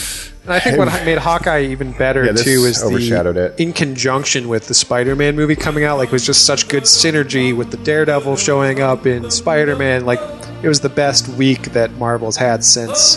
And 0.47 0.55
I 0.55 0.61
think 0.61 0.79
what 0.79 0.89
made 1.05 1.19
Hawkeye 1.19 1.63
even 1.63 1.91
better 1.91 2.25
Yeah, 2.25 2.31
this 2.33 2.45
too 2.45 2.65
is 2.67 2.81
overshadowed 2.81 3.35
the 3.35 3.47
it. 3.47 3.59
in 3.59 3.73
conjunction 3.73 4.49
with 4.49 4.69
the 4.69 4.75
Spider-Man 4.75 5.35
movie 5.35 5.57
coming 5.57 5.83
out. 5.83 5.99
Like, 5.99 6.11
it 6.11 6.13
was 6.13 6.25
just 6.25 6.47
such 6.47 6.69
good 6.69 6.85
synergy 6.85 7.55
with 7.57 7.73
the 7.73 7.77
Daredevil 7.79 8.37
showing 8.37 8.81
up 8.81 9.07
in 9.07 9.29
Spider-Man. 9.29 10.07
Like, 10.07 10.21
it 10.63 10.69
was 10.69 10.81
the 10.81 10.89
best 10.89 11.27
week 11.31 11.73
that 11.73 11.91
Marvel's 11.95 12.37
had 12.37 12.63
since 12.63 13.17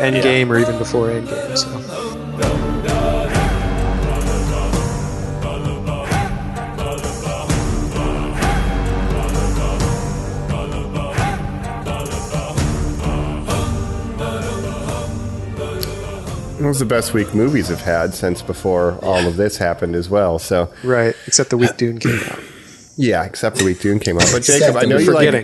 Endgame 0.00 0.50
or 0.50 0.58
even 0.58 0.76
before 0.78 1.10
Endgame. 1.10 1.56
So. 1.56 1.83
It 16.64 16.68
was 16.68 16.78
the 16.78 16.84
best 16.86 17.12
week 17.12 17.34
movies 17.34 17.68
have 17.68 17.82
had 17.82 18.14
since 18.14 18.40
before 18.42 18.98
all 19.02 19.26
of 19.26 19.36
this 19.36 19.58
happened 19.58 19.94
as 19.94 20.08
well. 20.08 20.38
So 20.38 20.72
Right, 20.82 21.14
except 21.26 21.50
the 21.50 21.58
week 21.58 21.76
Dune 21.76 21.98
came 21.98 22.18
out. 22.30 22.38
yeah, 22.96 23.24
except 23.24 23.56
the 23.56 23.64
week 23.64 23.80
Dune 23.80 23.98
came 24.00 24.16
out. 24.18 24.28
But 24.32 24.42
Jacob, 24.44 24.76
I 24.76 24.84
know 24.84 24.96
the 24.98 25.04
you 25.04 25.12
like. 25.12 25.34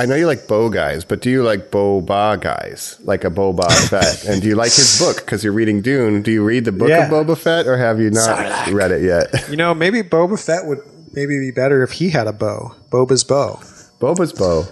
I 0.00 0.06
know 0.06 0.14
you 0.14 0.26
like 0.28 0.46
bow 0.46 0.68
guys, 0.68 1.04
but 1.04 1.20
do 1.20 1.28
you 1.28 1.42
like 1.42 1.72
boba 1.72 2.40
guys, 2.40 2.98
like 3.02 3.24
a 3.24 3.30
Boba 3.30 3.68
Fett? 3.90 4.26
and 4.26 4.40
do 4.40 4.46
you 4.46 4.54
like 4.54 4.72
his 4.72 4.96
book 5.00 5.16
because 5.16 5.42
you're 5.42 5.52
reading 5.52 5.80
Dune? 5.82 6.22
Do 6.22 6.30
you 6.30 6.44
read 6.44 6.64
the 6.66 6.70
book 6.72 6.88
Yeah. 6.88 7.06
of 7.06 7.10
Boba 7.26 7.36
Fett, 7.36 7.66
or 7.66 7.76
have 7.76 7.98
you 8.00 8.10
not 8.10 8.70
read 8.70 8.92
it 8.92 9.02
yet? 9.02 9.48
You 9.50 9.56
know, 9.56 9.74
maybe 9.74 10.02
Boba 10.04 10.38
Fett 10.42 10.66
would 10.66 10.78
maybe 11.14 11.40
be 11.40 11.50
better 11.50 11.82
if 11.82 11.92
he 11.92 12.10
had 12.10 12.28
a 12.28 12.32
bow. 12.32 12.76
Boba's 12.90 13.24
bow. 13.24 13.58
Boba's 14.00 14.32
bow. 14.32 14.66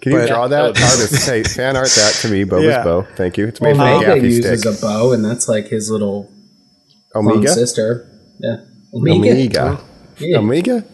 Can 0.00 0.12
you 0.12 0.18
But- 0.18 0.28
draw 0.28 0.46
that? 0.48 0.64
Artist, 0.64 1.28
hey, 1.28 1.42
fan 1.42 1.76
art 1.76 1.88
that 1.88 2.12
to 2.22 2.28
me. 2.28 2.44
Boba's 2.44 2.64
Yeah. 2.64 2.84
bow. 2.84 3.06
Thank 3.16 3.36
you. 3.36 3.48
It's 3.48 3.60
made 3.60 3.76
from 3.76 3.80
a 3.86 3.94
Omega 3.96 4.12
gaffy 4.20 4.22
uses 4.30 4.60
stick. 4.60 4.74
a 4.78 4.80
bow, 4.80 5.12
and 5.12 5.24
that's 5.24 5.48
like 5.48 5.68
his 5.68 5.90
little 5.90 6.30
clone 7.12 7.28
Omega. 7.32 7.48
sister. 7.52 8.06
Yeah, 8.38 8.56
Omega. 8.94 9.30
Omega. 9.32 9.80
Yeah. 10.18 10.38
Omega. 10.38 10.84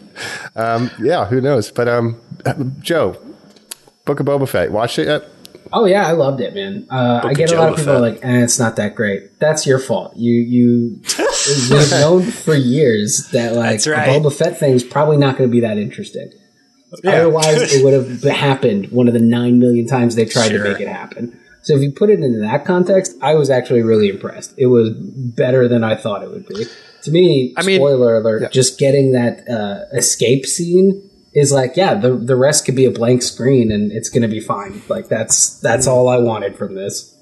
Um, 0.55 0.89
yeah, 1.03 1.25
who 1.25 1.39
knows? 1.41 1.69
But 1.71 1.87
um, 1.87 2.17
Joe, 2.81 3.17
Book 4.05 4.19
of 4.19 4.25
Boba 4.25 4.47
Fett. 4.47 4.71
Watched 4.71 4.97
it 4.99 5.07
yet? 5.07 5.23
Oh 5.73 5.85
yeah, 5.85 6.07
I 6.07 6.11
loved 6.13 6.41
it, 6.41 6.53
man. 6.55 6.87
Uh, 6.91 7.21
I 7.23 7.33
get 7.33 7.51
a 7.51 7.55
lot 7.57 7.71
of 7.71 7.77
people 7.77 7.93
Fett. 7.93 8.01
like, 8.01 8.19
eh, 8.23 8.43
it's 8.43 8.57
not 8.59 8.75
that 8.77 8.95
great. 8.95 9.39
That's 9.39 9.65
your 9.67 9.79
fault. 9.79 10.13
You 10.15 10.33
you 10.33 11.01
we've 11.71 11.91
known 11.91 12.23
for 12.23 12.55
years 12.55 13.27
that 13.33 13.55
like 13.55 13.71
That's 13.71 13.87
a 13.87 13.91
right. 13.91 14.09
Boba 14.09 14.31
Fett 14.33 14.57
thing's 14.59 14.83
probably 14.83 15.17
not 15.17 15.37
going 15.37 15.49
to 15.49 15.51
be 15.51 15.61
that 15.61 15.77
interesting. 15.77 16.31
Otherwise, 17.05 17.73
it 17.73 17.83
would 17.83 17.93
have 17.93 18.23
happened 18.23 18.91
one 18.91 19.07
of 19.07 19.13
the 19.13 19.19
nine 19.19 19.59
million 19.59 19.87
times 19.87 20.15
they 20.15 20.25
tried 20.25 20.49
to 20.49 20.59
make 20.63 20.79
it 20.79 20.87
happen. 20.87 21.37
So 21.63 21.75
if 21.75 21.81
you 21.81 21.91
put 21.91 22.09
it 22.11 22.19
into 22.19 22.39
that 22.41 22.63
context, 22.63 23.15
I 23.21 23.33
was 23.33 23.49
actually 23.49 23.81
really 23.81 24.09
impressed. 24.09 24.53
It 24.57 24.67
was 24.67 24.91
better 24.91 25.67
than 25.67 25.83
I 25.83 25.95
thought 25.95 26.21
it 26.23 26.29
would 26.29 26.47
be. 26.47 26.65
To 27.03 27.11
me, 27.11 27.53
I 27.57 27.63
mean- 27.63 27.79
spoiler 27.79 28.17
alert, 28.17 28.43
yeah. 28.43 28.49
just 28.49 28.77
getting 28.79 29.13
that 29.13 29.47
uh, 29.49 29.85
escape 29.97 30.45
scene 30.45 31.09
is 31.33 31.51
like, 31.51 31.75
yeah, 31.75 31.95
the 31.95 32.15
the 32.15 32.35
rest 32.35 32.65
could 32.65 32.75
be 32.75 32.85
a 32.85 32.91
blank 32.91 33.21
screen 33.21 33.71
and 33.71 33.91
it's 33.91 34.09
going 34.09 34.21
to 34.21 34.27
be 34.27 34.39
fine. 34.39 34.81
Like 34.87 35.07
that's 35.09 35.59
that's 35.59 35.85
all 35.87 36.07
I 36.07 36.17
wanted 36.17 36.55
from 36.57 36.75
this. 36.75 37.13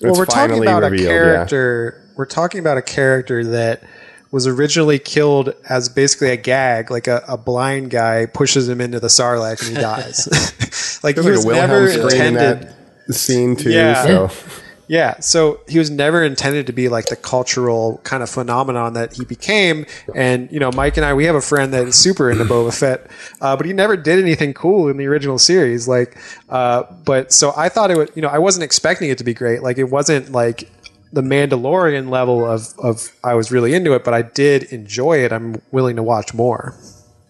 well, 0.00 0.10
It's 0.10 0.18
we're 0.18 0.26
talking 0.26 0.62
about 0.62 0.82
revealed, 0.82 1.00
a 1.00 1.02
yeah. 1.02 1.08
character. 1.08 2.00
We're 2.16 2.26
talking 2.26 2.60
about 2.60 2.76
a 2.78 2.82
character 2.82 3.44
that 3.44 3.82
was 4.30 4.46
originally 4.46 4.98
killed 4.98 5.54
as 5.68 5.88
basically 5.88 6.30
a 6.30 6.36
gag, 6.36 6.90
like 6.90 7.06
a, 7.06 7.22
a 7.28 7.36
blind 7.36 7.90
guy 7.90 8.26
pushes 8.26 8.68
him 8.68 8.80
into 8.80 8.98
the 9.00 9.08
sarlacc 9.08 9.66
and 9.66 9.76
he 9.76 9.82
dies. 9.82 11.00
like 11.04 11.16
he 11.16 11.22
There's 11.22 11.38
was 11.38 11.46
like 11.46 11.56
a 11.56 11.66
never 11.66 11.80
Wilhelm 11.84 12.10
scream 12.10 12.22
in 12.22 12.34
intended. 12.34 12.74
that 13.06 13.14
scene 13.14 13.56
too. 13.56 13.70
Yeah. 13.70 14.02
So 14.04 14.30
Yeah, 14.86 15.18
so 15.20 15.60
he 15.66 15.78
was 15.78 15.90
never 15.90 16.22
intended 16.22 16.66
to 16.66 16.72
be 16.72 16.88
like 16.88 17.06
the 17.06 17.16
cultural 17.16 18.00
kind 18.04 18.22
of 18.22 18.28
phenomenon 18.28 18.92
that 18.94 19.14
he 19.14 19.24
became. 19.24 19.86
And 20.14 20.50
you 20.52 20.60
know, 20.60 20.70
Mike 20.72 20.96
and 20.96 21.06
I, 21.06 21.14
we 21.14 21.24
have 21.24 21.34
a 21.34 21.40
friend 21.40 21.72
that 21.72 21.86
is 21.88 21.96
super 21.96 22.30
into 22.30 22.44
Boba 22.44 22.78
Fett, 22.78 23.06
uh, 23.40 23.56
but 23.56 23.64
he 23.64 23.72
never 23.72 23.96
did 23.96 24.18
anything 24.18 24.52
cool 24.52 24.88
in 24.88 24.98
the 24.98 25.06
original 25.06 25.38
series. 25.38 25.88
Like, 25.88 26.18
uh, 26.50 26.82
but 27.04 27.32
so 27.32 27.52
I 27.56 27.70
thought 27.70 27.90
it 27.90 27.96
would. 27.96 28.10
You 28.14 28.22
know, 28.22 28.28
I 28.28 28.38
wasn't 28.38 28.64
expecting 28.64 29.08
it 29.08 29.18
to 29.18 29.24
be 29.24 29.32
great. 29.32 29.62
Like, 29.62 29.78
it 29.78 29.84
wasn't 29.84 30.32
like 30.32 30.70
the 31.14 31.22
Mandalorian 31.22 32.10
level 32.10 32.44
of 32.44 32.68
of 32.78 33.10
I 33.22 33.34
was 33.34 33.50
really 33.52 33.72
into 33.74 33.94
it, 33.94 34.04
but 34.04 34.14
I 34.14 34.22
did 34.22 34.64
enjoy 34.64 35.18
it. 35.24 35.32
I'm 35.32 35.60
willing 35.72 35.96
to 35.96 36.02
watch 36.02 36.34
more. 36.34 36.74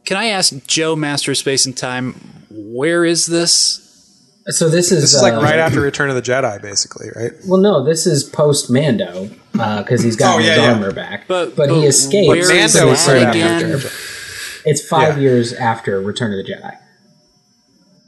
Can 0.05 0.17
I 0.17 0.27
ask 0.27 0.55
Joe, 0.67 0.97
Master 0.97 1.31
of 1.33 1.39
Space 1.39 1.65
and 1.67 1.77
Time, 1.77 2.15
where 2.51 3.05
is 3.05 3.27
this? 3.27 3.81
So 4.49 4.69
this 4.69 4.93
is, 4.93 5.01
This 5.01 5.15
is 5.15 5.23
like 5.23 5.33
uh, 5.33 5.41
right 5.41 5.59
after 5.59 5.81
Return 5.81 6.11
of 6.11 6.17
the 6.17 6.21
Jedi, 6.23 6.61
basically, 6.61 7.09
right? 7.17 7.33
Well, 7.47 7.59
no, 7.61 7.83
this 7.83 8.07
is 8.07 8.23
post 8.25 8.71
Mando 8.71 9.31
because 9.53 10.03
he's 10.03 10.17
got 10.17 10.35
Oh, 10.35 10.39
his 10.39 10.49
yeah, 10.49 10.57
yeah. 10.57 10.73
armor 10.75 10.93
back. 10.93 11.27
But- 11.27 11.57
But, 11.57 11.69
but 11.69 11.75
he 11.77 11.87
escapes. 11.87 12.29
where 12.29 12.39
is 12.53 12.77
from 12.77 12.81
Mando 12.81 12.87
the 12.87 12.93
is 12.93 13.09
right 13.09 13.29
again? 13.35 13.73
after. 13.73 13.89
It's 14.67 14.87
five 14.87 15.15
Yeah. 15.17 15.23
years 15.23 15.55
after 15.55 15.99
Return 16.01 16.39
of 16.39 16.45
the 16.45 16.53
Jedi. 16.53 16.77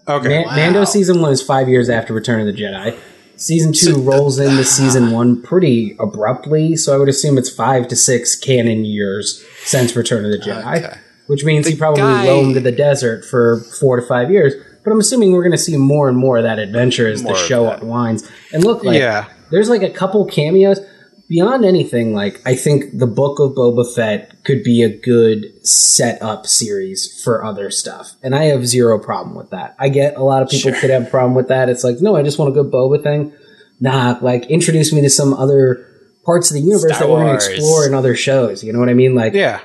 Okay. 0.08 0.44
Ma- 0.44 0.54
Mando 0.56 0.84
season 0.84 1.22
one 1.22 1.32
is 1.32 1.40
five 1.42 1.68
years 1.70 1.88
after 1.88 2.12
Return 2.12 2.40
of 2.46 2.46
the 2.46 2.52
Jedi. 2.62 2.98
Season 3.36 3.72
two 3.72 4.00
rolls 4.00 4.38
into 4.38 4.64
season 4.64 5.10
one 5.12 5.42
pretty 5.42 5.94
abruptly, 6.00 6.74
so 6.74 6.94
I 6.94 6.98
would 6.98 7.08
assume 7.08 7.36
it's 7.36 7.50
five 7.50 7.86
to 7.88 7.96
six 7.96 8.34
canon 8.34 8.84
years 8.86 9.44
since 9.64 9.94
Return 9.94 10.24
of 10.24 10.30
the 10.32 10.38
Jedi, 10.38 10.84
Okay. 10.84 10.98
which 11.26 11.44
means 11.44 11.66
he 11.66 11.76
probably 11.76 12.00
guy- 12.00 12.26
roamed 12.26 12.56
the 12.56 12.72
desert 12.72 13.24
for 13.26 13.60
four 13.78 14.00
to 14.00 14.06
five 14.06 14.30
years. 14.30 14.54
But 14.84 14.92
I'm 14.92 15.00
assuming 15.00 15.32
we're 15.32 15.42
going 15.42 15.50
to 15.52 15.58
see 15.58 15.76
more 15.76 16.08
and 16.08 16.16
more 16.16 16.38
of 16.38 16.44
that 16.44 16.58
adventure 16.58 17.08
as 17.08 17.22
the 17.24 17.34
show 17.34 17.68
unwinds. 17.70 18.22
And 18.52 18.64
look, 18.64 18.84
like 18.84 18.98
Yeah. 18.98 19.26
there's 19.50 19.68
like 19.68 19.82
a 19.82 19.90
couple 19.90 20.24
cameos. 20.24 20.80
Beyond 21.28 21.64
anything, 21.64 22.14
like 22.14 22.40
I 22.46 22.54
think 22.54 22.96
the 22.98 23.06
book 23.08 23.40
of 23.40 23.52
Boba 23.52 23.84
Fett 23.92 24.44
could 24.44 24.62
be 24.62 24.82
a 24.84 24.88
good 24.96 25.66
setup 25.66 26.46
series 26.46 27.20
for 27.24 27.44
other 27.44 27.68
stuff, 27.70 28.12
and 28.22 28.32
I 28.34 28.44
have 28.44 28.64
zero 28.66 28.98
problem 29.00 29.34
with 29.34 29.50
that. 29.50 29.74
I 29.78 29.88
get 29.88 30.16
a 30.16 30.22
lot 30.22 30.42
of 30.42 30.48
people 30.48 30.72
could 30.72 30.90
have 30.90 31.08
a 31.08 31.10
problem 31.10 31.34
with 31.34 31.48
that. 31.48 31.68
It's 31.68 31.82
like, 31.82 32.00
no, 32.00 32.14
I 32.14 32.22
just 32.22 32.38
want 32.38 32.50
a 32.56 32.62
good 32.62 32.70
Boba 32.72 33.02
thing. 33.02 33.32
Nah, 33.80 34.18
like 34.22 34.46
introduce 34.46 34.92
me 34.92 35.00
to 35.00 35.10
some 35.10 35.34
other 35.34 35.84
parts 36.24 36.50
of 36.50 36.54
the 36.54 36.60
universe 36.60 36.94
Star 36.94 37.00
that 37.08 37.12
we're 37.12 37.24
going 37.24 37.38
to 37.38 37.44
explore 37.44 37.86
in 37.86 37.94
other 37.94 38.14
shows. 38.14 38.62
You 38.62 38.72
know 38.72 38.78
what 38.78 38.88
I 38.88 38.94
mean? 38.94 39.14
Like, 39.14 39.32
Yeah. 39.34 39.60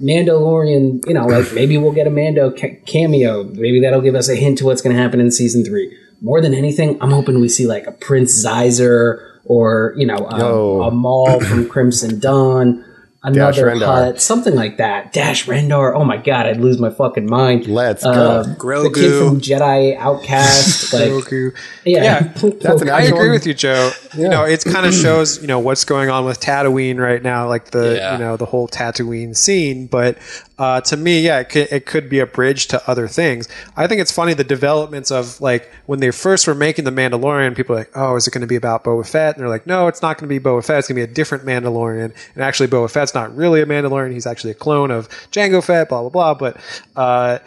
Mandalorian, 0.00 1.06
you 1.06 1.14
know, 1.14 1.26
like 1.26 1.52
maybe 1.54 1.78
we'll 1.78 1.92
get 1.92 2.06
a 2.06 2.10
Mando 2.10 2.50
ca- 2.50 2.78
cameo. 2.86 3.44
Maybe 3.44 3.80
that'll 3.80 4.02
give 4.02 4.14
us 4.14 4.28
a 4.28 4.36
hint 4.36 4.58
to 4.58 4.64
what's 4.66 4.82
going 4.82 4.94
to 4.94 5.00
happen 5.02 5.20
in 5.20 5.30
season 5.30 5.64
three. 5.64 5.96
More 6.20 6.40
than 6.40 6.54
anything, 6.54 6.98
I'm 7.02 7.10
hoping 7.10 7.40
we 7.40 7.48
see 7.48 7.66
like 7.66 7.86
a 7.86 7.92
Prince 7.92 8.44
Xizor 8.44 9.35
or, 9.46 9.94
you 9.96 10.06
know, 10.06 10.16
a, 10.16 10.38
Yo. 10.38 10.82
a 10.82 10.90
Maul 10.90 11.40
from 11.40 11.68
Crimson 11.70 12.18
Dawn, 12.20 12.84
another 13.22 13.66
Rendar. 13.66 13.86
Hut, 13.86 14.20
something 14.20 14.54
like 14.54 14.76
that. 14.76 15.12
Dash 15.12 15.46
Rendar. 15.46 15.92
Oh 15.94 16.04
my 16.04 16.16
God, 16.16 16.46
I'd 16.46 16.58
lose 16.60 16.78
my 16.78 16.90
fucking 16.90 17.26
mind. 17.28 17.66
Let's 17.66 18.04
Uh, 18.04 18.42
go. 18.58 18.82
The 18.82 18.90
kid 18.94 19.18
from 19.26 19.40
Jedi 19.40 19.96
Outcast. 19.96 20.92
like, 20.94 21.02
Goku. 21.10 21.52
yeah. 21.84 22.02
Yeah, 22.04 22.20
That's 22.60 22.82
an 22.82 22.88
I 22.90 23.00
actual- 23.02 23.16
agree 23.18 23.30
with 23.30 23.46
you, 23.46 23.54
Joe. 23.54 23.90
You 24.16 24.28
know, 24.28 24.44
it 24.44 24.64
kind 24.64 24.86
of 24.86 24.94
shows 24.94 25.40
you 25.40 25.48
know 25.48 25.58
what's 25.58 25.84
going 25.84 26.08
on 26.08 26.24
with 26.24 26.40
Tatooine 26.40 26.98
right 26.98 27.22
now, 27.22 27.48
like 27.48 27.70
the 27.72 27.96
Yeah. 27.96 28.12
you 28.12 28.18
know 28.18 28.36
the 28.36 28.46
whole 28.46 28.68
Tatooine 28.68 29.36
scene. 29.36 29.86
But 29.88 30.18
uh, 30.58 30.80
to 30.80 30.96
me, 30.96 31.20
yeah, 31.20 31.40
it 31.40 31.50
could, 31.50 31.68
it 31.70 31.84
could 31.84 32.08
be 32.08 32.18
a 32.18 32.26
bridge 32.26 32.66
to 32.68 32.90
other 32.90 33.08
things. 33.08 33.46
I 33.76 33.86
think 33.86 34.00
it's 34.00 34.10
funny 34.10 34.32
the 34.32 34.44
developments 34.44 35.10
of 35.10 35.38
like 35.40 35.70
when 35.84 36.00
they 36.00 36.10
first 36.10 36.46
were 36.46 36.54
making 36.54 36.86
the 36.86 36.90
Mandalorian, 36.90 37.54
people 37.54 37.74
were 37.74 37.80
like, 37.80 37.90
oh, 37.94 38.16
is 38.16 38.26
it 38.26 38.30
going 38.30 38.40
to 38.40 38.46
be 38.46 38.56
about 38.56 38.82
Boba 38.82 39.06
Fett? 39.06 39.34
And 39.34 39.42
they're 39.42 39.50
like, 39.50 39.66
no, 39.66 39.86
it's 39.86 40.00
not 40.00 40.16
going 40.18 40.28
to 40.28 40.40
be 40.40 40.42
Boba 40.42 40.64
Fett. 40.64 40.78
It's 40.78 40.88
going 40.88 40.98
to 40.98 41.06
be 41.06 41.10
a 41.10 41.14
different 41.14 41.44
Mandalorian. 41.44 42.14
And 42.34 42.42
actually, 42.42 42.68
Boba 42.68 42.90
Fett's 42.90 43.14
not 43.14 43.36
really 43.36 43.60
a 43.60 43.66
Mandalorian. 43.66 44.12
He's 44.12 44.26
actually 44.26 44.52
a 44.52 44.54
clone 44.54 44.90
of 44.90 45.08
Jango 45.30 45.62
Fett. 45.62 45.90
Blah 45.90 46.08
blah 46.08 46.10
blah. 46.10 46.34
But 46.34 46.56
uh, 46.96 47.38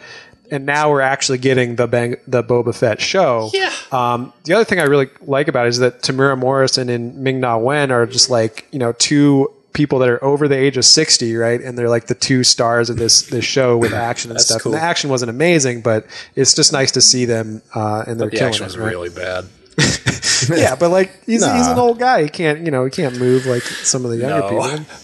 and 0.52 0.66
now 0.66 0.90
we're 0.90 1.00
actually 1.00 1.38
getting 1.38 1.76
the 1.76 1.86
Bang, 1.86 2.16
the 2.26 2.42
Boba 2.42 2.74
Fett 2.74 3.00
show. 3.00 3.50
Yeah. 3.52 3.72
Um, 3.90 4.32
the 4.44 4.54
other 4.54 4.64
thing 4.64 4.78
I 4.78 4.84
really 4.84 5.08
like 5.22 5.48
about 5.48 5.66
it 5.66 5.70
is 5.70 5.78
that 5.78 6.02
Temuera 6.02 6.38
Morrison 6.38 6.88
and 6.88 7.16
Ming 7.16 7.40
Na 7.40 7.56
Wen 7.58 7.90
are 7.90 8.06
just 8.06 8.30
like 8.30 8.68
you 8.70 8.78
know 8.78 8.92
two 8.92 9.52
people 9.72 9.98
that 10.00 10.08
are 10.08 10.22
over 10.24 10.48
the 10.48 10.56
age 10.56 10.76
of 10.76 10.84
sixty, 10.84 11.36
right? 11.36 11.60
And 11.60 11.78
they're 11.78 11.88
like 11.88 12.06
the 12.06 12.14
two 12.14 12.42
stars 12.44 12.90
of 12.90 12.96
this 12.96 13.22
this 13.22 13.44
show 13.44 13.76
with 13.78 13.92
action 14.10 14.30
and 14.30 14.40
stuff. 14.40 14.62
cool. 14.62 14.72
And 14.74 14.80
the 14.80 14.84
action 14.84 15.10
wasn't 15.10 15.30
amazing, 15.30 15.82
but 15.82 16.06
it's 16.36 16.54
just 16.54 16.72
nice 16.72 16.90
to 16.92 17.00
see 17.00 17.24
them 17.24 17.62
uh, 17.74 18.04
and 18.06 18.20
they're 18.20 18.30
The 18.30 18.36
killing 18.36 18.48
action 18.52 18.64
it. 18.64 18.66
was 18.68 18.78
right? 18.78 18.90
really 18.90 19.10
bad. 19.10 19.46
yeah, 20.50 20.74
but 20.76 20.90
like 20.90 21.24
he's, 21.24 21.44
he's 21.44 21.66
an 21.66 21.78
old 21.78 21.98
guy. 21.98 22.22
He 22.24 22.28
can't 22.28 22.60
you 22.64 22.70
know 22.70 22.84
he 22.84 22.90
can't 22.90 23.18
move 23.18 23.46
like 23.46 23.62
some 23.62 24.04
of 24.04 24.10
the 24.10 24.18
younger 24.18 24.40
No. 24.40 24.48
people. 24.70 24.86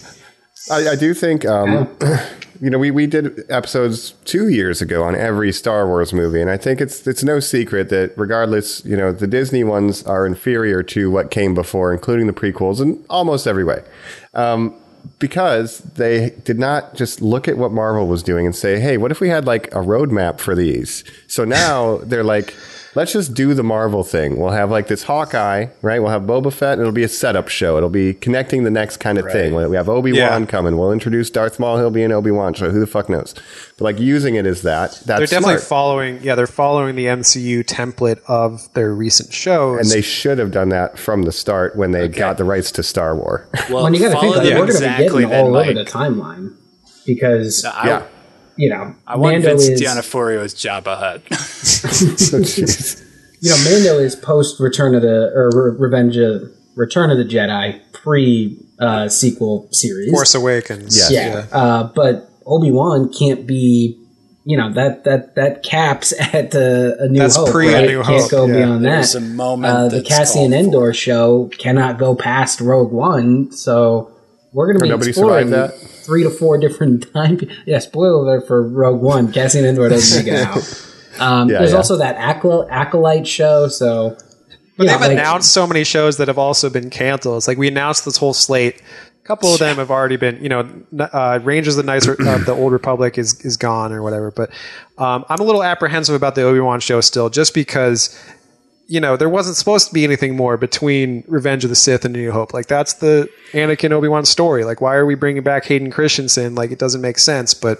I, 0.69 0.89
I 0.89 0.95
do 0.97 1.13
think, 1.13 1.45
um, 1.45 1.87
you 2.61 2.69
know, 2.69 2.77
we, 2.77 2.91
we 2.91 3.07
did 3.07 3.49
episodes 3.49 4.11
two 4.25 4.49
years 4.49 4.81
ago 4.81 5.01
on 5.01 5.15
every 5.15 5.53
Star 5.53 5.87
Wars 5.87 6.11
movie, 6.11 6.41
and 6.41 6.49
I 6.49 6.57
think 6.57 6.81
it's 6.81 7.07
it's 7.07 7.23
no 7.23 7.39
secret 7.39 7.87
that 7.87 8.11
regardless, 8.17 8.83
you 8.83 8.97
know, 8.97 9.13
the 9.13 9.27
Disney 9.27 9.63
ones 9.63 10.03
are 10.03 10.25
inferior 10.27 10.83
to 10.83 11.09
what 11.09 11.31
came 11.31 11.55
before, 11.55 11.93
including 11.93 12.27
the 12.27 12.33
prequels 12.33 12.81
in 12.81 13.01
almost 13.09 13.47
every 13.47 13.63
way. 13.63 13.81
Um, 14.37 14.73
because 15.19 15.79
they 15.79 16.31
did 16.43 16.59
not 16.59 16.95
just 16.95 17.21
look 17.21 17.47
at 17.47 17.57
what 17.57 17.71
Marvel 17.71 18.07
was 18.07 18.23
doing 18.23 18.45
and 18.45 18.55
say, 18.55 18.79
hey, 18.79 18.97
what 18.97 19.11
if 19.11 19.19
we 19.19 19.29
had 19.29 19.45
like 19.45 19.67
a 19.67 19.79
roadmap 19.79 20.39
for 20.39 20.55
these? 20.55 21.03
So 21.27 21.43
now 21.43 21.97
they're 21.99 22.23
like, 22.23 22.53
let's 22.97 23.13
just 23.13 23.33
do 23.33 23.53
the 23.53 23.63
Marvel 23.63 24.03
thing. 24.03 24.37
We'll 24.37 24.51
have 24.51 24.69
like 24.71 24.87
this 24.87 25.03
Hawkeye, 25.03 25.67
right? 25.81 25.99
We'll 25.99 26.09
have 26.11 26.23
Boba 26.23 26.51
Fett, 26.51 26.73
and 26.73 26.81
it'll 26.81 26.91
be 26.91 27.03
a 27.03 27.07
setup 27.07 27.47
show. 27.47 27.77
It'll 27.77 27.89
be 27.89 28.13
connecting 28.13 28.63
the 28.63 28.69
next 28.71 28.97
kind 28.97 29.17
of 29.17 29.31
thing. 29.31 29.53
We 29.55 29.75
have 29.77 29.87
Obi 29.87 30.11
Wan 30.11 30.41
Yeah. 30.41 30.45
coming. 30.47 30.77
We'll 30.77 30.91
introduce 30.91 31.29
Darth 31.29 31.59
Maul. 31.59 31.77
He'll 31.77 31.89
be 31.91 32.03
an 32.03 32.11
Obi 32.11 32.31
Wan 32.31 32.53
show. 32.53 32.69
Who 32.71 32.79
the 32.79 32.87
fuck 32.87 33.07
knows? 33.09 33.33
But 33.77 33.85
like 33.85 33.99
using 33.99 34.35
it 34.35 34.45
as 34.45 34.63
that, 34.63 34.91
that's 34.91 35.05
They're 35.05 35.17
definitely 35.19 35.55
smart. 35.57 35.61
following. 35.61 36.19
Yeah, 36.23 36.35
they're 36.35 36.47
following 36.47 36.95
the 36.95 37.05
MCU 37.05 37.63
template 37.63 38.19
of 38.27 38.67
their 38.73 38.93
recent 38.93 39.31
shows. 39.31 39.79
and 39.79 39.89
they 39.89 40.01
should 40.01 40.39
have 40.39 40.51
done 40.51 40.69
that 40.69 40.97
from 40.97 41.21
the 41.23 41.31
start 41.31 41.75
when 41.75 41.91
they 41.91 42.07
got 42.07 42.37
the 42.37 42.43
rights 42.43 42.71
to 42.73 42.83
Star 42.83 43.15
Wars. 43.15 43.47
Well, 43.69 43.83
When 43.83 43.93
you 43.93 43.99
got 43.99 44.05
to 44.07 44.11
think, 44.19 44.21
follow 44.21 44.37
like, 44.37 44.43
them 44.49 44.59
we're 44.59 44.65
going 44.65 44.67
to 44.67 44.73
exactly 44.73 45.05
be 45.05 45.09
getting 45.13 45.29
then, 45.29 45.45
all 45.45 45.55
over 45.57 45.73
the 45.73 45.85
timeline 45.85 46.53
because, 47.05 47.63
I, 47.65 47.87
yeah. 47.87 48.03
You 48.57 48.69
know, 48.69 48.95
I 49.05 49.15
want 49.17 49.33
Mando 49.35 49.49
Vince 49.49 49.67
is, 49.67 49.81
D'Onofrio 49.81 50.41
as 50.41 50.53
Jabba 50.55 50.97
Hutt. 50.97 51.21
you 53.41 53.49
know, 53.51 53.57
Mando 53.63 53.99
is 53.99 54.15
post 54.15 54.59
Return 54.59 54.95
of 54.95 55.01
the 55.03 55.31
or 55.35 55.49
Re- 55.53 55.77
Revenge 55.79 56.17
of 56.17 56.51
Return 56.75 57.11
of 57.11 57.17
the 57.17 57.23
Jedi 57.25 57.79
pre 57.93 58.57
uh, 58.79 59.09
sequel 59.09 59.67
series. 59.71 60.11
Force 60.11 60.35
Awakens. 60.35 60.97
Yes. 60.97 61.11
yeah, 61.11 61.45
Uh, 61.51 61.83
but 61.95 62.29
Obi 62.45 62.71
Wan 62.71 63.11
can't 63.13 63.45
be. 63.47 64.03
You 64.45 64.55
know 64.55 64.71
that 64.73 65.03
that 65.03 65.35
that 65.35 65.61
caps 65.61 66.13
at 66.33 66.55
uh, 66.55 66.93
a 66.99 67.09
New 67.09 67.19
That's 67.19 67.35
Hope. 67.35 67.51
pre 67.51 67.67
A 67.67 67.73
right? 67.73 67.87
New 67.89 68.01
Can't 68.03 68.21
Hope, 68.21 68.31
go 68.31 68.45
yeah. 68.47 68.53
beyond 68.55 68.85
that. 68.85 68.89
There's 68.91 69.15
a 69.15 69.19
moment 69.19 69.73
uh, 69.73 69.87
the 69.89 69.97
that's 69.97 70.07
Cassian 70.07 70.51
called 70.51 70.53
Andor 70.53 70.93
show 70.93 71.51
cannot 71.59 71.97
go 71.99 72.15
past 72.15 72.61
Rogue 72.61 72.93
One, 72.93 73.51
so 73.51 74.09
we're 74.57 74.65
going 74.67 74.77
to 74.79 74.83
be 74.83 74.89
nobody 74.89 75.09
exploring 75.11 75.51
that? 75.51 75.77
three 75.77 76.23
to 76.23 76.29
four 76.29 76.57
different 76.57 77.05
time. 77.13 77.37
pe- 77.37 77.47
Yeah, 77.65 77.79
spoiler 77.79 78.11
alert 78.23 78.47
for 78.47 78.61
Rogue 78.67 79.01
One. 79.01 79.31
Cassian 79.31 79.65
Andor 79.65 79.87
doesn't 79.89 80.25
make 80.25 80.33
it 80.33 80.45
out. 80.45 80.83
Um, 81.19 81.49
Yeah, 81.49 81.57
there's 81.59 81.71
yeah. 81.71 81.77
also 81.77 81.97
that 81.97 82.15
Acolyte, 82.17 82.69
Acolyte 82.69 83.25
show. 83.27 83.67
So, 83.69 84.15
But 84.77 84.85
yeah, 84.85 84.93
they've 84.97 85.01
like- 85.01 85.11
announced 85.13 85.51
so 85.51 85.65
many 85.65 85.83
shows 85.83 86.17
that 86.17 86.27
have 86.27 86.37
also 86.37 86.69
been 86.69 86.89
canceled. 86.91 87.37
It's 87.37 87.47
like 87.47 87.57
we 87.57 87.67
announced 87.67 88.05
this 88.05 88.17
whole 88.17 88.33
slate. 88.35 88.81
A 89.23 89.27
couple 89.27 89.51
of 89.51 89.57
them 89.59 89.77
have 89.77 89.89
already 89.89 90.15
been, 90.15 90.41
you 90.43 90.47
know, 90.49 90.59
n- 90.59 90.85
uh, 91.11 91.39
Rangers 91.43 91.75
of 91.75 91.83
the 91.85 91.91
Nice, 91.91 92.07
uh, 92.07 92.13
the 92.45 92.53
Old 92.53 92.71
Republic 92.71 93.17
is 93.17 93.41
is 93.43 93.57
gone 93.57 93.91
or 93.91 94.03
whatever. 94.03 94.29
But 94.31 94.51
um, 94.99 95.25
I'm 95.27 95.39
a 95.39 95.43
little 95.43 95.63
apprehensive 95.63 96.13
about 96.15 96.35
the 96.35 96.43
Obi 96.43 96.59
Wan 96.59 96.79
show 96.79 97.01
still, 97.01 97.29
just 97.31 97.53
because, 97.55 98.15
you 98.87 98.99
know, 99.01 99.17
there 99.17 99.29
wasn't 99.29 99.57
supposed 99.57 99.87
to 99.89 99.93
be 99.93 100.03
anything 100.03 100.35
more 100.35 100.57
between 100.57 101.23
Revenge 101.27 101.63
of 101.63 101.69
the 101.69 101.75
Sith 101.75 102.05
and 102.05 102.13
New 102.13 102.31
Hope. 102.31 102.53
Like 102.53 102.67
that's 102.67 102.93
the 102.93 103.29
Anakin 103.51 103.91
Obi 103.91 104.07
Wan 104.07 104.25
story. 104.25 104.63
Like 104.63 104.81
why 104.81 104.95
are 104.95 105.05
we 105.05 105.15
bringing 105.15 105.43
back 105.43 105.65
Hayden 105.65 105.91
Christensen? 105.91 106.55
Like 106.55 106.71
it 106.71 106.79
doesn't 106.79 107.01
make 107.01 107.17
sense. 107.19 107.53
But 107.53 107.79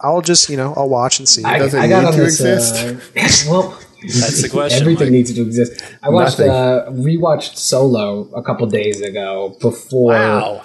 I'll 0.00 0.22
just, 0.22 0.48
you 0.48 0.56
know, 0.56 0.74
I'll 0.76 0.88
watch 0.88 1.18
and 1.18 1.28
see. 1.28 1.44
I, 1.44 1.58
Does 1.58 1.74
it 1.74 1.78
I 1.80 1.88
got 1.88 2.00
need 2.00 2.06
on 2.08 2.12
to 2.14 2.20
this. 2.20 2.40
exist? 2.40 3.46
Uh, 3.46 3.50
well, 3.50 3.78
That's 4.02 4.42
the 4.42 4.48
question. 4.48 4.80
everything 4.80 5.06
Mike. 5.06 5.12
needs 5.12 5.34
to 5.34 5.42
exist. 5.42 5.82
I 6.02 6.10
watched, 6.10 6.40
uh, 6.40 6.86
rewatched 6.90 7.56
Solo 7.56 8.30
a 8.34 8.42
couple 8.42 8.66
days 8.66 9.00
ago 9.00 9.56
before. 9.60 10.12
Wow. 10.12 10.62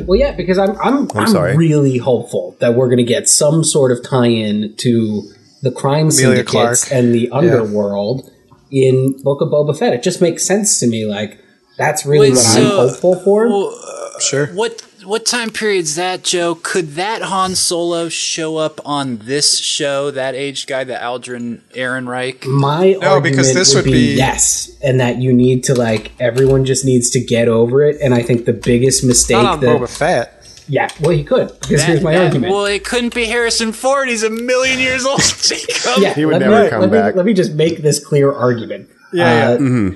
Well, 0.00 0.18
yeah, 0.18 0.32
because 0.32 0.58
I'm 0.58 0.76
I'm 0.80 1.08
I'm, 1.14 1.28
sorry. 1.28 1.56
really 1.56 1.98
hopeful 1.98 2.56
that 2.58 2.74
we're 2.74 2.86
going 2.88 2.98
to 2.98 3.04
get 3.04 3.28
some 3.28 3.62
sort 3.62 3.92
of 3.92 4.02
tie-in 4.02 4.74
to 4.78 5.22
the 5.62 5.70
crime 5.70 6.08
Emilia 6.08 6.12
syndicates 6.14 6.84
Clarke. 6.88 6.90
and 6.90 7.14
the 7.14 7.30
underworld 7.30 8.28
in 8.74 9.22
Book 9.22 9.40
of 9.40 9.48
Boba 9.48 9.78
Fett. 9.78 9.92
It 9.92 10.02
just 10.02 10.20
makes 10.20 10.44
sense 10.44 10.78
to 10.80 10.86
me. 10.86 11.04
Like 11.06 11.38
that's 11.78 12.04
really 12.04 12.30
Wait, 12.30 12.36
what 12.36 12.46
I'm 12.46 12.52
so- 12.62 12.88
hopeful 12.88 13.14
for. 13.20 13.48
Well, 13.48 13.80
sure. 14.20 14.48
Uh, 14.48 14.54
what 14.54 14.82
what 15.04 15.26
time 15.26 15.50
period's 15.50 15.96
that, 15.96 16.22
Joe? 16.22 16.54
Could 16.54 16.92
that 16.94 17.20
Han 17.20 17.54
Solo 17.54 18.08
show 18.08 18.56
up 18.56 18.80
on 18.86 19.18
this 19.18 19.58
show? 19.58 20.10
That 20.10 20.34
aged 20.34 20.66
guy, 20.66 20.82
the 20.84 21.02
Alden 21.04 21.62
Ehrenreich. 21.74 22.46
My 22.46 22.92
No, 22.92 23.08
argument 23.08 23.36
because 23.36 23.52
this 23.54 23.74
would 23.74 23.84
would 23.84 23.92
be, 23.92 24.14
be- 24.14 24.16
yes, 24.16 24.70
and 24.82 24.98
that 25.00 25.18
you 25.18 25.32
need 25.32 25.62
to 25.64 25.74
like 25.74 26.12
everyone 26.20 26.64
just 26.64 26.84
needs 26.86 27.10
to 27.10 27.20
get 27.20 27.48
over 27.48 27.82
it. 27.82 28.00
And 28.00 28.14
I 28.14 28.22
think 28.22 28.46
the 28.46 28.54
biggest 28.54 29.04
mistake 29.04 29.42
Not 29.42 29.54
on 29.54 29.60
that 29.60 29.80
Boba 29.80 29.88
Fett. 29.98 30.43
Yeah, 30.68 30.88
well, 31.00 31.10
he 31.10 31.24
could 31.24 31.48
because 31.60 31.80
That- 31.80 31.88
here's 31.88 32.00
my 32.02 32.14
that- 32.14 32.24
argument. 32.26 32.52
Well, 32.52 32.66
it 32.66 32.84
couldn't 32.84 33.14
be 33.14 33.24
Harrison 33.26 33.72
Ford. 33.72 34.08
He's 34.08 34.22
a 34.22 34.30
million 34.30 34.78
years 34.78 35.04
old, 35.04 35.20
Jacob. 35.42 35.98
yeah, 35.98 36.14
He 36.14 36.24
would 36.24 36.32
let 36.32 36.40
never 36.42 36.64
me, 36.64 36.70
come 36.70 36.80
let 36.82 36.90
back. 36.90 37.14
Me, 37.14 37.18
let 37.18 37.26
me 37.26 37.34
just 37.34 37.52
make 37.54 37.78
this 37.78 38.04
clear 38.04 38.32
argument. 38.32 38.88
Yeah, 39.12 39.50
Uh, 39.50 39.58
yeah. 39.60 39.90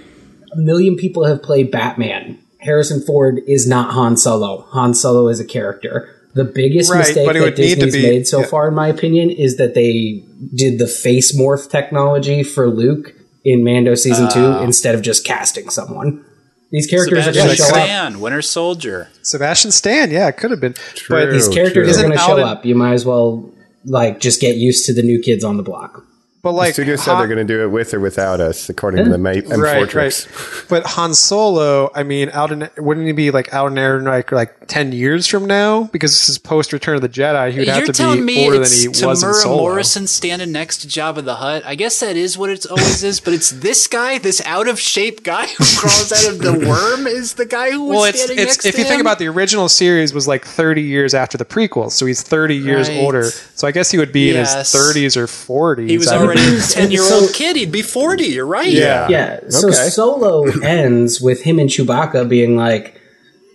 A 0.52 0.56
million 0.56 0.96
people 0.96 1.24
have 1.26 1.42
played 1.42 1.70
Batman. 1.70 2.38
Harrison 2.60 3.00
Ford 3.02 3.40
is 3.46 3.66
not 3.68 3.92
Han 3.92 4.16
Solo. 4.16 4.62
Han 4.70 4.94
Solo 4.94 5.28
is 5.28 5.40
a 5.40 5.44
character. 5.44 6.08
The 6.34 6.44
biggest 6.44 6.90
Right, 6.90 6.98
mistake 6.98 7.26
that 7.32 7.34
would 7.42 7.58
need 7.58 7.74
to 7.80 7.86
Disney's 7.86 7.94
be- 7.94 8.02
made 8.02 8.26
so 8.26 8.40
yeah. 8.40 8.46
far, 8.46 8.68
in 8.68 8.74
my 8.74 8.88
opinion, 8.88 9.30
is 9.30 9.56
that 9.58 9.74
they 9.74 10.22
did 10.54 10.78
the 10.78 10.86
face 10.86 11.36
morph 11.36 11.70
technology 11.70 12.42
for 12.42 12.68
Luke 12.68 13.14
in 13.44 13.62
Mando 13.64 13.94
season 13.94 14.28
two 14.30 14.44
Ah. 14.46 14.62
instead 14.62 14.94
of 14.94 15.02
just 15.02 15.24
casting 15.24 15.68
someone. 15.68 16.24
These 16.70 16.86
characters 16.86 17.26
are 17.26 17.32
Sebastian 17.32 17.44
going 17.44 17.56
to 17.56 17.62
show 17.62 17.68
up. 17.68 17.74
Stan, 17.84 18.20
Winter 18.20 18.42
Soldier. 18.42 19.08
Sebastian 19.22 19.70
Stan, 19.70 20.10
yeah, 20.10 20.28
it 20.28 20.36
could 20.36 20.50
have 20.50 20.60
been. 20.60 20.74
True. 20.74 21.16
But 21.26 21.32
These 21.32 21.48
characters 21.48 21.72
True. 21.96 22.04
are 22.04 22.08
going 22.08 22.10
to 22.10 22.14
Isn't 22.16 22.26
show 22.26 22.32
Alden- 22.32 22.44
up. 22.48 22.66
You 22.66 22.74
might 22.74 22.92
as 22.92 23.04
well 23.06 23.50
like 23.84 24.20
just 24.20 24.40
get 24.40 24.56
used 24.56 24.84
to 24.86 24.92
the 24.92 25.02
new 25.02 25.18
kids 25.20 25.44
on 25.44 25.56
the 25.56 25.62
block. 25.62 26.04
But 26.40 26.50
The 26.52 26.56
like 26.56 26.72
studio 26.74 26.94
said 26.94 27.10
Han- 27.14 27.18
they're 27.18 27.34
going 27.34 27.44
to 27.46 27.52
do 27.52 27.62
it 27.64 27.66
with 27.66 27.92
or 27.92 27.98
without 28.00 28.40
us, 28.40 28.68
according 28.68 29.04
to 29.04 29.10
the 29.10 29.18
Ma- 29.18 29.30
eh. 29.30 29.40
M4 29.40 29.58
right, 29.60 29.88
tricks. 29.90 30.26
right. 30.28 30.64
But 30.68 30.86
Han 30.92 31.12
Solo, 31.12 31.90
I 31.96 32.04
mean, 32.04 32.30
out 32.32 32.52
in 32.52 32.68
wouldn't 32.78 33.06
he 33.06 33.12
be 33.12 33.32
like 33.32 33.52
out 33.52 33.72
in 33.72 33.76
air 33.78 34.00
like 34.00 34.30
like 34.30 34.68
ten 34.68 34.92
years 34.92 35.26
from 35.26 35.46
now? 35.46 35.84
Because 35.92 36.12
this 36.12 36.28
is 36.28 36.38
post 36.38 36.72
Return 36.72 36.94
of 36.94 37.02
the 37.02 37.08
Jedi. 37.08 37.50
He 37.52 37.58
would 37.58 37.68
have 37.68 37.78
You're 37.78 37.86
to 37.86 37.92
telling 37.92 38.20
be 38.20 38.24
me 38.36 38.44
older 38.44 38.54
than 38.58 38.62
it's 38.62 38.80
he 38.82 38.86
was 39.04 39.24
in 39.24 39.34
Solo. 39.34 39.56
Morrison 39.56 40.06
standing 40.06 40.52
next 40.52 40.78
to 40.82 40.86
Jabba 40.86 41.24
the 41.24 41.34
Hutt? 41.34 41.64
I 41.66 41.74
guess 41.74 41.98
that 41.98 42.16
is 42.16 42.38
what 42.38 42.50
it 42.50 42.64
always 42.66 43.02
is, 43.02 43.18
but 43.18 43.34
it's 43.34 43.50
this 43.50 43.88
guy, 43.88 44.18
this 44.18 44.40
out 44.46 44.68
of 44.68 44.78
shape 44.78 45.24
guy 45.24 45.46
who 45.48 45.64
crawls 45.76 46.12
out 46.12 46.32
of 46.32 46.38
the 46.38 46.52
worm, 46.68 47.08
is 47.08 47.34
the 47.34 47.46
guy 47.46 47.72
who 47.72 47.82
was 47.82 47.94
Well, 47.96 48.04
it's 48.04 48.22
standing 48.22 48.38
it's 48.46 48.56
next 48.58 48.66
if 48.66 48.74
to 48.76 48.80
you 48.80 48.84
think 48.86 49.00
him? 49.00 49.06
about 49.06 49.18
the 49.18 49.26
original 49.26 49.68
series 49.68 50.14
was 50.14 50.28
like 50.28 50.44
30 50.44 50.82
years 50.82 51.14
after 51.14 51.36
the 51.36 51.44
prequels, 51.44 51.92
so 51.92 52.06
he's 52.06 52.22
30 52.22 52.54
years 52.54 52.88
Right. 52.88 52.98
older. 52.98 53.24
So 53.56 53.66
I 53.66 53.72
guess 53.72 53.90
he 53.90 53.98
would 53.98 54.12
be 54.12 54.30
Yes. 54.32 54.52
in 54.52 54.58
his 54.60 54.68
30s 54.72 55.16
or 55.16 55.26
40s. 55.26 55.88
He 55.90 55.98
was 55.98 56.06
I 56.06 56.18
would- 56.20 56.27
already 56.28 56.56
a 56.58 56.60
ten 56.60 56.90
year 56.90 57.02
old 57.02 57.28
So- 57.28 57.32
kid. 57.32 57.56
He'd 57.56 57.72
be 57.72 57.82
forty. 57.82 58.26
You're 58.26 58.46
right. 58.46 58.70
Yeah. 58.70 59.08
Yeah. 59.08 59.40
So 59.48 59.68
Okay. 59.68 59.88
Solo 59.90 60.44
ends 60.62 61.20
with 61.20 61.42
him 61.42 61.58
and 61.58 61.68
Chewbacca 61.70 62.28
being 62.28 62.56
like, 62.56 63.00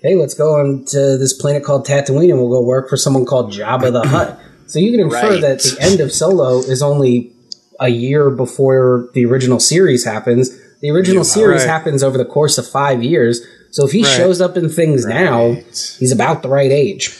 "Hey, 0.02 0.16
let's 0.16 0.34
go 0.34 0.56
on 0.60 0.86
to 0.88 1.18
this 1.18 1.34
planet 1.34 1.64
called 1.64 1.86
Tatooine, 1.88 2.30
and 2.30 2.40
we'll 2.40 2.50
go 2.50 2.62
work 2.62 2.90
for 2.90 2.98
someone 2.98 3.26
called 3.26 3.52
Jabba 3.54 3.92
the 3.92 4.08
Hutt." 4.08 4.40
So 4.66 4.80
you 4.80 4.92
can 4.92 5.02
infer 5.02 5.30
Right. 5.34 5.42
that 5.42 5.60
the 5.62 5.78
end 5.82 6.00
of 6.00 6.12
Solo 6.12 6.58
is 6.60 6.82
only 6.82 7.32
a 7.80 7.90
year 7.90 8.32
before 8.32 9.10
the 9.14 9.26
original 9.26 9.60
series 9.60 10.04
happens. 10.06 10.50
The 10.82 10.90
original 10.90 11.24
series 11.26 11.62
Right. 11.62 11.70
happens 11.70 12.02
over 12.02 12.18
the 12.18 12.26
course 12.26 12.58
of 12.58 12.66
five 12.66 13.04
years. 13.04 13.42
So 13.72 13.86
if 13.86 13.92
he 13.92 14.04
Right. 14.04 14.18
shows 14.18 14.42
up 14.42 14.58
in 14.58 14.70
things 14.70 15.06
now, 15.06 15.58
he's 16.00 16.12
about 16.14 16.42
the 16.44 16.50
right 16.50 16.72
age. 16.72 17.16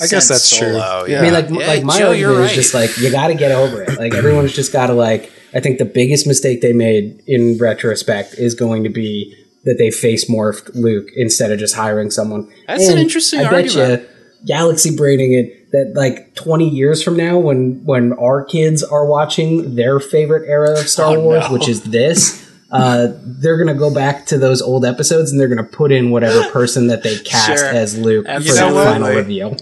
I 0.00 0.06
guess 0.06 0.28
that's 0.28 0.56
true. 0.56 0.76
Yeah. 0.76 1.18
I 1.18 1.22
mean, 1.22 1.32
like, 1.32 1.48
Yeah, 1.50 1.66
like 1.66 1.82
my 1.84 1.98
Joe, 1.98 2.12
you're 2.12 2.28
argument 2.30 2.50
is 2.52 2.56
right. 2.56 2.62
just 2.62 2.74
like 2.74 2.98
you 2.98 3.10
got 3.10 3.28
to 3.28 3.34
get 3.34 3.50
over 3.52 3.82
it. 3.82 3.98
Like 3.98 4.14
everyone's 4.14 4.52
just 4.54 4.72
got 4.72 4.86
to 4.88 4.94
like. 4.94 5.32
I 5.54 5.60
think 5.60 5.78
the 5.78 5.84
biggest 5.86 6.26
mistake 6.26 6.60
they 6.60 6.72
made 6.74 7.22
in 7.26 7.56
retrospect 7.58 8.34
is 8.34 8.54
going 8.54 8.84
to 8.84 8.90
be 8.90 9.34
that 9.64 9.76
they 9.78 9.90
face 9.90 10.30
morphed 10.30 10.74
Luke 10.74 11.08
instead 11.16 11.50
of 11.50 11.58
just 11.58 11.74
hiring 11.74 12.10
someone. 12.10 12.50
That's 12.66 12.86
an 12.88 12.98
interesting 12.98 13.40
I 13.40 13.44
argument. 13.44 13.74
bet 13.74 14.00
you, 14.02 14.08
galaxy 14.46 14.94
braining 14.94 15.32
it 15.32 15.70
that 15.72 15.92
like 15.96 16.34
20 16.36 16.68
years 16.68 17.02
from 17.02 17.16
now, 17.16 17.38
when 17.38 17.82
when 17.84 18.12
our 18.14 18.44
kids 18.44 18.82
are 18.84 19.04
watching 19.06 19.74
their 19.74 19.98
favorite 20.00 20.48
era 20.48 20.72
of 20.78 20.88
Star 20.88 21.16
Oh, 21.16 21.20
Wars, 21.20 21.44
no. 21.48 21.52
which 21.54 21.68
is 21.68 21.82
this. 21.84 22.46
Uh, 22.70 23.08
they're 23.24 23.56
gonna 23.56 23.74
go 23.78 23.92
back 23.92 24.26
to 24.26 24.36
those 24.36 24.60
old 24.60 24.84
episodes 24.84 25.30
and 25.32 25.40
they're 25.40 25.48
gonna 25.48 25.64
put 25.64 25.90
in 25.90 26.10
whatever 26.10 26.46
person 26.52 26.88
that 26.88 27.02
they 27.02 27.16
cast 27.20 27.46
Sure. 27.62 27.68
as 27.70 27.96
Luke 27.98 28.26
for 28.26 28.32
Absolutely. 28.32 28.74
their 28.74 28.84
final 28.92 29.08
review. 29.16 29.56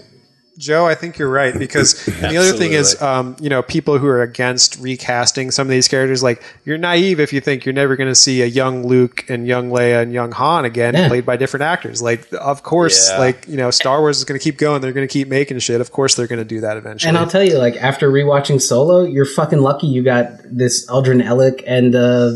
Joe, 0.57 0.85
I 0.87 0.95
think 0.95 1.17
you're 1.19 1.29
right 1.29 1.57
because 1.57 2.03
the 2.05 2.35
other 2.37 2.53
thing 2.53 2.73
is, 2.73 2.99
um, 3.01 3.35
you 3.39 3.49
know, 3.49 3.61
people 3.61 3.97
who 3.99 4.07
are 4.07 4.21
against 4.23 4.79
recasting 4.79 5.51
some 5.51 5.67
of 5.67 5.71
these 5.71 5.87
characters, 5.87 6.23
like 6.23 6.41
you're 6.65 6.77
naive 6.79 7.19
if 7.19 7.31
you 7.31 7.41
think 7.41 7.65
you're 7.65 7.73
never 7.73 7.95
going 7.95 8.09
to 8.09 8.15
see 8.15 8.41
a 8.41 8.45
young 8.45 8.85
Luke 8.87 9.25
and 9.29 9.45
young 9.47 9.69
Leia 9.69 10.01
and 10.01 10.11
young 10.11 10.31
Han 10.31 10.65
again, 10.65 10.95
Yeah. 10.95 11.07
played 11.09 11.25
by 11.25 11.37
different 11.37 11.63
actors. 11.63 12.01
Like, 12.01 12.27
of 12.33 12.63
course, 12.63 13.09
Yeah. 13.09 13.19
like 13.19 13.47
you 13.47 13.57
know, 13.57 13.69
Star 13.71 13.99
Wars 13.99 14.17
is 14.17 14.23
going 14.23 14.39
to 14.39 14.43
keep 14.43 14.57
going. 14.57 14.81
They're 14.81 14.93
going 14.93 15.07
to 15.07 15.11
keep 15.11 15.27
making 15.27 15.59
shit. 15.59 15.79
Of 15.79 15.91
course, 15.91 16.15
they're 16.15 16.27
going 16.27 16.39
to 16.39 16.45
do 16.45 16.61
that 16.61 16.77
eventually. 16.77 17.09
And 17.09 17.17
I'll 17.17 17.27
tell 17.27 17.43
you, 17.43 17.57
like 17.57 17.75
after 17.75 18.11
rewatching 18.11 18.61
Solo, 18.61 19.03
you're 19.03 19.25
fucking 19.25 19.59
lucky 19.59 19.87
you 19.87 20.03
got 20.03 20.31
this 20.45 20.87
Aldrin 20.89 21.23
Ellick 21.23 21.63
and 21.67 21.93
uh, 21.95 22.31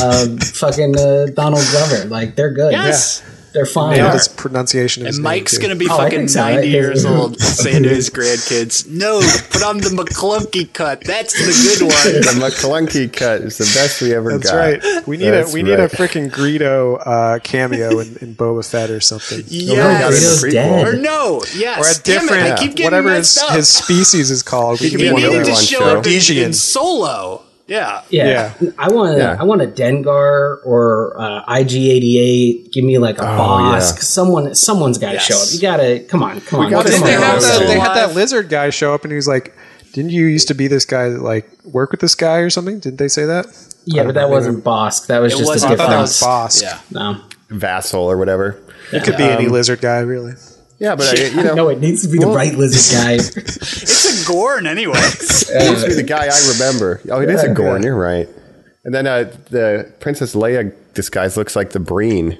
uh, 0.00 0.36
fucking 0.40 0.98
uh, 0.98 1.26
Donald 1.34 1.64
Glover. 1.70 2.04
Like 2.08 2.36
they're 2.36 2.52
good. 2.52 2.72
Yes. 2.72 3.22
They're 3.56 3.66
fine. 3.66 3.96
Nailed 3.96 4.12
his 4.12 4.28
pronunciation. 4.28 5.02
Of 5.02 5.06
his 5.08 5.16
And 5.16 5.24
Mike's 5.24 5.56
gonna 5.58 5.74
be 5.74 5.88
Oh, 5.90 5.96
fucking 5.96 6.26
ninety 6.34 6.68
years 6.68 7.04
old, 7.06 7.40
saying 7.40 7.84
to 7.84 7.88
his 7.88 8.10
grandkids, 8.10 8.86
"No, 8.88 9.20
put 9.50 9.62
on 9.62 9.78
the 9.78 9.88
McClunky 9.88 10.72
cut. 10.72 11.02
That's 11.04 11.32
the 11.32 11.78
good 11.78 11.82
one." 12.34 12.38
The 12.38 12.46
McClunky 12.46 13.12
cut 13.12 13.40
is 13.40 13.58
the 13.58 13.64
best 13.64 14.02
we 14.02 14.14
ever 14.14 14.36
That's 14.38 14.50
got. 14.50 14.56
right. 14.56 15.06
We 15.06 15.16
need 15.16 15.30
That's 15.30 15.52
a 15.52 15.54
we 15.54 15.62
need 15.62 15.80
a 15.80 15.88
freaking 15.88 16.30
Greedo 16.30 17.00
uh, 17.04 17.38
cameo 17.40 17.98
in, 18.00 18.16
in 18.20 18.34
Boba 18.34 18.68
Fett 18.68 18.90
or 18.90 19.00
something. 19.00 19.42
Yeah, 19.46 19.76
got 20.00 20.12
it 20.12 20.16
in 20.16 20.22
the 20.22 20.38
Greedo's 20.40 20.52
dead. 20.52 20.86
Or 20.88 20.96
no, 21.00 21.42
yes. 21.56 21.78
Or 21.78 22.00
a 22.00 22.02
Damn 22.04 22.16
it, 22.16 22.28
different, 22.28 22.42
I 22.52 22.56
keep 22.58 22.70
getting 22.76 22.84
whatever 22.84 23.14
his, 23.14 23.38
up. 23.38 23.54
his 23.54 23.68
species 23.68 24.30
is 24.30 24.42
called. 24.42 24.80
We 24.80 24.88
He 24.88 24.90
can 24.90 24.98
could 25.00 25.04
be 25.06 25.12
one 25.12 25.24
of 25.24 25.30
one 25.30 25.38
needed 25.40 25.54
to 25.54 25.62
show 25.62 25.78
show. 25.78 25.98
up 25.98 26.06
in, 26.06 26.36
in 26.44 26.52
Solo. 26.52 27.42
Yeah. 27.66 28.02
Yeah. 28.10 28.52
Yeah. 28.60 28.70
I 28.78 28.92
want 28.92 29.16
a, 29.16 29.18
Yeah. 29.18 29.36
I 29.40 29.44
want 29.44 29.60
a 29.62 29.66
Dengar 29.66 30.58
or 30.64 31.18
uh, 31.20 31.44
IG88. 31.46 32.72
Give 32.72 32.84
me 32.84 32.98
like 32.98 33.18
a 33.18 33.22
Bossk. 33.22 33.72
yeah. 33.72 33.80
Someone, 34.00 34.54
someone's 34.54 34.98
got 34.98 35.08
to 35.08 35.12
Yes. 35.14 35.24
show 35.26 35.36
up. 35.36 35.48
You 35.52 35.60
gotta 35.60 36.00
come 36.08 36.22
on, 36.22 36.40
come 36.42 36.60
on. 36.60 36.70
gotta 36.70 36.90
come 36.90 37.00
they 37.02 37.16
on, 37.16 37.22
have 37.22 37.42
that? 37.42 37.66
They 37.66 37.78
had 37.78 37.94
that 37.94 38.14
lizard 38.14 38.48
guy 38.48 38.70
show 38.70 38.94
up, 38.94 39.02
and 39.04 39.10
he 39.12 39.16
was 39.16 39.26
like, 39.28 39.54
"Didn't 39.92 40.10
you 40.10 40.26
used 40.26 40.48
to 40.48 40.54
be 40.54 40.68
this 40.68 40.84
guy 40.84 41.08
that 41.08 41.22
like 41.22 41.48
work 41.64 41.90
with 41.90 42.00
this 42.00 42.14
guy 42.14 42.36
or 42.38 42.50
something?" 42.50 42.78
Didn't 42.78 42.98
they 42.98 43.08
say 43.08 43.24
that? 43.26 43.46
Yeah, 43.84 44.04
but 44.04 44.14
that 44.14 44.30
wasn't 44.30 44.62
Bossk. 44.64 45.06
That 45.08 45.18
was 45.20 45.32
It 45.34 45.38
just 45.38 45.48
was. 45.50 45.62
a 45.64 45.66
I 45.66 45.70
thought 45.70 45.76
that 45.78 45.84
different. 45.84 46.00
was 46.02 46.20
Bosk. 46.20 46.62
Yeah. 46.62 46.78
No, 46.92 47.20
Vassal 47.50 48.02
or 48.04 48.16
whatever. 48.16 48.60
It 48.92 49.02
could 49.04 49.16
be 49.16 49.24
any 49.24 49.48
lizard 49.48 49.80
guy, 49.80 49.98
really. 50.00 50.34
Yeah, 50.78 50.94
but 50.94 51.18
I, 51.18 51.26
you 51.28 51.42
know, 51.42 51.54
no, 51.54 51.68
it 51.70 51.80
needs 51.80 52.02
to 52.02 52.08
be 52.08 52.18
the 52.18 52.26
right 52.26 52.54
lizard 52.54 52.96
guy. 53.00 53.12
It's 53.14 54.28
a 54.28 54.30
Gorn 54.30 54.66
anyway. 54.66 54.94
it 54.98 55.70
used 55.70 55.82
to 55.84 55.88
be 55.88 55.94
the 55.94 56.02
guy 56.02 56.26
I 56.26 56.52
remember. 56.52 57.00
Oh, 57.10 57.20
it 57.20 57.30
is 57.30 57.42
a 57.42 57.48
Gorn. 57.52 57.82
You're 57.82 57.96
right. 57.96 58.28
And 58.84 58.94
then 58.94 59.06
uh, 59.06 59.32
the 59.50 59.90
Princess 60.00 60.34
Leia 60.34 60.72
disguise 60.94 61.36
looks 61.36 61.56
like 61.56 61.70
the 61.70 61.80
Breen. 61.80 62.38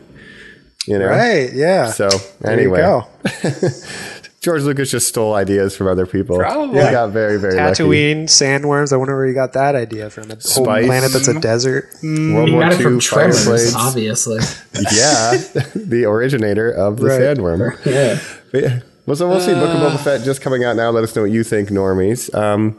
You 0.86 0.98
know, 1.00 1.06
Right? 1.08 1.52
Yeah. 1.52 1.86
So 1.90 2.08
There 2.40 2.52
anyway, 2.52 2.78
you 2.78 2.84
go. 2.84 3.06
George 4.46 4.62
Lucas 4.62 4.92
just 4.92 5.08
stole 5.08 5.34
ideas 5.34 5.76
from 5.76 5.88
other 5.88 6.06
people. 6.06 6.38
Probably. 6.38 6.76
He 6.78 6.90
got 6.92 7.10
very, 7.10 7.36
very 7.36 7.56
lucky. 7.56 7.82
Tatooine, 7.82 8.22
sandworms. 8.26 8.92
I 8.92 8.96
wonder 8.96 9.16
where 9.16 9.26
you 9.26 9.34
got 9.34 9.54
that 9.54 9.74
idea 9.74 10.08
from. 10.08 10.30
A 10.30 10.36
whole 10.40 10.64
planet 10.64 11.10
that's 11.10 11.26
a 11.26 11.40
desert. 11.40 11.88
World 12.00 12.48
You 12.48 12.52
War 12.54 12.60
got 12.62 12.72
it 12.74 12.78
II 12.78 12.82
from 12.84 13.00
Tremors, 13.00 13.44
fireplace. 13.44 13.74
obviously. 13.74 14.36
yeah, 14.94 15.32
the 15.74 16.04
originator 16.06 16.70
of 16.70 16.98
the 16.98 17.06
Right. 17.06 17.20
sandworm. 17.20 17.84
Yeah. 17.84 18.20
But 18.52 18.62
yeah. 18.62 18.80
Well, 19.04 19.16
so 19.16 19.28
we'll 19.28 19.40
see. 19.40 19.52
Book 19.52 19.68
of 19.74 19.80
Boba 19.80 19.98
Fett 19.98 20.22
just 20.22 20.40
coming 20.40 20.62
out 20.62 20.76
now. 20.76 20.90
Let 20.90 21.02
us 21.02 21.16
know 21.16 21.22
what 21.22 21.32
you 21.32 21.42
think, 21.42 21.70
normies. 21.70 22.32
Um, 22.32 22.78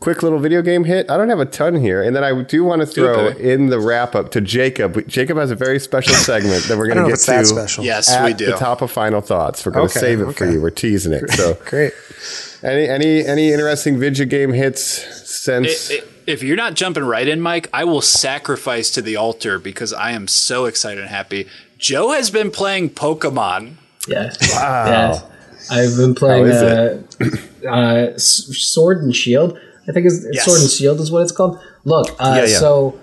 quick 0.00 0.22
little 0.22 0.38
video 0.38 0.62
game 0.62 0.84
hit. 0.84 1.10
I 1.10 1.16
don't 1.16 1.28
have 1.28 1.40
a 1.40 1.44
ton 1.46 1.76
here, 1.76 2.02
and 2.02 2.16
then 2.16 2.24
I 2.24 2.42
do 2.42 2.64
want 2.64 2.80
to 2.80 2.86
throw 2.86 3.28
in 3.28 3.66
the 3.66 3.78
wrap 3.78 4.14
up 4.14 4.30
to 4.32 4.40
Jacob. 4.40 5.06
Jacob 5.06 5.36
has 5.36 5.50
a 5.50 5.54
very 5.54 5.78
special 5.78 6.14
segment 6.30 6.64
that 6.64 6.76
we're 6.78 6.86
going 6.88 7.04
to 7.04 7.08
get 7.10 7.18
to. 7.20 7.44
special. 7.44 7.84
yes, 7.84 8.10
At 8.10 8.24
we 8.24 8.32
do. 8.34 8.46
the 8.46 8.52
top 8.56 8.82
of 8.82 8.90
final 8.90 9.20
thoughts, 9.20 9.64
we're 9.64 9.72
going 9.72 9.88
to 9.88 9.92
Okay, 9.92 10.00
save 10.00 10.20
it 10.20 10.32
for 10.32 10.50
you. 10.50 10.60
We're 10.60 10.70
teasing 10.70 11.12
it. 11.12 11.30
So, 11.32 11.54
Great. 11.66 11.92
any 12.62 12.88
any 12.88 13.24
any 13.24 13.52
interesting 13.52 13.98
video 13.98 14.26
game 14.26 14.52
hits 14.52 14.80
since? 14.82 15.90
I- 15.90 15.94
I- 15.94 16.00
if 16.26 16.44
you're 16.44 16.56
not 16.56 16.74
jumping 16.74 17.02
right 17.02 17.26
in, 17.26 17.40
Mike, 17.40 17.68
I 17.72 17.82
will 17.82 18.02
sacrifice 18.02 18.90
to 18.92 19.02
the 19.02 19.16
altar 19.16 19.58
because 19.58 19.92
I 19.92 20.12
am 20.12 20.28
so 20.28 20.66
excited 20.66 21.00
and 21.00 21.08
happy. 21.10 21.48
Joe 21.76 22.12
has 22.12 22.30
been 22.30 22.52
playing 22.52 22.90
Pokemon. 22.90 23.72
Yeah. 24.06 24.32
Wow. 24.52 25.28
I've 25.72 25.96
been 25.96 26.14
playing 26.14 26.46
How 26.46 26.52
is 26.52 26.62
uh, 26.62 27.68
uh, 27.68 28.18
Sword 28.18 29.02
and 29.02 29.16
Shield. 29.16 29.58
I 29.90 29.92
think 29.92 30.06
it's 30.06 30.24
Yes. 30.32 30.44
Sword 30.44 30.60
and 30.62 30.70
Shield 30.70 31.00
is 31.00 31.10
what 31.10 31.22
it's 31.22 31.32
called. 31.32 31.58
Look, 31.84 32.08
uh, 32.20 32.34
Yeah, 32.36 32.46
yeah. 32.46 32.58
so 32.58 32.98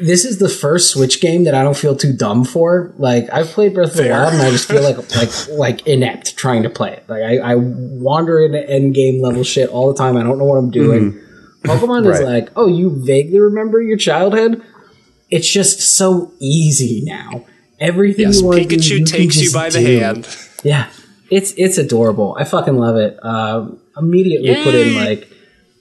this 0.00 0.24
is 0.24 0.38
the 0.38 0.48
first 0.48 0.90
Switch 0.92 1.20
game 1.20 1.44
that 1.44 1.54
I 1.54 1.62
don't 1.62 1.76
feel 1.76 1.94
too 1.94 2.12
dumb 2.14 2.44
for. 2.44 2.94
Like 2.98 3.28
I've 3.32 3.48
played 3.48 3.74
Breath 3.74 3.90
of 3.90 3.96
the 3.98 4.08
Wild, 4.08 4.32
and 4.32 4.42
I 4.42 4.50
just 4.50 4.66
feel 4.66 4.82
like 4.82 4.96
like 5.14 5.30
like 5.50 5.86
inept 5.86 6.36
trying 6.36 6.62
to 6.62 6.70
play 6.70 6.92
it. 6.94 7.04
Like 7.08 7.22
I, 7.22 7.38
I 7.38 7.54
wander 7.56 8.40
into 8.40 8.66
end 8.68 8.94
game 8.94 9.20
level 9.20 9.44
shit 9.44 9.68
all 9.68 9.92
the 9.92 9.98
time. 9.98 10.16
I 10.16 10.22
don't 10.22 10.38
know 10.38 10.44
what 10.44 10.56
I'm 10.56 10.70
doing. 10.70 11.12
Pokemon 11.64 12.06
is 12.10 12.16
Mm-hmm. 12.18 12.24
Right. 12.24 12.24
like, 12.24 12.48
oh, 12.56 12.66
you 12.66 12.90
vaguely 13.04 13.40
remember 13.40 13.82
your 13.82 13.98
childhood. 13.98 14.62
It's 15.30 15.50
just 15.52 15.80
so 15.80 16.32
easy 16.38 17.02
now. 17.04 17.44
Everything 17.78 18.26
Yes, 18.28 18.40
you 18.40 18.46
want 18.46 18.62
to 18.62 18.66
do, 18.66 18.76
Pikachu 18.76 18.98
you 19.00 19.04
takes 19.04 19.36
you 19.36 19.52
by 19.52 19.68
the 19.68 19.80
do. 19.80 19.98
hand. 19.98 20.36
Yeah, 20.64 20.88
it's 21.30 21.52
it's 21.58 21.76
adorable. 21.76 22.34
I 22.38 22.44
fucking 22.44 22.76
love 22.78 22.96
it. 22.96 23.22
Um, 23.22 23.78
immediately 23.98 24.54
put 24.64 24.74
in 24.74 24.94
like 24.94 25.28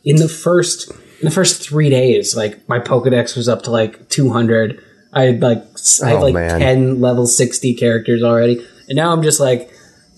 in 0.09 0.15
the 0.15 0.29
first 0.29 0.89
in 0.91 1.25
the 1.25 1.31
first 1.31 1.61
three 1.67 1.89
days, 1.89 2.35
like 2.35 2.67
my 2.69 2.79
Pokedex 2.79 3.35
was 3.35 3.47
up 3.49 3.61
to 3.63 3.71
like 3.71 4.07
two 4.09 4.31
hundred. 4.31 4.81
I 5.13 5.23
had 5.23 5.41
like 5.41 5.63
I 6.03 6.07
had 6.09 6.17
Oh, 6.17 6.21
like 6.21 6.33
man. 6.33 6.59
ten 6.59 7.01
level 7.01 7.25
sixty 7.27 7.73
characters 7.73 8.23
already, 8.23 8.65
and 8.87 8.95
now 8.95 9.11
I'm 9.13 9.23
just 9.23 9.39
like 9.39 9.69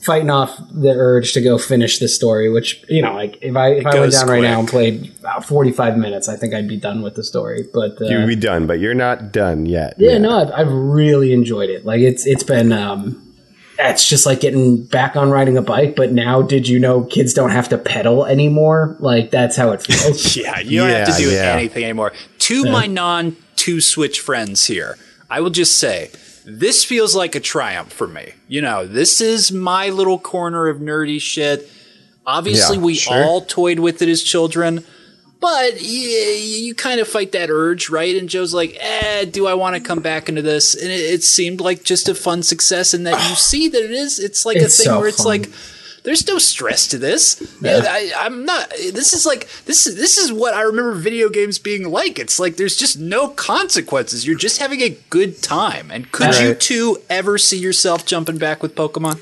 fighting 0.01 0.29
off 0.29 0.57
the 0.71 0.91
urge 0.91 1.33
to 1.33 1.41
go 1.41 1.57
finish 1.57 1.99
this 1.99 2.15
story. 2.15 2.49
Which 2.49 2.83
you 2.89 3.01
know, 3.01 3.13
like 3.13 3.37
if 3.41 3.55
I 3.55 3.69
if 3.73 3.85
I 3.85 3.99
went 3.99 4.11
down 4.13 4.27
right 4.27 4.41
now 4.41 4.59
and 4.59 4.67
played 4.67 5.13
about 5.19 5.45
forty 5.45 5.71
five 5.71 5.97
minutes, 5.97 6.27
I 6.27 6.35
think 6.35 6.53
I'd 6.53 6.67
be 6.67 6.77
done 6.77 7.01
with 7.01 7.15
the 7.15 7.23
story. 7.23 7.65
But 7.73 8.01
uh, 8.01 8.05
You'd 8.05 8.27
be 8.27 8.35
done, 8.35 8.67
but 8.67 8.79
you're 8.79 8.93
not 8.95 9.31
done 9.31 9.65
yet. 9.65 9.93
yeah, 9.97 10.17
no, 10.17 10.31
I've, 10.41 10.51
I've 10.51 10.71
really 10.71 11.33
enjoyed 11.33 11.69
it. 11.69 11.85
Like 11.85 12.01
it's 12.01 12.25
it's 12.25 12.43
been 12.43 12.71
um 12.73 13.28
it's 13.79 14.07
just 14.07 14.25
like 14.25 14.41
getting 14.41 14.83
back 14.83 15.15
on 15.15 15.29
riding 15.31 15.57
a 15.57 15.61
bike, 15.61 15.95
but 15.95 16.11
now 16.11 16.41
did 16.41 16.67
you 16.67 16.79
know 16.79 17.03
kids 17.03 17.33
don't 17.33 17.51
have 17.51 17.69
to 17.69 17.77
pedal 17.77 18.25
anymore? 18.25 18.95
Like 18.99 19.31
that's 19.31 19.55
how 19.55 19.71
it 19.71 19.81
feels. 19.81 20.35
Yeah, 20.35 20.59
you 20.59 20.79
don't 20.81 20.89
have 20.89 21.15
to 21.15 21.21
do 21.21 21.29
yeah. 21.29 21.53
anything 21.53 21.83
anymore. 21.83 22.13
To 22.39 22.63
my 22.65 22.87
non 22.87 23.35
two 23.55 23.81
Switch 23.81 24.19
friends 24.19 24.65
here, 24.65 24.97
I 25.29 25.41
will 25.41 25.49
just 25.49 25.77
say 25.77 26.11
this 26.45 26.83
feels 26.83 27.15
like 27.15 27.35
a 27.35 27.39
triumph 27.39 27.91
for 27.93 28.07
me. 28.07 28.33
You 28.47 28.61
know, 28.61 28.85
this 28.85 29.21
is 29.21 29.51
my 29.51 29.89
little 29.89 30.19
corner 30.19 30.67
of 30.67 30.77
nerdy 30.79 31.21
shit. 31.21 31.69
Obviously, 32.25 32.77
Yeah, 32.77 32.83
we 32.83 32.95
sure. 32.95 33.23
all 33.23 33.41
toyed 33.41 33.79
with 33.79 34.01
it 34.01 34.09
as 34.09 34.21
children. 34.23 34.83
But 35.39 35.81
you, 35.81 36.01
you 36.01 36.75
kind 36.75 36.99
of 36.99 37.07
fight 37.07 37.31
that 37.31 37.49
urge, 37.49 37.89
right? 37.89 38.15
And 38.15 38.27
Joe's 38.27 38.53
like, 38.53 38.75
eh, 38.79 39.23
do 39.25 39.47
I 39.47 39.53
want 39.53 39.75
to 39.75 39.81
come 39.81 40.01
back 40.01 40.27
into 40.27 40.41
this? 40.41 40.73
And 40.75 40.91
it, 40.91 40.99
it 40.99 41.23
seemed 41.23 41.61
like 41.61 41.83
just 41.83 42.09
a 42.09 42.15
fun 42.15 42.43
success 42.43 42.93
in 42.93 43.03
that 43.05 43.29
you 43.29 43.35
see 43.37 43.69
that 43.69 43.81
it 43.83 43.91
is. 43.91 44.19
It's 44.19 44.45
like 44.45 44.57
It's 44.57 44.79
a 44.79 44.83
thing 44.83 44.91
so 44.91 44.99
where 44.99 45.07
it's 45.07 45.23
fun. 45.23 45.27
like, 45.27 45.49
there's 46.03 46.27
no 46.27 46.37
stress 46.39 46.87
to 46.87 46.97
this. 46.97 47.41
I, 47.85 48.11
I'm 48.17 48.45
not. 48.45 48.69
This 48.69 49.13
is 49.13 49.25
like 49.25 49.47
this 49.65 49.85
is 49.85 49.95
this 49.97 50.17
is 50.17 50.31
what 50.31 50.53
I 50.53 50.61
remember 50.61 50.93
video 50.93 51.29
games 51.29 51.59
being 51.59 51.89
like. 51.89 52.17
It's 52.17 52.39
like 52.39 52.55
there's 52.55 52.77
just 52.77 52.97
no 52.97 53.27
consequences. 53.27 54.25
You're 54.25 54.37
just 54.37 54.59
having 54.59 54.81
a 54.81 54.97
good 55.09 55.41
time. 55.41 55.91
And 55.91 56.09
could 56.11 56.27
you 56.39 56.53
two 56.55 56.97
ever 57.09 57.37
see 57.37 57.59
yourself 57.59 58.05
jumping 58.05 58.37
back 58.37 58.63
with 58.63 58.75
Pokemon? 58.75 59.21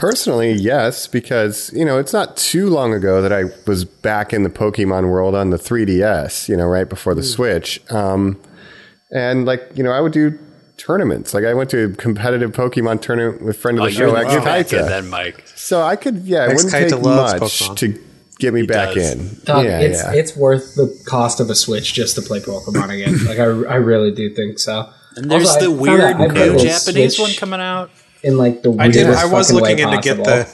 Personally, 0.00 0.52
yes, 0.52 1.06
because 1.06 1.70
you 1.74 1.84
know 1.84 1.98
it's 1.98 2.14
not 2.14 2.34
too 2.34 2.70
long 2.70 2.94
ago 2.94 3.20
that 3.20 3.34
I 3.34 3.44
was 3.66 3.84
back 3.84 4.32
in 4.32 4.44
the 4.44 4.48
Pokemon 4.48 5.10
world 5.10 5.34
on 5.34 5.50
the 5.50 5.58
3DS. 5.58 6.48
You 6.48 6.56
know, 6.56 6.64
right 6.64 6.88
before 6.88 7.14
the 7.14 7.22
Switch, 7.22 7.78
um, 7.92 8.40
and 9.12 9.44
like 9.44 9.70
you 9.74 9.84
know, 9.84 9.92
I 9.92 10.00
would 10.00 10.12
do 10.12 10.38
tournaments. 10.78 11.34
Like 11.34 11.44
I 11.44 11.52
went 11.52 11.68
to 11.70 11.84
a 11.84 11.88
competitive 11.90 12.52
Pokemon 12.52 13.02
tournament 13.02 13.42
with 13.42 13.58
friend 13.58 13.78
of 13.78 13.84
the 13.84 13.90
show, 13.90 14.14
X 14.14 14.32
Kaita. 14.72 14.88
then, 14.88 15.10
Mike. 15.10 15.46
So 15.54 15.82
I 15.82 15.96
could, 15.96 16.24
yeah, 16.24 16.46
it 16.46 16.54
wouldn't 16.56 16.72
take 16.72 16.90
much 16.92 17.38
Pokemon. 17.42 17.76
to 17.76 18.04
get 18.38 18.54
me 18.54 18.62
back 18.62 18.94
does. 18.94 19.12
in. 19.12 19.44
Doug, 19.44 19.66
yeah, 19.66 19.80
it's 19.80 20.02
yeah. 20.02 20.14
it's 20.14 20.34
worth 20.34 20.76
the 20.76 20.98
cost 21.04 21.40
of 21.40 21.50
a 21.50 21.54
Switch 21.54 21.92
just 21.92 22.14
to 22.14 22.22
play 22.22 22.40
Pokemon 22.40 22.88
again. 22.88 23.22
like 23.26 23.38
I, 23.38 23.74
I 23.74 23.76
really 23.76 24.12
do 24.12 24.34
think 24.34 24.60
so. 24.60 24.88
And 25.16 25.30
there's 25.30 25.46
Also, 25.46 25.60
the 25.60 25.66
found 25.66 25.80
weird 25.80 26.00
out 26.00 26.20
I 26.22 26.26
new 26.28 26.58
Japanese 26.58 27.16
Switch 27.16 27.18
one 27.18 27.32
coming 27.34 27.60
out. 27.60 27.90
In 28.22 28.36
like 28.36 28.62
the 28.62 28.74
I 28.78 28.88
did. 28.88 29.06
I 29.06 29.24
was 29.26 29.48
fucking 29.50 29.62
way 29.62 29.70
looking 29.74 29.88
in 29.88 29.94
to 29.94 30.00
get 30.02 30.16
the. 30.24 30.48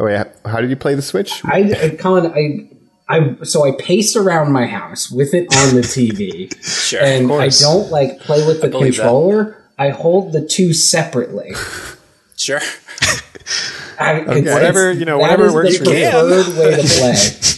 oh 0.00 0.06
yeah, 0.08 0.24
how 0.44 0.60
did 0.60 0.70
you 0.70 0.76
play 0.76 0.94
the 0.94 1.02
Switch? 1.02 1.44
I, 1.44 1.74
I 1.82 1.90
Colin, 1.96 2.26
I 2.32 2.68
I 3.08 3.44
so 3.44 3.64
I 3.66 3.72
pace 3.78 4.16
around 4.16 4.52
my 4.52 4.66
house 4.66 5.10
with 5.10 5.34
it 5.34 5.54
on 5.56 5.74
the 5.74 5.82
TV, 5.82 6.52
Sure, 6.64 7.00
and 7.00 7.30
I 7.32 7.48
don't 7.48 7.90
like 7.90 8.20
play 8.20 8.46
with 8.46 8.60
the 8.62 8.68
believe 8.68 8.96
that. 8.96 9.02
controller. 9.02 9.58
I 9.78 9.88
hold 9.90 10.32
the 10.32 10.46
two 10.46 10.72
separately. 10.72 11.52
Sure. 12.36 12.60
I, 13.98 14.20
it's- 14.20 14.52
Whatever, 14.52 14.92
you 14.92 15.04
know, 15.04 15.18
whatever 15.18 15.46
is 15.46 15.52
works 15.54 15.78
the 15.78 15.84
for 15.84 15.90
you. 15.92 16.10
preferred 16.10 16.58
way 16.58 16.82
to 16.82 16.88
play. 16.88 17.14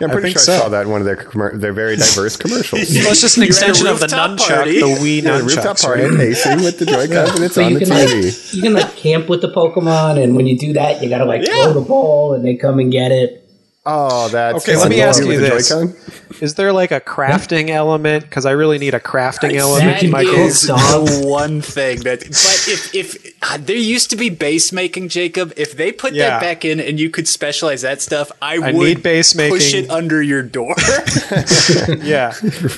Yeah, 0.00 0.06
I'm 0.06 0.10
pretty 0.10 0.28
think 0.28 0.38
sure 0.38 0.44
so. 0.44 0.54
I 0.54 0.58
saw 0.60 0.68
that 0.70 0.82
in 0.82 0.90
one 0.90 1.00
of 1.00 1.04
their 1.06 1.16
commer- 1.16 1.58
their 1.58 1.72
very 1.72 1.96
diverse 1.96 2.36
commercials. 2.36 2.90
Well, 2.92 3.10
it's 3.12 3.20
just 3.20 3.36
an 3.36 3.42
You're 3.44 3.52
at 3.54 3.62
a 3.62 3.68
extension 3.70 3.86
of 3.86 4.00
the 4.00 4.06
rooftop 4.06 4.30
nunchuck, 4.32 4.54
party. 4.56 4.80
the 4.80 4.86
Wii 4.86 5.22
Yeah, 5.22 5.38
the 5.38 5.44
rooftop 5.44 5.78
party 5.78 6.02
right? 6.04 6.16
pacing 6.16 6.56
with 6.64 6.78
the 6.78 6.86
Joy-Cons 6.86 7.30
and 7.36 7.44
it's 7.44 7.54
So 7.54 7.64
on 7.64 7.72
you 7.72 7.78
the 7.78 7.84
can 7.86 7.94
TV. 7.94 8.24
like 8.24 8.54
you 8.54 8.62
can 8.62 8.72
like 8.74 8.96
camp 8.96 9.28
with 9.28 9.40
the 9.42 9.52
Pokemon, 9.52 10.22
and 10.22 10.34
when 10.36 10.46
you 10.46 10.58
do 10.58 10.72
that, 10.74 11.02
you 11.02 11.08
gotta 11.08 11.24
like 11.26 11.46
Yeah. 11.46 11.64
throw 11.64 11.72
the 11.74 11.80
ball, 11.80 12.34
and 12.34 12.44
they 12.44 12.56
come 12.56 12.78
and 12.78 12.90
get 12.90 13.12
it. 13.12 13.43
Oh, 13.86 14.28
that's 14.28 14.66
Okay, 14.66 14.78
let 14.78 14.88
me 14.88 15.02
ask 15.02 15.22
you 15.22 15.38
this. 15.38 15.68
Joy-Con? 15.68 15.94
Is 16.40 16.54
there 16.54 16.72
like 16.72 16.90
a 16.90 17.00
crafting 17.00 17.68
element? 17.68 18.24
Because 18.24 18.46
I 18.46 18.52
really 18.52 18.78
need 18.78 18.94
a 18.94 18.98
crafting 19.00 19.52
element 19.54 19.84
That 19.96 20.02
in 20.02 20.10
my 20.10 20.22
is 20.22 20.62
the 20.62 21.22
one 21.26 21.60
thing 21.60 22.00
that. 22.00 22.20
But 22.20 22.64
if 22.66 22.94
if 22.94 23.34
uh, 23.42 23.58
there 23.60 23.76
used 23.76 24.08
to 24.10 24.16
be 24.16 24.30
base 24.30 24.72
making, 24.72 25.10
Jacob, 25.10 25.52
if 25.58 25.76
they 25.76 25.92
put 25.92 26.14
Yeah. 26.14 26.30
that 26.30 26.40
back 26.40 26.64
in 26.64 26.80
and 26.80 26.98
you 26.98 27.10
could 27.10 27.28
specialize 27.28 27.82
that 27.82 28.00
stuff, 28.00 28.32
I, 28.40 28.54
I 28.56 28.72
would 28.72 28.74
need 28.74 29.02
base 29.02 29.34
push 29.34 29.74
it 29.74 29.90
under 29.90 30.22
your 30.22 30.42
door. 30.42 30.74
Yeah, 32.02 32.32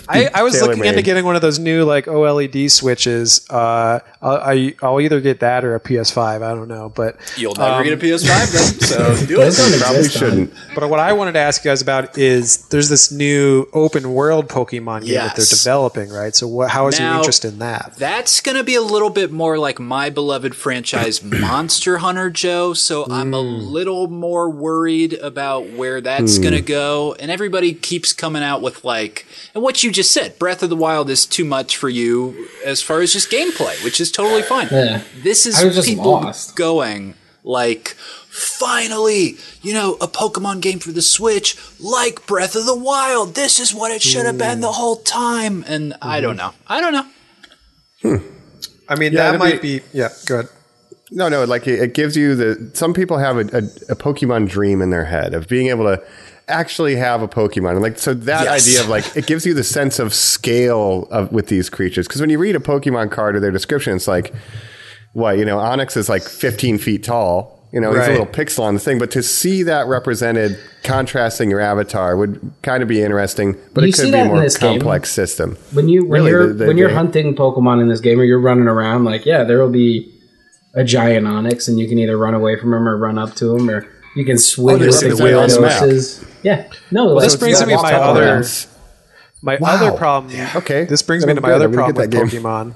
I, 0.09 0.29
I 0.35 0.43
was 0.43 0.55
looking 0.55 0.75
Tailor-made. 0.77 0.89
into 0.89 1.03
getting 1.03 1.25
one 1.25 1.37
of 1.37 1.43
those 1.43 1.59
new 1.59 1.85
like 1.85 2.07
OLED 2.07 2.71
switches. 2.71 3.47
Uh, 3.49 4.01
I'll, 4.21 4.37
I, 4.37 4.75
I'll 4.83 5.01
either 5.01 5.21
get 5.21 5.41
that 5.41 5.65
or 5.65 5.75
a 5.75 5.81
PS5. 5.81 6.43
I 6.43 6.55
don't 6.55 6.69
know, 6.69 6.91
but 6.95 7.17
You'll 7.37 7.55
never 7.55 7.77
Um, 7.77 7.85
get 7.85 7.93
a 7.93 7.97
PS5 7.97 8.53
then, 8.53 8.81
so 8.81 9.27
do 9.27 9.41
it. 9.41 9.55
Probably 9.81 9.99
exist 10.01 10.19
shouldn't. 10.19 10.53
But 10.75 10.83
what 10.97 11.05
I 11.05 11.13
wanted 11.13 11.33
to 11.33 11.41
ask 11.41 11.63
you 11.63 11.71
guys 11.71 11.83
about 11.83 12.17
is 12.17 12.69
there's 12.69 12.89
this 12.89 13.13
new 13.13 13.69
open 13.75 14.15
world 14.15 14.49
Pokemon 14.49 15.05
game 15.05 15.17
that 15.17 15.37
they're 15.37 15.45
developing, 15.45 16.09
right? 16.09 16.35
So 16.35 16.49
what, 16.49 16.71
how 16.71 16.87
is 16.87 16.99
your 16.99 17.13
interest 17.13 17.45
in 17.45 17.59
that? 17.59 17.97
That's 17.99 18.41
going 18.41 18.57
to 18.57 18.65
be 18.65 18.77
a 18.77 18.81
little 18.81 19.11
bit 19.11 19.31
more 19.31 19.59
like 19.59 19.79
my 19.79 20.09
beloved 20.09 20.57
franchise 20.57 21.23
Monster 21.23 21.99
Hunter, 21.99 22.31
Joe. 22.31 22.73
So 22.73 23.05
I'm 23.11 23.35
a 23.35 23.43
mm. 23.43 23.71
little 23.71 24.09
more 24.09 24.49
worried 24.49 25.13
about 25.13 25.69
where 25.69 26.01
that's 26.01 26.37
hmm. 26.37 26.45
going 26.45 26.55
to 26.55 26.63
go. 26.63 27.15
And 27.21 27.31
everybody 27.31 27.75
keeps 27.75 28.15
coming 28.15 28.43
out 28.43 28.63
with 28.63 28.83
like, 28.83 29.27
and 29.53 29.63
what 29.63 29.85
you 29.85 29.93
just 29.93 30.13
said, 30.13 30.39
Breath 30.39 30.63
of 30.63 30.71
the 30.71 30.77
Wild 30.77 31.11
is 31.11 31.27
too 31.27 31.45
much 31.45 31.77
for 31.77 31.91
you 31.91 32.49
as 32.65 32.81
far 32.81 33.03
as 33.03 33.13
just 33.13 33.31
gameplay, 33.31 33.85
which 33.85 34.01
is 34.01 34.11
totally 34.11 34.43
fine. 34.43 34.69
Yeah. 34.71 35.03
This 35.23 35.45
is 35.45 35.61
I 35.61 35.67
was 35.67 35.75
just 35.75 35.89
people 35.89 36.13
lost. 36.13 36.57
going 36.57 37.17
like, 37.45 37.97
finally, 38.37 39.37
you 39.63 39.73
know, 39.73 39.95
a 39.95 40.07
Pokemon 40.07 40.61
game 40.61 40.79
for 40.79 40.93
the 40.93 41.03
Switch, 41.03 41.57
like 41.81 42.27
Breath 42.27 42.55
of 42.55 42.67
the 42.67 42.77
Wild. 42.77 43.35
This 43.35 43.59
is 43.59 43.75
what 43.75 43.91
it 43.91 44.03
should 44.03 44.27
have 44.27 44.35
hmm. 44.35 44.41
been 44.41 44.61
the 44.61 44.73
whole 44.73 44.97
time. 44.97 45.65
And 45.67 45.95
I 46.03 46.19
hmm. 46.19 46.23
don't 46.23 46.37
know. 46.37 46.53
I 46.67 46.81
don't 46.81 46.93
know. 46.93 47.07
Hmm. 48.03 48.17
I 48.89 48.97
mean, 48.97 49.13
Yeah, 49.13 49.23
that 49.23 49.29
it'd 49.31 49.39
might 49.41 49.63
be- 49.63 49.79
be, 49.79 49.85
yeah. 49.93 50.11
Good. 50.27 50.49
No, 51.11 51.29
no, 51.29 51.45
like 51.45 51.69
it, 51.69 51.81
it 51.81 51.95
gives 51.95 52.17
you 52.17 52.35
the. 52.35 52.71
Some 52.75 52.93
people 52.93 53.19
have 53.19 53.37
a, 53.37 53.41
a, 53.41 53.63
a 53.93 53.97
Pokemon 53.97 54.49
dream 54.49 54.83
in 54.83 54.91
their 54.91 55.05
head 55.05 55.35
of 55.35 55.47
being 55.47 55.69
able 55.69 55.85
to 55.85 56.03
actually 56.49 56.97
have 56.97 57.23
a 57.23 57.29
Pokemon. 57.29 57.73
And 57.73 57.83
like, 57.83 57.99
so 57.99 58.15
that 58.15 58.45
Yes. 58.45 58.67
idea 58.67 58.81
of 58.81 58.89
like, 58.89 59.17
it 59.17 59.27
gives 59.27 59.47
you 59.47 59.55
the 59.55 59.65
sense 59.65 59.99
of 59.99 60.13
scale 60.15 61.07
of 61.11 61.33
with 61.33 61.47
these 61.47 61.69
creatures. 61.71 62.07
Because 62.07 62.21
when 62.21 62.31
you 62.31 62.39
read 62.39 62.57
a 62.57 62.61
Pokemon 62.61 63.11
card 63.11 63.37
or 63.37 63.41
their 63.41 63.51
description, 63.51 63.95
it's 63.95 64.09
like, 64.09 64.35
what, 65.13 65.39
you 65.39 65.45
know, 65.45 65.59
Onix 65.59 65.97
is 65.97 66.09
like 66.09 66.23
15 66.23 66.79
feet 66.79 67.05
tall. 67.05 67.56
You 67.77 67.83
know, 67.83 67.93
he's 67.93 68.07
a 68.09 68.11
little 68.13 68.25
pixel 68.27 68.61
on 68.61 68.73
the 68.73 68.81
thing, 68.81 68.99
but 68.99 69.11
to 69.11 69.23
see 69.23 69.63
that 69.65 69.87
represented 69.87 70.59
contrasting 70.83 71.51
your 71.51 71.61
avatar 71.61 72.17
would 72.17 72.41
kind 72.63 72.83
of 72.83 72.89
be 72.89 73.03
interesting. 73.03 73.55
But 73.75 73.83
You 73.85 73.89
it 73.91 73.97
could 73.97 74.13
be 74.13 74.19
a 74.19 74.25
more 74.25 74.41
this 74.41 74.57
game? 74.57 74.79
complex 74.81 75.11
system. 75.11 75.59
when 75.75 75.87
you 75.87 76.07
when 76.07 76.21
Really, 76.23 76.31
you're 76.31 76.47
the- 76.47 76.55
the- 76.55 76.67
when 76.69 76.79
you're 76.79 76.89
the- 76.89 76.95
hunting 76.95 77.37
Pokemon 77.37 77.83
in 77.83 77.89
this 77.89 78.01
game 78.01 78.19
or 78.19 78.25
you're 78.25 78.41
running 78.41 78.67
around, 78.67 79.05
like 79.05 79.27
yeah, 79.27 79.45
there 79.45 79.59
will 79.59 79.69
be 79.69 80.11
a 80.75 80.85
giant 80.85 81.27
Onix, 81.27 81.69
and 81.69 81.79
you 81.79 81.87
can 81.87 81.99
either 81.99 82.17
run 82.17 82.33
away 82.33 82.59
from 82.59 82.73
him 82.73 82.89
or 82.89 82.97
run 82.97 83.19
up 83.19 83.35
to 83.35 83.55
him, 83.55 83.69
or 83.69 83.87
you 84.17 84.25
can 84.25 84.39
swing 84.39 84.77
Oh, 84.77 84.79
with 84.79 84.99
the 84.99 85.09
there's 85.09 85.21
on 85.21 85.51
the 85.51 85.61
map. 85.61 86.29
Yeah, 86.43 86.65
no, 86.91 87.09
like, 87.09 87.25
this 87.25 87.37
brings 87.37 87.59
that 87.59 87.67
me 87.69 87.75
to 87.75 87.77
walks 87.77 87.93
my 87.93 87.99
other- 87.99 88.23
around. 88.25 88.67
My 89.43 89.59
Wow. 89.61 89.69
other 89.75 89.91
problem. 89.93 90.35
Okay. 90.57 90.87
This 90.87 91.03
brings 91.03 91.25
Then 91.25 91.35
me 91.35 91.35
to 91.35 91.41
my 91.43 91.49
good. 91.49 91.55
other 91.57 91.69
problem 91.69 91.95
get 91.95 92.01
with 92.01 92.11
that 92.31 92.41
game. 92.43 92.75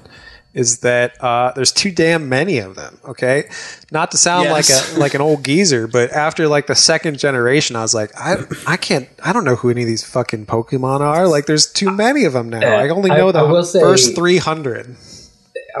Is 0.53 0.79
that 0.79 1.15
uh, 1.23 1.53
there's 1.55 1.71
too 1.71 1.91
damn 1.91 2.27
many 2.27 2.57
of 2.57 2.75
them. 2.75 2.97
Okay, 3.05 3.49
not 3.89 4.11
to 4.11 4.17
sound 4.17 4.49
Yes. 4.49 4.51
like 4.95 4.97
a 4.97 4.99
like 4.99 5.13
an 5.13 5.21
old 5.21 5.45
geezer, 5.45 5.87
but 5.87 6.11
after 6.11 6.47
like 6.49 6.67
the 6.67 6.75
second 6.75 7.17
generation, 7.19 7.77
I 7.77 7.81
was 7.83 7.93
like, 7.93 8.11
I 8.19 8.35
I 8.67 8.75
can't, 8.75 9.07
I 9.23 9.31
don't 9.31 9.45
know 9.45 9.55
who 9.55 9.69
any 9.69 9.83
of 9.83 9.87
these 9.87 10.03
fucking 10.03 10.47
Pokemon 10.47 10.99
are. 10.99 11.25
Like, 11.27 11.45
there's 11.45 11.71
too 11.71 11.89
many 11.89 12.25
of 12.25 12.33
them 12.33 12.49
now. 12.49 12.59
I 12.75 12.89
only 12.89 13.11
I- 13.11 13.17
know 13.17 13.31
the 13.31 13.39
I 13.39 13.43
will 13.43 13.63
say- 13.63 13.79
first 13.79 14.13
300. 14.13 14.97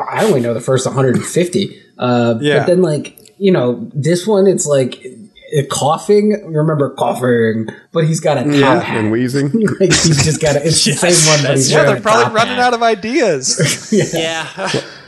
I 0.09 0.23
only 0.23 0.39
know 0.39 0.53
the 0.53 0.61
first 0.61 0.85
150. 0.85 1.81
Uh, 1.97 2.35
Yeah. 2.39 2.59
But 2.59 2.67
then, 2.67 2.81
like, 2.81 3.33
you 3.37 3.51
know, 3.51 3.89
this 3.93 4.25
one, 4.25 4.47
it's 4.47 4.65
like 4.65 5.05
uh, 5.05 5.09
Koffing. 5.69 6.43
Remember 6.45 6.95
Koffing, 6.95 7.73
but 7.91 8.05
he's 8.05 8.19
got 8.19 8.37
a 8.37 8.43
top 8.43 8.53
Yeah, 8.53 8.79
hat. 8.81 8.97
And 8.97 9.13
Weezing. 9.13 9.53
like, 9.79 9.89
he's 9.91 10.23
just 10.23 10.41
got 10.41 10.55
a, 10.55 10.65
it's 10.65 10.83
the 10.85 10.93
same 10.93 11.33
one, 11.33 11.43
but 11.45 11.57
he's 11.57 11.71
Yeah, 11.71 11.83
they're 11.83 12.01
probably 12.01 12.23
top 12.25 12.33
running 12.33 12.55
hat. 12.55 12.67
out 12.67 12.73
of 12.73 12.83
ideas. 12.83 13.89
Yeah. 14.13 14.47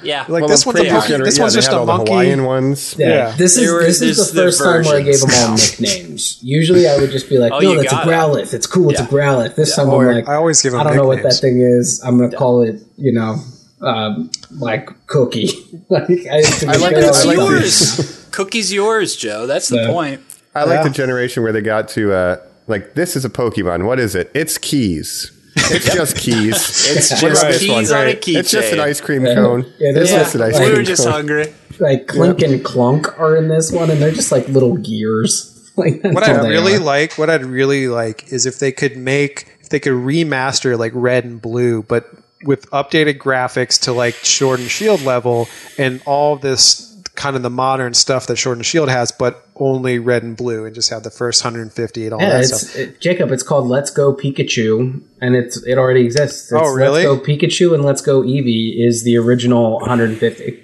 yeah. 0.04 0.26
like 0.28 0.42
Well, 0.42 0.48
this 0.50 0.66
one's 0.66 0.80
a 0.82 0.92
monkey. 0.92 1.14
gener- 1.14 1.24
This 1.24 1.38
yeah, 1.38 1.44
one's 1.44 1.54
just 1.54 1.70
a 1.70 1.76
the 1.76 1.86
monkey. 1.86 2.12
Hawaiian 2.12 2.44
ones. 2.44 2.96
Yeah, 2.98 3.08
Yeah. 3.08 3.36
this 3.38 3.58
is 3.58 3.72
were- 3.72 3.84
this 3.84 4.02
is 4.02 4.18
there's 4.18 4.32
the 4.32 4.34
the 4.34 4.42
first 4.48 4.60
time 4.64 4.84
where 4.84 4.98
I 4.98 5.02
gave 5.02 5.22
them 5.22 5.30
all 5.34 5.56
nicknames. 5.56 6.40
Usually, 6.42 6.88
I 6.88 6.98
would 6.98 7.12
just 7.12 7.30
be 7.30 7.38
like, 7.38 7.52
Oh, 7.54 7.60
"No, 7.60 7.76
that's 7.76 7.94
a 7.94 7.96
gotta. 7.96 8.12
Growlithe. 8.12 8.54
It's 8.54 8.68
cool. 8.68 8.90
It's 8.90 9.00
a 9.00 9.06
Growlithe." 9.06 9.56
This 9.56 9.76
time, 9.76 9.90
I'm 9.90 10.06
like, 10.06 10.28
I 10.28 10.36
always 10.36 10.62
give 10.62 10.74
'em 10.74 10.82
I 10.82 10.84
don't 10.84 10.98
know 10.98 11.08
what 11.08 11.24
that 11.24 11.36
thing 11.40 11.60
is. 11.62 12.02
I'm 12.04 12.18
gonna 12.20 12.36
call 12.36 12.64
it, 12.64 12.82
you 12.98 13.14
know, 13.14 13.38
um, 13.82 14.30
like 14.52 14.90
Cookie. 15.08 15.50
like, 15.90 16.04
I, 16.10 16.44
I 16.68 16.76
like 16.78 16.94
it. 16.94 16.98
it. 17.00 17.04
It's 17.06 17.24
I 17.26 17.34
like 17.34 17.38
yours. 17.38 18.28
Cookie's 18.32 18.74
yours, 18.74 19.16
Joe. 19.16 19.48
That's 19.48 19.70
the 19.70 19.78
Yeah. 19.78 19.88
point. 19.92 20.22
I 20.56 20.64
like 20.66 20.78
Yeah. 20.80 20.84
the 20.84 20.90
generation 20.90 21.44
where 21.44 21.52
they 21.52 21.62
got 21.62 21.88
to 21.90 22.14
uh, 22.14 22.38
like 22.68 22.94
this 22.96 23.16
is 23.16 23.26
a 23.26 23.30
Pokemon. 23.30 23.86
What 23.86 24.00
is 24.00 24.16
it? 24.16 24.32
It's 24.34 24.58
keys. 24.58 25.32
It's 25.56 25.94
just 25.94 26.18
keys. 26.18 26.56
It's 26.96 27.10
just 27.10 27.24
about 27.24 27.52
this 27.52 27.60
keys 27.60 27.92
on 27.92 28.02
a 28.02 28.06
Right. 28.06 28.28
It's 28.28 28.52
just 28.52 28.74
an 28.74 28.80
ice 28.80 29.00
cream 29.02 29.26
Yeah. 29.26 29.36
cone. 29.36 29.62
Yeah, 29.80 29.90
it's 29.90 29.96
there's 29.96 30.10
just 30.12 30.36
an 30.36 30.42
ice 30.42 30.54
like- 30.54 30.62
ice 30.64 30.70
We 30.70 30.78
were 30.78 30.84
just 30.84 31.04
cone. 31.04 31.12
hungry. 31.14 31.54
like 31.80 32.08
Klink 32.08 32.42
and 32.42 32.64
Clunk 32.64 33.20
are 33.20 33.36
in 33.36 33.48
this 33.50 33.72
one, 33.72 33.90
and 33.92 34.02
they're 34.02 34.12
just 34.12 34.32
like 34.32 34.48
little 34.48 34.78
gears. 34.78 35.50
Like 35.76 36.04
that's 36.04 36.14
what 36.14 36.24
I'd 36.24 36.48
really 36.48 36.76
are. 36.76 36.80
like, 36.80 37.18
what 37.18 37.32
I'd 37.32 37.44
really 37.44 37.88
like, 37.88 38.32
is 38.32 38.46
if 38.46 38.60
they 38.60 38.72
could 38.72 38.96
make, 38.96 39.58
if 39.60 39.70
they 39.70 39.80
could 39.80 39.94
remaster 39.94 40.78
like 40.78 40.92
Red 40.94 41.24
and 41.26 41.42
Blue, 41.42 41.82
but 41.82 42.06
with 42.44 42.70
updated 42.70 43.18
graphics 43.18 43.82
to 43.86 43.92
like 43.92 44.14
Sword 44.14 44.60
and 44.60 44.70
Shield 44.70 45.02
level, 45.02 45.48
and 45.80 46.00
all 46.06 46.36
this 46.36 46.93
kind 47.16 47.36
of 47.36 47.44
the 47.44 47.50
modern 47.50 47.94
stuff 47.94 48.26
that 48.28 48.38
Sword 48.38 48.58
and 48.58 48.66
Shield 48.66 48.90
has, 48.90 49.12
but 49.12 49.48
only 49.56 50.00
Red 50.00 50.24
and 50.24 50.36
Blue, 50.36 50.66
and 50.66 50.74
just 50.74 50.90
have 50.90 51.04
the 51.04 51.12
first 51.12 51.44
150 51.44 52.06
and 52.06 52.14
all 52.14 52.20
Yeah, 52.22 52.30
that 52.30 52.40
it's 52.42 52.62
stuff. 52.70 52.76
it, 52.76 53.00
Jacob. 53.00 53.32
It's 53.32 53.44
called 53.44 53.68
Let's 53.68 53.92
Go 53.92 54.16
Pikachu, 54.16 55.02
and 55.22 55.36
it's 55.36 55.62
it 55.66 55.78
already 55.78 56.02
exists. 56.06 56.52
Oh, 56.52 56.58
it's 56.60 56.68
Oh, 56.70 56.74
really? 56.74 57.06
Let's 57.06 57.20
Go 57.26 57.34
Pikachu 57.34 57.74
and 57.76 57.84
Let's 57.84 58.02
Go 58.02 58.22
Eevee 58.24 58.74
is 58.86 59.04
the 59.04 59.18
original 59.18 59.80
150. 59.80 60.60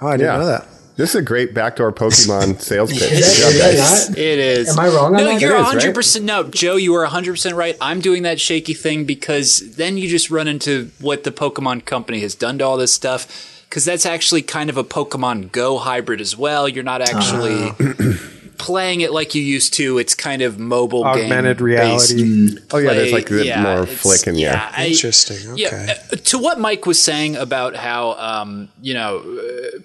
Oh, 0.00 0.08
I 0.08 0.16
didn't 0.16 0.32
Yeah. 0.32 0.38
know 0.38 0.46
that. 0.46 0.66
This 0.96 1.10
is 1.10 1.14
a 1.16 1.22
great 1.22 1.54
backdoor 1.54 1.92
Pokemon 1.92 2.60
sales 2.60 2.92
pitch. 2.92 3.02
Is 3.02 3.10
that- 3.10 3.36
Good 3.36 3.42
job, 3.42 3.50
is 3.52 3.58
that 3.60 3.76
guys. 3.90 4.08
not? 4.10 4.18
It 4.18 4.38
is. 4.38 4.68
Am 4.70 4.78
I 4.80 4.88
wrong 4.88 5.14
on 5.14 5.24
no, 5.24 5.24
that? 5.24 5.40
you're 5.40 5.52
It 5.52 5.54
is, 5.54 5.60
right? 5.64 5.74
100 5.74 5.94
percent 5.94 6.24
no, 6.24 6.42
Joe. 6.44 6.76
You 6.76 6.94
are 6.96 7.02
100 7.02 7.32
percent 7.32 7.56
right. 7.56 7.76
I'm 7.80 8.00
doing 8.00 8.22
that 8.24 8.40
shaky 8.40 8.74
thing 8.74 9.04
because 9.04 9.76
then 9.76 9.96
you 9.96 10.08
just 10.08 10.30
run 10.30 10.48
into 10.48 10.90
what 11.00 11.24
the 11.24 11.30
Pokemon 11.32 11.84
Company 11.86 12.20
has 12.20 12.34
done 12.34 12.58
to 12.58 12.64
all 12.64 12.76
this 12.76 12.92
stuff. 12.92 13.61
Because 13.72 13.86
that's 13.86 14.04
actually 14.04 14.42
kind 14.42 14.68
of 14.68 14.76
a 14.76 14.84
Pokemon 14.84 15.50
Go 15.50 15.78
hybrid 15.78 16.20
as 16.20 16.36
well. 16.36 16.68
You're 16.68 16.84
not 16.84 17.00
actually 17.00 17.70
playing 18.58 19.00
it 19.00 19.12
like 19.12 19.34
you 19.34 19.40
used 19.42 19.72
to. 19.74 19.96
It's 19.96 20.14
kind 20.14 20.42
of 20.42 20.58
mobile 20.58 21.04
Augmented 21.04 21.56
game 21.56 21.64
reality. 21.64 22.58
Oh 22.70 22.76
yeah, 22.76 22.92
there's 22.92 23.12
like 23.14 23.28
the 23.30 23.46
yeah, 23.46 23.62
more 23.62 23.82
it's- 23.84 23.98
flicking. 23.98 24.34
Yeah, 24.38 24.70
I- 24.76 24.88
Interesting. 24.88 25.52
Okay. 25.52 25.62
yeah, 25.62 25.98
uh, 26.12 26.16
to 26.16 26.38
what 26.38 26.60
Mike 26.60 26.84
was 26.84 27.02
saying 27.02 27.34
about 27.36 27.74
how 27.74 28.10
um, 28.12 28.68
you 28.82 28.92
know 28.92 29.20
uh, 29.20 29.78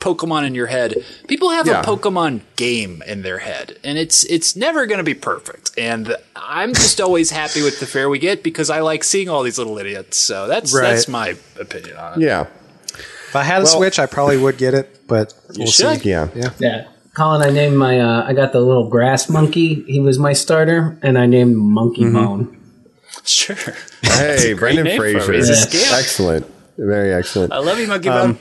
Pokemon 0.00 0.44
in 0.44 0.56
your 0.56 0.66
head, 0.66 0.94
people 1.28 1.50
have 1.50 1.68
Yeah. 1.68 1.82
a 1.82 1.84
Pokemon 1.84 2.40
game 2.56 3.02
in 3.06 3.22
their 3.22 3.38
head, 3.38 3.78
and 3.84 3.98
it's 3.98 4.24
it's 4.24 4.56
never 4.56 4.84
going 4.86 4.98
to 4.98 5.04
be 5.04 5.14
perfect. 5.14 5.70
And 5.78 6.16
I'm 6.34 6.74
just 6.74 7.00
always 7.00 7.30
happy 7.30 7.62
with 7.62 7.78
the 7.78 7.86
fare 7.86 8.08
we 8.08 8.18
get 8.18 8.42
because 8.42 8.68
I 8.68 8.80
like 8.80 9.04
seeing 9.04 9.28
all 9.28 9.44
these 9.44 9.58
little 9.58 9.78
idiots. 9.78 10.16
So 10.16 10.48
that's 10.48 10.74
Right. 10.74 10.90
that's 10.90 11.06
my 11.06 11.36
opinion 11.58 11.96
on 11.96 12.20
it. 12.20 12.24
yeah, 12.26 12.42
If 12.42 12.48
I 13.36 13.44
had 13.44 13.60
a 13.62 13.64
Well- 13.64 13.76
Switch, 13.76 13.98
I 13.98 14.06
probably 14.06 14.36
would 14.38 14.58
get 14.58 14.74
it, 14.74 15.06
but 15.06 15.32
we'll 15.56 15.66
should. 15.66 16.00
see. 16.02 16.10
yeah. 16.10 16.28
Yeah. 16.34 16.50
Yeah. 16.58 16.84
Colin, 17.14 17.40
I 17.42 17.50
named 17.50 17.76
my, 17.78 17.98
uh, 17.98 18.24
I 18.26 18.34
got 18.34 18.52
the 18.52 18.60
little 18.60 18.88
grass 18.90 19.28
monkey. 19.30 19.84
He 19.86 20.00
was 20.00 20.18
my 20.18 20.34
starter, 20.34 20.98
and 21.02 21.16
I 21.16 21.24
named 21.26 21.56
Monkey 21.56 22.02
Mm-hmm. 22.02 22.14
Bone. 22.14 22.52
Sure, 23.24 23.56
Hey, 24.02 24.52
Brendan 24.52 24.84
name. 24.84 24.98
Fraser. 25.00 25.32
He's. 25.32 25.92
Excellent, 25.92 26.46
very 26.76 27.12
excellent. 27.12 27.52
I 27.52 27.58
love 27.58 27.78
you, 27.78 27.86
Monkey 27.88 28.08
Um, 28.10 28.32
Bone. 28.34 28.38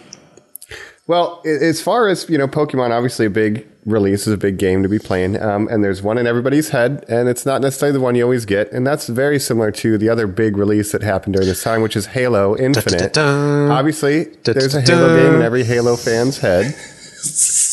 Well, 1.07 1.41
as 1.45 1.81
far 1.81 2.07
as 2.07 2.27
you 2.29 2.37
know, 2.37 2.47
Pokemon 2.47 2.89
obviously 2.89 3.27
a 3.27 3.29
big 3.29 3.67
release 3.85 4.25
is 4.25 4.33
a 4.33 4.37
big 4.37 4.57
game 4.57 4.81
to 4.81 4.89
be 4.89 4.97
playing, 4.97 5.39
um, 5.39 5.67
and 5.69 5.83
there's 5.83 6.01
one 6.01 6.17
in 6.17 6.25
everybody's 6.25 6.69
head, 6.69 7.05
and 7.07 7.29
it's 7.29 7.45
not 7.45 7.61
necessarily 7.61 7.93
the 7.93 8.01
one 8.01 8.15
you 8.15 8.23
always 8.23 8.45
get, 8.45 8.71
and 8.71 8.87
that's 8.87 9.05
very 9.07 9.37
similar 9.39 9.71
to 9.71 9.99
the 9.99 10.09
other 10.09 10.25
big 10.25 10.57
release 10.57 10.91
that 10.93 11.03
happened 11.03 11.33
during 11.33 11.47
this 11.47 11.61
time, 11.61 11.83
which 11.83 11.95
is 11.95 12.07
Halo 12.07 12.57
Infinite. 12.57 13.13
Da-da-da. 13.13 13.71
Obviously, 13.71 14.23
there's 14.45 14.73
a. 14.73 14.81
Halo 14.81 15.15
game 15.15 15.35
in 15.35 15.41
every 15.43 15.63
Halo 15.63 15.95
fan's 15.95 16.39
head. 16.39 16.65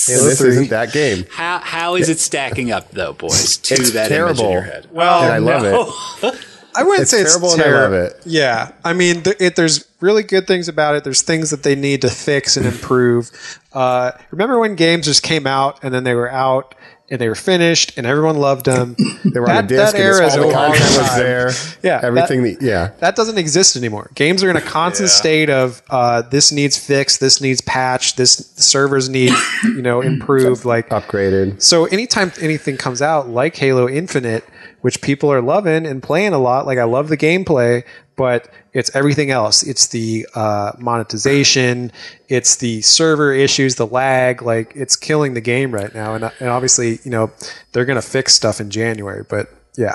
Halo 0.07 0.25
this 0.25 0.39
3. 0.41 0.49
isn't 0.49 0.71
that 0.71 0.93
game. 0.93 1.25
How 1.31 1.59
how 1.59 1.95
is 1.95 2.09
it 2.11 2.19
stacking 2.19 2.71
up 2.71 2.91
though, 2.91 3.13
boys? 3.15 3.57
To 3.59 3.75
It's 3.75 3.93
that 3.93 4.11
image 4.11 4.31
in 4.31 4.37
terrible. 4.37 4.51
your 4.53 4.63
head. 4.63 4.89
Well, 4.91 5.23
and 5.23 5.33
I 5.33 5.39
love 5.39 5.63
no. 5.63 6.29
it. 6.29 6.47
I 6.74 6.82
wouldn't 6.85 7.03
It's 7.03 7.11
say 7.11 7.24
terrible 7.24 7.49
it's 7.49 7.57
terrible. 7.57 7.78
I 7.78 7.81
terrible. 7.81 7.97
love 7.99 8.16
it. 8.16 8.23
Yeah, 8.27 8.73
I 8.85 8.93
mean, 8.93 9.23
th- 9.23 9.36
it, 9.40 9.57
there's 9.57 9.85
really 10.01 10.23
good 10.23 10.47
things 10.47 10.69
about 10.69 10.94
it. 10.94 11.05
There's 11.05 11.23
things 11.23 11.51
that 11.51 11.62
they 11.62 11.74
need 11.74 12.01
to 12.03 12.09
fix 12.11 12.57
and 12.57 12.66
improve. 12.73 13.31
Uh, 13.73 14.12
remember 14.31 14.59
when 14.59 14.74
games 14.74 15.07
just 15.07 15.23
came 15.23 15.47
out 15.47 15.78
and 15.82 15.93
then 15.94 16.05
they 16.05 16.15
were 16.15 16.31
out 16.31 16.74
and 17.11 17.20
they 17.20 17.28
were 17.28 17.35
finished 17.35 17.93
and 17.99 18.07
everyone 18.07 18.36
loved 18.39 18.65
them? 18.66 18.97
They 19.24 19.39
were 19.40 19.49
on 19.49 19.57
a 19.57 19.62
That- 19.62 19.69
disc, 19.69 19.93
that 19.93 19.94
and 19.94 20.03
era 20.05 20.27
is 20.27 20.35
all 20.36 20.40
the 20.40 20.47
a 20.47 20.53
long 20.53 20.73
content 20.73 20.99
was 21.03 21.16
there. 21.16 21.51
Yeah, 21.82 22.01
everything. 22.03 22.43
that- 22.43 22.61
that, 22.61 22.66
yeah, 22.66 22.90
That 22.99 23.16
doesn't 23.16 23.39
exist 23.39 23.77
anymore. 23.77 24.11
Games 24.15 24.43
are 24.44 24.51
in 24.51 24.57
a 24.57 24.61
constant 24.61 25.09
state 25.11 25.49
of 25.49 25.81
uh, 25.90 26.23
this 26.23 26.53
needs 26.53 26.77
fixed, 26.77 27.20
this 27.20 27.40
needs 27.40 27.61
patched, 27.62 28.16
this 28.16 28.53
servers 28.57 29.09
need 29.09 29.32
you 29.65 29.81
know 29.82 30.01
improved. 30.12 30.65
Like 30.65 30.89
upgraded. 30.90 31.62
So 31.62 31.85
anytime 31.86 32.32
anything 32.40 32.77
comes 32.77 33.01
out 33.01 33.28
like 33.28 33.57
Halo 33.57 33.89
Infinite, 33.89 34.44
which 34.83 35.01
people 35.01 35.33
are 35.33 35.41
loving 35.41 35.87
and 35.87 36.03
playing 36.03 36.33
a 36.33 36.39
lot, 36.39 36.67
like 36.67 36.79
I 36.79 36.85
love 36.85 37.09
the 37.09 37.17
gameplay, 37.17 37.83
but 38.17 38.49
it's 38.73 38.95
everything 38.95 39.31
else. 39.31 39.63
It's 39.63 39.87
the 39.89 40.27
uh, 40.35 40.73
monetization, 40.79 41.91
it's 42.29 42.57
the 42.57 42.83
server 42.83 43.33
issues, 43.33 43.77
the 43.77 43.87
lag. 43.87 44.43
Like 44.43 44.73
it's 44.77 44.97
killing 44.97 45.35
the 45.35 45.41
game 45.41 45.73
right 45.73 45.95
now. 45.95 46.15
And, 46.15 46.31
and 46.41 46.49
obviously, 46.49 46.99
you 47.05 47.11
know, 47.11 47.31
they're 47.73 47.85
going 47.85 48.01
to 48.01 48.07
fix 48.07 48.35
stuff 48.35 48.61
in 48.61 48.71
January. 48.71 49.25
But 49.29 49.49
yeah, 49.77 49.95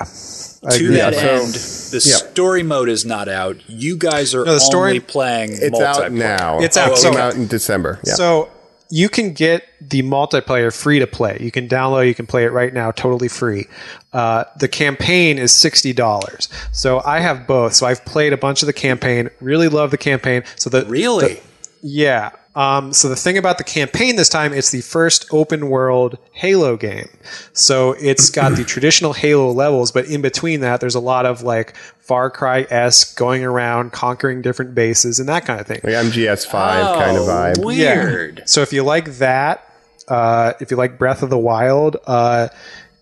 I 0.66 0.70
to 0.70 0.84
agree. 0.84 0.96
that 0.96 1.14
so- 1.14 1.20
end, 1.20 1.54
the 1.54 2.06
yeah. 2.08 2.16
story 2.16 2.62
mode 2.62 2.88
is 2.88 3.04
not 3.04 3.28
out. 3.28 3.56
You 3.68 3.96
guys 3.96 4.34
are 4.34 4.44
No, 4.44 4.54
the 4.54 4.60
story- 4.60 4.90
only 4.90 5.00
playing 5.00 5.50
It's 5.52 5.78
out 5.80 6.10
now. 6.12 6.60
It's 6.60 6.76
out. 6.76 6.92
It 6.92 6.98
So- 6.98 7.10
came 7.10 7.20
out 7.20 7.34
in 7.34 7.46
December. 7.46 8.00
Yeah. 8.04 8.14
So 8.14 8.50
you 8.90 9.08
can 9.08 9.32
get 9.32 9.64
the 9.80 10.02
multiplayer 10.02 10.74
free 10.74 10.98
to 10.98 11.06
play. 11.06 11.36
You 11.40 11.50
can 11.50 11.68
download. 11.68 12.06
You 12.06 12.14
can 12.14 12.26
play 12.26 12.44
it 12.44 12.52
right 12.52 12.72
now, 12.72 12.90
totally 12.90 13.28
free. 13.28 13.66
Uh, 14.12 14.44
the 14.58 14.68
campaign 14.68 15.38
is 15.38 15.52
sixty 15.52 15.92
dollars. 15.92 16.48
So 16.72 17.02
I 17.04 17.20
have 17.20 17.46
both. 17.46 17.74
So 17.74 17.86
I've 17.86 18.04
played 18.04 18.32
a 18.32 18.36
bunch 18.38 18.62
of 18.62 18.66
the 18.66 18.72
campaign. 18.72 19.28
Really 19.40 19.68
love 19.68 19.90
the 19.90 19.98
campaign. 19.98 20.42
So 20.56 20.70
the 20.70 20.84
Really? 20.86 21.34
the- 21.34 21.40
yeah. 21.82 22.30
Um, 22.54 22.92
so 22.92 23.08
the 23.08 23.14
thing 23.16 23.38
about 23.38 23.58
the 23.58 23.64
campaign 23.64 24.16
this 24.16 24.28
time, 24.28 24.52
it's 24.52 24.70
the 24.70 24.80
first 24.80 25.26
open 25.30 25.68
world 25.70 26.18
Halo 26.32 26.76
game. 26.76 27.08
So 27.52 27.92
it's 27.92 28.30
got 28.30 28.56
the 28.56 28.64
traditional 28.64 29.12
Halo 29.12 29.52
levels, 29.52 29.92
but 29.92 30.06
in 30.06 30.22
between 30.22 30.60
that, 30.60 30.80
there's 30.80 30.96
a 30.96 31.00
lot 31.00 31.24
of 31.24 31.42
like 31.42 31.76
Far 31.98 32.30
Cry 32.30 32.66
esque 32.70 33.16
going 33.16 33.44
around, 33.44 33.92
conquering 33.92 34.42
different 34.42 34.74
bases, 34.74 35.20
and 35.20 35.28
that 35.28 35.44
kind 35.44 35.60
of 35.60 35.66
thing. 35.66 35.80
like 35.84 35.92
MGS5 35.92 36.50
kind 36.50 37.16
of 37.16 37.24
Oh, 37.24 37.28
vibe. 37.28 37.64
Weird. 37.64 38.42
So 38.46 38.62
if 38.62 38.72
you 38.72 38.82
like 38.82 39.04
that, 39.18 39.64
uh, 40.08 40.54
if 40.58 40.70
you 40.70 40.76
like 40.76 40.98
Breath 40.98 41.22
of 41.22 41.30
the 41.30 41.38
Wild, 41.38 41.98
uh, 42.06 42.48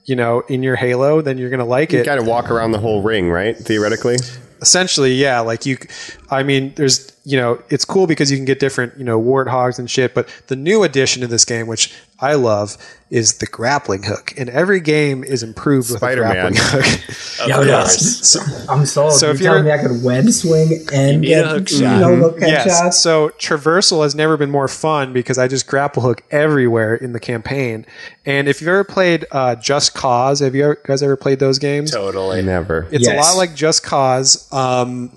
you 0.07 0.16
know, 0.16 0.41
in 0.49 0.62
your 0.62 0.77
Halo, 0.77 1.20
then 1.20 1.37
you're 1.37 1.51
gonna 1.51 1.65
like 1.65 1.93
it. 1.93 1.97
You 1.97 2.03
it. 2.03 2.07
kind 2.07 2.20
of 2.20 2.27
walk 2.27 2.51
around 2.51 2.73
the 2.73 2.78
whole 2.78 3.03
ring, 3.03 3.31
right? 3.31 3.57
Theoretically. 3.57 4.16
Essentially, 4.62 5.12
yeah. 5.12 5.41
Like 5.41 5.66
you, 5.66 5.77
I 6.31 6.43
mean, 6.43 6.73
there's, 6.77 7.12
you 7.24 7.37
know, 7.37 7.62
it's 7.69 7.85
cool 7.85 8.07
because 8.07 8.31
you 8.31 8.39
can 8.39 8.47
get 8.47 8.59
different, 8.59 8.97
you 8.97 9.05
know, 9.05 9.20
warthogs 9.20 9.78
and 9.78 9.91
shit. 9.91 10.15
But 10.15 10.28
the 10.47 10.57
new 10.57 10.83
addition 10.83 11.20
to 11.20 11.28
this 11.28 11.45
game, 11.45 11.66
which 11.66 11.93
I 12.20 12.35
love, 12.35 12.78
is 13.09 13.39
the 13.39 13.47
grappling 13.47 14.03
hook. 14.03 14.35
And 14.37 14.49
every 14.51 14.81
game 14.81 15.23
is 15.23 15.43
improved 15.45 15.91
with 15.91 15.99
Spider-Man. 15.99 16.31
a 16.31 16.35
grappling 16.35 16.55
hook. 16.59 17.49
Yeah, 17.49 17.55
course. 17.83 18.28
So, 18.31 18.41
I'm 18.69 18.85
sold. 18.85 19.12
So 19.12 19.19
So 19.19 19.31
if 19.31 19.41
you're 19.41 19.51
telling 19.53 19.65
me 19.65 19.70
you're- 19.70 19.81
I 19.81 19.87
could 19.87 20.03
web 20.03 20.28
swing 20.31 20.85
and 20.93 21.20
need 21.20 21.33
a 21.33 21.43
get 21.43 21.47
hook 21.47 21.70
you 21.70 21.78
shot. 21.78 22.01
know, 22.01 22.16
hook 22.16 22.37
yes. 22.41 22.66
headshots? 22.66 22.93
So 22.95 23.28
traversal 23.39 24.03
has 24.03 24.15
never 24.16 24.37
been 24.37 24.51
more 24.51 24.66
fun 24.66 25.12
because 25.12 25.39
I 25.39 25.47
just 25.47 25.69
grapple 25.69 26.03
hook 26.03 26.23
everywhere 26.33 26.97
in 26.97 27.12
the 27.12 27.20
campaign. 27.20 27.87
And 28.24 28.49
if 28.49 28.61
you've 28.61 28.69
ever 28.69 28.83
played 28.83 29.24
uh, 29.31 29.55
Just 29.55 29.95
Cause, 29.95 30.41
have 30.41 30.57
you 30.57 30.65
ever, 30.65 30.81
guys 30.85 31.01
ever 31.03 31.16
played 31.16 31.39
those 31.39 31.61
games? 31.61 31.93
Totally. 31.93 32.43
Never. 32.43 32.89
It's 32.91 33.07
a 33.07 33.15
lot 33.15 33.37
like 33.37 33.55
Just 33.55 33.85
Cause. 33.85 34.53
Um, 34.53 35.12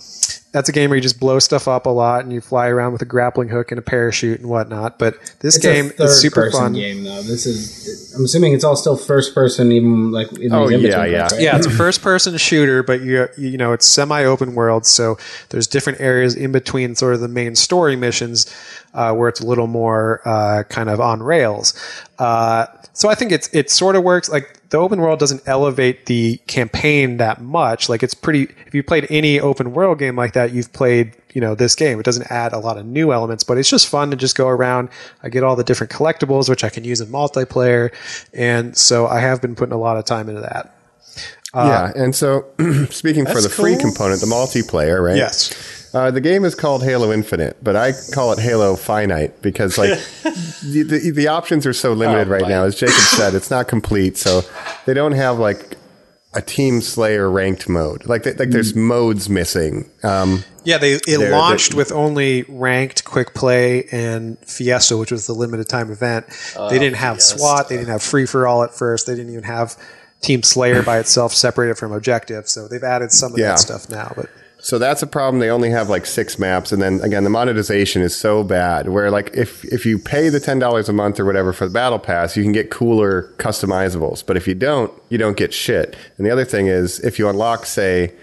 that's 0.51 0.67
a 0.67 0.71
game 0.71 0.89
where 0.89 0.97
you 0.97 1.01
just 1.01 1.19
blow 1.19 1.38
stuff 1.38 1.67
up 1.67 1.85
a 1.85 1.89
lot 1.89 2.23
and 2.23 2.34
you 2.34 2.41
fly 2.41 2.67
around 2.69 2.91
with 2.91 3.01
a 3.03 3.05
grappling 3.05 3.49
hook 3.49 3.71
and 3.71 3.77
a 3.77 3.81
parachute 3.84 4.39
and 4.39 4.49
whatnot. 4.49 4.97
But 4.97 5.15
this 5.41 5.55
It's 5.57 5.63
game 5.63 5.91
a 5.99 6.03
is 6.05 6.19
super 6.19 6.45
third-person 6.45 6.59
fun. 6.59 6.73
game 6.73 7.03
though. 7.03 7.21
This 7.21 7.45
is. 7.45 8.13
I'm 8.15 8.26
assuming 8.26 8.53
it's 8.53 8.63
all 8.63 8.76
still 8.76 8.97
first 8.97 9.35
person, 9.35 9.71
even 9.71 10.11
like 10.11 10.31
in 10.39 10.51
Oh, 10.51 10.67
yeah, 10.67 11.05
yeah. 11.05 11.19
parts, 11.19 11.34
right? 11.34 11.41
Yeah, 11.43 11.55
it's 11.57 11.67
a 11.67 11.71
first-person 11.71 12.35
shooter, 12.38 12.81
but 12.81 13.01
you 13.01 13.27
you 13.38 13.57
know 13.57 13.73
it's 13.73 13.85
semi-open 13.85 14.55
world, 14.55 14.85
so 14.88 15.17
there's 15.49 15.67
different 15.67 16.01
areas 16.01 16.35
in 16.35 16.51
between 16.51 16.95
sort 16.95 17.13
of 17.13 17.19
the 17.19 17.27
main 17.27 17.55
story 17.55 17.95
missions 17.95 18.51
uh, 18.95 19.13
where 19.13 19.30
it's 19.30 19.39
a 19.41 19.45
little 19.45 19.67
more 19.67 20.21
uh, 20.26 20.63
kind 20.63 20.89
of 20.89 20.99
on 20.99 21.21
rails. 21.21 21.73
Uh, 22.17 22.65
so 22.99 23.07
I 23.07 23.15
think 23.15 23.31
it's 23.31 23.49
it 23.53 23.71
sort 23.71 23.95
of 23.95 24.03
works. 24.03 24.27
Like 24.27 24.59
the 24.71 24.77
open 24.77 24.99
world 24.99 25.19
doesn't 25.19 25.43
elevate 25.45 26.07
the 26.07 26.35
campaign 26.47 27.15
that 27.15 27.41
much. 27.41 27.88
Like 27.88 28.03
it's 28.03 28.13
pretty. 28.13 28.53
If 28.67 28.76
you 28.76 28.84
played 28.84 29.07
any 29.09 29.39
open 29.39 29.71
world 29.71 29.99
game 29.99 30.17
like 30.17 30.34
that, 30.34 30.51
you've 30.51 30.73
played 30.73 31.13
you 31.31 31.39
know 31.39 31.55
this 31.55 31.76
game. 31.76 31.97
It 31.97 32.03
doesn't 32.03 32.30
add 32.30 32.51
a 32.51 32.59
lot 32.59 32.77
of 32.77 32.85
new 32.85 33.13
elements, 33.13 33.45
but 33.45 33.57
it's 33.57 33.69
just 33.69 33.88
fun 33.88 34.11
to 34.11 34.17
just 34.17 34.35
go 34.35 34.49
around. 34.49 34.89
I 35.23 35.30
get 35.30 35.45
all 35.45 35.55
the 35.55 35.63
different 35.63 35.93
collectibles, 35.93 36.49
which 36.49 36.65
I 36.65 36.69
can 36.69 36.84
use 36.84 36.99
in 36.99 37.07
multiplayer, 37.07 37.93
and 38.34 38.76
so 38.76 39.07
I 39.07 39.21
have 39.21 39.41
been 39.41 39.55
putting 39.55 39.73
a 39.73 39.80
lot 39.80 39.95
of 39.95 40.03
time 40.03 40.27
into 40.27 40.41
that. 40.41 40.76
Uh, 41.53 41.91
yeah. 41.95 42.03
And 42.03 42.13
so, 42.13 42.47
speaking 42.89 43.26
for 43.26 43.39
the 43.39 43.49
free 43.49 43.77
component, 43.77 44.19
the 44.19 44.27
multiplayer, 44.27 45.01
right? 45.01 45.15
Yes. 45.15 45.53
Uh, 45.94 46.11
the 46.11 46.22
game 46.22 46.45
is 46.45 46.53
called 46.56 46.84
Halo 46.84 47.11
Infinite, 47.11 47.57
but 47.64 47.76
I 47.76 47.94
call 48.14 48.32
it 48.34 48.40
Halo 48.40 48.76
Finite 48.76 49.41
because, 49.41 49.78
like, 49.78 49.90
the, 50.24 50.84
the 50.88 51.11
the 51.11 51.28
options 51.28 51.66
are 51.66 51.74
so 51.74 51.94
limited 51.94 52.28
Oh, 52.28 52.32
right 52.32 52.44
my. 52.44 52.49
now. 52.49 52.64
As 52.66 52.76
Jacob 52.76 52.94
said, 52.95 53.34
it's 53.34 53.49
not 53.49 53.68
complete, 53.68 54.16
so 54.18 54.41
they 54.86 54.94
don't 54.94 55.14
have 55.14 55.40
like 55.40 55.78
a 56.36 56.41
Team 56.44 56.80
Slayer 56.82 57.28
ranked 57.30 57.68
mode. 57.68 58.06
Like, 58.06 58.22
they, 58.22 58.34
like 58.34 58.52
there's 58.52 58.76
modes 58.76 59.30
missing. 59.30 59.90
Um, 60.03 60.44
Yeah, 60.64 60.78
they 60.78 60.94
it 60.94 61.02
They're- 61.07 61.32
launched 61.32 61.72
they're- 61.72 61.78
with 61.78 61.91
only 61.91 62.45
ranked 62.48 63.03
quick 63.03 63.34
play 63.34 63.86
and 63.91 64.38
Fiesta, 64.45 64.95
which 64.95 65.11
was 65.11 65.26
the 65.26 65.34
limited 65.34 65.68
time 65.68 65.91
event. 65.91 66.28
they 66.70 66.78
didn't 66.78 66.98
have 66.98 67.20
SWAT, 67.20 67.68
they 67.68 67.78
didn't 67.78 67.90
have 67.90 68.03
free 68.03 68.28
for 68.28 68.45
all 68.45 68.61
at 68.64 68.76
first. 68.76 69.07
They 69.07 69.16
didn't 69.16 69.32
even 69.32 69.45
have 69.45 69.76
Team 70.22 70.44
Slayer 70.44 70.84
by 70.84 70.99
itself 70.99 71.34
separated 71.34 71.80
from 71.80 71.91
objective. 71.94 72.48
So 72.48 72.68
they've 72.68 72.84
added 72.84 73.11
some 73.11 73.34
of 73.34 73.40
Yeah. 73.40 73.48
that 73.48 73.60
stuff 73.60 73.90
now. 73.90 74.14
But 74.16 74.30
So 74.70 74.78
that's 74.78 75.02
a 75.02 75.08
problem. 75.08 75.40
They 75.40 75.50
only 75.50 75.72
have 75.72 75.90
like 75.90 76.06
six 76.06 76.38
maps, 76.38 76.72
and 76.72 76.80
then 76.80 77.02
again, 77.02 77.24
the 77.24 77.30
monetization 77.32 78.04
is 78.04 78.16
so 78.16 78.44
bad. 78.44 78.90
Where 78.90 79.10
like 79.10 79.32
if 79.34 79.66
if 79.66 79.84
you 79.84 79.98
pay 79.98 80.30
the 80.30 80.40
ten 80.40 80.60
dollars 80.60 80.88
a 80.88 80.94
month 80.94 81.20
or 81.20 81.26
whatever 81.26 81.54
for 81.54 81.66
the 81.66 81.74
battle 81.74 81.98
pass, 81.98 82.38
you 82.38 82.44
can 82.44 82.52
get 82.52 82.70
cooler 82.70 83.34
customizables. 83.38 84.24
But 84.24 84.38
if 84.38 84.48
you 84.48 84.54
don't, 84.54 84.94
you 85.10 85.18
don't 85.18 85.36
get 85.36 85.56
shit. 85.56 85.96
And 86.18 86.26
the 86.28 86.30
other 86.30 86.46
thing 86.46 86.68
is, 86.68 87.00
if 87.00 87.18
you 87.18 87.28
unlock, 87.28 87.66
say, 87.66 88.14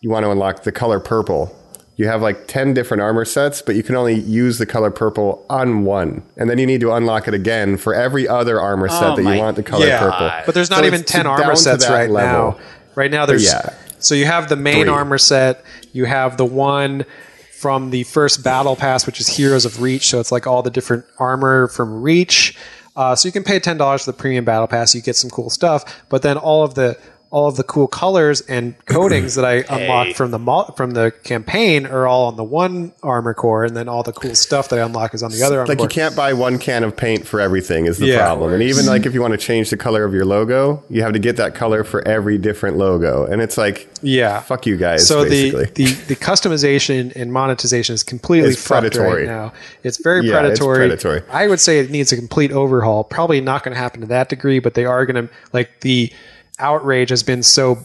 you 0.00 0.10
want 0.10 0.22
to 0.24 0.30
unlock 0.30 0.62
the 0.62 0.70
color 0.70 1.00
purple, 1.00 1.52
you 1.96 2.06
have 2.06 2.22
like 2.22 2.46
10 2.46 2.72
different 2.74 3.02
armor 3.02 3.24
sets, 3.24 3.60
but 3.60 3.74
you 3.74 3.82
can 3.82 3.96
only 3.96 4.14
use 4.14 4.58
the 4.58 4.66
color 4.66 4.92
purple 4.92 5.44
on 5.50 5.84
one. 5.84 6.22
And 6.36 6.48
then 6.48 6.58
you 6.58 6.66
need 6.66 6.82
to 6.82 6.92
unlock 6.92 7.26
it 7.26 7.34
again 7.34 7.78
for 7.78 7.94
every 7.94 8.28
other 8.28 8.60
armor 8.60 8.88
set 8.88 9.02
Oh 9.02 9.16
that 9.16 9.22
you 9.22 9.40
want 9.40 9.56
the 9.56 9.62
color 9.64 9.86
purple. 9.98 10.30
but 10.46 10.54
there's 10.54 10.70
not 10.70 10.80
So 10.80 10.84
even 10.86 11.02
10 11.02 11.26
armor 11.26 11.56
sets 11.56 11.88
right 11.88 12.10
level. 12.10 12.52
now. 12.52 12.64
Right 12.94 13.10
now, 13.10 13.26
there's 13.26 13.44
yeah. 13.44 13.74
So 14.04 14.14
you 14.14 14.26
have 14.26 14.48
the 14.48 14.56
main 14.56 14.84
Three. 14.84 14.88
armor 14.88 15.18
set. 15.18 15.64
You 15.92 16.04
have 16.04 16.36
the 16.36 16.44
one 16.44 17.04
from 17.52 17.90
the 17.90 18.02
first 18.04 18.44
battle 18.44 18.76
pass, 18.76 19.06
which 19.06 19.20
is 19.20 19.28
Heroes 19.28 19.64
of 19.64 19.80
Reach. 19.80 20.08
So 20.08 20.20
it's 20.20 20.30
like 20.30 20.46
all 20.46 20.62
the 20.62 20.70
different 20.70 21.04
armor 21.18 21.68
from 21.68 22.02
Reach. 22.02 22.56
Uh, 22.96 23.16
so 23.16 23.26
you 23.26 23.32
can 23.32 23.42
pay 23.42 23.58
ten 23.58 23.76
dollars 23.76 24.04
for 24.04 24.12
the 24.12 24.16
premium 24.18 24.44
battle 24.44 24.66
pass. 24.68 24.94
You 24.94 25.02
get 25.02 25.16
some 25.16 25.30
cool 25.30 25.50
stuff, 25.50 26.04
but 26.08 26.22
then 26.22 26.36
all 26.36 26.62
of 26.62 26.74
the 26.74 26.98
all 27.30 27.48
of 27.48 27.56
the 27.56 27.64
cool 27.64 27.88
colors 27.88 28.40
and 28.42 28.74
coatings 28.86 29.34
that 29.34 29.44
I 29.44 29.64
unlocked 29.68 30.14
from 30.16 30.30
the 30.30 30.38
mo- 30.38 30.72
from 30.76 30.92
the 30.92 31.12
campaign 31.24 31.84
are 31.86 32.06
all 32.06 32.26
on 32.26 32.36
the 32.36 32.44
one 32.44 32.92
armor 33.02 33.34
core, 33.34 33.64
and 33.64 33.76
then 33.76 33.88
all 33.88 34.02
the 34.04 34.12
cool 34.12 34.34
stuff 34.36 34.68
that 34.68 34.78
I 34.78 34.82
unlock 34.84 35.14
is 35.14 35.22
on 35.22 35.32
the 35.32 35.42
other 35.42 35.58
armor 35.58 35.68
Like 35.68 35.78
core. 35.78 35.84
you 35.86 35.88
can't 35.88 36.14
buy 36.14 36.32
one 36.32 36.58
can 36.58 36.84
of 36.84 36.96
paint 36.96 37.26
for 37.26 37.40
everything 37.40 37.86
is 37.86 37.98
the 37.98 38.06
Yeah. 38.06 38.18
problem. 38.24 38.52
And 38.52 38.62
even 38.62 38.86
like 38.86 39.04
if 39.06 39.14
you 39.14 39.20
want 39.20 39.32
to 39.32 39.38
change 39.38 39.70
the 39.70 39.76
color 39.76 40.04
of 40.04 40.14
your 40.14 40.24
logo, 40.24 40.82
you 40.88 41.02
have 41.02 41.12
to 41.12 41.18
get 41.18 41.36
that 41.38 41.54
color 41.54 41.82
for 41.82 42.06
every 42.06 42.38
different 42.38 42.76
logo. 42.76 43.24
And 43.26 43.42
it's 43.42 43.58
like, 43.58 43.88
Yeah. 44.02 44.40
fuck 44.40 44.64
you 44.66 44.76
guys. 44.76 45.06
So 45.06 45.24
basically. 45.24 45.64
the, 45.74 45.84
the 45.86 46.14
the 46.14 46.16
customization 46.16 47.12
and 47.16 47.32
monetization 47.32 47.94
is 47.94 48.02
completely 48.04 48.50
It's 48.50 48.66
predatory. 48.66 49.26
right 49.26 49.26
now. 49.26 49.52
It's 49.82 49.98
very 49.98 50.20
Yeah, 50.26 50.34
it's 50.46 50.58
predatory. 50.60 50.76
predatory. 50.78 51.22
I 51.30 51.48
would 51.48 51.58
say 51.60 51.78
it 51.80 51.90
needs 51.90 52.12
a 52.12 52.16
complete 52.16 52.52
overhaul. 52.52 53.02
Probably 53.04 53.40
not 53.40 53.64
going 53.64 53.74
to 53.74 53.80
happen 53.80 54.00
to 54.02 54.06
that 54.08 54.28
degree, 54.28 54.58
but 54.60 54.74
they 54.74 54.84
are 54.84 55.04
going 55.06 55.26
to 55.26 55.32
like 55.52 55.80
the 55.80 56.12
outrage 56.58 57.10
has 57.10 57.22
been 57.22 57.42
so 57.42 57.78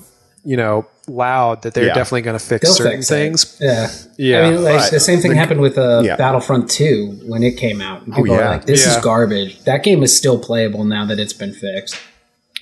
you 0.46 0.56
know 0.58 0.86
loud 1.08 1.64
that 1.64 1.74
they're 1.74 1.88
Yeah. 1.88 1.94
definitely 1.96 2.22
going 2.22 2.38
to 2.38 2.44
fix 2.46 2.64
They'll 2.66 2.74
certain 2.76 2.98
fix 3.00 3.10
things. 3.10 3.58
Yeah. 3.60 3.90
Yeah. 4.18 4.42
I 4.48 4.52
mean, 4.52 4.64
like 4.64 4.80
But 4.80 4.92
the 4.92 5.00
same 5.00 5.20
thing 5.20 5.32
the- 5.32 5.38
happened 5.38 5.60
with 5.60 5.76
uh, 5.78 6.02
yeah. 6.06 6.16
Battlefront 6.18 6.70
2 6.70 7.22
when 7.26 7.42
it 7.42 7.58
came 7.58 7.82
out. 7.82 8.04
And 8.06 8.14
people 8.14 8.36
yeah. 8.36 8.42
are 8.42 8.50
like, 8.52 8.66
this 8.66 8.86
Yeah. 8.86 8.96
is 8.98 9.04
garbage. 9.04 9.60
That 9.64 9.82
game 9.84 10.04
is 10.04 10.16
still 10.16 10.38
playable 10.38 10.84
now 10.86 11.06
that 11.08 11.20
it's 11.20 11.34
been 11.34 11.52
fixed. 11.52 11.96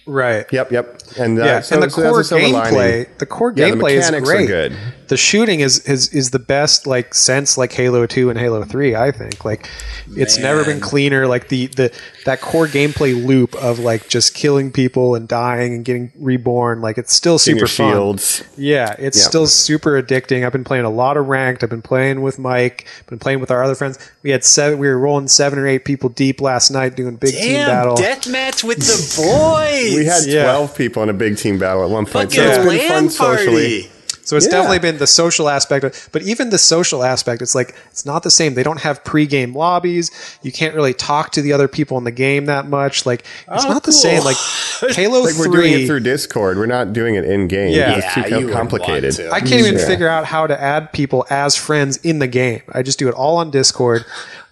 Right. 0.05 0.45
Yep, 0.49 0.71
yep. 0.71 1.01
And 1.19 1.38
uh, 1.38 1.43
Yeah, 1.43 1.59
so, 1.59 1.75
and 1.75 1.84
the 1.84 1.89
so 1.89 2.01
core 2.09 2.21
a 2.21 2.23
silver 2.23 2.47
lining. 2.47 2.73
gameplay, 2.79 3.17
the 3.17 3.25
core 3.25 3.51
Yeah, 3.53 3.71
the 3.71 3.75
gameplay 3.75 3.91
is 3.97 4.05
mechanics 4.11 4.29
are 4.29 4.34
great. 4.34 4.47
good. 4.47 4.77
The 5.07 5.17
shooting 5.17 5.59
is, 5.61 5.79
is 5.88 6.13
is 6.13 6.31
the 6.31 6.39
best 6.39 6.85
like 6.88 7.13
since 7.13 7.57
like 7.57 7.71
Halo 7.73 8.05
Two 8.05 8.29
and 8.29 8.38
Halo 8.39 8.63
Three. 8.63 8.95
I 8.95 9.11
think 9.11 9.45
like 9.45 9.69
it's 10.15 10.38
never 10.38 10.63
been 10.65 10.79
cleaner. 10.79 11.27
Like 11.27 11.47
the 11.49 11.67
the 11.67 11.93
that 12.25 12.41
core 12.41 12.67
gameplay 12.67 13.13
loop 13.25 13.55
of 13.55 13.79
like 13.79 14.07
just 14.09 14.34
killing 14.34 14.71
people 14.71 15.15
and 15.15 15.27
dying 15.27 15.73
and 15.73 15.85
getting 15.85 16.11
reborn. 16.19 16.81
Like 16.81 16.97
it's 16.97 17.13
still 17.13 17.39
super 17.39 17.59
your 17.59 17.67
fun. 17.67 17.91
shields. 17.93 18.43
Yeah, 18.57 18.95
it's 18.99 19.17
Yeah. 19.17 19.23
still 19.27 19.47
super 19.47 20.01
addicting. 20.01 20.45
I've 20.45 20.51
been 20.51 20.63
playing 20.63 20.85
a 20.85 20.89
lot 20.89 21.17
of 21.17 21.27
ranked. 21.27 21.63
I've 21.63 21.69
been 21.69 21.81
playing 21.81 22.21
with 22.21 22.38
Mike. 22.39 22.85
Been 23.07 23.19
playing 23.19 23.39
with 23.39 23.49
our 23.51 23.63
other 23.63 23.75
friends. 23.75 23.97
We 24.23 24.31
had 24.31 24.43
seven. 24.43 24.79
We 24.79 24.88
were 24.88 24.97
rolling 24.99 25.27
seven 25.29 25.59
or 25.59 25.67
eight 25.67 25.85
people 25.85 26.09
deep 26.09 26.41
last 26.41 26.69
night 26.71 26.95
doing 26.95 27.15
big 27.15 27.34
team 27.34 27.53
Damn, 27.53 27.67
battle. 27.69 27.95
deathmatch 27.97 28.63
with 28.63 28.79
the 28.79 29.21
boys. 29.21 29.95
We 29.95 30.05
had 30.05 30.25
Yeah. 30.25 30.43
12 30.43 30.75
people 30.75 31.03
in 31.03 31.09
a 31.09 31.13
big 31.13 31.38
team 31.38 31.59
battle 31.59 31.84
at 31.84 31.89
one 31.89 32.05
point. 32.05 32.31
fucking 32.31 32.38
So 32.38 32.43
it's 32.43 32.57
been 32.57 32.67
LAN 32.67 32.89
fun 32.89 33.09
socially. 33.09 33.89
Party. 34.28 34.30
So 34.30 34.38
it's 34.38 34.45
Yeah. 34.45 34.52
definitely 34.62 34.80
been 34.80 34.98
the 34.98 35.08
social 35.08 35.49
aspect, 35.49 35.84
of, 35.86 36.10
but 36.12 36.22
even 36.24 36.49
the 36.49 36.58
social 36.58 37.04
aspect, 37.04 37.41
it's 37.41 37.56
like 37.56 37.76
it's 37.91 38.06
not 38.06 38.24
the 38.24 38.32
same. 38.32 38.54
They 38.54 38.64
don't 38.64 38.82
have 38.82 39.04
pre-game 39.04 39.56
lobbies. 39.56 40.12
You 40.41 40.52
can't 40.52 40.76
really 40.76 40.94
talk 40.94 41.32
to 41.34 41.41
the 41.41 41.54
other 41.54 41.68
people 41.68 41.98
in 41.98 42.04
the 42.04 42.12
game 42.12 42.45
that 42.45 42.68
much. 42.68 43.06
Like 43.06 43.22
it's 43.52 43.66
Oh, 43.66 43.70
not 43.70 43.84
the 43.84 43.91
cool. 43.91 43.99
same. 43.99 44.24
Like 44.24 44.38
Halo 44.95 45.22
Like 45.22 45.36
we're 45.38 45.48
doing 45.48 45.74
it 45.74 45.88
through 45.88 46.02
Discord. 46.02 46.58
We're 46.58 46.66
not 46.66 46.94
doing 46.94 47.16
it 47.16 47.26
in 47.26 47.48
game. 47.48 47.74
Yeah. 47.74 47.98
it's 47.98 48.06
Yeah, 48.06 48.24
too 48.24 48.30
you 48.30 48.36
wouldn't 48.38 48.54
complicated. 48.54 49.04
want 49.04 49.16
to. 49.16 49.32
I 49.32 49.40
can't 49.40 49.62
even 49.66 49.78
Yeah. 49.78 49.86
figure 49.88 50.08
out 50.10 50.26
how 50.26 50.48
to 50.48 50.60
add 50.62 50.91
people 50.94 51.26
as 51.30 51.56
friends 51.56 51.98
in 52.04 52.20
the 52.20 52.28
game. 52.28 52.62
I 52.72 52.82
just 52.84 52.99
do 52.99 53.08
it 53.08 53.14
all 53.16 53.38
on 53.38 53.52
Discord. 53.52 54.06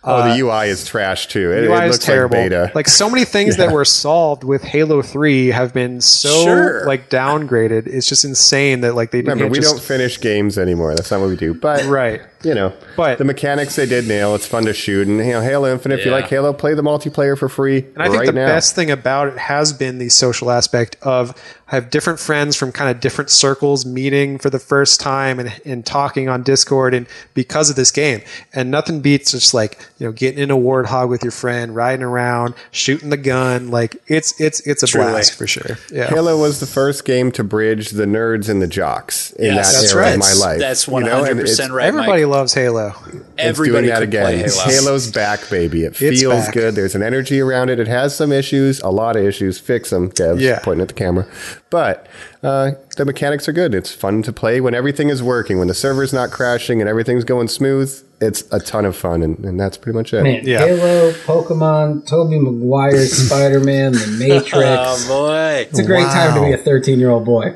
Oh, 0.06 0.24
the 0.24 0.46
uh, 0.48 0.62
UI 0.62 0.70
is 0.70 0.86
trash 0.86 1.28
too. 1.28 1.52
It, 1.52 1.66
UI 1.66 1.78
it 1.78 1.84
is 1.86 1.92
looks 1.94 2.06
terrible. 2.06 2.38
like 2.38 2.46
beta. 2.50 2.72
Like 2.76 2.88
so 2.88 3.10
many 3.10 3.26
things 3.26 3.58
that 3.58 3.72
were 3.72 3.86
solved 3.86 4.44
with 4.44 4.64
Halo 4.64 5.02
Three 5.02 5.48
have 5.48 5.74
been 5.74 6.00
so 6.02 6.44
Sure. 6.44 6.86
like 6.86 7.10
downgraded. 7.10 7.88
It's 7.88 8.08
just 8.08 8.24
insane 8.26 8.82
that 8.82 8.96
like 8.96 9.12
they 9.12 9.22
Remember, 9.22 9.48
we 9.48 9.60
just, 9.60 9.76
don't 9.76 9.84
finish 9.84 10.20
games 10.20 10.58
anymore. 10.58 10.96
That's 10.96 11.12
not 11.12 11.22
what 11.22 11.30
we 11.30 11.36
do. 11.36 11.54
But 11.54 11.86
right. 11.86 12.22
You 12.46 12.54
know, 12.56 12.72
But- 12.96 13.18
the 13.18 13.26
mechanics 13.26 13.76
they 13.76 13.86
did 13.86 14.08
nail. 14.08 14.36
It's 14.36 14.46
fun 14.48 14.66
to 14.66 14.74
shoot, 14.74 15.08
and 15.08 15.18
you 15.20 15.34
know, 15.34 15.42
Halo 15.42 15.72
Infinite. 15.72 16.00
If 16.00 16.06
you 16.06 16.12
like 16.12 16.28
Halo, 16.30 16.54
play 16.54 16.74
the 16.74 16.84
multiplayer 16.84 17.38
for 17.38 17.50
free 17.50 17.80
And 17.96 18.04
I 18.04 18.06
think 18.06 18.18
right 18.20 18.26
the 18.28 18.34
now. 18.34 18.46
best 18.48 18.76
thing 18.76 18.92
about 18.92 19.28
it 19.28 19.38
has 19.38 19.74
been 19.74 19.98
the 19.98 20.10
social 20.10 20.52
aspect 20.52 20.96
of 21.02 21.34
I 21.68 21.74
have 21.76 21.90
different 21.90 22.20
friends 22.20 22.56
from 22.56 22.72
kind 22.72 22.92
of 22.92 23.00
different 23.02 23.32
circles 23.32 23.88
meeting 23.88 24.38
for 24.38 24.52
the 24.52 24.60
first 24.60 25.00
time 25.00 25.40
and, 25.40 25.52
and 25.66 25.84
talking 25.84 26.30
on 26.30 26.44
Discord 26.44 26.94
and 26.94 27.08
because 27.34 27.72
of 27.72 27.76
this 27.76 27.90
game. 27.90 28.22
And 28.54 28.70
nothing 28.70 29.02
beats 29.02 29.32
just 29.32 29.52
like, 29.56 29.80
you 29.98 30.06
know, 30.06 30.12
getting 30.12 30.38
in 30.40 30.52
a 30.52 30.56
warthog 30.56 31.10
with 31.10 31.24
your 31.24 31.32
friend, 31.32 31.76
riding 31.76 32.04
around, 32.04 32.54
shooting 32.70 33.10
the 33.10 33.18
gun. 33.18 33.72
Like 33.72 33.96
it's 34.08 34.40
it's 34.40 34.60
it's 34.68 34.84
a 34.84 34.88
Truly. 34.88 35.10
blast 35.10 35.34
for 35.34 35.48
sure. 35.48 35.80
Yeah. 35.92 36.06
Halo 36.08 36.38
was 36.40 36.60
the 36.60 36.68
first 36.68 37.04
game 37.04 37.32
to 37.32 37.44
bridge 37.44 37.90
the 37.92 38.06
nerds 38.06 38.48
and 38.48 38.62
the 38.62 38.68
jocks 38.68 39.32
in 39.34 39.56
Yes, 39.56 39.74
that 39.74 39.82
that's 39.82 39.94
era 39.94 40.04
right. 40.04 40.14
of 40.14 40.20
my 40.20 40.34
life. 40.34 40.60
That's 40.60 40.86
you 40.86 40.94
one 40.94 41.04
know, 41.06 41.16
hundred 41.16 41.32
and 41.32 41.40
it's- 41.40 41.58
percent 41.58 41.74
right. 41.74 41.88
Everybody 41.88 42.26
Mike. 42.26 42.30
Loves 42.36 42.54
Halo. 42.54 42.94
Everybody 43.38 43.48
it's 43.48 43.60
doing 43.60 43.86
that 43.88 44.00
could 44.02 44.12
play 44.12 44.36
again. 44.42 44.50
Halo. 44.50 44.66
Halo's 44.66 45.12
back, 45.12 45.50
baby. 45.50 45.84
It 45.86 46.00
It's 46.02 46.22
feels 46.22 46.46
back. 46.46 46.54
good. 46.54 46.76
There's 46.76 46.96
an 46.96 47.02
energy 47.04 47.40
around 47.40 47.70
it. 47.70 47.80
It 47.80 47.88
has 47.88 48.16
some 48.16 48.32
issues, 48.32 48.80
a 48.82 48.90
lot 48.90 49.16
of 49.16 49.24
issues. 49.24 49.58
Fix 49.60 49.90
them, 49.90 50.10
Kev. 50.12 50.40
Yeah. 50.40 50.60
Pointing 50.60 50.82
at 50.82 50.90
the 50.90 50.94
camera. 50.94 51.26
But 51.70 52.08
uh, 52.44 52.72
the 52.98 53.06
mechanics 53.06 53.48
are 53.48 53.54
good. 53.54 53.74
It's 53.74 53.92
fun 53.94 54.22
to 54.24 54.34
play 54.34 54.60
when 54.62 54.74
everything 54.76 55.10
is 55.10 55.24
working, 55.24 55.58
when 55.60 55.68
the 55.68 55.74
server's 55.74 56.14
not 56.14 56.32
crashing 56.32 56.82
and 56.82 56.90
everything's 56.90 57.24
going 57.24 57.48
smooth. 57.48 57.92
It's 58.22 58.44
a 58.52 58.60
ton 58.60 58.86
of 58.86 58.96
fun, 58.96 59.24
and, 59.24 59.40
and 59.44 59.60
that's 59.60 59.78
pretty 59.78 59.98
much 59.98 60.14
it. 60.14 60.24
Man, 60.24 60.42
Yeah. 60.46 60.60
Halo, 60.60 61.12
Pokemon, 61.12 62.08
Toby 62.08 62.40
Maguire, 62.40 63.06
Spider 63.06 63.60
Man, 63.62 63.92
The 63.94 64.16
Matrix. 64.20 64.54
Oh 64.58 65.06
boy, 65.08 65.68
it's 65.70 65.80
a 65.80 65.84
great 65.86 66.04
time 66.06 66.36
to 66.36 66.42
be 66.46 66.54
a 66.54 66.58
13 66.58 67.00
year 67.00 67.10
old 67.10 67.26
boy. 67.26 67.56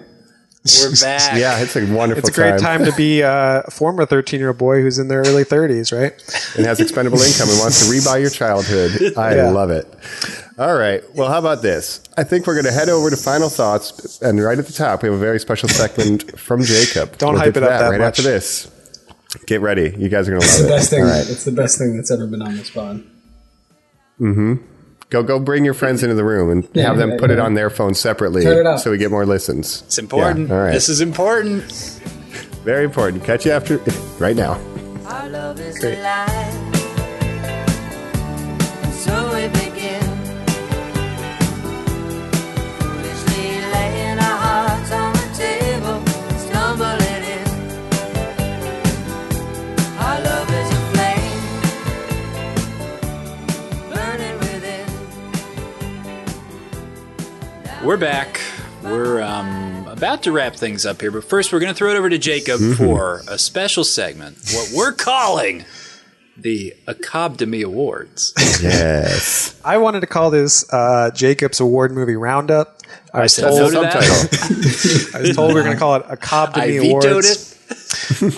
we're 0.82 0.92
back. 1.02 1.38
Yeah, 1.38 1.60
it's 1.60 1.76
a 1.78 1.86
wonderful 1.94 2.20
It's 2.28 2.30
a 2.38 2.42
great 2.42 2.60
time 2.60 2.84
to 2.84 2.92
be 2.94 3.24
uh, 3.24 3.62
a 3.66 3.72
former 3.72 4.06
13 4.06 4.40
year 4.40 4.50
old 4.50 4.58
boy 4.58 4.82
who's 4.82 5.00
in 5.00 5.08
their 5.08 5.20
early 5.22 5.46
30s, 5.46 5.98
right? 5.98 6.12
and 6.58 6.66
has 6.66 6.80
expendable 6.82 7.20
income 7.22 7.50
and 7.50 7.60
wants 7.60 7.86
to 7.86 7.92
rebuy 7.94 8.20
your 8.22 8.30
childhood. 8.30 9.14
I 9.18 9.36
Yeah. 9.38 9.50
love 9.52 9.70
it. 9.70 9.88
All 10.58 10.76
right. 10.76 11.02
Well, 11.16 11.30
how 11.30 11.40
about 11.40 11.62
this? 11.62 12.02
I 12.18 12.24
think 12.26 12.46
we're 12.46 12.56
going 12.56 12.66
to 12.66 12.72
head 12.74 12.90
over 12.90 13.10
to 13.10 13.16
final 13.16 13.48
thoughts, 13.48 14.22
and 14.22 14.44
right 14.44 14.60
at 14.60 14.68
the 14.68 14.74
top, 14.74 15.02
we 15.02 15.08
have 15.08 15.16
a 15.16 15.20
very 15.22 15.40
special 15.40 15.70
segment 15.70 16.38
from 16.38 16.62
Jacob. 16.64 17.18
Don't 17.18 17.34
We'll 17.36 17.44
hype 17.44 17.56
it 17.56 17.64
up 17.64 17.70
that 17.70 17.88
right 17.90 18.00
much. 18.00 18.20
after 18.20 18.24
this. 18.24 18.70
Get 19.46 19.62
ready. 19.62 19.96
You 19.98 20.10
guys 20.10 20.28
are 20.28 20.32
going 20.32 20.42
to 20.42 20.46
It's 20.48 20.60
love 20.60 20.68
the 20.68 20.74
it. 20.74 20.78
best 20.78 20.90
thing. 20.90 21.04
All 21.04 21.10
right. 21.10 21.30
It's 21.30 21.46
the 21.46 21.52
best 21.54 21.78
thing 21.78 21.96
that's 21.96 22.12
ever 22.12 22.28
been 22.28 22.42
on 22.42 22.58
this 22.58 22.70
pod. 22.70 23.02
Go 25.10 25.24
go 25.24 25.40
bring 25.40 25.66
your 25.66 25.74
friends 25.74 26.04
into 26.04 26.16
the 26.16 26.24
room 26.24 26.52
and 26.52 26.68
Yeah, 26.74 26.84
have 26.84 26.98
them 26.98 27.12
yeah, 27.12 27.18
put 27.18 27.32
it 27.32 27.40
on 27.40 27.56
their 27.56 27.70
phone 27.72 27.94
separately 27.96 28.44
Turn 28.44 28.60
it 28.60 28.66
up. 28.68 28.80
so 28.80 28.92
we 28.92 28.98
get 29.00 29.10
more 29.10 29.26
listens. 29.26 29.82
It's 29.88 29.98
important. 29.98 30.50
Yeah, 30.50 30.56
all 30.56 30.62
right. 30.62 30.74
This 30.74 30.88
is 30.90 31.02
important. 31.02 31.64
Very 32.64 32.86
important. 32.86 33.24
Catch 33.24 33.46
you 33.46 33.52
after 33.52 33.78
right 34.20 34.36
now. 34.36 34.60
Our 35.08 35.30
love 35.30 35.60
is 35.60 35.80
Great. 35.80 35.98
We're 57.90 57.98
back. 57.98 58.40
We're 58.84 59.20
um, 59.20 59.88
about 59.88 60.22
to 60.22 60.32
wrap 60.32 60.56
things 60.56 60.86
up 60.86 61.02
here, 61.02 61.10
but 61.10 61.24
first 61.24 61.52
we're 61.52 61.60
going 61.60 61.74
to 61.74 61.76
throw 61.76 61.90
it 61.90 61.98
over 61.98 62.08
to 62.08 62.20
Jacob 62.20 62.60
for 62.78 63.24
a 63.28 63.40
special 63.40 63.84
segment, 63.84 64.38
what 64.54 64.70
we're 64.76 64.92
calling 64.92 65.66
the 66.38 66.76
Academy 66.86 67.64
Awards. 67.64 68.36
Yes. 68.62 69.60
I 69.66 69.78
wanted 69.78 70.02
to 70.02 70.06
call 70.06 70.30
this 70.30 70.72
uh, 70.72 71.10
Jacob's 71.16 71.60
Award 71.60 71.92
Movie 71.92 72.16
Roundup. 72.16 72.80
I 73.12 73.22
was 73.22 73.34
said 73.34 73.50
told, 73.50 73.74
no 73.74 73.82
to 73.82 73.88
that. 73.88 75.12
I 75.16 75.22
was 75.22 75.36
told 75.36 75.56
we 75.56 75.60
are 75.60 75.64
going 75.64 75.76
to 75.76 75.80
call 75.80 75.96
it 75.96 76.06
a 76.10 76.16
Cobb 76.16 76.52
I 76.54 76.66
Awards. 76.66 77.08
it. 77.42 77.56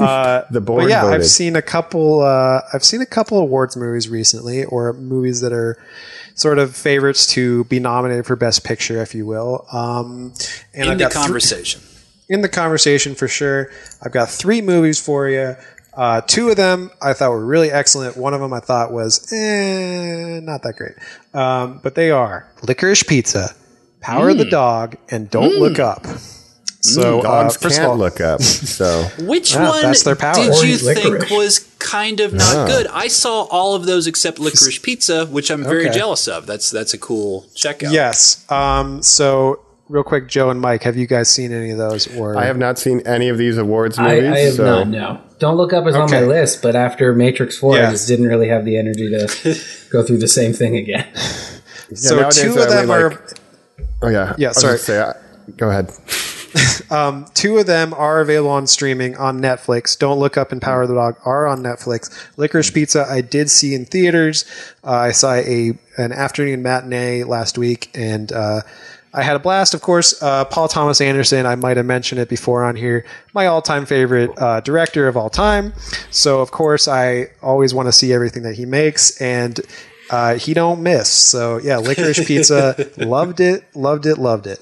The 0.51 0.61
board 0.61 0.83
But 0.83 0.89
yeah, 0.89 1.01
voted. 1.01 1.19
I've 1.19 1.27
seen 1.27 1.57
a 1.57 1.61
couple. 1.61 2.21
Uh, 2.21 2.61
I've 2.73 2.85
seen 2.85 3.01
a 3.01 3.05
couple 3.05 3.37
awards 3.37 3.75
movies 3.75 4.07
recently, 4.07 4.63
or 4.63 4.93
movies 4.93 5.41
that 5.41 5.51
are 5.51 5.77
sort 6.35 6.59
of 6.59 6.75
favorites 6.75 7.25
to 7.27 7.63
be 7.65 7.79
nominated 7.79 8.25
for 8.25 8.35
Best 8.35 8.63
Picture, 8.63 9.01
if 9.01 9.13
you 9.15 9.25
will. 9.25 9.65
Um, 9.71 10.33
and 10.73 10.85
In 10.85 10.91
I've 10.91 10.97
the 10.99 11.09
conversation. 11.09 11.81
in 12.29 12.41
the 12.41 12.49
conversation 12.49 13.15
for 13.15 13.27
sure. 13.27 13.69
I've 14.01 14.11
got 14.11 14.29
three 14.29 14.61
movies 14.61 14.99
for 14.99 15.27
you. 15.29 15.55
Uh, 15.93 16.21
two 16.21 16.49
of 16.49 16.55
them 16.55 16.89
I 17.01 17.11
thought 17.13 17.31
were 17.31 17.45
really 17.45 17.69
excellent. 17.69 18.15
One 18.15 18.33
of 18.33 18.39
them 18.39 18.53
I 18.53 18.61
thought 18.61 18.93
was 18.93 19.31
eh, 19.33 20.39
not 20.41 20.63
that 20.63 20.75
great. 20.77 20.93
Um, 21.33 21.79
but 21.83 21.95
they 21.95 22.11
are 22.11 22.47
Licorice 22.63 23.03
Pizza, 23.05 23.53
Power 23.99 24.29
of 24.29 24.37
the 24.37 24.45
Dog, 24.49 24.95
and 25.09 25.29
Don't 25.29 25.55
Look 25.59 25.79
Up. 25.79 26.05
So 26.83 27.01
So 27.01 27.19
uh, 27.19 27.21
Dogs 27.43 27.57
first 27.57 27.75
can't 27.75 27.85
of 27.85 27.91
all, 27.91 27.97
look 27.97 28.19
up. 28.21 28.41
So 28.41 29.03
Which 29.19 29.53
Yeah, 29.53 29.69
one 29.69 29.81
that's 29.83 30.03
their 30.03 30.15
power. 30.15 30.33
did 30.35 30.63
you 30.63 30.77
think 30.77 31.29
was 31.29 31.59
kind 31.79 32.19
of 32.19 32.33
not 32.33 32.53
Yeah. 32.55 32.67
good? 32.67 32.87
I 32.87 33.07
saw 33.07 33.43
all 33.43 33.75
of 33.75 33.85
those 33.85 34.07
except 34.07 34.39
licorice 34.39 34.79
pizza, 34.79 35.25
which 35.27 35.49
I'm 35.51 35.63
very 35.63 35.87
Okay. 35.87 35.97
jealous 35.97 36.27
of. 36.27 36.47
That's 36.47 36.71
that's 36.71 36.93
a 36.93 36.97
cool 36.97 37.45
checkout. 37.55 37.91
yes. 37.93 38.45
Um, 38.51 39.01
so 39.03 39.59
real 39.89 40.03
quick, 40.03 40.27
Joe 40.27 40.49
and 40.49 40.59
Mike, 40.61 40.83
have 40.83 40.95
you 40.97 41.05
guys 41.05 41.29
seen 41.29 41.51
any 41.51 41.69
of 41.71 41.77
those? 41.77 42.07
Or 42.17 42.35
I 42.37 42.45
have 42.45 42.57
not 42.57 42.79
seen 42.79 43.01
any 43.05 43.29
of 43.29 43.37
these 43.37 43.57
awards 43.57 43.99
I, 43.99 44.15
movies. 44.15 44.31
I 44.31 44.39
have 44.39 44.53
so 44.55 44.65
not. 44.83 44.87
No, 44.87 45.21
Don't 45.37 45.57
Look 45.57 45.73
Up 45.73 45.85
is 45.85 45.95
on 45.95 46.09
my 46.09 46.21
list, 46.21 46.61
but 46.63 46.75
after 46.75 47.13
Matrix 47.13 47.57
Four, 47.57 47.75
Yeah. 47.77 47.89
I 47.89 47.91
just 47.91 48.07
didn't 48.07 48.27
really 48.27 48.47
have 48.47 48.65
the 48.65 48.77
energy 48.77 49.09
to 49.09 49.59
go 49.91 50.01
through 50.03 50.17
the 50.19 50.27
same 50.27 50.53
thing 50.53 50.77
again. 50.77 51.05
So 51.93 52.15
nowadays 52.15 52.41
two 52.41 52.49
of 52.57 52.69
them 52.69 52.89
only 52.89 53.03
are 53.03 53.09
like- 53.11 53.19
Oh 54.01 54.07
yeah. 54.07 54.33
Yeah, 54.37 54.51
sorry. 54.53 54.77
Say, 54.79 54.99
I- 54.99 55.13
go 55.57 55.69
ahead. 55.69 55.91
Two 57.33 57.57
of 57.57 57.67
them 57.67 57.93
are 57.93 58.19
available 58.19 58.51
on 58.51 58.67
streaming 58.67 59.15
on 59.15 59.39
Netflix. 59.39 59.97
Don't 59.97 60.19
look 60.19 60.37
up 60.37 60.51
and 60.51 60.61
Power 60.61 60.81
of 60.81 60.89
the 60.89 60.95
Dog 60.95 61.15
are 61.23 61.47
on 61.47 61.63
Netflix. 61.63 62.09
Licorice 62.37 62.73
Pizza 62.73 63.05
I 63.09 63.21
did 63.21 63.49
see 63.49 63.73
in 63.73 63.85
theaters. 63.85 64.43
Uh, 64.83 64.91
I 64.91 65.11
saw 65.11 65.33
a 65.35 65.77
an 65.97 66.11
afternoon 66.11 66.61
matinee 66.61 67.23
last 67.23 67.57
week 67.57 67.89
and. 67.93 68.31
Uh, 68.31 68.61
I 69.13 69.23
had 69.23 69.35
a 69.35 69.39
blast, 69.39 69.73
of 69.73 69.81
course. 69.81 70.23
Uh, 70.23 70.45
Paul 70.45 70.69
Thomas 70.69 71.01
Anderson, 71.01 71.45
I 71.45 71.55
might 71.55 71.75
have 71.75 71.85
mentioned 71.85 72.21
it 72.21 72.29
before 72.29 72.63
on 72.63 72.77
here, 72.77 73.05
my 73.33 73.45
all 73.45 73.61
time 73.61 73.85
favorite 73.85 74.31
uh, 74.37 74.61
director 74.61 75.09
of 75.09 75.17
all 75.17 75.29
time. 75.29 75.73
So, 76.11 76.39
of 76.39 76.51
course, 76.51 76.87
I 76.87 77.27
always 77.41 77.73
want 77.73 77.87
to 77.89 77.91
see 77.91 78.13
everything 78.13 78.43
that 78.43 78.55
he 78.55 78.65
makes, 78.65 79.19
and 79.19 79.59
uh, 80.11 80.35
he 80.35 80.53
don't 80.53 80.81
miss. 80.81 81.09
So, 81.09 81.57
yeah, 81.57 81.79
Licorice 81.79 82.25
Pizza, 82.25 82.89
loved 82.97 83.41
it, 83.41 83.65
loved 83.75 84.05
it, 84.05 84.17
loved 84.17 84.47
it. 84.47 84.61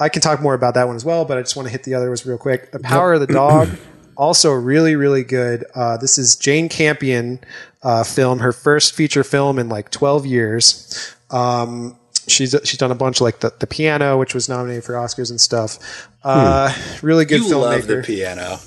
I 0.00 0.08
can 0.08 0.22
talk 0.22 0.40
more 0.40 0.54
about 0.54 0.74
that 0.74 0.86
one 0.86 0.96
as 0.96 1.04
well, 1.04 1.24
but 1.24 1.38
I 1.38 1.42
just 1.42 1.56
want 1.56 1.66
to 1.66 1.72
hit 1.72 1.82
the 1.84 1.94
other 1.94 2.08
ones 2.08 2.24
real 2.24 2.38
quick. 2.38 2.70
The 2.72 2.78
Power 2.78 3.14
of 3.14 3.20
the 3.20 3.26
Dog, 3.26 3.68
also 4.16 4.52
really, 4.52 4.94
really 4.96 5.24
good. 5.24 5.64
Uh, 5.74 5.96
this 5.96 6.18
is 6.18 6.36
Jane 6.36 6.68
Campion 6.68 7.40
uh, 7.82 8.04
film, 8.04 8.38
her 8.40 8.52
first 8.52 8.94
feature 8.94 9.24
film 9.24 9.58
in 9.58 9.68
like 9.68 9.90
12 9.90 10.24
years. 10.26 11.14
Um, 11.30 11.98
she's 12.26 12.54
she's 12.64 12.78
done 12.78 12.90
a 12.90 12.94
bunch 12.96 13.20
like 13.20 13.40
the, 13.40 13.52
the 13.58 13.66
Piano, 13.66 14.18
which 14.18 14.34
was 14.34 14.48
nominated 14.48 14.84
for 14.84 14.94
Oscars 14.94 15.30
and 15.30 15.40
stuff. 15.40 16.08
Uh, 16.24 16.72
Really 17.02 17.24
good 17.24 17.40
You 17.42 17.46
filmmaker. 17.48 17.60
love 17.60 17.86
the 17.86 18.02
piano. 18.04 18.58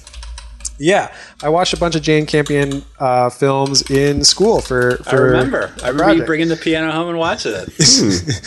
yeah, 0.79 1.13
I 1.43 1.49
watched 1.49 1.73
a 1.73 1.77
bunch 1.77 1.95
of 1.95 2.01
Jane 2.01 2.25
Campion 2.25 2.83
uh, 2.99 3.29
films 3.29 3.89
in 3.91 4.23
school 4.23 4.61
for. 4.61 4.99
I 5.07 5.15
remember. 5.15 5.73
I 5.83 5.89
remember 5.89 6.13
you 6.15 6.23
bringing 6.23 6.47
the 6.49 6.55
piano 6.57 6.91
home 6.91 7.09
and 7.09 7.17
watching 7.19 7.53
it. 7.55 7.69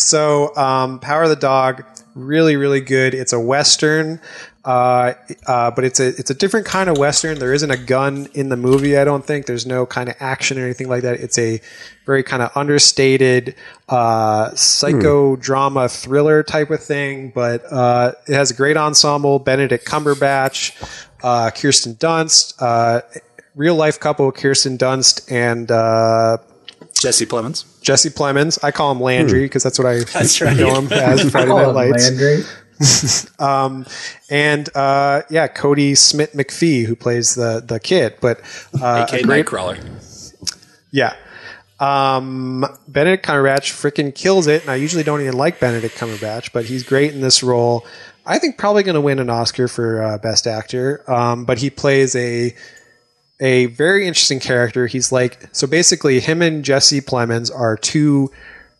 So, 0.00 0.54
um, 0.56 0.98
Power 0.98 1.24
of 1.24 1.28
the 1.28 1.36
Dog, 1.36 1.84
really, 2.14 2.56
really 2.56 2.80
good. 2.80 3.14
It's 3.14 3.32
a 3.32 3.40
western, 3.40 4.20
uh, 4.64 5.14
uh, 5.46 5.70
but 5.70 5.84
it's 5.84 6.00
a 6.00 6.08
it's 6.08 6.30
a 6.30 6.34
different 6.34 6.66
kind 6.66 6.90
of 6.90 6.98
western. 6.98 7.38
There 7.38 7.52
isn't 7.52 7.70
a 7.70 7.76
gun 7.76 8.28
in 8.34 8.48
the 8.48 8.56
movie. 8.56 8.96
I 8.96 9.04
don't 9.04 9.24
think 9.24 9.46
there's 9.46 9.66
no 9.66 9.86
kind 9.86 10.08
of 10.08 10.16
action 10.20 10.58
or 10.58 10.64
anything 10.64 10.88
like 10.88 11.02
that. 11.02 11.20
It's 11.20 11.38
a 11.38 11.60
very 12.06 12.22
kind 12.22 12.42
of 12.42 12.50
understated 12.56 13.54
uh, 13.88 14.50
psychodrama 14.50 15.90
thriller 15.90 16.42
type 16.42 16.70
of 16.70 16.82
thing. 16.82 17.30
But 17.34 17.64
uh, 17.72 18.12
it 18.26 18.34
has 18.34 18.50
a 18.50 18.54
great 18.54 18.76
ensemble: 18.76 19.38
Benedict 19.38 19.86
Cumberbatch, 19.86 20.72
uh, 21.22 21.50
Kirsten 21.50 21.94
Dunst. 21.94 22.54
Uh, 22.60 23.02
Real 23.56 23.74
life 23.74 23.98
couple 23.98 24.30
Kirsten 24.30 24.78
Dunst 24.78 25.30
and 25.30 25.70
Jesse 27.00 27.26
Plemons. 27.26 27.64
Jesse 27.80 28.10
Plemons. 28.10 28.58
I 28.62 28.70
call 28.70 28.92
him 28.92 29.00
Landry 29.00 29.42
because 29.42 29.62
that's 29.62 29.78
what 29.78 29.86
I 29.88 29.98
That's 30.12 30.40
right. 30.40 30.56
know 30.56 30.74
him 30.80 30.92
as 30.92 31.30
Friday 31.30 31.48
Night 31.48 31.66
Lights. 31.68 32.10
Landry. 32.10 32.44
And 34.30 34.68
uh, 34.74 35.22
yeah, 35.30 35.48
Kodi 35.48 35.96
Smit-McPhee 35.96 36.84
who 36.86 36.94
plays 36.96 37.34
the 37.34 37.62
the 37.66 37.80
kid. 37.80 38.14
But 38.20 38.40
uh, 38.80 39.06
AK 39.08 39.20
a 39.20 39.22
great, 39.24 39.46
Nightcrawler. 39.46 39.78
yeah. 40.90 41.14
Um, 41.78 42.66
Benedict 42.88 43.24
Cumberbatch 43.24 43.72
freaking 43.72 44.14
kills 44.14 44.46
it, 44.46 44.60
and 44.62 44.70
I 44.70 44.74
usually 44.74 45.02
don't 45.02 45.22
even 45.22 45.34
like 45.34 45.58
Benedict 45.58 45.96
Cumberbatch, 45.96 46.52
but 46.52 46.66
he's 46.66 46.82
great 46.82 47.14
in 47.14 47.22
this 47.22 47.42
role. 47.42 47.86
I 48.26 48.38
think 48.38 48.58
probably 48.58 48.82
going 48.82 48.96
to 48.96 49.00
win 49.00 49.18
an 49.18 49.30
Oscar 49.30 49.66
for 49.66 50.02
uh, 50.02 50.18
Best 50.18 50.46
Actor. 50.46 51.10
Um, 51.10 51.46
but 51.46 51.58
he 51.58 51.70
plays 51.70 52.14
a 52.14 52.54
a 53.40 53.66
very 53.66 54.06
interesting 54.06 54.40
character. 54.40 54.86
He's 54.86 55.10
like 55.10 55.48
so 55.52 55.66
basically, 55.66 56.20
him 56.20 56.42
and 56.42 56.64
Jesse 56.64 57.00
Plemons 57.00 57.50
are 57.54 57.76
two 57.76 58.30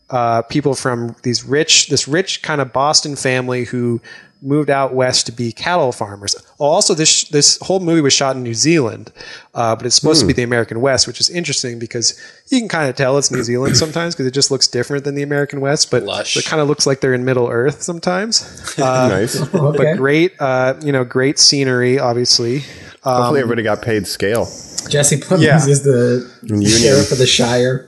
uh, 0.09 0.43
people 0.43 0.75
from 0.75 1.15
these 1.23 1.43
rich, 1.43 1.87
this 1.87 2.07
rich 2.07 2.41
kind 2.41 2.61
of 2.61 2.71
Boston 2.71 3.15
family 3.15 3.65
who 3.65 4.01
moved 4.41 4.69
out 4.69 4.93
west 4.93 5.25
to 5.27 5.31
be 5.31 5.51
cattle 5.51 5.91
farmers. 5.91 6.35
Oh, 6.59 6.65
also, 6.65 6.93
this 6.93 7.25
this 7.25 7.57
whole 7.61 7.79
movie 7.79 8.01
was 8.01 8.13
shot 8.13 8.35
in 8.35 8.43
New 8.43 8.53
Zealand, 8.53 9.11
uh, 9.53 9.75
but 9.75 9.85
it's 9.85 9.95
supposed 9.95 10.21
to 10.21 10.27
be 10.27 10.33
the 10.33 10.43
American 10.43 10.81
West, 10.81 11.07
which 11.07 11.19
is 11.19 11.29
interesting 11.29 11.77
because 11.79 12.19
you 12.49 12.59
can 12.59 12.67
kind 12.67 12.89
of 12.89 12.95
tell 12.95 13.17
it's 13.17 13.31
New 13.31 13.43
Zealand 13.43 13.77
sometimes 13.85 14.15
because 14.15 14.25
it 14.25 14.33
just 14.33 14.49
looks 14.51 14.67
different 14.67 15.03
than 15.03 15.15
the 15.15 15.23
American 15.23 15.61
West, 15.61 15.91
but 15.91 16.03
Lush. 16.03 16.37
it 16.37 16.45
kind 16.45 16.61
of 16.61 16.67
looks 16.67 16.85
like 16.87 17.01
they're 17.01 17.13
in 17.13 17.23
Middle 17.25 17.47
Earth 17.49 17.81
sometimes. 17.81 18.41
Uh, 18.81 19.07
nice. 19.09 19.39
Okay. 19.53 19.77
But 19.77 19.97
great, 19.97 20.33
uh, 20.39 20.73
you 20.81 20.91
know, 20.91 21.03
great 21.03 21.37
scenery, 21.37 21.99
obviously. 21.99 22.63
Hopefully, 23.03 23.41
everybody 23.41 23.63
got 23.63 23.81
paid 23.81 24.07
scale. 24.07 24.45
Jesse 24.89 25.17
Plemons 25.17 25.41
Yeah. 25.43 25.57
is 25.67 25.83
the 25.83 26.31
Union. 26.41 26.69
sheriff 26.71 27.11
of 27.11 27.17
the 27.19 27.27
Shire. 27.27 27.87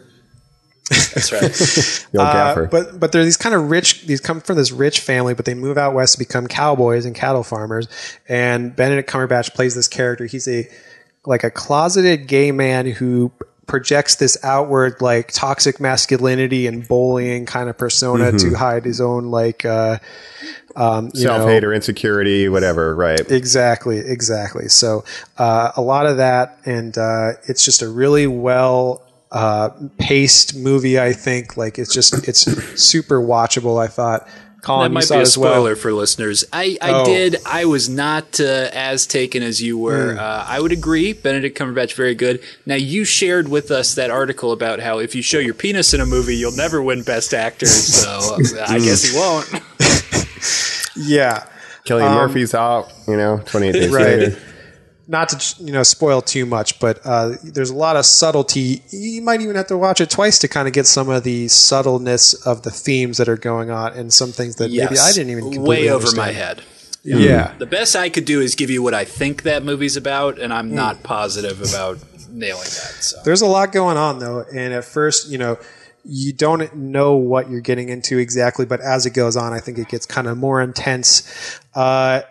That's 0.90 1.32
right. 1.32 1.42
The 2.12 2.20
old 2.20 2.28
Uh, 2.28 2.68
but 2.70 3.00
but 3.00 3.12
they're 3.12 3.24
these 3.24 3.38
kind 3.38 3.56
of 3.56 3.72
rich. 3.72 4.06
These 4.06 4.20
come 4.22 4.42
from 4.42 4.58
this 4.58 4.72
rich 4.72 5.00
family, 5.00 5.34
but 5.34 5.46
they 5.46 5.54
move 5.54 5.78
out 5.78 5.94
west 5.94 6.14
to 6.14 6.20
become 6.20 6.48
cowboys 6.48 7.06
and 7.06 7.16
cattle 7.16 7.44
farmers. 7.44 7.88
And 8.28 8.76
Benedict 8.76 9.10
Cumberbatch 9.10 9.54
plays 9.54 9.76
this 9.76 9.88
character. 9.88 10.26
He's 10.26 10.48
a 10.48 10.68
like 11.26 11.44
a 11.44 11.50
closeted 11.52 12.28
gay 12.28 12.52
man 12.52 12.86
who 12.86 13.32
projects 13.66 14.16
this 14.16 14.38
outward 14.44 15.00
like 15.00 15.32
toxic 15.32 15.80
masculinity 15.80 16.68
and 16.68 16.86
bullying 16.86 17.46
kind 17.46 17.70
of 17.70 17.78
persona 17.78 18.26
Mm-hmm. 18.26 18.50
to 18.52 18.58
hide 18.58 18.84
his 18.84 19.00
own 19.00 19.32
like 19.32 19.64
uh, 19.64 20.00
um, 20.76 21.12
Self 21.12 21.48
hate 21.48 21.64
or 21.64 21.74
insecurity, 21.74 22.50
whatever. 22.50 22.94
Right. 22.94 23.22
Exactly, 23.32 24.00
exactly. 24.00 24.68
So 24.68 25.06
uh, 25.38 25.72
a 25.78 25.82
lot 25.82 26.08
of 26.08 26.18
that, 26.18 26.60
and 26.66 26.98
uh, 26.98 27.34
it's 27.48 27.64
just 27.64 27.82
a 27.82 27.88
really 27.88 28.28
well 28.28 29.02
uh, 29.34 29.70
paced 29.98 30.56
movie. 30.56 30.98
I 31.00 31.12
think 31.12 31.58
like 31.58 31.78
it's 31.80 31.94
just 31.94 32.28
it's 32.28 32.42
super 32.82 33.20
watchable. 33.20 33.84
I 33.84 33.88
thought. 33.88 34.26
That 34.28 34.68
Colin, 34.68 34.92
you 34.92 34.94
might 34.94 35.10
be 35.10 35.16
a 35.16 35.20
as 35.20 35.38
well. 35.38 35.52
spoiler 35.56 35.76
for 35.76 35.92
listeners. 35.92 36.46
I, 36.54 36.78
I 36.82 36.92
Oh. 37.02 37.04
did. 37.04 37.36
I 37.46 37.66
was 37.66 37.90
not 37.90 38.40
uh, 38.40 38.70
as 38.72 39.06
taken 39.06 39.44
as 39.44 39.62
you 39.62 39.78
were. 39.78 40.18
Uh, 40.18 40.46
I 40.48 40.62
would 40.62 40.72
agree. 40.72 41.12
Benedict 41.12 41.58
Cumberbatch, 41.60 41.96
very 41.96 42.16
good. 42.16 42.42
Now, 42.66 42.76
you 42.76 43.04
shared 43.04 43.50
with 43.50 43.72
us 43.72 43.94
that 43.96 44.10
article 44.10 44.54
about 44.54 44.80
how 44.80 45.00
if 45.00 45.16
you 45.16 45.22
show 45.22 45.40
your 45.40 45.54
penis 45.54 45.94
in 45.94 46.00
a 46.00 46.06
movie, 46.06 46.38
you'll 46.38 46.56
never 46.56 46.82
win 46.82 47.04
Best 47.04 47.34
Actor. 47.34 47.66
So 47.66 48.08
uh, 48.10 48.66
I 48.70 48.80
guess 48.80 49.04
he 49.04 49.18
won't. 49.18 49.50
Yeah, 50.96 51.46
Cillian 51.86 52.14
Murphy's 52.16 52.54
out. 52.54 52.92
You 53.08 53.18
know, 53.18 53.42
28 53.46 53.72
days 53.74 53.88
Um, 53.88 53.94
right. 53.94 54.06
later. 54.20 54.38
Not 55.06 55.28
to 55.30 55.64
you 55.64 55.74
know 55.74 55.84
spoil 55.84 56.22
too 56.22 56.46
much, 56.46 56.80
but 56.80 57.00
uh, 57.04 57.34
there's 57.44 57.70
a 57.70 57.76
lot 57.76 57.98
of 57.98 58.06
subtlety. 58.06 58.82
You 58.90 59.22
might 59.22 59.42
even 59.42 59.56
have 59.58 59.68
to 59.68 59.78
watch 59.78 60.00
it 60.00 60.10
twice 60.10 60.40
to 60.40 60.48
kind 60.48 60.66
of 60.66 60.74
get 60.74 60.86
some 60.88 61.10
of 61.10 61.24
the 61.24 61.50
subtleness 61.50 62.34
of 62.48 62.62
the 62.62 62.72
themes 62.72 63.18
that 63.18 63.28
are 63.28 63.36
going 63.36 63.70
on, 63.70 63.92
and 63.94 64.14
some 64.14 64.32
things 64.32 64.56
that 64.58 64.70
Yes. 64.70 64.90
maybe 64.90 65.00
I 65.00 65.12
didn't 65.12 65.30
even 65.32 65.44
completely 65.44 65.68
way 65.70 65.90
over 65.90 66.08
understand. 66.08 66.18
my 66.18 66.32
head. 66.32 66.62
Yeah, 67.06 67.54
The 67.60 67.66
best 67.66 67.98
I 67.98 68.08
could 68.08 68.24
do 68.24 68.40
is 68.40 68.56
give 68.56 68.70
you 68.70 68.82
what 68.82 68.94
I 68.94 69.04
think 69.04 69.44
that 69.44 69.66
movie's 69.66 69.98
about, 69.98 70.40
and 70.40 70.54
Hmm. 70.54 70.58
I'm 70.60 70.74
not 70.74 71.04
positive 71.04 71.60
about 71.62 72.00
nailing 72.32 72.64
that. 72.64 72.96
So. 73.04 73.18
There's 73.26 73.42
a 73.42 73.46
lot 73.46 73.74
going 73.74 73.98
on 73.98 74.20
though, 74.20 74.46
and 74.56 74.74
at 74.74 74.86
first, 74.86 75.28
you 75.30 75.38
know, 75.38 75.58
you 76.06 76.32
don't 76.32 76.74
know 76.76 77.16
what 77.16 77.50
you're 77.50 77.60
getting 77.62 77.90
into 77.90 78.18
exactly, 78.18 78.66
but 78.66 78.80
as 78.80 79.06
it 79.06 79.10
goes 79.12 79.36
on, 79.36 79.52
I 79.52 79.60
think 79.60 79.78
it 79.78 79.90
gets 79.90 80.06
kind 80.06 80.28
of 80.28 80.38
more 80.38 80.62
intense. 80.62 81.24
Uh, 81.76 82.22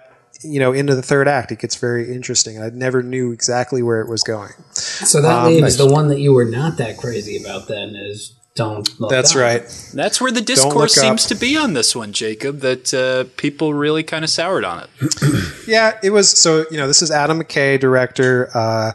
you 0.45 0.61
know, 0.61 0.73
into 0.73 0.95
the 0.95 1.03
third 1.03 1.29
act, 1.29 1.53
it 1.53 1.59
gets 1.59 1.77
very 1.77 2.13
interesting. 2.13 2.63
I 2.63 2.71
never 2.71 3.03
knew 3.03 3.33
exactly 3.33 3.83
where 3.83 4.01
it 4.01 4.09
was 4.09 4.23
going. 4.23 4.53
So 4.73 5.21
that 5.23 5.47
leaves 5.47 5.77
the 5.77 5.87
one 5.87 6.09
that 6.09 6.21
you 6.21 6.33
were 6.33 6.45
not 6.45 6.77
that 6.79 6.99
crazy 6.99 7.43
about. 7.43 7.69
Then 7.69 7.95
is 7.97 8.35
don't. 8.55 9.01
Look 9.01 9.11
That's 9.11 9.35
Up. 9.35 9.41
right. 9.41 9.91
That's 9.95 10.21
where 10.21 10.31
the 10.31 10.41
look 10.41 10.47
discourse 10.47 10.99
up. 10.99 11.05
seems 11.05 11.27
to 11.27 11.35
be 11.35 11.57
on 11.57 11.73
this 11.73 11.97
one, 11.97 12.13
Jacob. 12.13 12.61
That 12.61 12.93
uh, 12.93 13.25
people 13.37 13.73
really 13.73 14.03
kind 14.03 14.25
of 14.25 14.31
soured 14.31 14.65
on 14.65 14.85
it. 14.85 15.15
Yeah, 15.65 15.97
it 16.03 16.11
was. 16.11 16.29
So 16.29 16.67
you 16.73 16.77
know, 16.77 16.89
this 16.89 17.03
is 17.03 17.13
Adam 17.13 17.41
McKay, 17.41 17.79
director. 17.79 18.51
Uh, 18.53 18.93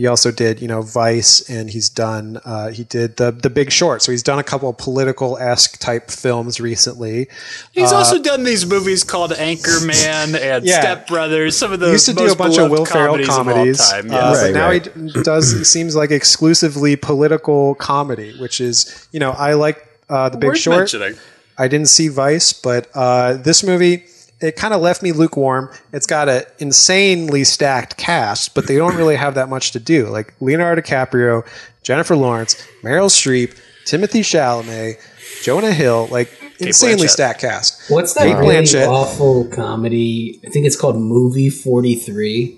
he 0.00 0.06
also 0.06 0.30
did, 0.30 0.62
you 0.62 0.66
know, 0.72 0.80
Vice, 0.80 1.50
and 1.50 1.68
he's 1.68 1.90
done. 1.90 2.40
Uh, 2.42 2.70
he 2.70 2.84
did 2.84 3.18
the 3.18 3.30
the 3.32 3.50
Big 3.50 3.70
Short. 3.70 4.00
So 4.00 4.10
he's 4.12 4.22
done 4.22 4.38
a 4.38 4.42
couple 4.42 4.70
of 4.70 4.78
political 4.78 5.36
esque 5.36 5.78
type 5.78 6.10
films 6.10 6.58
recently. 6.58 7.28
He's 7.72 7.92
also 7.92 8.16
done 8.22 8.44
these 8.44 8.64
movies 8.64 9.04
called 9.04 9.32
Anchorman 9.32 10.40
and 10.40 10.64
Yeah. 10.64 10.80
Step 10.80 11.06
Brothers. 11.06 11.54
Some 11.58 11.72
of 11.74 11.80
the 11.80 11.86
He 11.86 11.92
used 11.92 12.06
to 12.06 12.14
do 12.14 12.32
a 12.32 12.34
bunch 12.34 12.56
of 12.56 12.70
Will 12.70 12.86
Ferrell 12.86 13.18
comedies, 13.18 13.28
comedies, 13.28 13.80
of 13.80 13.86
all 13.96 14.02
time. 14.02 14.10
uh, 14.10 14.14
Yes. 14.14 14.36
but 14.38 14.42
Right, 14.44 14.54
now 14.54 14.68
right. 14.68 15.14
he 15.16 15.22
does. 15.22 15.68
Seems 15.68 15.94
like 15.94 16.10
exclusively 16.10 16.96
political 16.96 17.74
comedy, 17.74 18.32
which 18.40 18.58
is, 18.62 19.06
you 19.12 19.20
know, 19.20 19.32
I 19.32 19.52
like 19.52 19.86
uh, 20.08 20.30
the 20.30 20.38
Big 20.38 20.48
Worth 20.48 20.58
Short. 20.58 20.78
mentioning. 20.78 21.14
I 21.58 21.68
didn't 21.68 21.88
see 21.90 22.08
Vice, 22.08 22.54
but 22.54 22.88
uh, 22.94 23.34
this 23.34 23.62
movie 23.62 24.04
it 24.40 24.56
kind 24.56 24.72
of 24.74 24.80
left 24.80 25.02
me 25.02 25.12
lukewarm. 25.12 25.70
It's 25.92 26.06
got 26.06 26.28
an 26.28 26.42
insanely 26.58 27.44
stacked 27.44 27.96
cast, 27.96 28.54
but 28.54 28.66
they 28.66 28.76
don't 28.76 28.96
really 28.96 29.16
have 29.16 29.34
that 29.34 29.48
much 29.48 29.72
to 29.72 29.80
do. 29.80 30.06
Like 30.06 30.34
Leonardo 30.40 30.80
DiCaprio, 30.82 31.46
Jennifer 31.82 32.16
Lawrence, 32.16 32.54
Meryl 32.82 33.08
Streep, 33.10 33.58
Timothée 33.86 34.20
Chalamet, 34.20 34.96
Jonah 35.42 35.72
Hill, 35.72 36.08
like 36.10 36.30
insanely 36.58 37.06
Blanchett. 37.06 37.10
stacked 37.10 37.40
cast. 37.40 37.90
What's 37.90 38.14
that 38.14 38.24
Kate 38.24 38.36
really 38.36 38.84
awful 38.84 39.46
comedy? 39.48 40.40
I 40.46 40.50
think 40.50 40.66
it's 40.66 40.76
called 40.76 40.96
Movie 40.96 41.50
Forty 41.50 41.94
Three. 41.94 42.56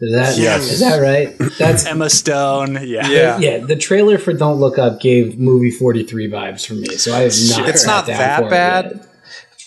Is 0.00 0.12
that 0.14 0.36
Yes. 0.36 0.62
is 0.70 0.80
that 0.80 0.98
right? 1.00 1.32
That's 1.58 1.86
Emma 1.86 2.10
Stone. 2.10 2.74
Yeah. 2.86 3.08
Yeah. 3.08 3.38
yeah. 3.38 3.58
The 3.58 3.76
trailer 3.76 4.18
for 4.18 4.32
Don't 4.32 4.58
Look 4.58 4.76
Up 4.76 5.00
gave 5.00 5.38
Movie 5.38 5.70
Forty 5.70 6.02
Three 6.02 6.28
vibes 6.28 6.66
for 6.66 6.74
me, 6.74 6.86
so 6.96 7.14
I 7.14 7.20
have 7.20 7.32
not. 7.50 7.68
It's 7.68 7.86
not 7.86 8.06
down 8.06 8.18
that 8.18 8.50
bad. 8.50 8.84
yet. 8.96 9.08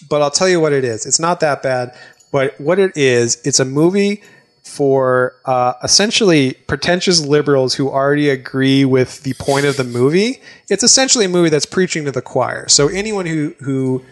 But 0.09 0.21
I'll 0.21 0.31
tell 0.31 0.49
you 0.49 0.59
what 0.59 0.73
it 0.73 0.83
is. 0.83 1.05
It's 1.05 1.19
not 1.19 1.39
that 1.39 1.63
bad, 1.63 1.95
but 2.31 2.59
what 2.59 2.79
it 2.79 2.95
is, 2.95 3.41
it's 3.45 3.59
a 3.59 3.65
movie 3.65 4.21
for 4.63 5.35
uh, 5.45 5.73
essentially 5.83 6.53
pretentious 6.67 7.23
liberals 7.23 7.75
who 7.75 7.89
already 7.89 8.29
agree 8.29 8.83
with 8.83 9.21
the 9.23 9.33
point 9.35 9.65
of 9.65 9.77
the 9.77 9.83
movie. 9.83 10.41
It's 10.69 10.83
essentially 10.83 11.25
a 11.25 11.29
movie 11.29 11.49
that's 11.49 11.67
preaching 11.67 12.05
to 12.05 12.11
the 12.11 12.21
choir. 12.21 12.67
So 12.67 12.87
anyone 12.87 13.25
who 13.25 13.55
who 13.59 14.03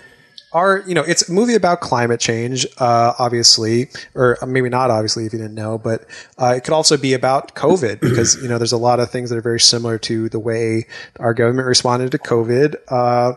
are 0.53 0.83
you 0.87 0.93
know 0.93 1.01
it's 1.01 1.27
a 1.27 1.31
movie 1.31 1.55
about 1.55 1.81
climate 1.81 2.19
change 2.19 2.65
uh, 2.77 3.13
obviously 3.19 3.89
or 4.13 4.37
maybe 4.47 4.69
not 4.69 4.91
obviously 4.91 5.25
if 5.25 5.33
you 5.33 5.39
didn't 5.39 5.55
know 5.55 5.77
but 5.77 6.05
uh, 6.39 6.53
it 6.55 6.63
could 6.63 6.73
also 6.73 6.95
be 6.95 7.13
about 7.13 7.55
covid 7.55 7.99
because 8.01 8.41
you 8.41 8.47
know 8.47 8.57
there's 8.57 8.71
a 8.71 8.77
lot 8.77 8.99
of 8.99 9.09
things 9.09 9.29
that 9.29 9.37
are 9.37 9.41
very 9.41 9.59
similar 9.59 9.97
to 9.97 10.29
the 10.29 10.39
way 10.39 10.85
our 11.19 11.33
government 11.33 11.67
responded 11.67 12.11
to 12.11 12.17
covid 12.17 12.75
uh, 12.89 13.33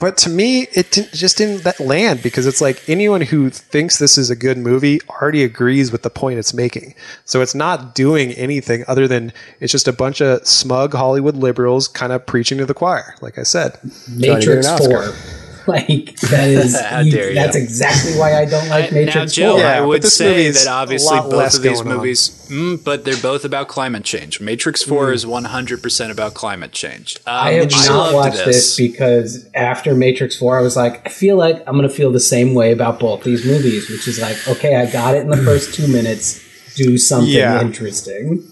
but 0.00 0.16
to 0.18 0.30
me 0.30 0.62
it 0.72 0.90
didn't, 0.90 1.12
just 1.12 1.38
didn't 1.38 1.62
that 1.62 1.78
land 1.78 2.22
because 2.22 2.46
it's 2.46 2.60
like 2.60 2.88
anyone 2.88 3.20
who 3.20 3.50
thinks 3.50 3.98
this 3.98 4.18
is 4.18 4.30
a 4.30 4.36
good 4.36 4.58
movie 4.58 5.00
already 5.08 5.44
agrees 5.44 5.92
with 5.92 6.02
the 6.02 6.10
point 6.10 6.38
it's 6.38 6.52
making. 6.52 6.94
So 7.24 7.40
it's 7.40 7.54
not 7.54 7.94
doing 7.94 8.32
anything 8.32 8.84
other 8.88 9.06
than 9.06 9.32
it's 9.60 9.70
just 9.70 9.86
a 9.86 9.92
bunch 9.92 10.20
of 10.20 10.46
smug 10.46 10.94
hollywood 10.94 11.36
liberals 11.36 11.86
kind 11.86 12.12
of 12.12 12.26
preaching 12.26 12.58
to 12.58 12.66
the 12.66 12.74
choir 12.74 13.14
like 13.20 13.38
i 13.38 13.42
said. 13.42 13.78
Matrix 14.08 14.66
Johnny 14.66 14.88
get 14.88 15.04
an 15.04 15.12
Four. 15.12 15.39
Like 15.66 16.16
that 16.20 16.48
is 16.48 16.80
How 16.90 17.00
you- 17.00 17.12
dare 17.12 17.28
you. 17.28 17.34
that's 17.34 17.54
exactly 17.56 18.12
why 18.18 18.34
I 18.40 18.44
don't 18.46 18.68
like 18.68 18.90
now, 18.92 18.98
Matrix 19.04 19.34
Jill, 19.34 19.52
Four. 19.52 19.60
Yeah, 19.60 19.76
I 19.78 19.80
would 19.82 20.04
say 20.04 20.50
that 20.50 20.66
obviously 20.66 21.18
both 21.20 21.54
of 21.54 21.62
these 21.62 21.84
movies, 21.84 22.46
mm, 22.50 22.82
but 22.82 23.04
they're 23.04 23.16
both 23.20 23.44
about 23.44 23.68
climate 23.68 24.02
change. 24.04 24.40
Matrix 24.40 24.82
Four 24.82 25.08
Hmm. 25.08 25.14
is 25.14 25.26
one 25.26 25.44
hundred 25.44 25.82
percent 25.82 26.10
about 26.12 26.34
climate 26.34 26.72
change. 26.72 27.16
Um, 27.26 27.34
I 27.34 27.50
have 27.52 27.70
not 27.70 28.12
loved 28.12 28.14
watched 28.14 28.44
this 28.46 28.76
because 28.76 29.48
after 29.54 29.94
Matrix 29.94 30.36
4, 30.38 30.58
I 30.58 30.62
was 30.62 30.76
like, 30.76 31.06
I 31.06 31.10
feel 31.10 31.36
like 31.36 31.56
I'm 31.66 31.76
going 31.76 31.88
to 31.88 31.94
feel 31.94 32.10
the 32.10 32.20
same 32.20 32.54
way 32.54 32.72
about 32.72 32.98
both 32.98 33.22
these 33.22 33.44
movies, 33.44 33.88
which 33.90 34.08
is 34.08 34.18
like, 34.20 34.36
okay, 34.48 34.76
I 34.76 34.90
got 34.90 35.14
it 35.14 35.20
in 35.20 35.28
the 35.28 35.36
first 35.36 35.74
two 35.74 35.86
minutes. 35.88 36.42
Do 36.76 36.96
something 36.98 37.28
Yeah. 37.32 37.60
interesting. 37.60 38.44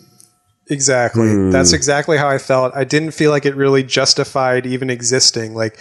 Exactly. 0.71 1.51
That's 1.51 1.73
exactly 1.73 2.19
how 2.19 2.29
I 2.29 2.39
felt. 2.39 2.75
I 2.77 2.85
didn't 2.85 3.13
feel 3.13 3.31
like 3.31 3.47
it 3.47 3.55
really 3.57 3.83
justified 3.83 4.67
even 4.67 4.91
existing. 4.91 5.55
Like, 5.55 5.79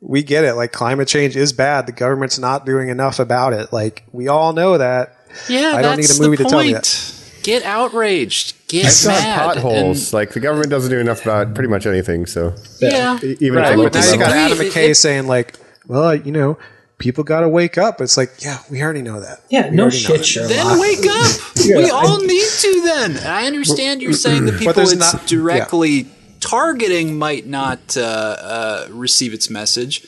we 0.00 0.22
get 0.22 0.44
it. 0.44 0.54
Like, 0.54 0.72
climate 0.72 1.08
change 1.08 1.36
is 1.36 1.52
bad. 1.52 1.86
The 1.86 1.92
government's 1.92 2.38
not 2.38 2.64
doing 2.66 2.88
enough 2.88 3.18
about 3.18 3.52
it. 3.52 3.72
Like, 3.72 4.04
we 4.12 4.28
all 4.28 4.52
know 4.52 4.78
that. 4.78 5.16
Yeah, 5.48 5.72
I 5.76 5.82
don't 5.82 5.96
need 5.96 6.04
that's 6.06 6.18
a 6.18 6.22
movie 6.22 6.36
the 6.36 6.44
to 6.44 6.50
tell 6.50 6.58
me 6.60 6.72
point. 6.72 7.16
Get 7.42 7.62
outraged. 7.64 8.54
Get 8.68 8.86
I 8.86 8.88
still 8.88 9.12
mad. 9.12 9.54
potholes. 9.54 10.12
like 10.12 10.30
the 10.32 10.40
government 10.40 10.70
doesn't 10.70 10.90
do 10.90 10.98
enough 10.98 11.22
about 11.22 11.54
pretty 11.54 11.68
much 11.70 11.86
anything. 11.86 12.26
So 12.26 12.48
And, 12.48 12.56
yeah, 12.80 13.18
even 13.40 13.58
Right. 13.58 13.66
at 13.72 13.76
the 13.76 13.82
local 13.82 14.00
now 14.00 14.10
you 14.12 14.18
got. 14.18 14.30
Adam 14.32 14.58
McKay 14.58 14.90
it- 14.90 14.94
saying, 14.96 15.26
like, 15.26 15.54
well, 15.86 16.14
you 16.14 16.32
know, 16.32 16.58
people 16.98 17.24
got 17.24 17.40
to 17.40 17.48
wake 17.48 17.78
up. 17.78 18.00
It's 18.02 18.16
like, 18.18 18.30
yeah, 18.40 18.58
we 18.70 18.82
already 18.82 19.00
know 19.02 19.20
that. 19.20 19.40
Yeah, 19.48 19.70
We 19.70 19.76
no 19.76 19.88
shit. 19.90 20.24
Sherlock. 20.26 20.50
Then 20.50 20.78
wake 20.80 21.06
up. 21.08 21.30
Yeah, 21.62 21.76
we 21.78 21.84
I- 21.86 21.90
all 21.90 22.18
need 22.20 22.46
to. 22.60 22.80
Then 22.84 23.18
I 23.26 23.46
understand 23.46 24.02
you're 24.02 24.12
saying 24.12 24.44
the 24.46 24.52
people 24.52 24.72
there's 24.74 24.92
it's 24.92 25.12
not- 25.14 25.26
directly 25.26 26.08
targeting 26.40 27.18
might 27.18 27.46
not 27.46 27.96
uh, 27.96 28.00
uh, 28.00 28.86
receive 28.90 29.32
its 29.34 29.48
message, 29.50 30.06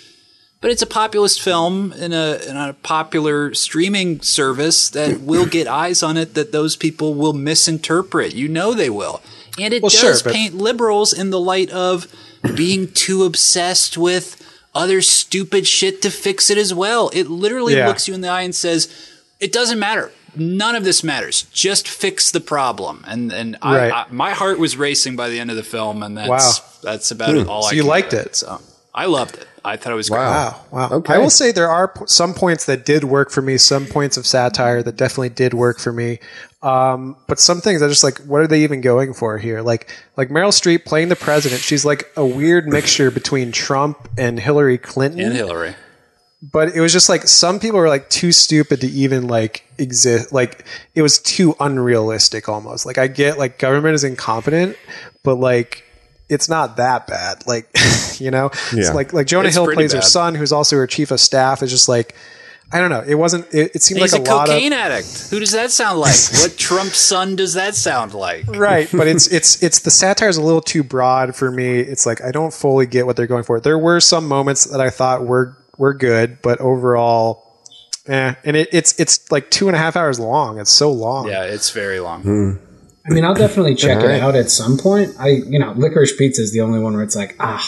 but 0.61 0.71
it's 0.71 0.83
a 0.83 0.87
populist 0.87 1.41
film 1.43 1.93
in 1.93 2.13
a 2.13 2.39
in 2.49 2.57
a 2.57 2.73
popular 2.83 3.53
streaming 3.55 4.21
service 4.21 4.89
that 4.91 5.21
will 5.31 5.47
get 5.47 5.67
eyes 5.67 6.03
on 6.03 6.17
it 6.17 6.35
that 6.35 6.53
those 6.53 6.77
people 6.77 7.15
will 7.15 7.33
misinterpret. 7.33 8.35
You 8.35 8.49
know 8.49 8.73
they 8.75 8.91
will, 8.91 9.21
and 9.59 9.73
it 9.75 9.83
Well, 9.83 9.91
does 9.91 10.23
sure, 10.23 10.33
paint 10.33 10.55
liberals 10.55 11.13
in 11.13 11.31
the 11.31 11.41
light 11.41 11.71
of 11.71 12.07
being 12.57 12.89
too 12.93 13.25
obsessed 13.25 13.97
with 13.99 14.39
other 14.75 15.03
stupid 15.03 15.67
shit 15.67 16.01
to 16.03 16.11
fix 16.11 16.49
it 16.51 16.57
as 16.59 16.73
well. 16.73 17.11
It 17.13 17.29
literally 17.29 17.75
Yeah. 17.77 17.89
looks 17.89 18.09
you 18.09 18.15
in 18.15 18.21
the 18.23 18.29
eye 18.29 18.41
and 18.43 18.55
says, 18.55 18.89
"It 19.39 19.53
doesn't 19.53 19.79
matter. 19.79 20.11
None 20.37 20.75
of 20.75 20.85
this 20.85 21.03
matters. 21.05 21.43
Just 21.53 21.87
fix 21.89 22.31
the 22.31 22.41
problem." 22.41 23.05
And 23.07 23.33
and 23.33 23.57
I, 23.63 23.77
Right. 23.77 23.93
I, 23.93 24.05
my 24.11 24.33
heart 24.33 24.59
was 24.59 24.77
racing 24.77 25.17
by 25.17 25.29
the 25.29 25.39
end 25.41 25.51
of 25.51 25.57
the 25.57 25.63
film, 25.63 26.03
and 26.03 26.17
that's 26.17 26.29
Wow. 26.29 26.65
that's 26.83 27.11
about 27.11 27.35
it. 27.37 27.47
All 27.49 27.65
I 27.67 27.71
So 27.71 27.77
you 27.77 27.83
liked 27.85 28.11
do. 28.13 28.19
it? 28.19 28.37
So 28.37 28.61
I 28.95 29.07
loved 29.07 29.37
it. 29.37 29.47
I 29.65 29.77
thought 29.77 29.93
it 29.93 29.97
was 29.97 30.09
great. 30.09 30.19
Wow. 30.19 30.61
Wow, 30.73 30.89
wow. 30.91 30.97
Okay. 30.99 31.15
I 31.15 31.19
will 31.19 31.31
say 31.31 31.53
there 31.53 31.71
are 31.71 31.87
p- 31.89 32.01
some 32.07 32.35
points 32.35 32.65
that 32.67 32.85
did 32.85 33.05
work 33.05 33.31
for 33.31 33.41
me, 33.43 33.57
some 33.59 33.87
points 33.87 34.17
of 34.17 34.27
satire 34.27 34.83
that 34.83 34.97
definitely 34.97 35.29
did 35.29 35.55
work 35.55 35.79
for 35.79 35.93
me. 35.93 36.19
Um, 36.65 37.17
but 37.29 37.39
some 37.39 37.61
things 37.61 37.81
I 37.81 37.87
just 37.89 38.03
like, 38.05 38.19
what 38.21 38.41
are 38.41 38.47
they 38.49 38.63
even 38.65 38.81
going 38.81 39.15
for 39.15 39.39
here? 39.39 39.63
Like, 39.63 39.89
like 40.17 40.31
Meryl 40.31 40.49
Streep 40.51 40.85
playing 40.85 41.11
the 41.11 41.17
president, 41.17 41.61
she's 41.61 41.85
like 41.85 42.11
a 42.17 42.27
weird 42.27 42.67
mixture 42.67 43.11
between 43.13 43.53
Trump 43.53 44.09
and 44.19 44.39
Hillary 44.41 44.79
Clinton. 44.79 45.21
And 45.21 45.35
Hillary. 45.35 45.75
But 46.43 46.75
it 46.75 46.81
was 46.81 46.93
just 46.93 47.09
like 47.09 47.23
some 47.29 47.61
people 47.61 47.79
were 47.79 47.89
like 47.89 48.11
too 48.11 48.33
stupid 48.33 48.81
to 48.81 48.87
even 48.89 49.29
like 49.29 49.65
exist 49.79 50.33
like 50.33 50.65
it 50.95 51.03
was 51.03 51.19
too 51.21 51.55
unrealistic 51.61 52.49
almost 52.49 52.85
like 52.85 52.99
i 52.99 53.07
get 53.07 53.39
like 53.39 53.59
government 53.59 53.95
is 53.95 54.03
incompetent 54.05 54.77
but 55.23 55.37
like 55.37 55.85
it's 56.29 56.49
not 56.49 56.77
that 56.79 57.07
bad 57.07 57.47
like 57.47 57.69
you 58.19 58.31
know 58.31 58.51
Yeah. 58.73 58.81
it's 58.81 58.95
like 58.95 59.13
like 59.13 59.27
jonah 59.29 59.47
It's 59.49 59.57
hill 59.57 59.67
pretty 59.67 59.77
plays 59.79 59.93
her 59.93 60.03
son 60.03 60.35
who's 60.35 60.53
also 60.53 60.77
her 60.77 60.87
chief 60.87 61.11
of 61.13 61.21
staff 61.21 61.63
is 61.63 61.71
just 61.71 61.89
like 61.89 62.15
i 62.73 62.81
don't 62.81 62.91
know 62.91 63.05
it 63.07 63.15
wasn't 63.15 63.47
it, 63.55 63.77
it 63.77 63.83
seemed 63.83 64.01
He's 64.01 64.13
like 64.13 64.27
a 64.27 64.31
a, 64.31 64.35
lot 64.35 64.49
of 64.49 64.55
cocaine 64.55 64.73
addict. 64.73 65.29
Who 65.31 65.39
does 65.39 65.53
that 65.53 65.71
sound 65.71 66.01
like? 66.01 66.17
what 66.41 66.57
Trump's 66.57 66.97
son 66.97 67.37
does 67.37 67.53
that 67.55 67.75
sound 67.75 68.15
like? 68.15 68.47
right 68.49 68.89
but 68.91 69.07
it's 69.07 69.27
it's 69.33 69.63
it's 69.63 69.81
the 69.81 69.91
satire 69.91 70.29
is 70.29 70.39
a 70.39 70.43
little 70.43 70.63
too 70.63 70.83
broad 70.83 71.37
for 71.37 71.51
me 71.51 71.79
it's 71.81 72.05
like 72.07 72.21
i 72.23 72.33
don't 72.33 72.53
fully 72.53 72.87
get 72.87 73.07
what 73.07 73.15
they're 73.17 73.27
going 73.29 73.45
for 73.45 73.61
there 73.61 73.79
were 73.79 74.01
some 74.01 74.27
moments 74.27 74.65
that 74.65 74.81
i 74.81 74.91
thought 74.91 75.25
were 75.25 75.57
were 75.79 75.95
good 75.95 76.39
but 76.43 76.61
overall 76.61 77.61
eh. 78.07 78.35
and 78.45 78.57
it, 78.57 78.69
it's 78.73 78.99
it's 79.01 79.31
like 79.33 79.51
two 79.51 79.69
and 79.69 79.77
a 79.77 79.79
half 79.79 79.97
hours 79.97 80.19
long 80.21 80.59
it's 80.61 80.71
so 80.71 80.91
long 80.93 81.29
Yeah, 81.29 81.45
it's 81.45 81.71
very 81.71 82.01
long. 82.01 82.59
I 83.05 83.13
mean, 83.13 83.25
I'll 83.25 83.35
definitely 83.35 83.75
check 83.75 83.99
All 83.99 84.07
right. 84.07 84.15
it 84.19 84.23
out 84.23 84.37
at 84.37 84.49
some 84.49 84.79
point. 84.79 85.13
I, 85.19 85.31
you 85.31 85.59
know, 85.59 85.73
Licorice 85.75 86.17
Pizza 86.17 86.41
is 86.41 86.53
the 86.53 86.61
only 86.61 86.79
one 86.79 86.95
where 86.95 87.03
it's 87.03 87.17
like, 87.17 87.35
ah, 87.41 87.59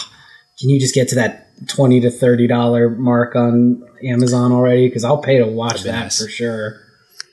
can 0.57 0.69
you 0.69 0.79
just 0.79 0.95
get 0.95 1.09
to 1.09 1.15
that 1.15 1.49
twenty 1.67 1.99
to 1.99 2.09
thirty 2.09 2.47
dollar 2.47 2.89
mark 2.89 3.35
on 3.35 3.83
Amazon 4.01 4.53
already? 4.53 4.87
Because 4.87 5.03
I'll 5.03 5.17
pay 5.21 5.37
to 5.39 5.45
watch 5.45 5.83
that 5.83 6.03
nice. 6.03 6.21
for 6.21 6.29
sure. 6.29 6.79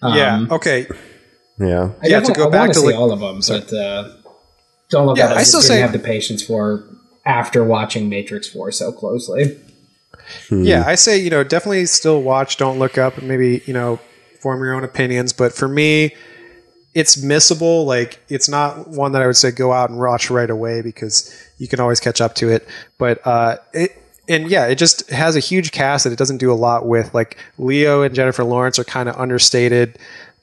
yeah 0.02 0.34
Um, 0.34 0.50
okay 0.50 0.88
yeah. 1.60 1.90
I 2.02 2.08
Yeah, 2.08 2.20
to 2.20 2.26
definitely- 2.26 2.34
go 2.42 2.48
I 2.48 2.50
back 2.50 2.60
wanna 2.60 2.74
see 2.74 2.86
Lic- 2.86 2.96
all 2.96 3.12
of 3.12 3.20
them, 3.20 3.40
but 3.46 3.72
uh, 3.72 4.08
don't 4.90 5.06
look 5.06 5.16
Yeah, 5.18 5.26
at 5.26 5.32
it. 5.32 5.36
I 5.36 5.40
I 5.40 5.42
still 5.44 5.60
didn't 5.60 5.68
say- 5.68 5.80
have 5.80 5.92
the 5.92 5.98
patience 6.00 6.42
for 6.42 6.82
after 7.24 7.62
watching 7.62 8.08
Matrix 8.08 8.48
Four 8.48 8.72
so 8.72 8.90
closely. 8.90 9.60
Yeah 10.50 10.84
i 10.86 10.94
say 10.94 11.18
you 11.18 11.30
know 11.30 11.44
definitely 11.44 11.86
still 11.86 12.22
watch 12.22 12.56
don't 12.56 12.78
look 12.78 12.98
up 12.98 13.18
and 13.18 13.28
maybe 13.28 13.62
you 13.66 13.72
know 13.72 13.98
form 14.40 14.62
your 14.62 14.74
own 14.74 14.84
opinions 14.84 15.32
but 15.32 15.52
for 15.52 15.68
me 15.68 16.14
it's 16.94 17.16
missable 17.16 17.86
like 17.86 18.20
it's 18.28 18.48
not 18.48 18.88
one 18.88 19.12
that 19.12 19.22
i 19.22 19.26
would 19.26 19.36
say 19.36 19.50
go 19.50 19.72
out 19.72 19.88
and 19.90 19.98
watch 19.98 20.30
right 20.30 20.50
away 20.50 20.82
because 20.82 21.34
you 21.58 21.68
can 21.68 21.80
always 21.80 22.00
catch 22.00 22.20
up 22.20 22.34
to 22.34 22.48
it 22.48 22.66
but 22.98 23.24
uh 23.26 23.56
it 23.72 23.96
and 24.28 24.50
yeah 24.50 24.66
it 24.66 24.76
just 24.76 25.08
has 25.10 25.36
a 25.36 25.40
huge 25.40 25.72
cast 25.72 26.04
that 26.04 26.12
it 26.12 26.18
doesn't 26.18 26.38
do 26.38 26.52
a 26.52 26.54
lot 26.54 26.86
with 26.86 27.14
like 27.14 27.38
leo 27.58 28.02
and 28.02 28.14
jennifer 28.14 28.44
lawrence 28.44 28.78
are 28.78 28.84
kind 28.84 29.08
of 29.08 29.16
understated 29.16 29.98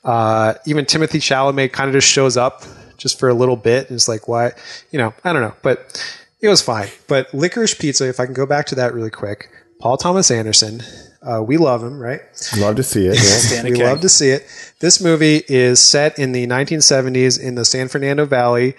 uh 0.06 0.54
even 0.66 0.86
timothée 0.86 1.20
chalamet 1.20 1.72
kind 1.72 1.90
of 1.90 1.94
just 1.94 2.08
shows 2.08 2.38
up 2.38 2.64
just 2.98 3.20
for 3.20 3.30
a 3.30 3.34
little 3.34 3.56
bit 3.56 3.88
and 3.90 3.96
it's 3.96 4.08
like 4.08 4.28
why? 4.28 4.52
You 4.92 5.00
know 5.00 5.14
i 5.24 5.32
don't 5.32 5.42
know 5.42 5.56
but 5.62 6.04
it 6.42 6.48
was 6.48 6.62
fine 6.62 6.88
but 7.08 7.34
licorice 7.34 7.76
pizza 7.76 8.08
if 8.08 8.20
i 8.20 8.26
can 8.26 8.34
go 8.34 8.46
back 8.46 8.66
to 8.68 8.76
that 8.76 8.94
really 8.94 9.12
quick 9.12 9.50
paul 9.80 9.98
thomas 9.98 10.30
anderson 10.32 10.82
uh, 11.22 11.44
we 11.46 11.58
love 11.58 11.84
him 11.84 12.00
right 12.00 12.22
Love 12.58 12.78
to 12.78 12.84
see 12.84 13.06
it. 13.06 13.16
Yeah. 13.52 13.64
We 13.64 13.72
King. 13.76 13.86
love 13.86 14.00
to 14.02 14.10
see 14.10 14.30
it. 14.30 14.48
This 14.80 15.02
movie 15.02 15.44
is 15.50 15.82
set 15.82 16.18
in 16.18 16.32
the 16.32 16.48
1970s 16.48 17.38
in 17.38 17.56
the 17.56 17.66
San 17.66 17.90
Fernando 17.90 18.24
Valley, 18.26 18.76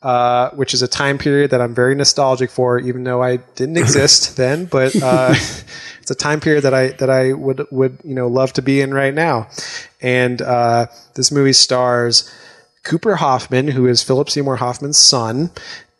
uh, 0.00 0.48
which 0.52 0.72
is 0.72 0.80
a 0.80 0.88
time 0.88 1.18
period 1.18 1.50
that 1.50 1.60
I'm 1.60 1.74
very 1.74 1.94
nostalgic 1.94 2.50
for, 2.50 2.78
even 2.78 3.04
though 3.04 3.22
I 3.22 3.36
didn't 3.56 3.76
exist 3.84 4.38
then. 4.38 4.64
But 4.64 4.96
uh, 5.02 5.34
it's 6.00 6.10
a 6.10 6.14
time 6.14 6.40
period 6.40 6.62
that 6.64 6.72
I 6.72 6.88
that 6.92 7.10
I 7.10 7.34
would 7.34 7.66
would 7.70 7.98
you 8.04 8.14
know 8.14 8.26
love 8.26 8.54
to 8.54 8.62
be 8.62 8.80
in 8.80 8.94
right 8.94 9.12
now. 9.12 9.48
And 10.00 10.40
uh, 10.40 10.86
this 11.14 11.30
movie 11.30 11.52
stars 11.52 12.32
Cooper 12.84 13.16
Hoffman, 13.16 13.68
who 13.68 13.86
is 13.86 14.02
Philip 14.02 14.30
Seymour 14.30 14.56
Hoffman's 14.56 14.96
son, 14.96 15.50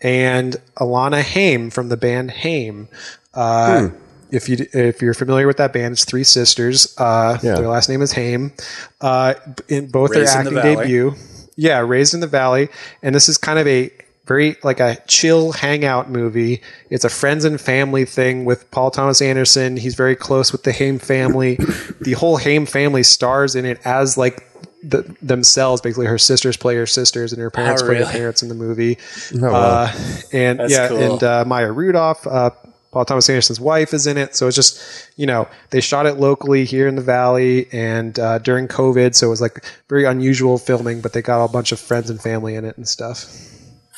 and 0.01 0.57
Alana 0.79 1.23
Haim 1.23 1.69
from 1.69 1.91
the 1.91 1.99
band 1.99 2.31
Haim. 2.31 2.89
Uh, 3.35 3.91
if 4.33 4.49
you 4.49 4.67
if 4.73 5.01
you're 5.03 5.15
familiar 5.15 5.47
with 5.47 5.59
that 5.59 5.73
band, 5.73 5.93
it's 5.93 6.05
three 6.05 6.25
sisters. 6.25 6.95
Uh, 6.99 7.39
Yeah. 7.43 7.55
Their 7.57 7.69
last 7.69 7.89
name 7.89 8.03
is 8.03 8.13
Haim. 8.13 8.53
Uh, 9.01 9.35
in 9.69 9.89
both 9.89 10.11
Raised 10.11 10.33
their 10.35 10.41
in 10.47 10.55
the 10.55 10.61
acting 10.61 10.77
debut, 10.79 11.15
yeah, 11.57 11.79
raised 11.81 12.15
in 12.15 12.21
the 12.21 12.27
valley, 12.27 12.69
and 13.03 13.15
this 13.15 13.29
is 13.29 13.39
kind 13.39 13.59
of 13.59 13.67
a 13.67 13.91
very 14.27 14.57
like 14.63 14.79
a 14.81 14.97
chill 15.09 15.53
hangout 15.53 16.09
movie. 16.09 16.63
It's 16.91 17.05
a 17.05 17.09
friends 17.11 17.45
and 17.45 17.61
family 17.61 18.05
thing 18.05 18.45
with 18.45 18.71
Paul 18.71 18.91
Thomas 18.91 19.21
Anderson. 19.21 19.77
He's 19.77 19.95
very 19.97 20.15
close 20.17 20.53
with 20.53 20.63
the 20.63 20.73
Haim 20.73 20.99
family. 20.99 21.57
the 22.01 22.13
whole 22.13 22.37
Haim 22.39 22.65
family 22.67 23.03
stars 23.03 23.55
in 23.55 23.65
it 23.65 23.81
as 23.85 24.17
like. 24.17 24.49
The, 24.85 25.05
themselves 25.23 25.81
basically 25.81 26.07
her 26.07 26.19
sisters 26.19 26.57
play 26.57 26.75
her 26.75 26.87
sisters 26.87 27.33
and 27.33 27.41
her 27.41 27.53
parents 27.53 27.83
Oh, 27.83 27.87
play 27.87 27.99
really? 27.99 28.07
her 28.07 28.19
parents 28.19 28.43
in 28.43 28.49
the 28.49 28.57
movie 28.57 28.99
wow. 29.33 29.55
uh, 29.55 29.93
and 30.33 30.59
That's 30.59 30.73
yeah 30.73 30.89
cool. 30.89 30.99
and 31.13 31.23
uh, 31.23 31.45
Maya 31.47 31.71
Rudolph 31.71 32.27
uh, 32.27 32.51
Paul 32.93 33.05
Thomas 33.05 33.29
Anderson's 33.29 33.59
wife 33.61 33.93
is 33.95 34.07
in 34.07 34.17
it 34.17 34.37
so 34.37 34.47
it's 34.47 34.57
just 34.57 35.11
you 35.17 35.27
know 35.27 35.49
they 35.71 35.81
shot 35.81 36.07
it 36.07 36.15
locally 36.19 36.65
here 36.65 36.87
in 36.87 36.95
the 36.95 37.03
valley 37.03 37.67
and 37.73 38.19
uh, 38.19 38.39
during 38.39 38.69
COVID 38.69 39.15
so 39.15 39.27
it 39.27 39.31
was 39.31 39.41
like 39.41 39.65
very 39.89 40.05
unusual 40.05 40.59
filming 40.59 41.01
but 41.01 41.13
they 41.15 41.23
got 41.23 41.45
a 41.45 41.49
bunch 41.49 41.73
of 41.73 41.81
friends 41.81 42.11
and 42.11 42.21
family 42.21 42.55
in 42.55 42.65
it 42.65 42.77
and 42.77 42.87
stuff 42.87 43.25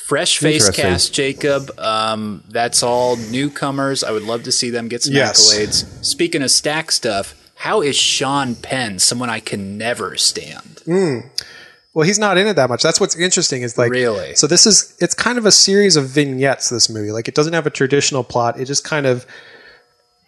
Fresh 0.05 0.37
face 0.37 0.69
cast, 0.69 1.15
Jacob. 1.15 1.71
Um, 1.79 2.45
that's 2.51 2.83
all 2.83 3.16
newcomers. 3.16 4.05
I 4.05 4.11
would 4.12 4.23
love 4.25 4.43
to 4.43 4.53
see 4.53 4.69
them 4.69 4.89
get 4.89 5.03
some 5.03 5.15
Yes. 5.15 5.41
accolades. 5.55 6.05
Speaking 6.05 6.43
of 6.43 6.51
stack 6.51 6.93
stuff, 6.93 7.35
how 7.55 7.81
is 7.81 7.97
Sean 7.97 8.55
Penn 8.55 8.99
someone 8.99 9.31
I 9.31 9.41
can 9.41 9.79
never 9.79 10.19
stand? 10.19 10.83
Well, 11.95 12.05
he's 12.05 12.19
not 12.19 12.37
in 12.37 12.49
it 12.49 12.55
that 12.55 12.69
much. 12.69 12.83
That's 12.83 13.01
what's 13.01 13.16
interesting 13.16 13.62
is 13.62 13.79
like 13.79 13.91
Really? 13.91 14.35
So 14.35 14.47
this 14.47 14.66
is 14.66 14.97
it's 15.01 15.15
kind 15.15 15.39
of 15.39 15.47
a 15.47 15.53
series 15.53 15.97
of 15.97 16.09
vignettes. 16.09 16.69
This 16.69 16.91
movie, 16.91 17.12
like 17.12 17.29
it 17.29 17.35
doesn't 17.35 17.53
have 17.53 17.66
a 17.66 17.71
traditional 17.71 18.25
plot. 18.25 18.59
It 18.59 18.65
just 18.65 18.85
kind 18.85 19.07
of 19.07 19.25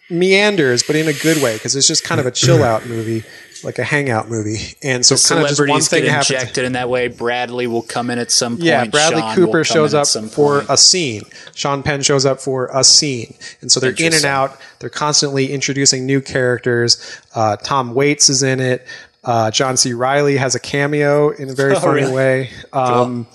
meanders, 0.09 0.83
but 0.83 0.95
in 0.95 1.07
a 1.07 1.13
good 1.13 1.41
way 1.43 1.55
because 1.55 1.75
it's 1.75 1.87
just 1.87 2.03
kind 2.03 2.21
of 2.21 2.25
a 2.25 2.31
chill 2.31 2.63
out 2.63 2.85
movie, 2.87 3.23
like 3.63 3.79
a 3.79 3.83
hangout 3.83 4.29
movie. 4.29 4.75
And 4.81 5.05
so 5.05 5.17
kind 5.17 5.43
of 5.43 5.49
just 5.49 5.67
one 5.67 5.81
thing 5.81 6.03
get 6.03 6.11
happens. 6.11 6.31
injected 6.31 6.63
in 6.63 6.71
that 6.73 6.89
way. 6.89 7.09
Bradley 7.09 7.67
will 7.67 7.81
come 7.81 8.09
in 8.09 8.17
at 8.19 8.31
some 8.31 8.53
point. 8.53 8.63
Yeah, 8.63 8.85
Bradley 8.85 9.21
Sean 9.21 9.35
Cooper 9.35 9.63
shows 9.65 9.93
up 9.93 10.07
for 10.07 10.59
point. 10.59 10.69
a 10.69 10.77
scene. 10.77 11.23
Sean 11.53 11.83
Penn 11.83 12.01
shows 12.01 12.25
up 12.25 12.39
for 12.39 12.67
a 12.73 12.83
scene, 12.83 13.35
and 13.61 13.69
so 13.69 13.79
they're 13.81 13.91
in 13.91 14.13
and 14.13 14.25
out. 14.25 14.57
They're 14.79 14.89
constantly 14.89 15.51
introducing 15.51 16.05
new 16.05 16.21
characters. 16.21 17.19
Uh, 17.35 17.57
Tom 17.57 17.93
Waits 17.93 18.29
is 18.29 18.43
in 18.43 18.61
it. 18.61 18.87
Uh, 19.27 19.51
John 19.51 19.77
C. 19.77 19.93
Reilly 19.93 20.37
has 20.37 20.55
a 20.55 20.59
cameo 20.59 21.29
in 21.29 21.49
a 21.49 21.53
very 21.53 21.75
Oh, 21.75 21.79
funny 21.79 22.01
really? 22.01 22.13
way. 22.13 22.49
Um, 22.73 23.27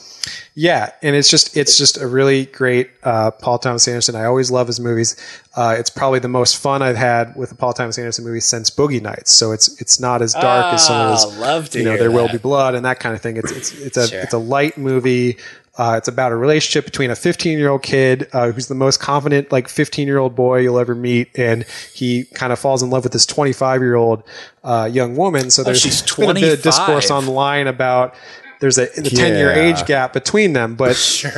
yeah, 0.55 0.93
and 1.03 1.15
it's 1.17 1.29
just 1.31 1.57
it's 1.57 1.77
just 1.79 2.01
a 2.01 2.07
really 2.07 2.47
great 2.47 2.91
uh, 3.03 3.31
Paul 3.31 3.59
Thomas 3.59 3.87
Anderson. 3.89 4.15
I 4.17 4.25
always 4.25 4.51
love 4.51 4.67
his 4.67 4.81
movies. 4.81 5.17
Uh, 5.57 5.77
it's 5.79 5.91
probably 5.91 6.19
the 6.19 6.29
most 6.29 6.57
fun 6.59 6.81
I've 6.83 6.97
had 6.97 7.35
with 7.37 7.53
a 7.53 7.55
Paul 7.55 7.73
Thomas 7.73 7.99
Anderson 7.99 8.25
movie 8.25 8.41
since 8.41 8.71
Boogie 8.71 9.01
Nights. 9.03 9.33
So 9.33 9.53
it's 9.53 9.81
it's 9.81 9.99
not 10.01 10.23
as 10.23 10.33
dark 10.35 10.75
as 10.75 10.87
some 10.87 10.97
of 10.97 11.07
Ah, 11.09 11.13
his 11.31 11.39
love 11.39 11.71
to 11.71 11.79
you 11.79 11.85
know 11.85 11.97
there 11.97 12.11
will 12.11 12.29
be 12.29 12.39
blood 12.39 12.75
and 12.75 12.85
that 12.85 13.01
kind 13.01 13.15
of 13.15 13.21
thing. 13.23 13.37
It's 13.37 13.51
it's 13.53 13.73
it's 13.81 13.97
a 13.97 14.09
Sure. 14.09 14.21
it's 14.21 14.33
a 14.35 14.39
light 14.39 14.77
movie. 14.79 15.39
Uh, 15.79 15.95
it's 15.97 16.07
about 16.09 16.33
a 16.33 16.37
relationship 16.37 16.85
between 16.85 17.11
a 17.11 17.17
15 17.17 17.59
year 17.59 17.71
old 17.71 17.83
kid 17.83 18.29
uh, 18.35 18.53
who's 18.53 18.67
the 18.69 18.75
most 18.75 19.01
confident 19.01 19.51
like 19.51 19.69
15 19.69 20.07
year 20.07 20.19
old 20.19 20.35
boy 20.35 20.59
you'll 20.59 20.79
ever 20.79 20.95
meet, 20.95 21.31
and 21.39 21.65
he 21.95 22.25
kind 22.35 22.53
of 22.53 22.59
falls 22.59 22.83
in 22.83 22.91
love 22.91 23.05
with 23.05 23.13
this 23.15 23.25
25 23.25 23.81
year 23.81 23.95
old 23.95 24.23
uh, 24.65 24.89
young 24.93 25.17
woman. 25.17 25.51
So 25.51 25.63
there's 25.63 25.79
Oh, 25.79 25.89
she's 25.89 26.03
been 26.17 26.31
a 26.31 26.35
bit 26.35 26.53
of 26.59 26.63
discourse 26.63 27.11
online 27.11 27.67
about 27.67 28.15
there's 28.61 28.77
a 28.77 28.87
the 28.87 29.09
10 29.11 29.35
year 29.35 29.51
Yeah. 29.55 29.63
age 29.63 29.87
gap 29.87 30.13
between 30.13 30.53
them, 30.53 30.75
but 30.75 30.95
Sure. 30.95 31.33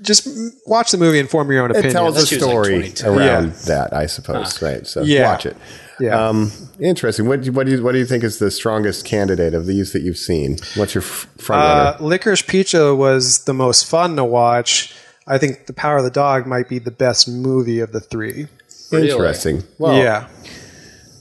just 0.00 0.28
watch 0.66 0.92
the 0.92 0.98
movie 0.98 1.18
and 1.18 1.28
form 1.28 1.50
your 1.50 1.64
own 1.64 1.70
It 1.70 1.78
opinion. 1.78 1.92
tells 1.94 2.16
a 2.22 2.26
She 2.26 2.36
was 2.36 2.44
like 2.44 2.96
story 2.96 3.16
around 3.16 3.46
Yeah. 3.48 3.52
that, 3.66 3.92
I 3.92 4.06
suppose. 4.06 4.62
Right. 4.62 4.86
So 4.86 5.02
Yeah. 5.02 5.32
watch 5.32 5.46
it. 5.46 5.56
Yeah. 6.00 6.28
Um, 6.28 6.50
interesting. 6.80 7.28
What, 7.28 7.40
do 7.40 7.46
you- 7.46 7.52
what 7.52 7.66
do 7.66 7.72
you 7.72 7.82
what 7.82 7.92
do 7.92 7.98
you 7.98 8.06
think 8.06 8.24
is 8.24 8.38
the 8.38 8.50
strongest 8.50 9.04
candidate 9.04 9.52
of 9.54 9.66
these 9.66 9.92
that 9.92 10.02
you've 10.02 10.16
seen? 10.18 10.56
What's 10.76 10.94
your 10.94 11.02
f- 11.04 11.28
front 11.38 11.62
Uh. 11.62 11.96
Licorice 12.00 12.42
Pizza 12.46 12.94
was 12.94 13.44
the 13.44 13.52
most 13.54 13.86
fun 13.86 14.16
to 14.16 14.24
watch. 14.24 14.94
I 15.26 15.38
think 15.38 15.66
The 15.66 15.72
Power 15.74 15.98
of 15.98 16.04
the 16.04 16.10
Dog 16.10 16.46
might 16.46 16.68
be 16.68 16.78
the 16.78 16.90
best 16.90 17.28
movie 17.28 17.80
of 17.80 17.92
the 17.92 18.00
three. 18.00 18.48
really? 18.90 19.10
Interesting. 19.10 19.62
Well, 19.78 19.96
yeah. 19.96 20.26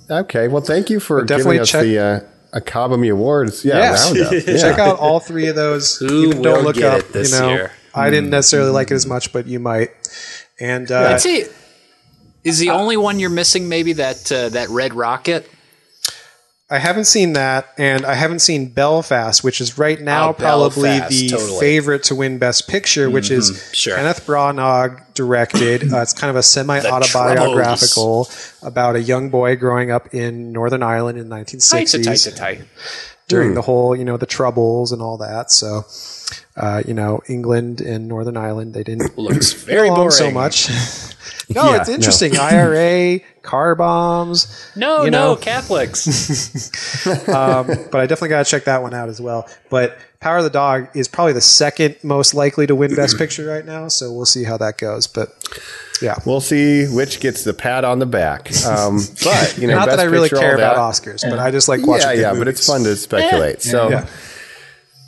Okay. 0.09 0.47
Well, 0.47 0.61
thank 0.63 0.89
you 0.89 0.99
for 0.99 1.23
definitely 1.23 1.55
giving 1.57 1.61
us 1.61 1.69
check- 1.71 1.83
the 1.83 1.99
uh, 1.99 2.19
Academy 2.53 3.09
Awards. 3.09 3.63
Yeah, 3.63 3.77
Yes. 3.77 4.11
roundup. 4.11 4.31
Yeah. 4.47 4.57
Check 4.57 4.79
out 4.79 4.97
all 4.99 5.19
three 5.19 5.47
of 5.47 5.55
those. 5.55 5.97
Who 5.97 6.23
Even 6.23 6.37
will 6.37 6.43
don't 6.43 6.63
look 6.63 6.75
get 6.77 6.93
up. 6.93 6.99
it 7.01 7.13
this 7.13 7.31
you 7.33 7.39
know, 7.39 7.49
year? 7.49 7.71
I 7.93 8.09
didn't 8.09 8.29
necessarily 8.29 8.71
like 8.71 8.91
it 8.91 8.95
as 8.95 9.05
much, 9.05 9.31
but 9.33 9.45
you 9.45 9.59
might. 9.59 9.89
And 10.59 10.91
uh, 10.91 11.11
I'd 11.13 11.21
say 11.21 11.45
is 12.43 12.59
the 12.59 12.69
only 12.69 12.97
one 12.97 13.19
you're 13.19 13.29
missing 13.29 13.69
maybe 13.69 13.93
that 13.93 14.31
uh, 14.31 14.49
that 14.49 14.69
Red 14.69 14.93
Rocket. 14.93 15.49
I 16.71 16.77
haven't 16.77 17.05
seen 17.05 17.33
that, 17.33 17.67
and 17.79 18.05
I 18.05 18.13
haven't 18.13 18.39
seen 18.41 18.67
Belfast, 18.69 19.43
which 19.43 19.59
is 19.59 19.79
right 19.79 19.99
now 19.99 20.29
Oh, 20.29 20.33
probably 20.33 20.83
Belfast, 20.99 21.09
the 21.09 21.29
totally. 21.29 21.49
Mm-hmm. 21.49 21.59
favorite 21.59 22.03
to 22.03 22.15
win 22.15 22.37
Best 22.37 22.67
Picture, 22.69 23.09
which 23.09 23.31
is 23.31 23.71
sure. 23.73 23.95
Kenneth 23.95 24.23
Branagh 24.27 25.11
directed. 25.15 25.91
uh, 25.91 26.01
it's 26.01 26.13
kind 26.13 26.29
of 26.29 26.35
a 26.35 26.43
semi-autobiographical 26.43 28.29
about 28.61 28.95
a 28.95 29.01
young 29.01 29.29
boy 29.31 29.55
growing 29.55 29.89
up 29.89 30.13
in 30.13 30.51
Northern 30.51 30.83
Ireland 30.83 31.17
in 31.17 31.29
the 31.29 31.35
1960s 31.35 32.75
during 33.29 33.53
the 33.53 33.61
whole, 33.61 33.95
you 33.95 34.03
know, 34.03 34.17
the 34.17 34.25
troubles 34.25 34.91
and 34.91 35.01
all 35.01 35.17
that. 35.19 35.51
So, 35.51 35.85
uh, 36.57 36.83
you 36.85 36.93
know, 36.93 37.21
England 37.29 37.79
and 37.79 38.07
Northern 38.09 38.35
Ireland, 38.35 38.73
they 38.73 38.83
didn't 38.83 39.17
Looks 39.17 39.53
get 39.53 39.61
very 39.65 39.89
boring. 39.89 40.11
so 40.11 40.31
much. 40.31 40.67
no, 41.49 41.69
Yeah, 41.69 41.79
it's 41.79 41.89
interesting. 41.89 42.37
IRA, 42.37 43.19
car 43.43 43.75
bombs. 43.75 44.71
No, 44.75 45.05
no. 45.05 45.35
Catholics. 45.37 47.07
um, 47.29 47.67
but 47.91 47.95
I 48.01 48.05
definitely 48.07 48.29
got 48.29 48.45
to 48.45 48.51
check 48.51 48.65
that 48.65 48.81
one 48.81 48.93
out 48.93 49.07
as 49.09 49.21
well. 49.21 49.47
But 49.69 49.97
Power 50.21 50.39
of 50.39 50.43
the 50.43 50.49
Dog 50.49 50.89
is 50.95 51.07
probably 51.07 51.31
the 51.31 51.39
second 51.41 51.95
most 52.03 52.33
likely 52.33 52.67
to 52.67 52.75
win 52.75 52.93
Best 52.93 53.17
Picture 53.17 53.45
right 53.45 53.65
now, 53.65 53.87
so 53.87 54.11
we'll 54.11 54.25
see 54.25 54.43
how 54.43 54.57
that 54.57 54.77
goes. 54.77 55.07
But 55.07 55.29
yeah, 56.01 56.15
We'll 56.25 56.41
see 56.41 56.87
which 56.87 57.21
gets 57.21 57.45
the 57.45 57.53
pat 57.53 57.85
on 57.85 57.99
the 57.99 58.05
back. 58.05 58.51
Um, 58.65 58.99
but 59.23 59.57
you 59.57 59.67
know, 59.67 59.75
not 59.75 59.87
that 59.87 59.99
I 59.99 60.03
really 60.03 60.27
Picture, 60.27 60.41
care 60.41 60.55
about 60.55 60.75
that. 60.75 61.03
Oscars, 61.03 61.21
but 61.29 61.39
I 61.39 61.51
just 61.51 61.69
like 61.69 61.85
watching. 61.87 62.07
Yeah, 62.09 62.15
good 62.15 62.21
yeah, 62.21 62.33
but 62.37 62.47
it's 62.49 62.67
fun 62.67 62.83
to 62.83 62.95
speculate. 62.97 63.61
So 63.61 63.89
Yeah. 63.89 64.07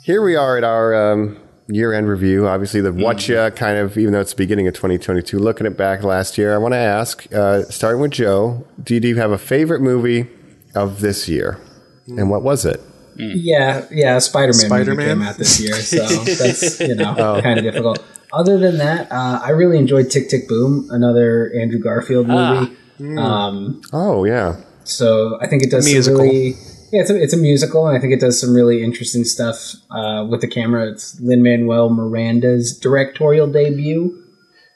here 0.02 0.22
we 0.22 0.34
are 0.34 0.56
at 0.56 0.64
our 0.64 1.12
um, 1.12 1.36
year-end 1.68 2.08
review. 2.08 2.48
Obviously, 2.48 2.80
the 2.80 2.90
Mm-hmm. 2.90 3.02
what 3.02 3.54
kind 3.56 3.76
of, 3.76 3.98
even 3.98 4.14
though 4.14 4.20
it's 4.20 4.32
the 4.32 4.36
beginning 4.38 4.66
of 4.66 4.72
2022, 4.74 5.38
looking 5.38 5.66
at 5.66 5.76
back 5.76 6.02
last 6.04 6.38
year. 6.38 6.54
I 6.54 6.58
want 6.58 6.72
to 6.72 6.78
ask, 6.78 7.30
uh, 7.34 7.64
starting 7.64 8.00
with 8.00 8.12
Joe, 8.12 8.64
do 8.82 8.94
you 8.96 9.16
have 9.16 9.30
a 9.30 9.38
favorite 9.38 9.82
movie 9.82 10.26
of 10.74 11.00
this 11.02 11.28
year, 11.28 11.58
and 12.06 12.30
what 12.30 12.42
was 12.42 12.64
it? 12.64 12.80
Yeah, 13.16 13.86
yeah, 13.90 14.18
Spider 14.18 14.52
Man 14.52 14.68
movie 14.70 14.84
Spider-Man? 14.84 15.08
came 15.08 15.22
out 15.22 15.36
this 15.36 15.60
year, 15.60 15.74
so 15.74 16.04
that's 16.24 16.80
you 16.80 16.94
know 16.94 17.14
Oh. 17.18 17.40
kind 17.42 17.58
of 17.58 17.64
difficult. 17.64 18.02
Other 18.32 18.58
than 18.58 18.78
that, 18.78 19.12
uh, 19.12 19.40
I 19.44 19.50
really 19.50 19.76
enjoyed 19.78 20.10
Tick 20.10 20.28
Tick 20.28 20.48
Boom, 20.48 20.88
another 20.90 21.52
Andrew 21.58 21.78
Garfield 21.78 22.26
movie. 22.28 22.76
Um, 23.18 23.82
Oh 23.92 24.24
yeah, 24.24 24.56
so 24.84 25.38
I 25.40 25.46
think 25.48 25.62
it 25.62 25.70
does 25.70 25.84
some 25.84 25.92
Musical. 25.92 26.20
really 26.22 26.54
yeah, 26.92 27.00
it's 27.00 27.10
a, 27.10 27.22
it's 27.22 27.32
a 27.32 27.38
musical, 27.38 27.88
and 27.88 27.96
I 27.96 28.00
think 28.00 28.12
it 28.12 28.20
does 28.20 28.38
some 28.38 28.54
really 28.54 28.82
interesting 28.82 29.24
stuff 29.24 29.74
uh, 29.90 30.26
with 30.28 30.42
the 30.42 30.46
camera. 30.46 30.90
It's 30.90 31.18
Lin 31.20 31.42
Manuel 31.42 31.88
Miranda's 31.88 32.78
directorial 32.78 33.46
debut. 33.46 34.21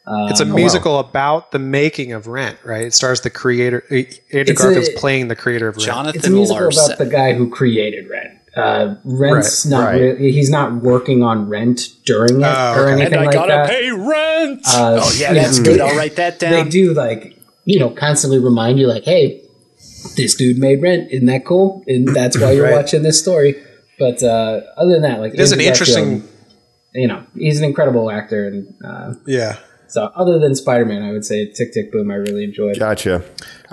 It's 0.09 0.41
a 0.41 0.45
musical 0.45 0.99
about 1.01 1.51
the 1.53 1.59
making 1.59 2.13
of 2.13 2.27
Rent, 2.29 2.59
right? 2.65 2.87
It 2.87 2.95
stars 2.95 3.23
the 3.23 3.31
creator. 3.31 3.83
uh, 3.91 3.95
Andrew 3.95 4.07
It's 4.31 4.63
Garfield's 4.63 4.89
a- 4.91 4.93
playing 4.93 5.29
the 5.29 5.37
creator 5.37 5.69
of 5.69 5.77
Rent. 5.77 5.87
Jonathan 5.87 6.19
It's 6.19 6.27
a 6.29 6.31
musical 6.31 6.63
Larson. 6.63 6.85
about 6.87 6.99
the 6.99 7.07
guy 7.11 7.33
who 7.35 7.51
created 7.51 8.09
Rent. 8.09 8.33
Uh, 8.57 8.95
Rent's 9.05 9.67
Right, 9.67 9.71
not 9.71 9.85
right. 9.87 10.01
really, 10.01 10.33
he's 10.33 10.49
not 10.49 10.77
working 10.77 11.23
on 11.23 11.49
Rent 11.49 11.89
during 12.07 12.41
it 12.41 12.45
Oh, 12.47 12.75
or 12.75 12.89
okay. 12.89 13.03
anything 13.03 13.25
like 13.25 13.33
that. 13.33 13.69
pay 13.69 13.91
rent. 13.91 14.63
Uh, 14.67 15.01
oh 15.03 15.13
yeah, 15.19 15.33
yeah, 15.33 15.43
that's 15.43 15.59
they- 15.59 15.65
good. 15.65 15.81
I'll 15.81 15.97
write 15.97 16.17
that 16.17 16.39
down. 16.39 16.53
they 16.65 16.71
do 16.71 16.95
like 16.95 17.37
you 17.67 17.79
know 17.81 17.91
constantly 17.91 18.39
remind 18.39 18.79
you 18.79 18.87
like 18.87 19.03
hey 19.05 19.43
this 20.17 20.35
dude 20.37 20.57
made 20.57 20.81
rent 20.81 21.11
isn't 21.11 21.27
that 21.27 21.45
cool 21.45 21.83
and 21.89 22.07
that's 22.15 22.39
why 22.41 22.53
you're 22.53 22.65
Right. 22.65 22.75
watching 22.77 23.03
this 23.03 23.21
story 23.21 23.57
but 23.99 24.23
uh 24.23 24.61
other 24.77 24.93
than 24.93 25.03
that 25.03 25.19
like 25.21 25.35
It 25.35 25.41
is 25.41 25.51
an 25.53 25.61
interesting. 25.61 26.21
Garfield, 26.21 26.31
you 26.95 27.09
know 27.09 27.25
he's 27.37 27.59
an 27.59 27.65
incredible 27.65 28.09
actor 28.11 28.47
and 28.47 28.73
uh 28.85 29.15
Yeah, 29.27 29.57
so 29.89 30.11
other 30.15 30.39
than 30.39 30.55
spider-man 30.55 31.03
i 31.03 31.13
would 31.13 31.25
say 31.25 31.51
tick 31.51 31.73
tick 31.73 31.91
boom 31.93 32.11
i 32.11 32.15
really 32.15 32.45
enjoyed 32.45 32.77
it. 32.77 32.79
gotcha. 32.79 33.23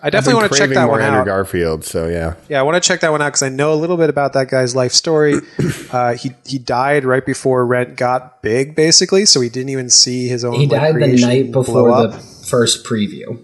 I 0.06 0.10
definitely 0.10 0.41
want 0.41 0.52
to 0.52 0.60
check 0.60 0.69
that 0.72 0.88
more 0.88 0.95
one 0.95 1.02
Andrew 1.02 1.22
out. 1.22 1.26
Garfield. 1.27 1.85
So 1.85 2.10
yeah, 2.10 2.34
Yeah, 2.49 2.60
I 2.60 2.64
want 2.64 2.81
to 2.81 2.85
check 2.85 2.99
that 3.02 3.11
one 3.11 3.22
out 3.22 3.27
because 3.27 3.44
I 3.44 3.48
know 3.48 3.73
a 3.73 3.76
little 3.76 3.95
bit 3.95 4.10
about 4.10 4.34
that 4.34 4.49
guy's 4.49 4.76
life 4.76 4.91
story. 4.91 5.35
uh, 5.94 6.15
he 6.15 6.31
he 6.45 6.57
died 6.57 7.06
right 7.06 7.26
before 7.26 7.65
Rent 7.65 7.95
got 7.95 8.41
big, 8.41 8.76
basically, 8.76 9.26
so 9.26 9.40
he 9.40 9.48
didn't 9.48 9.69
even 9.69 9.90
see 9.90 10.27
his 10.27 10.44
own. 10.44 10.56
he 10.56 10.68
like, 10.68 10.81
died 10.81 10.95
the 10.95 11.22
night 11.22 11.52
before 11.53 11.90
the 12.07 12.11
first 12.49 12.85
preview 12.85 13.40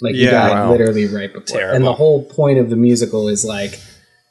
like 0.00 0.14
he 0.14 0.26
died 0.26 0.50
wow. 0.50 0.70
literally 0.70 1.06
right 1.06 1.32
before 1.32 1.58
Terrible. 1.58 1.76
and 1.76 1.84
the 1.84 1.94
whole 1.94 2.24
point 2.24 2.58
of 2.58 2.70
the 2.70 2.76
musical 2.76 3.28
is 3.28 3.44
like 3.44 3.80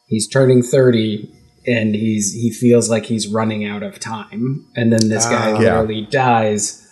he's 0.07 0.27
turning 0.27 0.63
30 0.63 1.33
and 1.65 1.95
he's 1.95 2.33
he 2.33 2.51
feels 2.51 2.89
like 2.89 3.05
he's 3.05 3.27
running 3.27 3.65
out 3.65 3.83
of 3.83 3.99
time 3.99 4.65
and 4.75 4.91
then 4.91 5.09
this 5.09 5.25
guy. 5.25 5.51
Yeah. 5.51 5.81
literally 5.81 6.07
dies 6.09 6.86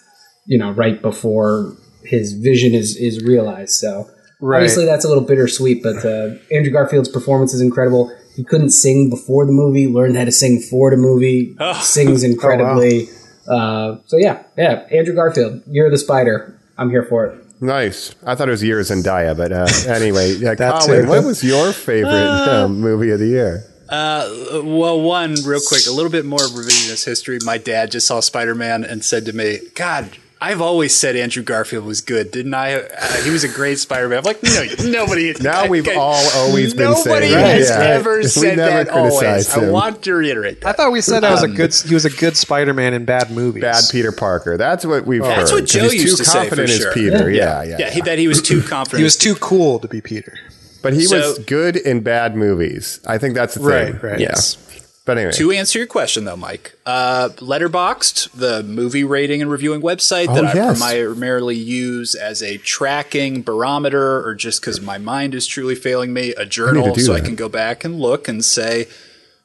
you 0.45 0.57
know 0.57 0.71
right 0.71 1.01
before 1.01 1.75
his 2.03 2.33
vision 2.33 2.73
is 2.73 2.95
is 2.97 3.23
realized 3.23 3.73
so 3.73 4.09
Right. 4.41 4.57
Obviously, 4.57 4.85
that's 4.85 5.05
a 5.05 5.07
little 5.07 5.23
bittersweet, 5.23 5.81
but 5.81 6.03
uh, 6.05 6.35
Andrew 6.51 6.71
Garfield's 6.71 7.07
performance 7.07 7.53
is 7.53 7.61
incredible. 7.61 8.11
He 8.35 8.43
couldn't 8.43 8.71
sing 8.71 9.09
before 9.09 9.45
the 9.45 9.53
movie, 9.53 9.87
learned 9.87 10.17
how 10.17 10.25
to 10.25 10.31
sing 10.31 10.59
for 10.59 10.91
the 10.91 10.97
movie, 10.97 11.55
sings 11.81 12.21
incredibly. 12.21 13.07
uh, 13.49 13.95
so, 14.05 14.17
yeah, 14.17 14.43
yeah, 14.57 14.85
Andrew 14.91 15.15
Garfield, 15.15 15.63
you're 15.67 15.89
the 15.89 15.97
spider. 15.97 16.59
I'm 16.77 16.89
here 16.89 17.03
for 17.03 17.25
it. 17.27 17.61
Nice. 17.61 18.13
I 18.25 18.35
thought 18.35 18.49
it 18.49 18.51
was 18.51 18.61
years 18.61 18.91
and 18.91 19.05
Zendaya, 19.05 19.37
but 19.37 19.53
uh, 19.53 19.67
anyway, 19.91 20.33
yeah, 20.33 20.53
That 20.53 20.81
Colin, 20.81 21.03
too. 21.03 21.09
what 21.09 21.23
was 21.23 21.41
your 21.41 21.71
favorite 21.73 22.11
um, 22.11 22.81
movie 22.81 23.11
of 23.11 23.19
the 23.19 23.27
year? 23.27 23.63
Uh, 23.87 24.61
well, 24.65 24.99
one 24.99 25.35
real 25.45 25.61
quick, 25.65 25.87
a 25.87 25.91
little 25.91 26.11
bit 26.11 26.25
more 26.25 26.39
revisionist 26.39 27.05
history. 27.05 27.39
My 27.45 27.57
dad 27.57 27.91
just 27.91 28.05
saw 28.05 28.19
Spider 28.19 28.53
Man 28.53 28.83
and 28.83 29.05
said 29.05 29.25
to 29.27 29.33
me, 29.33 29.59
"God, 29.75 30.17
I've 30.45 30.61
always 30.61 30.93
said 30.93 31.15
Andrew 31.15 31.41
Garfield 31.43 31.85
was 31.85 32.01
good, 32.01 32.29
didn't 32.31 32.53
I? 32.53 32.75
Uh, 32.75 33.23
he 33.23 33.31
was 33.31 33.43
a 33.43 33.47
great 33.47 33.79
Spider 33.79 34.07
Man." 34.09 34.19
I'm 34.19 34.23
like, 34.23 34.43
no, 34.43 34.63
nobody. 34.89 35.33
Now 35.41 35.67
we've 35.67 35.87
all 35.97 36.23
always 36.35 36.73
been 36.73 36.91
nobody 36.91 37.29
saying 37.29 37.45
has 37.45 37.69
that. 37.69 37.79
Yeah. 37.89 37.95
ever 37.95 38.17
We 38.17 38.23
said 38.27 38.57
never 38.57 38.83
that. 38.83 38.89
Always, 38.89 39.17
criticized 39.19 39.57
I 39.57 39.69
want 39.71 40.03
to 40.03 40.13
reiterate 40.13 40.61
that. 40.61 40.69
I 40.69 40.73
thought 40.73 40.91
we 40.91 41.01
said 41.01 41.21
that 41.21 41.31
was 41.31 41.41
a 41.43 41.45
Um, 41.47 41.55
good. 41.55 41.73
He 41.73 41.93
was 41.93 42.05
a 42.05 42.09
good 42.11 42.37
Spider-Man 42.37 42.93
in 42.93 43.05
bad 43.05 43.31
movies. 43.31 43.61
Bad 43.61 43.83
Peter 43.91 44.11
Parker. 44.11 44.57
That's 44.57 44.85
what 44.85 45.05
we've 45.07 45.23
heard. 45.23 45.37
That's 45.39 45.51
what 45.51 45.61
'cause 45.61 45.71
Joe 45.71 45.89
he's 45.89 46.03
used 46.03 46.17
too 46.17 46.23
to 46.23 46.29
say, 46.29 46.39
confident 46.39 46.69
for 46.69 46.73
as 46.75 46.79
sure. 46.79 46.93
Peter. 46.93 47.29
Yeah, 47.31 47.63
yeah. 47.63 47.75
yeah, 47.79 47.89
he, 47.89 48.01
that 48.01 48.19
he 48.19 48.27
was 48.27 48.41
too 48.41 48.61
confident. 48.61 48.99
He 48.99 49.03
was 49.03 49.15
too 49.17 49.35
cool 49.35 49.79
to 49.79 49.87
be 49.87 49.99
Peter. 50.01 50.33
but 50.81 50.93
he 50.93 51.01
So- 51.05 51.17
was 51.17 51.39
good 51.39 51.75
in 51.75 52.01
bad 52.01 52.35
movies. 52.35 52.99
I 53.07 53.17
think 53.17 53.33
that's 53.33 53.55
the 53.55 53.61
thing. 53.61 53.67
Right, 53.69 54.03
right. 54.03 54.19
Yes. 54.19 54.57
But 55.05 55.19
anyway, 55.19 55.33
To 55.33 55.51
answer 55.51 55.77
your 55.77 55.87
question, 55.87 56.25
though, 56.25 56.35
Mike, 56.35 56.77
uh, 56.85 57.29
Letterboxd, 57.35 58.31
the 58.31 58.63
movie 58.63 59.03
rating 59.03 59.39
and 59.39 59.51
reviewing 59.51 59.81
website 59.81 60.33
that 60.33 60.55
Oh, 60.55 60.83
I 60.83 61.03
primarily 61.03 61.55
use 61.55 62.15
as 62.15 62.41
a 62.41 62.57
tracking 62.57 63.43
barometer, 63.43 64.27
or 64.27 64.33
just 64.33 64.61
because 64.61 64.81
my 64.81 64.97
mind 64.97 65.35
is 65.35 65.45
truly 65.45 65.75
failing 65.75 66.11
me, 66.11 66.31
a 66.31 66.45
journal, 66.45 66.93
do 66.95 67.01
so 67.01 67.13
I 67.13 67.21
can 67.21 67.35
go 67.35 67.47
back 67.47 67.83
and 67.83 67.99
look 67.99 68.27
and 68.27 68.43
say, 68.43 68.87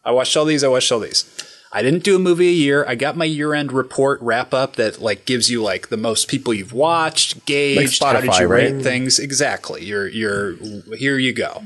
I 0.03 0.13
watched 0.13 0.35
all 0.35 0.47
these, 0.47 0.65
I 0.65 0.69
watched 0.69 0.91
all 0.91 1.01
these. 1.01 1.25
I 1.73 1.83
didn't 1.83 2.05
do 2.05 2.17
a 2.17 2.19
movie 2.19 2.49
a 2.49 2.53
year. 2.53 2.85
I 2.89 2.95
got 2.95 3.17
my 3.17 3.27
year-end 3.27 3.71
report 3.71 4.21
wrap 4.23 4.53
up 4.55 4.77
that 4.77 5.01
like 5.01 5.25
gives 5.27 5.51
you 5.51 5.63
like 5.63 5.89
the 5.89 5.99
most 5.99 6.27
people 6.27 6.55
you've 6.55 6.73
watched, 6.73 7.45
gauged, 7.45 8.03
how 8.03 8.19
did 8.19 8.31
Spotify, 8.31 8.41
you 8.41 8.49
rate 8.49 8.73
right? 8.73 8.83
things 8.83 9.19
exactly. 9.19 9.85
You're 9.85 10.09
you're 10.09 10.55
here 10.97 11.17
you 11.19 11.33
go 11.33 11.65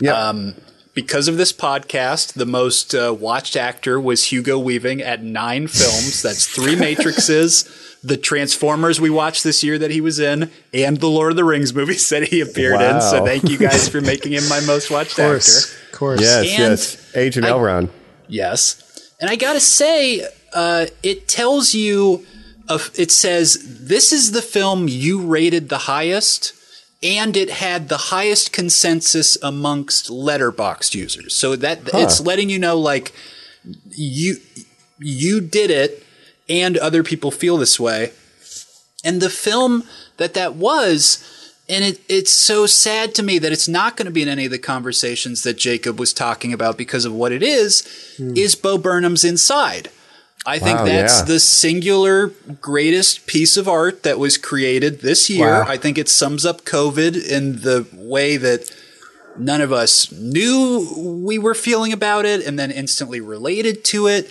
yeah. 0.00 0.28
um, 0.28 0.54
because 1.00 1.28
of 1.28 1.36
this 1.38 1.52
podcast, 1.52 2.34
the 2.34 2.44
most 2.46 2.94
uh, 2.94 3.14
watched 3.18 3.56
actor 3.56 3.98
was 3.98 4.26
Hugo 4.26 4.58
Weaving 4.58 5.00
at 5.00 5.22
nine 5.22 5.66
films. 5.66 6.20
That's 6.22 6.46
three 6.46 6.76
Matrixes, 6.76 7.98
the 8.02 8.16
Transformers 8.18 9.00
we 9.00 9.08
watched 9.08 9.42
this 9.42 9.62
year 9.64 9.78
that 9.78 9.90
he 9.90 10.00
was 10.02 10.18
in, 10.20 10.50
and 10.74 10.98
the 10.98 11.06
Lord 11.08 11.32
of 11.32 11.36
the 11.36 11.44
Rings 11.44 11.72
movies 11.74 12.06
that 12.10 12.24
he 12.24 12.40
appeared 12.42 12.80
in. 12.82 13.00
So 13.00 13.24
thank 13.24 13.48
you 13.48 13.56
guys 13.56 13.88
for 13.88 14.00
making 14.12 14.32
him 14.32 14.46
my 14.48 14.60
most 14.60 14.90
watched 14.90 15.18
Of 15.18 15.24
course, 15.24 15.72
actor. 15.74 15.86
of 15.92 15.98
course. 15.98 16.20
yes, 16.20 16.36
and 16.42 16.70
yes. 16.70 17.16
Agent 17.16 17.46
I- 17.46 17.50
Elrond. 17.50 17.88
Yes. 18.28 19.10
And 19.20 19.28
I 19.30 19.36
gotta 19.36 19.60
say, 19.60 20.26
uh, 20.52 20.86
it 21.02 21.28
tells 21.28 21.74
you, 21.74 22.26
of, 22.68 22.90
it 22.96 23.10
says, 23.10 23.86
this 23.86 24.12
is 24.12 24.32
the 24.32 24.42
film 24.42 24.86
you 24.86 25.22
rated 25.26 25.68
the 25.70 25.78
highest, 25.78 26.52
and 27.02 27.36
it 27.36 27.50
had 27.50 27.88
the 27.88 27.96
highest 27.96 28.52
consensus 28.52 29.38
amongst 29.42 30.08
Letterboxd 30.10 30.94
users. 30.94 31.34
So 31.34 31.56
that 31.56 31.80
it's 31.94 32.20
letting 32.20 32.50
you 32.50 32.58
know, 32.58 32.78
like, 32.78 33.12
you 33.90 34.36
you 34.98 35.40
did 35.40 35.70
it, 35.70 36.04
and 36.48 36.76
other 36.76 37.02
people 37.02 37.30
feel 37.30 37.56
this 37.56 37.80
way. 37.80 38.12
And 39.02 39.22
the 39.22 39.30
film 39.30 39.84
that 40.18 40.34
that 40.34 40.54
was, 40.56 41.54
and 41.68 41.84
it, 41.84 42.00
it's 42.08 42.32
so 42.32 42.66
sad 42.66 43.14
to 43.14 43.22
me 43.22 43.38
that 43.38 43.52
it's 43.52 43.68
not 43.68 43.96
going 43.96 44.06
to 44.06 44.12
be 44.12 44.20
in 44.20 44.28
any 44.28 44.44
of 44.44 44.50
the 44.50 44.58
conversations 44.58 45.42
that 45.42 45.56
Jacob 45.56 45.98
was 45.98 46.12
talking 46.12 46.52
about 46.52 46.76
because 46.76 47.06
of 47.06 47.14
what 47.14 47.32
it 47.32 47.42
is, 47.42 48.14
hmm. 48.18 48.36
is 48.36 48.54
Bo 48.54 48.76
Burnham's 48.76 49.24
Inside. 49.24 49.90
I 50.46 50.58
think 50.58 50.78
that's 50.78 51.20
yeah. 51.20 51.24
the 51.26 51.40
singular 51.40 52.28
greatest 52.60 53.26
piece 53.26 53.56
of 53.56 53.68
art 53.68 54.04
that 54.04 54.18
was 54.18 54.38
created 54.38 55.00
this 55.00 55.28
year. 55.28 55.46
Wow. 55.46 55.66
I 55.68 55.76
think 55.76 55.98
it 55.98 56.08
sums 56.08 56.46
up 56.46 56.62
COVID 56.62 57.28
in 57.28 57.60
the 57.60 57.86
way 57.92 58.38
that 58.38 58.74
none 59.36 59.60
of 59.60 59.70
us 59.72 60.10
knew 60.10 61.22
we 61.24 61.38
were 61.38 61.54
feeling 61.54 61.92
about 61.92 62.24
it 62.24 62.46
and 62.46 62.58
then 62.58 62.70
instantly 62.70 63.20
related 63.20 63.84
to 63.84 64.06
it. 64.06 64.30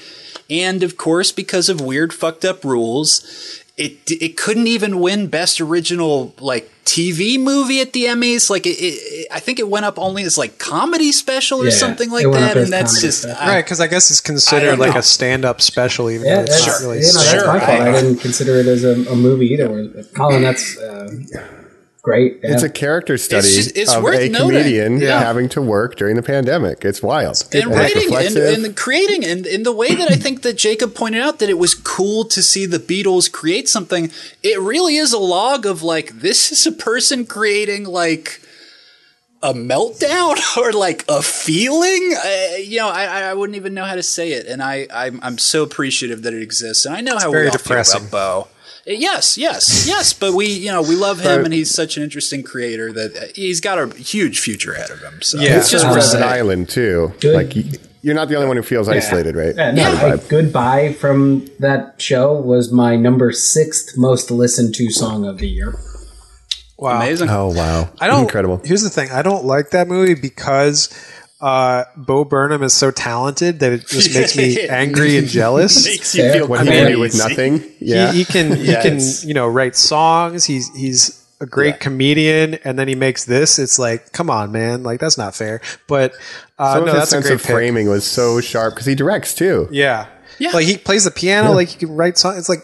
And 0.49 0.81
of 0.81 0.98
course, 0.98 1.31
because 1.31 1.69
of 1.69 1.80
weird 1.80 2.11
fucked 2.11 2.44
up 2.44 2.64
rules, 2.65 3.64
it 3.80 4.11
it 4.11 4.38
couldn't 4.38 4.68
even 4.68 4.99
win 4.99 5.27
best 5.27 5.60
original 5.61 6.34
like 6.39 6.69
TV 6.85 7.39
movie 7.39 7.80
at 7.81 7.93
the 7.93 8.06
Emmys. 8.06 8.49
Like 8.49 8.65
it, 8.65 8.72
it 8.80 9.27
I 9.31 9.39
think 9.39 9.60
it 9.60 9.69
went 9.69 9.85
up 9.85 9.97
only 9.99 10.23
as 10.23 10.38
like 10.38 10.57
comedy 10.57 11.11
special 11.11 11.61
or 11.61 11.65
Yeah, 11.65 11.69
something 11.72 12.10
like 12.10 12.26
it 12.26 12.27
went 12.27 12.43
up 12.43 12.53
that. 12.56 12.64
And 12.64 12.73
that's 12.73 12.99
just. 13.01 13.26
I- 13.26 13.47
Right, 13.56 13.64
because 13.65 13.80
I 13.80 13.88
guess 13.88 14.10
it's 14.11 14.22
considered 14.22 14.80
like 14.80 14.93
know. 14.93 14.99
a 14.99 15.03
stand-up 15.03 15.61
special, 15.61 16.10
even 16.10 16.26
Yeah, 16.27 16.35
though 16.38 16.41
it's 16.43 16.65
that's, 16.65 16.81
not 16.81 16.88
really. 16.88 16.99
you 16.99 17.14
know, 17.14 17.14
that's 17.14 17.30
Sure, 17.30 17.47
my 17.47 17.60
fault. 17.60 17.69
I- 17.81 17.89
I, 17.89 17.91
didn't 18.01 18.18
consider 18.18 18.56
it 18.56 18.65
as 18.68 18.84
a, 18.84 19.10
a 19.11 19.15
movie 19.15 19.47
either. 19.47 19.68
Colin, 20.15 20.41
that's 20.41 20.77
uh, 20.77 21.10
great. 22.10 22.40
Yeah. 22.44 22.53
It's 22.53 22.64
a 22.64 22.69
character 22.69 23.18
study 23.18 23.48
just- 23.48 23.77
it's 23.77 23.94
of 23.94 24.02
worth 24.03 24.19
a 24.19 24.30
noting. 24.30 24.49
comedian 24.49 24.99
Yeah. 24.99 25.19
having 25.19 25.48
to 25.49 25.61
work 25.61 25.95
during 25.95 26.15
the 26.15 26.23
pandemic. 26.23 26.84
It's 26.84 27.02
wild. 27.03 27.44
and 27.53 27.65
it's 27.65 27.65
writing 27.68 28.15
and, 28.15 28.65
and 28.65 28.76
creating 28.76 29.23
and 29.26 29.45
in 29.45 29.64
the 29.64 29.72
way 29.72 29.94
that 29.95 30.11
I 30.11 30.15
think 30.15 30.41
that 30.41 30.57
Jacob 30.57 30.95
pointed 30.95 31.22
out 31.22 31.40
that 31.40 31.49
it 31.49 31.57
was 31.60 31.73
cool 31.76 32.26
to 32.26 32.41
see 32.41 32.65
the 32.65 32.80
Beatles 32.80 33.31
create 33.31 33.69
something. 33.69 34.11
It 34.44 34.60
really 34.60 34.95
is 34.95 35.14
a 35.14 35.19
log 35.19 35.65
of 35.65 35.84
like 35.84 36.22
this 36.22 36.52
is 36.52 36.65
a 36.65 36.72
person 36.72 37.26
creating 37.26 37.84
like 37.86 38.41
a 39.41 39.53
meltdown 39.53 40.36
or 40.57 40.73
like 40.73 41.06
a 41.07 41.22
feeling. 41.22 42.14
Uh, 42.26 42.56
you 42.57 42.77
know, 42.80 42.90
I, 42.90 43.30
I 43.30 43.34
wouldn't 43.34 43.56
even 43.56 43.73
know 43.73 43.86
how 43.86 43.95
to 43.95 44.03
say 44.03 44.31
it, 44.34 44.48
and 44.48 44.61
I 44.61 44.88
I'm, 44.94 45.19
I'm 45.23 45.38
so 45.38 45.64
appreciative 45.64 46.23
that 46.23 46.34
it 46.34 46.41
exists, 46.41 46.86
and 46.86 46.94
I 46.95 47.02
know 47.02 47.18
how 47.18 47.31
very 47.31 47.44
we 47.45 47.49
all 47.49 47.57
depressing. 47.57 47.99
feel 48.02 48.07
about 48.10 48.44
Bo. 48.45 48.48
Uh, 48.88 48.91
Yes, 48.91 49.38
yes, 49.38 49.85
yes, 49.88 50.14
but 50.14 50.34
we, 50.34 50.47
you 50.47 50.72
know, 50.72 50.81
we 50.81 50.95
love 50.95 51.19
him, 51.19 51.45
and 51.45 51.53
he's 51.53 51.69
such 51.73 51.97
an 51.97 52.03
interesting 52.03 52.43
creator 52.43 52.91
that 52.93 53.15
uh, 53.15 53.26
he's 53.35 53.60
got 53.61 53.77
a 53.77 53.88
huge 53.95 54.39
future 54.39 54.73
ahead 54.73 54.89
of 54.91 54.99
him. 55.01 55.22
So 55.22 55.39
Yeah. 55.39 55.57
it's 55.57 55.69
just 55.69 55.85
It's 55.85 55.93
worth 55.93 56.03
just 56.03 56.15
an 56.15 56.23
island 56.23 56.69
too. 56.69 57.14
Good. 57.19 57.35
Like 57.35 57.53
you're 58.01 58.15
not 58.15 58.30
the 58.30 58.35
only 58.35 58.47
one 58.47 58.56
who 58.57 58.64
feels 58.64 58.88
isolated, 58.88 59.35
right? 59.35 59.53
Yeah, 59.56 59.72
no, 59.72 59.81
Yeah. 59.91 60.06
like, 60.15 60.27
Goodbye 60.30 60.93
from 60.93 61.47
that 61.60 61.95
show 62.01 62.34
was 62.34 62.72
my 62.72 62.95
number 62.95 63.31
sixth 63.34 63.97
most 63.97 64.31
listened 64.31 64.73
to 64.76 64.89
song 64.91 65.26
of 65.26 65.38
the 65.39 65.47
year. 65.47 65.76
Wow. 66.77 66.95
Amazing. 67.01 67.30
Oh 67.30 67.47
wow! 67.53 67.89
I 67.99 68.07
don't. 68.07 68.22
incredible. 68.23 68.61
Here's 68.64 68.84
the 68.84 68.89
thing: 68.89 69.10
I 69.11 69.22
don't 69.22 69.43
like 69.43 69.72
that 69.72 69.89
movie 69.89 70.15
because 70.15 70.88
uh, 71.41 71.86
Bo 71.95 72.26
Burnham 72.26 72.64
is 72.64 72.74
so 72.74 72.91
talented 72.91 73.60
that 73.60 73.72
it 73.72 73.88
just 73.88 74.14
makes 74.14 74.36
me 74.36 74.60
angry 74.70 75.18
and 75.18 75.28
jealous. 75.28 75.86
Makes 75.88 76.16
you 76.16 76.32
feel 76.32 76.48
What 76.48 76.60
I 76.60 76.64
he 76.66 76.70
mean, 76.70 76.84
can 76.84 76.91
do 76.94 76.99
with 76.99 77.18
nothing. 77.18 77.64
Yeah, 77.80 78.11
he, 78.11 78.20
he 78.20 78.26
can 78.26 78.56
he 78.56 78.74
can 78.74 78.99
you 79.24 79.34
know 79.34 79.48
write 79.48 79.76
songs. 79.76 80.45
He's 80.45 80.74
he's 80.76 81.26
a 81.41 81.45
great 81.45 81.76
Yeah. 81.76 81.78
comedian, 81.78 82.53
and 82.66 82.78
then 82.78 82.90
he 82.90 82.95
makes 82.95 83.24
this. 83.24 83.57
It's 83.60 83.80
like, 83.80 84.11
come 84.11 84.30
on, 84.30 84.52
man! 84.52 84.84
Like 84.84 84.99
that's 84.99 85.18
not 85.18 85.34
fair. 85.36 85.61
But 85.88 86.14
uh, 86.57 86.74
Some 86.76 86.86
no, 86.86 86.91
of 86.91 86.98
his 86.98 87.02
that's 87.02 87.07
a 87.07 87.11
sense 87.11 87.26
great 87.28 87.36
of 87.36 87.41
pick. 87.41 87.52
framing 87.56 87.88
was 87.88 88.06
so 88.06 88.41
sharp 88.41 88.74
because 88.76 88.86
he 88.88 88.95
directs 88.95 89.34
too. 89.34 89.70
Yeah. 89.72 90.07
Yeah. 90.40 90.52
Like 90.52 90.66
he 90.66 90.78
plays 90.78 91.06
the 91.06 91.11
piano. 91.11 91.52
Like 91.53 91.70
he 91.70 91.78
can 91.78 91.95
write 91.95 92.18
songs. 92.18 92.38
It's 92.38 92.49
like 92.49 92.60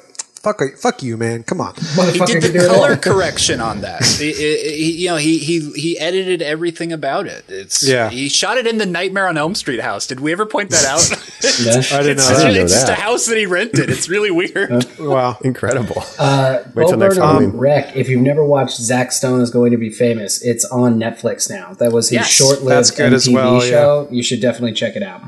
fuck 0.45 0.61
fuck 0.77 1.01
you, 1.03 1.17
man. 1.17 1.43
Come 1.43 1.59
on. 1.59 1.73
He 2.13 2.19
did 2.19 2.27
can 2.27 2.41
do 2.41 2.51
the 2.51 2.65
it 2.65 2.67
color 2.67 2.95
correction 3.09 3.59
on 3.59 3.81
that. 3.81 4.05
He- 4.05 4.31
he- 4.33 4.57
he- 4.75 4.91
you 5.03 5.09
know, 5.09 5.17
he 5.17 5.37
he 5.39 5.71
he 5.71 5.99
edited 5.99 6.41
everything 6.41 6.93
about 6.93 7.25
it. 7.27 7.43
It's 7.49 7.81
Yeah. 7.87 8.09
He 8.09 8.29
shot 8.29 8.57
it 8.57 8.67
in 8.67 8.77
the 8.77 8.85
Nightmare 8.85 9.27
on 9.27 9.37
Elm 9.37 9.55
Street 9.55 9.81
house. 9.81 10.05
Did 10.07 10.19
we 10.19 10.31
ever 10.31 10.45
point 10.45 10.69
that 10.69 10.85
out? 10.85 11.01
Yeah. 11.59 11.73
I 11.91 12.01
didn't 12.01 12.17
it's 12.19 12.29
know. 12.29 12.35
I 12.35 12.39
that. 12.39 12.47
didn't 12.47 12.63
it's 12.63 12.73
just 12.73 12.89
a 12.89 12.95
house 12.95 13.25
that 13.27 13.37
he 13.37 13.45
rented. 13.45 13.89
It's 13.89 14.09
really 14.09 14.31
weird. 14.31 14.85
Wow. 14.99 15.37
Incredible. 15.43 16.03
Uh, 16.17 16.63
Wait 16.73 16.87
till 16.87 16.97
next 16.97 17.15
Burnham 17.17 17.29
Halloween. 17.37 17.51
Wreck. 17.51 17.95
If 17.95 18.09
you've 18.09 18.21
never 18.23 18.43
watched 18.43 18.77
Zach 18.77 19.11
Stone 19.11 19.41
is 19.41 19.51
going 19.51 19.71
to 19.71 19.77
be 19.77 19.89
famous, 19.89 20.41
it's 20.43 20.65
on 20.65 20.97
Netflix 20.99 21.49
now. 21.49 21.73
That 21.73 21.91
was 21.91 22.09
his 22.09 22.13
Yes, 22.17 22.29
short-lived 22.31 22.67
that's 22.69 22.91
good 22.91 23.11
MTV 23.11 23.15
as 23.15 23.29
well, 23.29 23.63
yeah. 23.63 23.69
show. 23.69 24.07
You 24.11 24.23
should 24.23 24.41
definitely 24.41 24.73
check 24.73 24.95
it 24.95 25.03
out. 25.03 25.21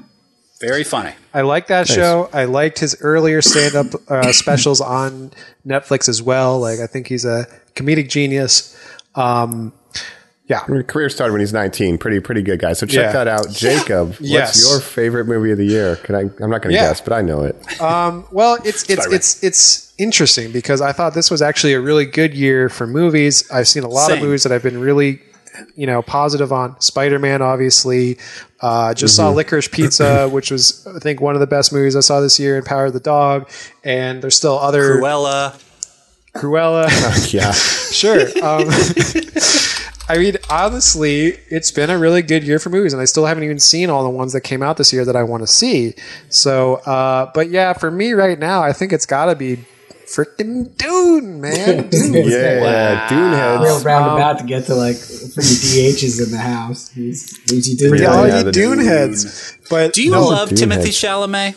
Very 0.59 0.83
funny. 0.83 1.13
I 1.33 1.41
like 1.41 1.67
that 1.67 1.87
show. 1.87 2.29
I 2.33 2.45
liked 2.45 2.79
his 2.79 2.95
earlier 3.01 3.41
stand-up 3.41 3.87
uh, 4.09 4.31
specials 4.31 4.81
on 4.81 5.31
Netflix 5.65 6.09
as 6.09 6.21
well. 6.21 6.59
Like 6.59 6.79
I 6.79 6.87
think 6.87 7.07
he's 7.07 7.25
a 7.25 7.45
comedic 7.75 8.09
genius. 8.09 8.75
Um, 9.15 9.71
yeah. 10.47 10.63
His 10.65 10.85
career 10.87 11.09
started 11.09 11.33
when 11.33 11.41
he's 11.41 11.51
19. 11.53 11.97
Pretty, 11.97 12.19
pretty 12.21 12.41
good 12.41 12.59
guy. 12.59 12.73
So 12.73 12.85
check 12.85 13.07
Yeah. 13.07 13.11
that 13.11 13.27
out. 13.27 13.49
Jacob, 13.51 14.09
what's 14.09 14.21
Yes. 14.21 14.65
your 14.69 14.79
favorite 14.79 15.25
movie 15.25 15.51
of 15.51 15.57
the 15.57 15.65
year? 15.65 15.97
Can 15.97 16.15
I? 16.15 16.21
I'm 16.21 16.49
not 16.49 16.61
going 16.61 16.69
to 16.69 16.75
Yeah. 16.75 16.87
guess, 16.87 17.01
but 17.01 17.13
I 17.13 17.21
know 17.21 17.43
it. 17.43 17.55
Well, 17.79 18.57
it's 18.63 18.89
it's 18.89 19.05
it's 19.07 19.43
it's 19.43 19.93
interesting 19.97 20.51
because 20.51 20.79
I 20.81 20.91
thought 20.93 21.13
this 21.15 21.29
was 21.29 21.41
actually 21.41 21.73
a 21.73 21.81
really 21.81 22.05
good 22.05 22.33
year 22.33 22.69
for 22.69 22.87
movies. 22.87 23.43
I've 23.51 23.67
seen 23.67 23.83
a 23.83 23.89
lot 23.89 24.11
of 24.11 24.19
movies 24.21 24.43
that 24.43 24.51
I've 24.53 24.63
been 24.63 24.79
really, 24.79 25.19
you 25.75 25.87
know, 25.87 26.01
positive 26.01 26.51
on. 26.51 26.79
Spider 26.81 27.19
Man, 27.19 27.41
obviously. 27.41 28.17
Uh, 28.59 28.93
just 28.93 29.15
saw 29.15 29.31
Licorice 29.31 29.71
Pizza, 29.71 30.27
which 30.31 30.51
was 30.51 30.85
I 30.87 30.99
think 30.99 31.21
one 31.21 31.35
of 31.35 31.39
the 31.39 31.47
best 31.47 31.71
movies 31.71 31.95
I 31.95 32.01
saw 32.01 32.19
this 32.21 32.39
year. 32.39 32.57
And 32.57 32.65
Power 32.65 32.85
of 32.85 32.93
the 32.93 32.99
Dog, 32.99 33.49
and 33.83 34.21
there's 34.21 34.35
still 34.35 34.57
other 34.57 34.97
Cruella. 34.97 35.61
Cruella. 36.35 37.33
yeah. 37.33 37.51
sure. 37.51 38.21
Um, 38.43 38.67
I 40.09 40.17
mean, 40.17 40.37
honestly, 40.49 41.37
it's 41.49 41.71
been 41.71 41.89
a 41.89 41.97
really 41.97 42.21
good 42.21 42.43
year 42.43 42.59
for 42.59 42.69
movies, 42.69 42.93
and 42.93 43.01
I 43.01 43.05
still 43.05 43.25
haven't 43.25 43.43
even 43.43 43.59
seen 43.59 43.89
all 43.89 44.03
the 44.03 44.09
ones 44.09 44.31
that 44.33 44.41
came 44.41 44.63
out 44.63 44.77
this 44.77 44.93
year 44.93 45.03
that 45.03 45.17
I 45.17 45.23
want 45.23 45.43
to 45.43 45.47
see. 45.47 45.95
So, 46.29 46.75
uh, 46.75 47.29
but 47.33 47.49
yeah, 47.49 47.73
for 47.73 47.91
me 47.91 48.13
right 48.13 48.39
now, 48.39 48.63
I 48.63 48.71
think 48.71 48.93
it's 48.93 49.05
got 49.05 49.25
to 49.25 49.35
be 49.35 49.65
freaking 50.07 50.75
Dune, 50.77 51.41
man. 51.41 51.89
Dune. 51.89 52.13
Yeah, 52.13 53.07
Dune 53.09 53.33
heads. 53.33 53.63
Real 53.63 53.73
heads. 53.73 53.85
roundabout 53.85 54.39
to 54.39 54.45
get 54.45 54.65
to 54.67 54.75
like 54.75 54.95
for 54.95 55.41
DHs 55.41 56.23
in 56.23 56.31
the 56.31 56.37
house. 56.37 56.89
He's, 56.89 57.37
he's, 57.49 57.65
he 57.67 57.75
did 57.75 57.99
Yeah, 57.99 58.07
all 58.13 58.25
you 58.27 58.43
the 58.43 58.51
Dune 58.51 58.77
Dune. 58.77 58.85
heads. 58.87 59.57
But 59.69 59.93
Do 59.93 60.01
you 60.03 60.11
no, 60.11 60.25
love 60.25 60.49
Timothée 60.49 60.85
head. 60.85 60.93
Chalamet? 60.93 61.55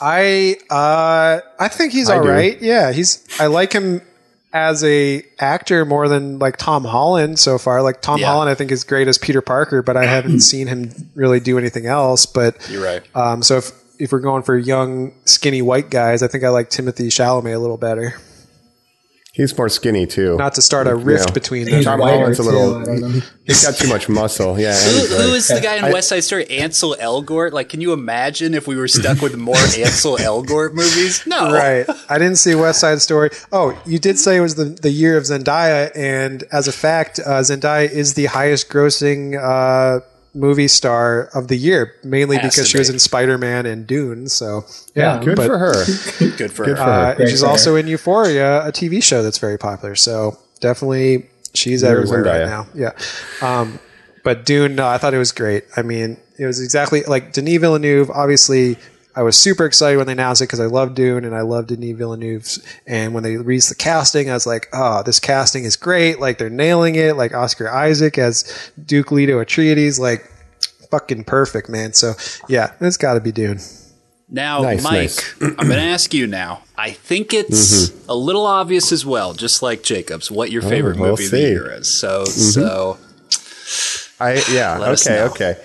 I 0.00 0.56
uh, 0.70 1.40
I 1.58 1.68
think 1.68 1.92
he's 1.92 2.08
I 2.08 2.16
all 2.18 2.22
do. 2.22 2.28
right. 2.28 2.60
Yeah, 2.62 2.92
he's. 2.92 3.26
I 3.40 3.46
like 3.46 3.72
him 3.72 4.00
as 4.52 4.82
a 4.84 5.22
actor 5.40 5.84
more 5.84 6.08
than 6.08 6.38
like 6.38 6.56
Tom 6.56 6.84
Holland 6.84 7.38
so 7.38 7.58
far. 7.58 7.82
Like 7.82 8.00
Tom 8.00 8.20
Yeah. 8.20 8.26
Holland, 8.28 8.48
I 8.48 8.54
think 8.54 8.70
is 8.70 8.84
great 8.84 9.08
as 9.08 9.18
Peter 9.18 9.40
Parker, 9.42 9.82
but 9.82 9.96
I 9.96 10.04
haven't 10.06 10.40
seen 10.52 10.68
him 10.68 11.10
really 11.14 11.40
do 11.40 11.58
anything 11.58 11.86
else. 11.86 12.26
But 12.26 12.68
You're 12.70 12.84
right. 12.84 13.02
Um, 13.14 13.42
so 13.42 13.56
if 13.58 13.72
if 13.98 14.12
we're 14.12 14.20
going 14.20 14.42
for 14.42 14.56
young, 14.56 15.12
skinny 15.24 15.62
white 15.62 15.90
guys, 15.90 16.22
I 16.22 16.28
think 16.28 16.44
I 16.44 16.48
like 16.50 16.70
Timothée 16.70 17.06
Chalamet 17.08 17.54
a 17.54 17.58
little 17.58 17.78
better. 17.78 18.14
He's 19.34 19.56
more 19.56 19.68
skinny 19.68 20.04
too. 20.04 20.36
Not 20.36 20.54
to 20.54 20.62
start 20.62 20.88
a 20.88 20.96
rift 20.96 21.28
Yeah. 21.28 21.32
between 21.34 21.66
them. 21.66 21.74
He's 21.76 21.84
Tom 21.84 22.00
Holland's 22.00 22.40
a 22.40 22.42
little. 22.42 22.84
Too, 22.84 23.22
he's 23.46 23.64
got 23.64 23.76
too 23.76 23.86
much 23.86 24.08
muscle. 24.08 24.58
Yeah. 24.58 24.70
and 24.76 24.90
Who, 24.90 24.98
he's 24.98 25.10
like- 25.12 25.28
is 25.36 25.48
the 25.48 25.60
guy 25.60 25.76
in 25.86 25.92
West 25.92 26.08
Side 26.08 26.24
Story? 26.24 26.50
Ansel 26.50 26.96
Elgort? 26.98 27.52
Like, 27.52 27.68
can 27.68 27.80
you 27.80 27.92
imagine 27.92 28.52
if 28.52 28.66
we 28.66 28.74
were 28.74 28.88
stuck 28.88 29.20
with 29.20 29.36
more 29.36 29.54
Ansel 29.78 30.16
Elgort 30.18 30.74
movies? 30.74 31.24
No. 31.24 31.52
Right. 31.52 31.86
I 32.08 32.18
didn't 32.18 32.38
see 32.38 32.56
West 32.56 32.80
Side 32.80 33.00
Story. 33.00 33.30
Oh, 33.52 33.80
you 33.86 34.00
did 34.00 34.18
say 34.18 34.38
it 34.38 34.40
was 34.40 34.56
the, 34.56 34.64
the 34.64 34.90
year 34.90 35.16
of 35.16 35.22
Zendaya, 35.22 35.92
and 35.94 36.42
as 36.50 36.66
a 36.66 36.72
fact, 36.72 37.20
uh, 37.20 37.38
Zendaya 37.42 37.88
is 37.88 38.14
the 38.14 38.26
highest 38.26 38.68
grossing 38.68 39.36
uh, 39.40 40.00
movie 40.34 40.68
star 40.68 41.30
of 41.34 41.48
the 41.48 41.56
year, 41.56 41.94
mainly 42.04 42.36
Has 42.36 42.54
because 42.54 42.68
she 42.68 42.78
was 42.78 42.88
in 42.90 42.98
Spider 42.98 43.38
Man 43.38 43.66
and 43.66 43.86
Dune. 43.86 44.28
So, 44.28 44.64
yeah. 44.94 45.16
Yeah, 45.18 45.24
Good 45.24 45.36
but, 45.36 45.46
for 45.46 45.58
her. 45.58 45.72
Good 46.36 46.52
for 46.52 46.64
Good 46.64 46.76
her. 46.78 46.84
for 46.84 46.90
Uh, 46.90 47.14
her. 47.14 47.20
and 47.22 47.30
she's 47.30 47.40
for 47.40 47.46
also 47.48 47.72
her. 47.74 47.78
in 47.78 47.86
Euphoria, 47.88 48.66
a 48.66 48.72
TV 48.72 49.02
show 49.02 49.22
that's 49.22 49.38
very 49.38 49.58
popular. 49.58 49.94
So, 49.94 50.38
definitely, 50.60 51.28
she's 51.54 51.80
There's 51.82 52.10
everywhere 52.12 52.22
right 52.40 52.46
now. 52.46 52.66
Yeah. 52.74 52.92
Um, 53.42 53.78
but 54.24 54.44
Dune, 54.44 54.74
no, 54.76 54.86
I 54.86 54.98
thought 54.98 55.14
it 55.14 55.18
was 55.18 55.32
great. 55.32 55.64
I 55.76 55.82
mean, 55.82 56.18
it 56.38 56.44
was 56.46 56.60
exactly 56.60 57.02
like 57.04 57.32
Denis 57.32 57.58
Villeneuve. 57.58 58.10
Obviously, 58.10 58.76
I 59.18 59.22
was 59.22 59.36
super 59.36 59.64
excited 59.66 59.96
when 59.96 60.06
they 60.06 60.12
announced 60.12 60.40
it 60.40 60.44
because 60.44 60.60
I 60.60 60.66
love 60.66 60.94
Dune 60.94 61.24
and 61.24 61.34
I 61.34 61.40
love 61.40 61.66
Denis 61.66 61.96
Villeneuve. 61.98 62.46
And 62.86 63.14
when 63.14 63.24
they 63.24 63.36
released 63.36 63.68
the 63.68 63.74
casting, 63.74 64.30
I 64.30 64.34
was 64.34 64.46
like, 64.46 64.68
oh, 64.72 65.02
this 65.02 65.18
casting 65.18 65.64
is 65.64 65.74
great. 65.76 66.20
Like 66.20 66.38
they're 66.38 66.48
nailing 66.48 66.94
it. 66.94 67.16
Like 67.16 67.34
Oscar 67.34 67.68
Isaac 67.68 68.16
as 68.16 68.70
Duke 68.86 69.10
Leto 69.10 69.42
Atreides, 69.42 69.98
like 69.98 70.24
fucking 70.92 71.24
perfect, 71.24 71.68
man. 71.68 71.94
So 71.94 72.12
yeah, 72.48 72.74
it's 72.80 72.96
got 72.96 73.14
to 73.14 73.20
be 73.20 73.32
Dune. 73.32 73.58
Now, 74.30 74.60
Nice, 74.60 74.84
Mike, 74.84 74.92
nice. 74.94 75.34
I'm 75.40 75.54
going 75.54 75.68
to 75.70 75.80
ask 75.80 76.12
you 76.14 76.26
now. 76.26 76.62
I 76.76 76.90
think 76.92 77.32
it's 77.34 77.88
Mm-hmm. 77.90 78.10
a 78.10 78.14
little 78.14 78.46
obvious 78.46 78.92
as 78.92 79.04
well, 79.04 79.32
just 79.34 79.62
like 79.62 79.82
Jacob's, 79.82 80.30
what 80.30 80.52
your 80.52 80.62
favorite 80.62 80.96
Oh, 80.98 81.00
we'll 81.00 81.10
movie 81.12 81.24
of 81.24 81.30
the. 81.32 81.36
Mm-hmm. 81.38 81.46
year 81.52 81.72
is. 81.72 81.92
So, 81.92 82.24
so 82.26 82.98
I 84.20 84.42
yeah. 84.52 84.76
Let 84.78 84.90
us 84.92 85.06
okay. 85.06 85.16
know. 85.16 85.24
Okay. 85.32 85.56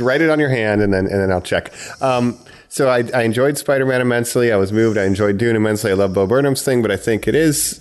Write 0.00 0.20
it 0.20 0.30
on 0.30 0.40
your 0.40 0.48
hand, 0.48 0.82
and 0.82 0.92
then 0.92 1.06
and 1.06 1.20
then 1.20 1.30
I'll 1.32 1.40
check. 1.40 1.72
Um, 2.02 2.38
so 2.76 2.88
I, 2.90 3.04
I 3.14 3.22
enjoyed 3.22 3.56
Spider 3.56 3.86
Man 3.86 4.00
immensely. 4.02 4.52
I 4.52 4.56
was 4.56 4.70
moved. 4.72 4.98
I 4.98 5.04
enjoyed 5.04 5.38
Dune 5.38 5.56
immensely. 5.56 5.90
I 5.90 5.94
love 5.94 6.12
Bo 6.12 6.26
Burnham's 6.26 6.62
thing, 6.62 6.82
but 6.82 6.90
I 6.90 6.96
think 6.98 7.26
it 7.26 7.34
is 7.34 7.80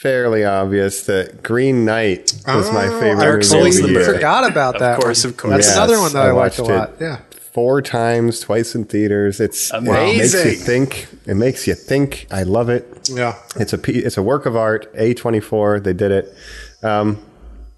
fairly 0.00 0.44
obvious 0.44 1.06
that 1.06 1.42
Green 1.42 1.84
Knight 1.84 2.32
was 2.46 2.70
my 2.72 2.86
favorite 3.00 3.24
Oh, 3.26 3.28
I 3.28 3.32
movie 3.32 3.42
Souls 3.42 3.76
of 3.78 3.82
the 3.82 3.86
the 3.88 3.92
year. 3.94 4.06
Bird. 4.06 4.14
forgot 4.14 4.48
about 4.50 4.74
Of 4.76 4.80
that. 4.80 5.00
course, 5.00 5.24
one. 5.24 5.32
of 5.32 5.36
course. 5.36 5.54
That's 5.54 5.66
Yes, 5.66 5.76
another 5.76 5.98
one 5.98 6.12
that 6.12 6.22
I, 6.22 6.28
I 6.28 6.30
liked 6.30 6.58
a 6.58 6.62
watched 6.62 6.70
it. 6.70 6.78
lot. 6.78 6.92
Yeah. 7.00 7.20
Four 7.52 7.82
times, 7.82 8.38
twice 8.38 8.76
in 8.76 8.84
theaters. 8.84 9.40
It's 9.40 9.72
amazing. 9.72 10.14
it 10.14 10.18
makes 10.18 10.34
you 10.44 10.52
think. 10.64 11.08
It 11.26 11.34
makes 11.34 11.66
you 11.66 11.74
think. 11.74 12.28
I 12.30 12.44
love 12.44 12.68
it. 12.68 13.10
Yeah. 13.12 13.34
It's 13.56 13.72
a 13.72 13.80
it's 14.06 14.16
a 14.16 14.22
work 14.22 14.46
of 14.46 14.54
art. 14.54 14.88
A 14.94 15.14
twenty 15.14 15.40
four. 15.40 15.80
They 15.80 15.92
did 15.94 16.12
it. 16.12 16.32
Um, 16.84 17.18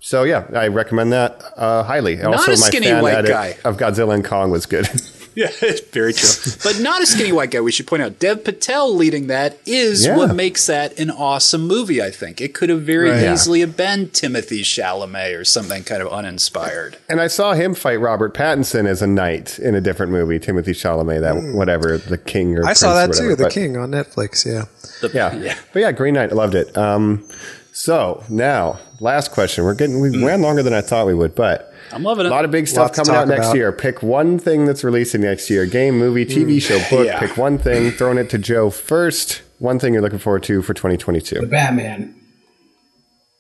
so 0.01 0.25
yeah, 0.25 0.45
I 0.55 0.69
recommend 0.69 1.13
that 1.13 1.43
uh, 1.57 1.85
highly. 1.85 2.21
also, 2.23 2.53
a 2.53 2.57
skinny 2.59 2.89
fan 2.89 3.03
white 3.03 3.15
edit 3.15 3.31
guy. 3.31 3.57
of 3.65 3.79
Godzilla 3.79 4.13
and 4.15 4.25
Kong 4.25 4.51
was 4.51 4.67
good. 4.67 4.87
yeah, 5.35 5.49
it's 5.63 5.81
very 5.91 6.13
true. 6.13 6.53
But 6.63 6.81
not 6.81 7.03
a 7.03 7.07
skinny 7.07 7.33
white 7.33 7.51
guy, 7.51 7.61
we 7.61 7.73
should 7.73 7.87
point 7.87 8.03
out. 8.03 8.19
Dev 8.19 8.45
Patel 8.45 8.95
leading 8.95 9.29
that 9.29 9.59
is 9.67 10.05
Yeah. 10.07 10.17
what 10.17 10.35
makes 10.35 10.67
that 10.67 10.99
an 10.99 11.11
awesome 11.11 11.67
movie, 11.67 12.03
I 12.03 12.11
think. 12.11 12.41
It 12.41 12.53
could 12.55 12.69
have 12.69 12.83
very 12.83 13.11
Right. 13.11 13.33
easily 13.33 13.61
have 13.61 13.77
been 13.77 14.09
Timothée 14.09 14.61
Chalamet 14.63 15.39
or 15.39 15.45
something 15.45 15.85
kind 15.85 16.03
of 16.03 16.09
uninspired. 16.13 16.97
and 17.09 17.21
I 17.21 17.27
saw 17.29 17.53
him 17.55 17.75
fight 17.75 18.01
Robert 18.01 18.35
Pattinson 18.35 18.87
as 18.87 19.03
a 19.03 19.07
knight 19.07 19.59
in 19.59 19.75
a 19.75 19.81
different 19.81 20.13
movie. 20.13 20.39
Timothée 20.39 20.75
Chalamet, 20.77 21.21
that 21.21 21.37
whatever 21.55 21.97
the 21.99 22.19
king 22.19 22.57
or. 22.59 22.67
I 22.67 22.73
saw 22.73 22.95
that 22.95 23.07
prince 23.07 23.21
or 23.21 23.29
too. 23.31 23.37
The 23.37 23.43
But- 23.45 23.53
King 23.53 23.77
on 23.77 23.91
Netflix. 23.91 24.45
Yeah. 24.45 24.65
The- 25.01 25.11
Yeah. 25.15 25.55
but 25.73 25.81
yeah, 25.81 25.93
Green 25.93 26.15
Knight, 26.15 26.31
I 26.33 26.35
loved 26.35 26.55
it. 26.55 26.77
Um, 26.77 27.25
so 27.73 28.23
now 28.29 28.79
last 29.01 29.31
question. 29.33 29.65
We're 29.65 29.75
getting 29.75 30.01
we 30.01 30.25
ran 30.25 30.43
longer 30.43 30.63
than 30.63 30.73
I 30.75 30.81
thought 30.81 31.07
we 31.07 31.15
would, 31.15 31.35
but 31.35 31.73
I'm 31.93 32.03
loving 32.03 32.27
it. 32.27 32.29
A 32.29 32.33
lot 32.33 32.45
of 32.45 32.51
big 32.51 32.69
stuff 32.69 32.97
Lots 32.97 32.99
to 32.99 33.05
coming 33.05 33.21
out 33.21 33.29
next 33.29 33.47
about. 33.47 33.57
year. 33.57 33.73
Pick 33.73 34.03
one 34.03 34.39
thing 34.39 34.67
that's 34.67 34.85
releasing 34.85 35.23
next 35.23 35.51
year 35.51 35.67
game, 35.67 35.99
movie, 35.99 36.25
TV 36.27 36.61
show, 36.63 36.79
book. 36.91 37.07
Yeah. 37.07 37.19
Pick 37.19 37.37
one 37.37 37.59
thing, 37.59 37.91
throwing 37.91 38.19
it 38.19 38.31
to 38.31 38.39
Joe 38.39 38.71
first. 38.71 39.43
One 39.59 39.79
thing 39.79 39.93
you're 39.93 40.03
looking 40.03 40.19
forward 40.19 40.43
to 40.45 40.63
for 40.63 40.73
2022. 40.75 41.41
The 41.41 41.47
Batman. 41.47 42.15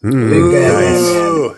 Ooh. 0.05 1.57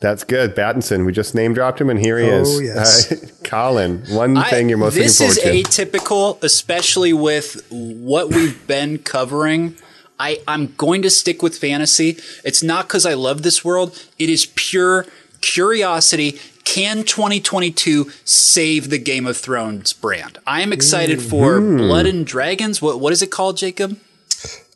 That's 0.00 0.24
good. 0.24 0.56
Battinson, 0.56 1.04
we 1.04 1.12
just 1.12 1.34
name 1.34 1.52
dropped 1.52 1.78
him, 1.80 1.90
and 1.90 1.98
here 2.00 2.18
he 2.18 2.30
Oh, 2.30 2.40
is. 2.40 2.60
yes. 2.62 3.12
Uh, 3.12 3.16
Colin, 3.44 4.02
one 4.08 4.36
I- 4.38 4.48
thing 4.48 4.68
you're 4.70 4.78
most 4.78 4.94
looking 4.96 5.10
forward 5.10 5.34
to. 5.34 5.40
this 5.40 5.42
forward 5.42 5.56
is 5.56 5.62
atypical, 5.66 6.42
especially 6.42 7.12
with 7.12 7.62
what 7.70 8.28
we've 8.30 8.66
been 8.66 8.96
covering. 8.98 9.76
I, 10.20 10.40
I'm 10.46 10.74
going 10.76 11.00
to 11.02 11.10
stick 11.10 11.42
with 11.42 11.56
fantasy. 11.58 12.18
It's 12.44 12.62
not 12.62 12.86
because 12.86 13.06
I 13.06 13.14
love 13.14 13.42
this 13.42 13.64
world. 13.64 13.98
It 14.18 14.28
is 14.28 14.46
pure 14.54 15.06
curiosity. 15.40 16.38
Can 16.64 17.04
2022 17.04 18.10
save 18.24 18.90
the 18.90 18.98
Game 18.98 19.26
of 19.26 19.36
Thrones 19.36 19.92
brand? 19.94 20.38
I 20.46 20.60
am 20.60 20.72
excited 20.72 21.20
for 21.22 21.58
Hmm. 21.58 21.78
Blood 21.78 22.06
and 22.06 22.26
Dragons. 22.26 22.80
What 22.82 23.00
what 23.00 23.12
is 23.12 23.22
it 23.22 23.30
called, 23.30 23.56
Jacob? 23.56 23.98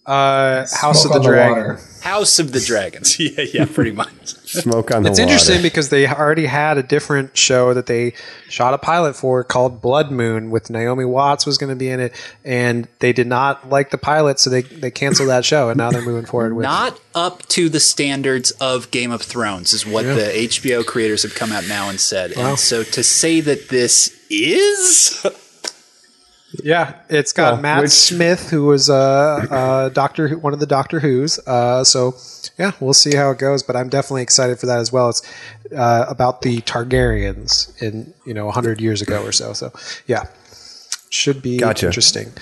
Uh, 0.06 0.66
House 0.80 1.02
Smoke 1.02 1.16
of 1.16 1.22
the 1.22 1.28
Dragon. 1.28 1.56
water. 1.58 1.80
House 2.04 2.38
of 2.38 2.52
the 2.52 2.60
Dragons. 2.60 3.18
yeah, 3.18 3.44
yeah, 3.52 3.64
pretty 3.64 3.90
much. 4.02 4.10
Smoke 4.44 4.94
on 4.94 5.02
the 5.02 5.10
It's 5.10 5.18
water. 5.18 5.22
interesting 5.32 5.62
because 5.62 5.88
they 5.88 6.06
already 6.06 6.44
had 6.46 6.76
a 6.78 6.82
different 6.82 7.36
show 7.36 7.72
that 7.74 7.86
they 7.86 8.12
shot 8.48 8.74
a 8.74 8.78
pilot 8.78 9.16
for 9.16 9.42
called 9.42 9.80
Blood 9.80 10.10
Moon 10.10 10.50
with 10.50 10.68
Naomi 10.70 11.04
Watts 11.06 11.46
was 11.46 11.56
going 11.58 11.70
to 11.70 11.76
be 11.76 11.88
in 11.88 12.00
it, 12.00 12.12
and 12.44 12.86
they 13.00 13.12
did 13.14 13.26
not 13.26 13.70
like 13.70 13.90
the 13.90 13.98
pilot, 13.98 14.38
so 14.38 14.50
they 14.50 14.60
they 14.62 14.90
canceled 14.90 15.30
that 15.30 15.44
show, 15.44 15.70
and 15.70 15.78
now 15.78 15.90
they're 15.90 16.02
moving 16.02 16.26
forward 16.26 16.54
with. 16.54 16.62
Not 16.64 17.00
up 17.14 17.46
to 17.48 17.68
the 17.70 17.80
standards 17.80 18.50
of 18.60 18.90
Game 18.90 19.10
of 19.10 19.22
Thrones 19.22 19.72
is 19.72 19.86
what 19.86 20.04
the 20.04 20.30
HBO 20.34 20.84
creators 20.84 21.22
have 21.22 21.34
come 21.34 21.52
out 21.52 21.66
now 21.66 21.88
and 21.88 21.98
said. 21.98 22.32
And 22.32 22.58
so 22.58 22.82
to 22.84 23.02
say 23.02 23.40
that 23.40 23.70
this 23.70 24.14
is 24.30 25.24
Yeah, 26.62 26.94
it's 27.08 27.32
got 27.32 27.54
Well, 27.54 27.62
Matt 27.62 27.82
which- 27.82 27.90
Smith, 27.90 28.50
who 28.50 28.66
was 28.66 28.88
uh, 28.88 28.94
uh, 29.50 29.88
Doctor, 29.90 30.28
Who- 30.28 30.38
one 30.38 30.52
of 30.52 30.60
the 30.60 30.66
Doctor 30.66 31.00
Who's. 31.00 31.38
Uh, 31.46 31.82
so 31.84 32.14
yeah, 32.58 32.72
we'll 32.80 32.94
see 32.94 33.14
how 33.16 33.30
it 33.30 33.38
goes. 33.38 33.62
But 33.62 33.76
I'm 33.76 33.88
definitely 33.88 34.22
excited 34.22 34.58
for 34.58 34.66
that 34.66 34.78
as 34.78 34.92
well. 34.92 35.08
It's 35.10 35.22
uh, 35.74 36.04
about 36.08 36.42
the 36.42 36.60
Targaryens 36.62 37.72
in 37.82 38.12
you 38.26 38.34
know 38.34 38.44
100 38.46 38.80
years 38.80 39.02
ago 39.02 39.22
or 39.24 39.32
so. 39.32 39.52
So 39.52 39.72
yeah, 40.06 40.24
should 41.10 41.42
be 41.42 41.58
Gotcha. 41.58 41.86
interesting. 41.86 42.32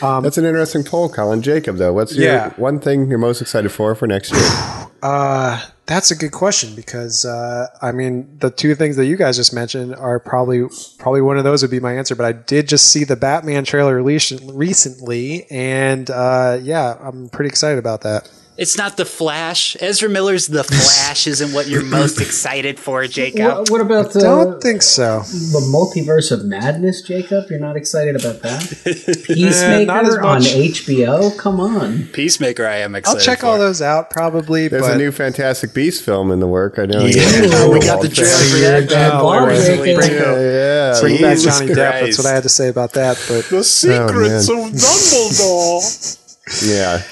That's 0.00 0.38
an 0.38 0.44
interesting 0.44 0.84
poll, 0.84 1.08
Colin. 1.08 1.42
Jacob, 1.42 1.76
though, 1.76 1.92
what's 1.92 2.14
your 2.14 2.32
Yeah. 2.32 2.50
one 2.56 2.78
thing 2.78 3.08
you're 3.10 3.18
most 3.18 3.40
excited 3.42 3.70
for 3.72 3.94
for 3.96 4.06
next 4.06 4.32
year? 4.32 4.77
Uh, 5.02 5.64
that's 5.86 6.10
a 6.10 6.16
good 6.16 6.32
question 6.32 6.74
because 6.74 7.24
uh, 7.24 7.66
I 7.80 7.92
mean 7.92 8.38
the 8.40 8.50
two 8.50 8.74
things 8.74 8.96
that 8.96 9.06
you 9.06 9.16
guys 9.16 9.36
just 9.36 9.54
mentioned 9.54 9.94
are 9.94 10.18
probably 10.18 10.66
probably 10.98 11.22
one 11.22 11.38
of 11.38 11.44
those 11.44 11.62
would 11.62 11.70
be 11.70 11.80
my 11.80 11.94
answer. 11.94 12.14
But 12.14 12.26
I 12.26 12.32
did 12.32 12.68
just 12.68 12.90
see 12.92 13.04
the 13.04 13.16
Batman 13.16 13.64
trailer 13.64 13.96
released 13.96 14.32
recently, 14.44 15.46
and 15.50 16.10
uh, 16.10 16.58
yeah, 16.60 16.98
I'm 17.00 17.28
pretty 17.28 17.48
excited 17.48 17.78
about 17.78 18.02
that. 18.02 18.30
It's 18.58 18.76
not 18.76 18.96
the 18.96 19.04
Flash. 19.04 19.76
Ezra 19.80 20.08
Miller's 20.08 20.48
The 20.48 20.64
Flash 20.64 21.28
isn't 21.28 21.52
what 21.52 21.68
you're 21.68 21.84
most 21.84 22.20
excited 22.26 22.80
for, 22.80 23.06
Jacob. 23.06 23.56
What, 23.56 23.70
what 23.70 23.80
about 23.80 24.16
uh, 24.16 24.20
Don't 24.20 24.60
think 24.60 24.82
so. 24.82 25.20
the 25.20 25.60
multiverse 25.72 26.32
of 26.32 26.44
madness, 26.44 27.00
Jacob? 27.02 27.44
You're 27.50 27.60
not 27.60 27.76
excited 27.76 28.16
about 28.16 28.42
that? 28.42 28.62
Peacemaker 29.26 29.86
not 29.86 30.04
as 30.06 30.16
on. 30.16 30.40
HBO? 30.40 31.38
Come 31.38 31.60
on. 31.60 32.08
Peacemaker, 32.08 32.66
I 32.66 32.78
am 32.78 32.96
excited. 32.96 33.18
I'll 33.20 33.24
check 33.24 33.40
for. 33.40 33.46
all 33.46 33.58
those 33.58 33.80
out 33.80 34.10
probably. 34.10 34.66
There's 34.66 34.82
but 34.82 34.94
a 34.96 34.98
new 34.98 35.12
Fantastic 35.12 35.72
Beast 35.72 36.02
film 36.04 36.32
in 36.32 36.40
the 36.40 36.48
work. 36.48 36.80
I 36.80 36.86
know. 36.86 37.04
Yeah, 37.06 37.68
we 37.68 37.78
got 37.78 38.02
the 38.02 38.08
trailer 38.08 38.32
for 38.50 38.56
You're 38.56 38.76
a 38.78 38.80
that. 38.86 39.12
Oh, 39.14 39.22
ball, 39.22 39.42
we're 39.46 39.54
Jacob. 39.54 39.86
really- 39.86 40.44
Yeah, 40.52 40.98
bring 41.00 41.22
back 41.22 41.36
Jesus 41.36 41.58
Johnny 41.60 41.70
Depp. 41.70 41.76
That's 42.00 42.18
what 42.18 42.26
I 42.26 42.32
had 42.34 42.42
to 42.42 42.48
say 42.48 42.68
about 42.68 42.92
that. 42.94 43.24
But 43.28 43.44
The 43.44 43.62
secrets 43.62 44.48
of 44.48 44.56
Dumbledore. 44.74 46.18
Yeah. 46.66 47.02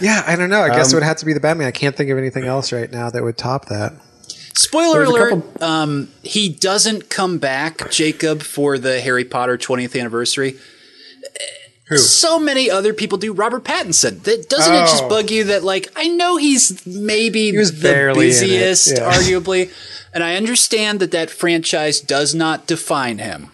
Yeah, 0.00 0.22
I 0.26 0.36
don't 0.36 0.50
know. 0.50 0.60
I 0.62 0.68
guess 0.68 0.86
Um, 0.88 0.92
it 0.92 0.94
would 0.96 1.02
have 1.04 1.16
to 1.18 1.26
be 1.26 1.32
the 1.32 1.40
Batman. 1.40 1.66
I 1.66 1.70
can't 1.72 1.96
think 1.96 2.10
of 2.10 2.18
anything 2.18 2.44
else 2.44 2.72
right 2.72 2.90
now 2.90 3.10
that 3.10 3.22
would 3.22 3.36
top 3.38 3.66
that. 3.68 3.94
Spoiler 4.54 5.00
There's 5.04 5.08
alert: 5.10 5.62
um, 5.62 6.08
he 6.22 6.48
doesn't 6.48 7.10
come 7.10 7.38
back, 7.38 7.90
Jacob, 7.90 8.42
for 8.42 8.78
the 8.78 9.00
Harry 9.00 9.24
Potter 9.24 9.58
20th 9.58 9.98
anniversary. 9.98 10.56
Who? 11.88 11.98
So 11.98 12.38
many 12.40 12.68
other 12.70 12.92
people 12.92 13.16
do. 13.18 13.32
Robert 13.32 13.62
Pattinson. 13.64 14.22
That 14.24 14.48
doesn't 14.48 14.74
it 14.74 14.80
just 14.86 15.04
Oh. 15.04 15.08
bug 15.08 15.30
you 15.30 15.44
that 15.44 15.62
like 15.62 15.88
I 15.94 16.08
know 16.08 16.36
he's 16.36 16.84
maybe 16.86 17.52
He 17.52 17.56
was 17.58 17.80
the 17.80 17.82
barely 17.88 18.26
in 18.26 18.30
it, 18.32 18.40
busiest, 18.40 18.92
yeah. 18.96 19.12
arguably, 19.12 19.70
and 20.12 20.24
I 20.24 20.34
understand 20.36 20.98
that 21.00 21.12
that 21.12 21.30
franchise 21.30 22.00
does 22.00 22.34
not 22.34 22.66
define 22.66 23.18
him. 23.18 23.52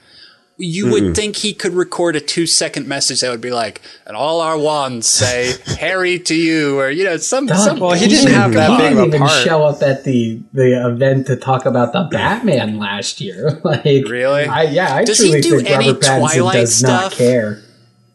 You 0.62 0.90
would 0.92 1.16
think 1.16 1.36
he 1.36 1.52
could 1.54 1.72
record 1.74 2.14
a 2.16 2.20
two 2.20 2.46
second 2.46 2.86
message 2.86 3.20
that 3.20 3.30
would 3.30 3.40
be 3.40 3.50
like, 3.50 3.80
and 4.06 4.16
all 4.16 4.40
our 4.40 4.56
wands 4.56 5.08
say 5.08 5.54
Harry 5.80 6.18
to 6.20 6.34
you, 6.34 6.78
or 6.78 6.88
you 6.90 7.04
know, 7.04 7.16
some, 7.16 7.46
Dog, 7.46 7.58
some 7.58 7.80
Well, 7.80 7.92
he 7.92 8.06
didn't 8.08 8.32
have 8.32 8.52
that 8.54 8.70
he 8.70 8.76
big 8.76 8.86
of 8.92 8.98
didn't 8.98 9.02
a 9.02 9.06
even 9.08 9.20
part. 9.20 9.44
show 9.44 9.64
up 9.64 9.82
at 9.82 10.04
the 10.04 10.40
the 10.52 10.86
event 10.88 11.26
to 11.28 11.36
talk 11.36 11.66
about 11.66 11.92
the 11.92 12.08
Batman 12.10 12.78
last 12.78 13.20
year. 13.20 13.60
like, 13.64 13.84
Really? 14.08 14.44
I, 14.44 14.62
yeah, 14.64 14.94
I 14.94 15.04
Does 15.04 15.18
he 15.18 15.40
do 15.40 15.56
think 15.58 15.70
any 15.70 15.86
Robert 15.88 16.02
Pattinson 16.02 16.18
Twilight 16.34 16.54
does 16.54 16.82
not 16.82 17.00
stuff? 17.12 17.18
care. 17.18 17.61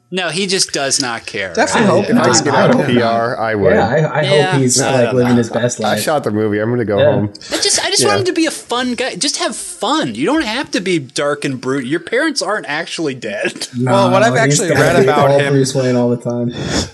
No, 0.10 0.30
he 0.30 0.48
just 0.48 0.72
does 0.72 1.02
not 1.02 1.26
care. 1.26 1.54
Definitely. 1.54 1.84
I 1.84 1.92
hope 1.92 2.06
If 2.06 2.12
I 2.12 2.14
not. 2.14 2.26
could 2.36 2.46
get 2.46 2.54
out 2.56 2.70
of 2.70 2.76
hope 2.78 2.86
PR. 3.36 3.42
I 3.42 3.56
would. 3.56 3.74
Yeah, 3.74 3.88
I, 3.90 3.96
I 3.98 4.22
Yeah. 4.22 4.52
hope 4.54 4.62
he's 4.62 4.80
I 4.80 5.04
like 5.04 5.14
living 5.14 5.36
his 5.36 5.50
best 5.50 5.82
life. 5.82 5.98
I 5.98 6.02
shot 6.02 6.24
the 6.24 6.32
movie. 6.32 6.60
I'm 6.60 6.70
going 6.70 6.80
to 6.80 6.86
go 6.86 6.98
Yeah. 6.98 7.12
home. 7.12 7.34
I 7.52 7.58
just, 7.58 7.84
I 7.84 7.90
just 7.90 8.04
Yeah. 8.04 8.08
want 8.08 8.20
him 8.20 8.26
to 8.28 8.32
be 8.34 8.46
a 8.46 8.52
fun 8.52 8.94
guy. 8.96 9.16
Just 9.16 9.36
have 9.38 9.54
fun. 9.54 10.16
You 10.16 10.26
don't 10.26 10.46
have 10.46 10.72
to 10.72 10.80
be 10.80 10.98
dark 10.98 11.44
and 11.44 11.60
brute. 11.60 11.86
Your 11.86 12.00
parents 12.00 12.42
aren't 12.42 12.68
actually 12.68 13.16
dead. 13.16 13.68
Well, 13.78 14.10
what 14.12 14.24
I've 14.24 14.36
actually 14.38 14.70
read 14.72 15.04
about 15.04 15.30
all 15.30 15.40
him- 15.40 15.52
Bruce 15.54 15.76
Wayne 15.76 15.96
all 15.98 16.10
the 16.10 16.18
time. 16.18 16.54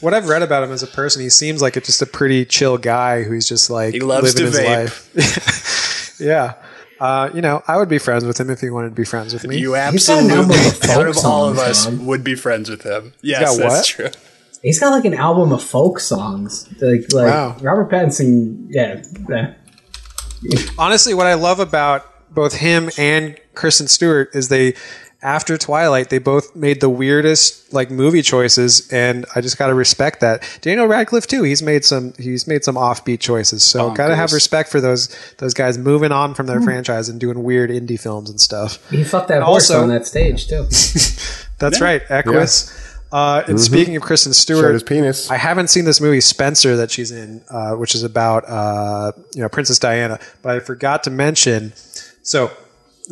What 0.00 0.12
I've 0.12 0.28
read 0.28 0.42
about 0.42 0.62
him 0.64 0.70
as 0.70 0.82
a 0.82 0.86
person, 0.86 1.22
he 1.22 1.30
seems 1.30 1.62
like 1.62 1.76
a, 1.76 1.80
just 1.80 2.02
a 2.02 2.06
pretty 2.06 2.44
chill 2.44 2.76
guy 2.76 3.22
who's 3.22 3.48
just 3.48 3.70
like 3.70 3.94
He 3.94 4.00
loves 4.00 4.34
living 4.38 4.52
to 4.52 4.58
his 4.58 4.68
life. 4.68 6.14
yeah. 6.20 6.54
Uh, 7.02 7.30
you 7.34 7.40
know, 7.40 7.64
I 7.66 7.78
would 7.78 7.88
be 7.88 7.98
friends 7.98 8.24
with 8.24 8.38
him 8.38 8.48
if 8.48 8.60
he 8.60 8.70
wanted 8.70 8.90
to 8.90 8.94
be 8.94 9.04
friends 9.04 9.32
with 9.32 9.44
me. 9.44 9.58
You 9.58 9.74
He's 9.74 10.06
got 10.06 10.22
an 10.22 10.30
album 10.30 10.52
absolutely, 10.52 10.90
of 10.90 10.96
out 10.98 11.08
of 11.08 11.24
all 11.24 11.48
of 11.48 11.58
us, 11.58 11.86
dog. 11.86 11.98
would 11.98 12.22
be 12.22 12.36
friends 12.36 12.70
with 12.70 12.82
him. 12.84 13.12
Yes, 13.22 13.58
that's 13.58 13.74
what? 13.98 14.12
true. 14.12 14.22
He's 14.62 14.78
got 14.78 14.90
like 14.90 15.04
an 15.04 15.14
album 15.14 15.52
of 15.52 15.60
folk 15.64 15.98
songs. 15.98 16.68
Like, 16.80 17.12
like 17.12 17.26
Wow. 17.26 17.56
Robert 17.60 17.90
Pattinson. 17.90 18.66
Yeah, 18.68 19.02
yeah. 19.28 19.54
Honestly, 20.78 21.12
what 21.12 21.26
I 21.26 21.34
love 21.34 21.58
about 21.58 22.06
both 22.32 22.54
him 22.54 22.88
and 22.96 23.36
Kristen 23.54 23.88
Stewart 23.88 24.30
is 24.32 24.48
they, 24.48 24.74
after 25.22 25.56
Twilight, 25.56 26.10
they 26.10 26.18
both 26.18 26.56
made 26.56 26.80
the 26.80 26.88
weirdest 26.88 27.72
like 27.72 27.90
movie 27.90 28.22
choices, 28.22 28.90
and 28.92 29.24
I 29.36 29.40
just 29.40 29.56
gotta 29.56 29.74
respect 29.74 30.20
that. 30.20 30.42
Daniel 30.62 30.86
Radcliffe 30.86 31.26
too. 31.28 31.44
He's 31.44 31.62
made 31.62 31.84
some. 31.84 32.12
He's 32.18 32.46
made 32.48 32.64
some 32.64 32.74
offbeat 32.74 33.20
choices. 33.20 33.62
So 33.62 33.92
gotta 33.92 34.16
have 34.16 34.32
respect 34.32 34.70
for 34.70 34.80
those 34.80 35.08
those 35.38 35.54
guys 35.54 35.78
moving 35.78 36.10
on 36.12 36.34
from 36.34 36.46
their 36.46 36.60
franchise 36.60 37.08
and 37.08 37.20
doing 37.20 37.42
weird 37.44 37.70
indie 37.70 38.00
films 38.00 38.30
and 38.30 38.40
stuff. 38.40 38.90
He 38.90 39.04
fucked 39.04 39.28
that 39.28 39.42
horse 39.42 39.70
Also- 39.70 39.82
on 39.82 39.88
that 39.90 40.06
stage 40.06 40.48
too. 40.48 40.64
That's 41.58 41.80
right, 41.80 42.02
Equus. 42.10 42.78
Uh, 43.12 43.44
and 43.46 43.60
speaking 43.60 43.94
of 43.94 44.02
Kristen 44.02 44.32
Stewart, 44.32 44.72
his 44.72 44.82
penis. 44.82 45.30
I 45.30 45.36
haven't 45.36 45.68
seen 45.68 45.84
this 45.84 46.00
movie 46.00 46.22
Spencer 46.22 46.76
that 46.76 46.90
she's 46.90 47.10
in, 47.12 47.44
uh, 47.50 47.74
which 47.74 47.94
is 47.94 48.02
about 48.02 48.48
uh, 48.48 49.12
you 49.34 49.42
know 49.42 49.48
Princess 49.50 49.78
Diana. 49.78 50.18
But 50.40 50.56
I 50.56 50.60
forgot 50.60 51.04
to 51.04 51.10
mention. 51.10 51.74
So 52.22 52.50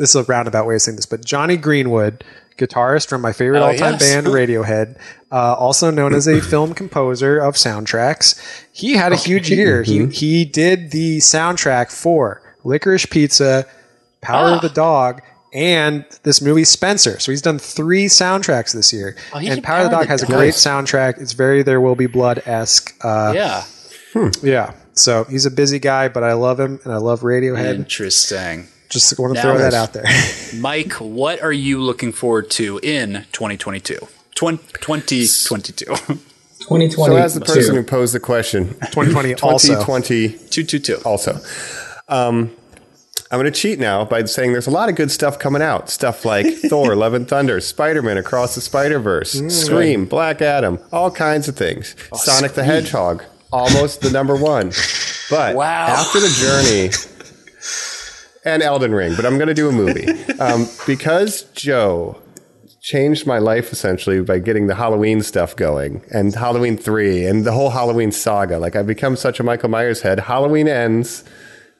this 0.01 0.11
is 0.11 0.17
a 0.17 0.25
roundabout 0.25 0.67
way 0.67 0.75
of 0.75 0.83
saying 0.83 0.97
this, 0.97 1.07
but 1.07 1.25
Jonny 1.25 1.57
Greenwood, 1.57 2.25
guitarist 2.59 3.09
from 3.09 3.21
my 3.21 3.33
favorite 3.33 3.61
Oh, 3.61 3.67
all-time 3.67 3.93
yes. 3.95 4.03
band 4.15 4.27
Radiohead, 4.27 4.99
uh, 5.31 5.55
also 5.55 5.91
known 5.91 6.15
as 6.15 6.27
a 6.27 6.41
film 6.53 6.75
composer 6.75 7.39
of 7.39 7.55
soundtracks, 7.55 8.41
he 8.73 8.95
had 8.95 9.13
a 9.13 9.17
huge 9.17 9.51
year. 9.51 9.83
He 9.83 10.07
he 10.07 10.45
did 10.45 10.91
the 10.91 11.19
soundtrack 11.19 11.91
for 11.93 12.43
Licorice 12.65 13.07
Pizza, 13.09 13.67
Power 14.21 14.51
of 14.51 14.63
the 14.63 14.69
Dog. 14.71 15.23
And 15.53 16.05
this 16.23 16.41
movie 16.41 16.63
Spencer, 16.63 17.19
so 17.19 17.33
he's 17.33 17.43
done 17.43 17.59
three 17.59 18.07
soundtracks 18.07 18.73
this 18.73 18.93
year. 18.93 19.17
he 19.41 19.49
and 19.49 19.57
did 19.57 19.65
Power 19.65 19.79
of 19.79 19.85
the 19.91 19.97
Dog 19.97 20.05
the 20.05 20.09
has 20.11 20.23
a 20.23 20.27
great 20.27 20.55
soundtrack. 20.55 21.21
It's 21.21 21.33
very 21.33 21.65
There 21.65 21.81
Will 21.81 21.97
Be 21.97 22.07
Blood 22.07 22.41
esque. 22.47 22.95
Uh, 23.03 23.33
Yeah, 23.35 23.65
yeah. 24.45 24.75
So 24.93 25.25
he's 25.25 25.47
a 25.47 25.51
busy 25.51 25.81
guy, 25.81 26.07
but 26.09 26.23
I 26.23 26.35
love 26.35 26.61
him 26.61 26.79
and 26.85 26.93
I 26.93 26.99
love 26.99 27.23
Radiohead. 27.23 27.75
interesting. 27.75 28.69
Just 28.91 29.19
want 29.19 29.35
to 29.35 29.43
Now 29.43 29.43
throw 29.43 29.59
that 29.59 29.73
out 29.75 29.93
there. 29.93 30.05
Mike, 30.61 30.93
what 30.95 31.41
are 31.43 31.53
you 31.53 31.81
looking 31.81 32.13
forward 32.13 32.51
to 32.53 32.79
in 32.83 33.25
2022? 33.33 33.99
Twen- 34.35 34.59
2022. 34.59 35.85
2020. 35.87 36.91
So, 36.91 37.17
as 37.17 37.35
the 37.35 37.41
person 37.41 37.75
who 37.75 37.83
posed 37.83 38.15
the 38.15 38.21
question, 38.21 38.69
2020 38.93 39.35
also. 39.37 39.69
2020 39.75 40.29
222. 40.49 40.97
also. 41.05 41.39
Um, 42.09 42.51
I'm 43.33 43.39
going 43.41 43.45
to 43.53 43.57
cheat 43.59 43.79
now 43.79 44.05
by 44.05 44.25
saying 44.25 44.51
there's 44.53 44.67
a 44.67 44.73
lot 44.73 44.89
of 44.89 44.97
good 44.97 45.11
stuff 45.13 45.39
coming 45.39 45.63
out. 45.63 45.89
Stuff 45.89 46.25
like 46.25 46.47
Thor, 46.69 46.97
Love 46.97 47.15
and 47.15 47.29
Thunder, 47.29 47.61
Spider 47.61 48.03
Man 48.03 48.19
Across 48.19 48.57
the 48.57 48.61
Spider 48.61 48.99
Verse, 48.99 49.37
Mm. 49.41 49.51
Scream, 49.53 50.05
Black 50.05 50.43
Adam, 50.43 50.81
all 50.93 51.11
kinds 51.13 51.47
of 51.49 51.57
things. 51.57 51.95
Oh, 52.13 52.17
Sonic 52.17 52.53
the 52.55 52.65
Hedgehog, 52.65 53.23
almost 53.53 54.01
the 54.01 54.11
number 54.11 54.35
one. 54.37 54.73
But 55.31 55.55
Wow. 55.55 55.87
after 55.87 56.19
the 56.19 56.29
journey, 56.29 56.91
and 58.45 58.63
Elden 58.63 58.93
Ring, 58.95 59.15
but 59.17 59.25
I'm 59.27 59.37
going 59.37 59.49
to 59.49 59.55
do 59.55 59.69
a 59.69 59.73
movie. 59.73 60.07
Um, 60.41 60.67
because 60.87 61.43
Joe 61.55 62.17
changed 62.81 63.27
my 63.27 63.39
life 63.39 63.73
essentially 63.73 64.23
by 64.23 64.39
getting 64.39 64.69
the 64.69 64.75
Halloween 64.77 65.21
stuff 65.21 65.55
going 65.55 66.03
and 66.11 66.35
Halloween 66.35 66.79
3 66.79 67.27
and 67.27 67.45
the 67.45 67.53
whole 67.53 67.69
Halloween 67.69 68.11
saga. 68.11 68.59
Like 68.59 68.75
I've 68.75 68.87
become 68.87 69.17
such 69.17 69.39
a 69.39 69.43
Michael 69.43 69.69
Myers 69.69 70.01
head. 70.01 70.21
Halloween 70.21 70.67
ends. 70.67 71.25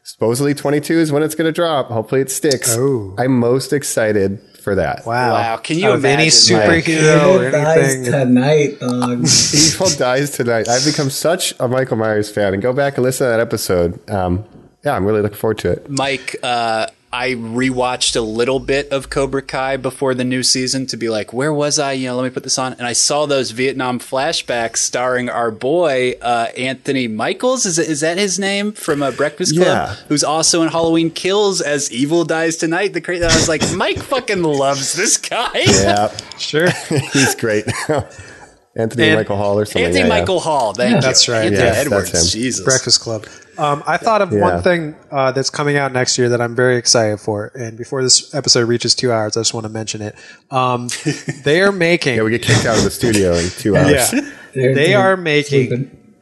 Supposedly 0.03 0.53
22 0.53 0.93
is 0.95 1.11
when 1.11 1.23
it's 1.23 1.35
going 1.35 1.47
to 1.49 1.53
drop. 1.53 1.89
Hopefully 1.89 2.21
it 2.21 2.31
sticks. 2.31 2.77
Oh. 2.77 3.15
I'm 3.19 3.39
most 3.39 3.73
excited 3.73 4.39
for 4.63 4.75
that. 4.75 5.07
Wow. 5.07 5.33
Wow, 5.33 5.57
can 5.57 5.79
you 5.79 5.89
Out 5.89 5.95
of 5.97 6.05
any 6.05 6.25
imagine, 6.25 6.57
like- 6.59 6.85
superhero 6.85 7.39
or 7.39 7.51
dies 7.51 7.95
anything? 7.95 8.13
tonight, 8.13 8.81
dog. 8.81 9.25
Evil 9.55 9.89
dies 9.97 10.31
tonight. 10.33 10.69
I've 10.69 10.85
become 10.85 11.09
such 11.09 11.55
a 11.59 11.67
Michael 11.67 11.97
Myers 11.97 12.31
fan. 12.31 12.53
And 12.53 12.63
go 12.63 12.75
back 12.75 12.99
and 12.99 13.05
listen 13.05 13.25
to 13.27 13.31
that 13.31 13.41
episode. 13.41 14.11
Um, 14.11 14.45
yeah, 14.85 14.95
I'm 14.95 15.05
really 15.05 15.21
looking 15.23 15.39
forward 15.39 15.59
to 15.59 15.73
it. 15.73 15.91
Mike, 15.91 16.37
uh, 16.43 16.87
I 17.13 17.31
rewatched 17.31 18.15
a 18.15 18.21
little 18.21 18.61
bit 18.61 18.91
of 18.93 19.11
Cobra 19.11 19.43
Kai 19.43 19.77
before 19.77 20.15
the 20.15 20.23
new 20.23 20.45
season 20.45 20.87
to 20.87 20.97
be 20.97 21.09
like, 21.09 21.33
where 21.33 21.53
was 21.53 21.77
I? 21.77 21.93
You 21.93 22.07
know, 22.07 22.17
let 22.17 22.23
me 22.23 22.31
put 22.31 22.45
this 22.45 22.57
on. 22.57 22.75
And 22.75 22.83
I 22.83 22.93
saw 22.93 23.27
those 23.27 23.51
Vietnam 23.51 23.99
flashbacks 23.99 24.77
starring 24.77 25.29
our 25.29 25.51
boy 25.51 26.13
uh, 26.23 26.47
Anthony 26.57 27.09
Michaels. 27.09 27.67
Is, 27.67 27.81
it, 27.81 27.89
is 27.89 28.01
that 28.03 28.17
his 28.17 28.39
name 28.39 28.71
from 28.71 29.03
uh, 29.03 29.11
Breakfast 29.11 29.57
Club? 29.57 29.67
Yeah. 29.67 29.95
Who's 30.09 30.23
also 30.23 30.63
in 30.63 30.69
Halloween 30.69 31.11
Kills 31.11 31.61
as 31.61 31.91
Evil 31.91 32.25
Dies 32.25 32.57
Tonight. 32.57 32.93
The 32.93 33.01
cra- 33.01 33.17
I 33.19 33.25
was 33.35 33.49
like, 33.49 33.63
Mike 33.75 33.99
fucking 33.99 34.43
loves 34.45 34.93
this 34.93 35.17
guy. 35.17 35.51
Yeah, 35.67 36.17
Sure. 36.39 36.71
he's 37.13 37.35
great. 37.35 37.65
Anthony 38.77 39.09
And 39.09 39.17
Michael 39.17 39.37
Hall 39.37 39.59
or 39.59 39.65
something. 39.65 39.85
Anthony 39.85 40.01
yeah, 40.01 40.07
yeah. 40.15 40.21
Michael 40.21 40.39
Hall. 40.41 40.73
Thank 40.75 40.95
you. 40.97 41.01
That's 41.01 41.29
right. 41.29 41.47
Anthony 41.47 41.57
Yes, 41.57 41.75
that's 41.77 41.87
Edwards. 41.87 42.35
him. 42.35 42.41
Jesus. 42.41 42.65
Breakfast 42.65 43.01
Club. 43.01 43.27
Um, 43.59 43.83
I 43.87 43.97
thought 43.97 44.23
of 44.23 44.33
Yeah. 44.33 44.41
one 44.41 44.63
thing 44.63 44.95
uh, 45.11 45.33
that's 45.33 45.51
coming 45.51 45.77
out 45.77 45.93
next 45.93 46.17
year 46.17 46.29
that 46.31 46.41
I'm 46.41 46.55
very 46.55 46.77
excited 46.77 47.19
for. 47.19 47.51
And 47.57 47.77
before 47.77 48.03
this 48.03 48.33
episode 48.35 48.69
reaches 48.69 48.95
two 48.95 49.11
hours, 49.13 49.37
I 49.37 49.41
just 49.41 49.53
want 49.55 49.65
to 49.65 49.71
mention 49.71 50.03
it. 50.03 50.15
Um, 50.53 50.89
they 51.45 51.61
are 51.63 51.73
making. 51.73 52.17
Yeah, 52.17 52.23
we 52.23 52.31
get 52.31 52.43
kicked 52.43 52.65
out 52.65 52.79
of 52.79 52.85
the 52.85 52.91
studio 52.91 53.35
in 53.35 53.51
two 53.51 53.77
hours. 53.77 54.13
yeah. 54.13 54.21
They're- 54.55 54.75
They 54.75 54.95
are 54.95 55.17
making 55.17 55.69
sleeping. 55.69 56.15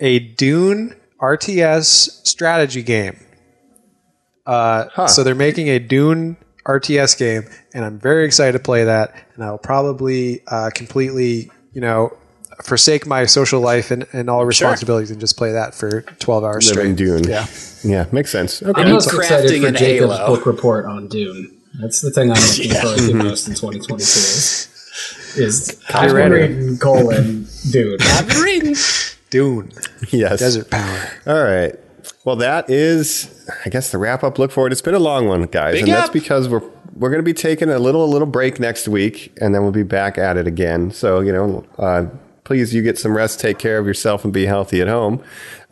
a 0.00 0.18
Dune 0.18 0.94
RTS 1.20 2.26
strategy 2.26 2.82
game. 2.82 3.18
Uh, 4.46 4.86
Huh. 4.92 5.06
So 5.08 5.24
they're 5.24 5.34
making 5.34 5.68
a 5.70 5.78
Dune 5.78 6.36
RTS 6.66 7.18
game, 7.18 7.44
and 7.74 7.84
I'm 7.84 7.98
very 7.98 8.24
excited 8.24 8.52
to 8.52 8.58
play 8.58 8.84
that. 8.84 9.14
And 9.34 9.44
I'll 9.44 9.58
probably 9.58 10.42
uh, 10.46 10.70
completely, 10.74 11.50
you 11.72 11.80
know, 11.80 12.16
forsake 12.62 13.06
my 13.06 13.26
social 13.26 13.60
life 13.60 13.90
and, 13.90 14.06
and 14.12 14.30
all 14.30 14.44
responsibilities 14.46 15.10
and 15.10 15.20
just 15.20 15.36
play 15.36 15.52
that 15.52 15.74
for 15.74 16.02
12 16.02 16.44
hours 16.44 16.68
Live 16.74 16.84
in 16.86 16.94
straight. 16.96 17.06
Dune. 17.06 17.24
Yeah. 17.24 17.46
Yeah, 17.82 18.06
makes 18.12 18.30
sense. 18.30 18.62
Okay. 18.62 18.80
I'm 18.80 18.90
most 18.90 19.08
crafting 19.08 19.18
excited 19.18 19.62
for 19.62 19.70
Jacob's 19.72 20.16
Halo. 20.16 20.26
book 20.36 20.46
report 20.46 20.86
on 20.86 21.08
Dune. 21.08 21.50
That's 21.80 22.00
the 22.00 22.10
thing 22.10 22.30
I'm 22.30 22.40
looking 22.40 22.70
forward 22.80 22.98
to 22.98 23.14
most 23.14 23.48
in 23.48 23.54
2022. 23.54 24.02
Is, 24.02 24.68
is 25.36 25.82
I've 25.92 26.12
been 26.12 26.30
reading 26.32 26.78
colon 26.78 27.46
Dune. 27.70 27.98
Ring. 28.40 28.74
Dune, 29.30 29.72
Yes. 30.10 30.38
Desert 30.38 30.70
Power. 30.70 31.10
All 31.26 31.42
right. 31.42 31.74
Well, 32.24 32.36
that 32.36 32.68
is, 32.70 33.48
I 33.64 33.68
guess, 33.70 33.90
the 33.90 33.98
wrap 33.98 34.22
up. 34.24 34.38
Look 34.38 34.50
forward. 34.50 34.72
It's 34.72 34.82
been 34.82 34.94
a 34.94 34.98
long 34.98 35.28
one, 35.28 35.42
guys, 35.44 35.74
Big 35.74 35.84
and 35.84 35.92
that's 35.92 36.10
because 36.10 36.48
we're 36.48 36.62
we're 36.96 37.10
going 37.10 37.18
to 37.20 37.24
be 37.24 37.34
taking 37.34 37.70
a 37.70 37.78
little 37.78 38.04
a 38.04 38.06
little 38.06 38.26
break 38.26 38.60
next 38.60 38.86
week, 38.88 39.32
and 39.40 39.54
then 39.54 39.62
we'll 39.62 39.72
be 39.72 39.82
back 39.82 40.16
at 40.18 40.36
it 40.36 40.46
again. 40.46 40.90
So 40.90 41.20
you 41.20 41.32
know, 41.32 41.64
uh, 41.78 42.06
please 42.44 42.74
you 42.74 42.82
get 42.82 42.98
some 42.98 43.16
rest, 43.16 43.40
take 43.40 43.58
care 43.58 43.78
of 43.78 43.86
yourself, 43.86 44.24
and 44.24 44.32
be 44.32 44.46
healthy 44.46 44.80
at 44.80 44.88
home, 44.88 45.22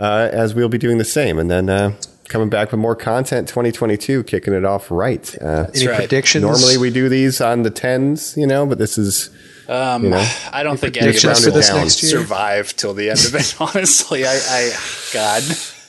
uh, 0.01 0.29
as 0.33 0.55
we'll 0.55 0.69
be 0.69 0.79
doing 0.79 0.99
the 0.99 1.05
same. 1.05 1.39
And 1.39 1.51
then 1.51 1.69
uh, 1.69 1.93
coming 2.29 2.49
back 2.49 2.71
with 2.73 2.81
more 2.81 2.97
content 2.97 3.47
2022, 3.49 4.25
kicking 4.25 4.55
it 4.55 4.65
off 4.65 4.91
right. 4.91 5.35
Uh, 5.41 5.67
Any 5.75 5.87
right. 5.87 5.97
predictions? 5.99 6.43
normally 6.43 6.77
we 6.79 6.91
do 6.91 7.09
these 7.09 7.41
on 7.41 7.63
the 7.63 7.71
tens, 7.71 8.37
you 8.37 8.47
know, 8.47 8.67
but 8.67 8.79
this 8.79 8.97
is 8.99 9.31
Um, 9.69 10.05
You 10.05 10.11
know, 10.11 10.29
I 10.53 10.63
don't 10.65 10.79
think 10.79 10.97
any 10.97 11.07
of 11.11 11.15
predictions 11.15 11.39
us 11.39 11.45
for 11.45 11.51
will 11.53 11.79
next 11.85 12.03
year? 12.03 12.11
survive 12.11 12.75
till 12.75 12.95
the 12.95 13.11
end 13.11 13.21
of 13.27 13.35
it. 13.37 13.55
Honestly, 13.61 14.25
I, 14.27 14.33
I 14.35 14.73
God, 15.13 15.43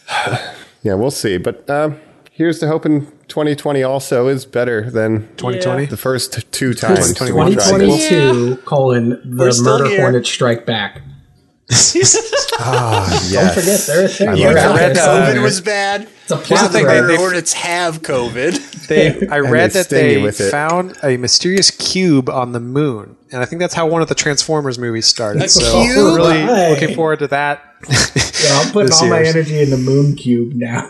yeah, 0.84 0.94
we'll 0.94 1.12
see. 1.12 1.38
But 1.38 1.70
um, 1.70 2.00
here's 2.32 2.60
to 2.60 2.68
hoping 2.68 3.06
2020 3.28 3.84
also 3.84 4.28
is 4.28 4.46
better 4.46 4.90
than 4.90 5.28
2020? 5.38 5.86
the 5.88 5.98
first 5.98 6.52
two 6.52 6.74
times. 6.74 7.14
2021. 7.14 7.48
we 7.48 7.56
tried 7.56 7.80
this. 7.80 8.10
2022 8.10 8.62
colon 8.64 9.10
the 9.24 9.62
murder 9.64 9.88
here. 9.88 10.02
hornets 10.02 10.30
strike 10.30 10.66
back. 10.66 11.02
Yes. 11.70 11.94
Don't 12.60 13.54
forget 13.54 13.80
they're 13.88 14.06
a 14.06 14.08
thing. 14.08 14.30
I 14.30 14.36
They're 14.36 14.54
love 14.54 14.58
out 14.58 14.76
that. 14.76 14.96
there 14.96 15.10
Uh, 15.10 15.34
COVID 15.34 15.44
was 15.44 15.62
bad. 15.62 16.10
It's 16.24 16.32
a 16.32 16.36
the 16.36 16.42
plot 16.42 16.72
thing, 16.72 16.84
thread. 16.86 17.10
they- 17.10 17.16
Hornets 17.18 17.54
have 17.54 18.02
COVID. 18.02 18.72
They, 18.84 19.28
I 19.32 19.40
read 19.40 19.72
they 19.72 19.80
that 19.82 19.90
they 19.90 20.22
with 20.22 20.42
it. 20.42 20.52
found 20.52 20.98
a 21.04 21.16
mysterious 21.16 21.72
cube 21.72 22.30
on 22.30 22.52
the 22.52 22.60
moon, 22.60 23.16
and 23.32 23.42
I 23.42 23.46
think 23.46 23.62
that's 23.62 23.74
how 23.74 23.88
one 23.88 24.02
of 24.02 24.10
the 24.10 24.16
Transformers 24.16 24.78
movies 24.78 25.06
started. 25.08 25.42
A 25.42 25.48
so 25.48 25.82
cube? 25.86 25.98
I'm 25.98 26.16
really 26.16 26.44
Why? 26.44 26.70
looking 26.70 26.94
forward 26.94 27.20
to 27.20 27.28
that. 27.28 27.62
Yeah, 27.90 28.60
I'm 28.60 28.72
putting 28.74 28.88
this 28.90 29.02
all 29.02 29.08
my 29.10 29.24
energy 29.24 29.62
in 29.62 29.70
the 29.70 29.78
moon 29.78 30.16
cube 30.18 30.52
now. 30.54 30.86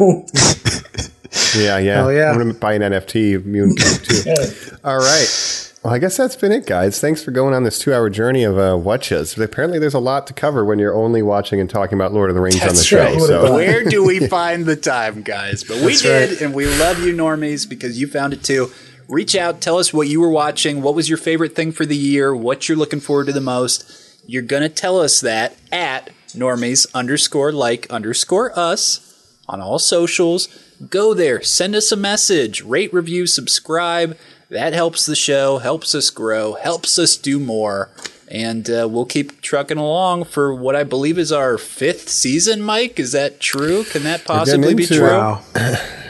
Yeah, 1.55 1.77
yeah. 1.77 1.95
Hell 1.97 2.11
yeah. 2.11 2.29
I'm 2.31 2.35
going 2.39 2.47
to 2.51 2.59
buy 2.59 2.73
an 2.73 2.81
NFT 2.81 3.35
of 3.35 3.45
Moon 3.45 3.75
Cube 3.75 4.01
too. 4.01 4.75
All 4.83 4.97
right. 4.97 5.72
Well, 5.83 5.93
I 5.93 5.99
guess 5.99 6.15
that's 6.15 6.37
been 6.37 6.53
it, 6.53 6.65
guys. 6.65 7.01
Thanks 7.01 7.21
for 7.21 7.31
going 7.31 7.53
on 7.53 7.63
this 7.63 7.77
two-hour 7.77 8.09
journey 8.09 8.43
of 8.43 8.57
uh, 8.57 8.77
watches. 8.77 9.37
Apparently, 9.37 9.79
there's 9.79 9.93
a 9.93 9.99
lot 9.99 10.27
to 10.27 10.33
cover 10.33 10.63
when 10.63 10.79
you're 10.79 10.95
only 10.95 11.21
watching 11.21 11.59
and 11.59 11.69
talking 11.69 11.95
about 11.97 12.13
Lord 12.13 12.29
of 12.29 12.35
the 12.35 12.41
Rings 12.41 12.61
on 12.61 12.69
the 12.69 12.75
show. 12.75 13.03
right. 13.03 13.19
So, 13.19 13.53
Where 13.53 13.83
do 13.83 14.05
we 14.05 14.25
find 14.29 14.65
the 14.65 14.77
time, 14.77 15.23
guys? 15.23 15.61
But 15.65 15.77
we 15.77 15.87
That's 15.87 16.01
did, 16.03 16.29
right. 16.31 16.41
and 16.41 16.53
we 16.53 16.67
love 16.79 16.99
you, 17.03 17.13
normies, 17.13 17.67
because 17.67 17.99
you 17.99 18.07
found 18.07 18.31
it 18.31 18.43
too. 18.43 18.71
Reach 19.09 19.35
out, 19.35 19.59
tell 19.59 19.77
us 19.77 19.93
what 19.93 20.07
you 20.07 20.21
were 20.21 20.29
watching, 20.29 20.81
what 20.81 20.95
was 20.95 21.09
your 21.09 21.17
favorite 21.17 21.53
thing 21.53 21.73
for 21.73 21.85
the 21.85 21.97
year, 21.97 22.33
what 22.33 22.69
you're 22.69 22.77
looking 22.77 23.01
forward 23.01 23.25
to 23.25 23.33
the 23.33 23.41
most. 23.41 23.83
You're 24.25 24.41
gonna 24.41 24.69
tell 24.69 25.01
us 25.01 25.19
that 25.19 25.57
at 25.73 26.11
normies 26.29 26.87
underscore 26.95 27.51
like 27.51 27.85
underscore 27.89 28.57
us 28.57 29.35
on 29.49 29.59
all 29.59 29.79
socials. 29.79 30.47
Go 30.89 31.13
there, 31.13 31.41
send 31.41 31.75
us 31.75 31.91
a 31.91 31.97
message, 31.97 32.61
rate, 32.61 32.93
review, 32.93 33.27
subscribe. 33.27 34.17
That 34.53 34.73
helps 34.73 35.07
the 35.07 35.15
show, 35.15 35.57
helps 35.57 35.95
us 35.95 36.11
grow, 36.11 36.53
helps 36.53 36.99
us 36.99 37.17
do 37.17 37.39
more. 37.39 37.89
And 38.27 38.69
uh, 38.69 38.87
we'll 38.87 39.05
keep 39.05 39.41
trucking 39.41 39.79
along 39.79 40.25
for 40.25 40.53
what 40.53 40.75
I 40.75 40.83
believe 40.83 41.17
is 41.17 41.31
our 41.31 41.57
fifth 41.57 42.07
season, 42.07 42.61
Mike. 42.61 42.99
Is 42.99 43.13
that 43.13 43.39
true? 43.39 43.83
Can 43.83 44.03
that 44.03 44.25
possibly 44.25 44.75
be 44.75 44.85
true? 44.85 45.01
Wow. 45.01 45.41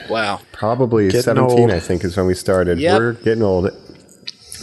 Wow. 0.10 0.42
probably 0.52 1.06
Getting 1.06 1.22
17, 1.22 1.60
old. 1.60 1.72
I 1.72 1.80
think, 1.80 2.04
is 2.04 2.18
when 2.18 2.26
we 2.26 2.34
started. 2.34 2.78
Yep. 2.78 3.00
We're 3.00 3.14
getting 3.14 3.44
old. 3.44 3.72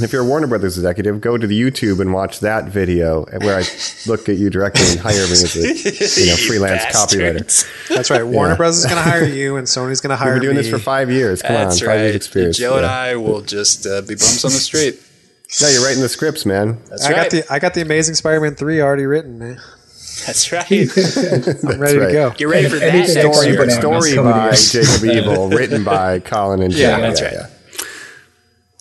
And 0.01 0.06
if 0.06 0.14
you're 0.14 0.22
a 0.22 0.27
Warner 0.27 0.47
Brothers 0.47 0.78
executive, 0.78 1.20
go 1.20 1.36
to 1.36 1.47
the 1.47 1.60
YouTube 1.60 2.01
and 2.01 2.14
watch 2.14 2.40
that 2.40 2.64
video 2.64 3.27
where 3.43 3.59
I 3.59 3.64
look 4.06 4.31
at 4.31 4.39
you 4.39 4.48
directly 4.48 4.82
and 4.93 4.98
hire 4.98 5.12
me 5.27 5.32
as 5.32 5.55
a 5.55 5.60
you 6.22 6.27
know, 6.31 6.36
freelance 6.47 6.85
copywriter. 6.86 7.89
That's 7.89 8.09
right. 8.10 8.22
Warner 8.22 8.56
Bros. 8.56 8.78
is 8.78 8.86
going 8.86 8.97
to 8.97 9.02
hire 9.02 9.24
you, 9.27 9.56
and 9.56 9.66
Sony's 9.66 10.01
going 10.01 10.09
to 10.09 10.16
hire 10.16 10.32
We've 10.32 10.40
been 10.40 10.47
doing 10.47 10.56
me. 10.56 10.62
this 10.62 10.70
for 10.70 10.78
five 10.78 11.10
years. 11.10 11.43
Come 11.43 11.52
That's 11.55 11.82
on, 11.82 11.89
five 11.89 11.98
years 12.01 12.09
right. 12.12 12.14
experience. 12.16 12.56
Joe 12.56 12.78
and 12.78 12.86
I 12.86 13.16
will 13.16 13.43
just 13.43 13.86
uh, 13.86 14.01
be 14.01 14.14
bums 14.14 14.43
on 14.43 14.52
the 14.52 14.56
street. 14.56 15.02
No, 15.60 15.68
you're 15.68 15.85
writing 15.85 16.01
the 16.01 16.09
scripts, 16.09 16.47
man. 16.47 16.78
That's 16.89 17.05
I 17.05 17.10
right. 17.12 17.16
got 17.16 17.31
the 17.32 17.52
I 17.52 17.59
got 17.59 17.74
the 17.74 17.82
Amazing 17.82 18.14
Spider-Man 18.14 18.55
three 18.55 18.81
already 18.81 19.05
written, 19.05 19.39
man. 19.39 19.60
That's 20.27 20.51
right. 20.51 20.64
I'm 20.70 21.78
ready 21.78 21.98
right. 21.98 22.06
to 22.06 22.12
go. 22.12 22.31
Get 22.31 22.48
ready 22.48 22.70
for 22.70 22.77
that 22.77 22.94
Anything 22.94 23.14
next 23.16 23.27
extra 23.27 23.47
year. 23.52 23.70
story 23.70 24.16
by 24.16 24.55
to 24.55 24.72
Jacob 24.72 25.05
Evil, 25.05 25.48
written 25.51 25.85
by 25.85 26.20
Colin 26.20 26.62
and 26.62 26.72
Yeah, 26.72 26.97
Jay. 26.97 27.02
that's 27.02 27.22
right. 27.22 27.59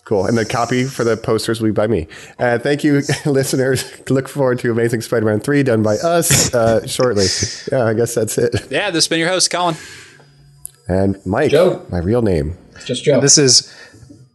Cool. 0.09 0.25
And 0.25 0.35
the 0.35 0.43
copy 0.43 0.85
for 0.85 1.03
the 1.03 1.15
posters 1.15 1.61
will 1.61 1.67
be 1.67 1.71
by 1.71 1.85
me. 1.85 2.07
Uh, 2.39 2.57
thank 2.57 2.83
you, 2.83 3.03
listeners. 3.27 3.85
Look 4.09 4.27
forward 4.27 4.57
to 4.57 4.71
Amazing 4.71 5.01
Spider 5.01 5.27
Man 5.27 5.39
3 5.39 5.61
done 5.61 5.83
by 5.83 5.97
us 5.97 6.51
uh, 6.51 6.87
shortly. 6.87 7.27
Yeah, 7.71 7.85
I 7.85 7.93
guess 7.93 8.15
that's 8.15 8.35
it. 8.39 8.55
Yeah, 8.71 8.89
this 8.89 9.03
has 9.03 9.07
been 9.07 9.19
your 9.19 9.27
host, 9.29 9.51
Colin. 9.51 9.75
And 10.87 11.23
Mike, 11.27 11.51
Joe. 11.51 11.85
my 11.91 11.99
real 11.99 12.23
name. 12.23 12.57
Just 12.85 13.03
Joe. 13.03 13.21
This 13.21 13.37
is 13.37 13.71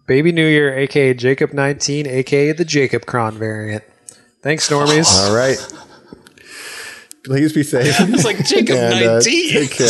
Baby 0.06 0.30
New 0.30 0.46
Year, 0.46 0.72
aka 0.78 1.12
Jacob 1.12 1.52
nineteen, 1.52 2.06
aka 2.06 2.52
the 2.52 2.64
Jacob 2.64 3.06
Cron 3.06 3.36
variant. 3.36 3.82
Thanks, 4.42 4.70
normies. 4.70 5.12
All 5.12 5.34
right. 5.34 5.58
Please 7.24 7.52
be 7.52 7.64
safe. 7.64 7.96
It's 8.14 8.24
like 8.24 8.46
Jacob 8.46 8.76
and, 8.76 9.04
uh, 9.04 9.14
19. 9.14 9.50
take 9.50 9.70
care. 9.72 9.88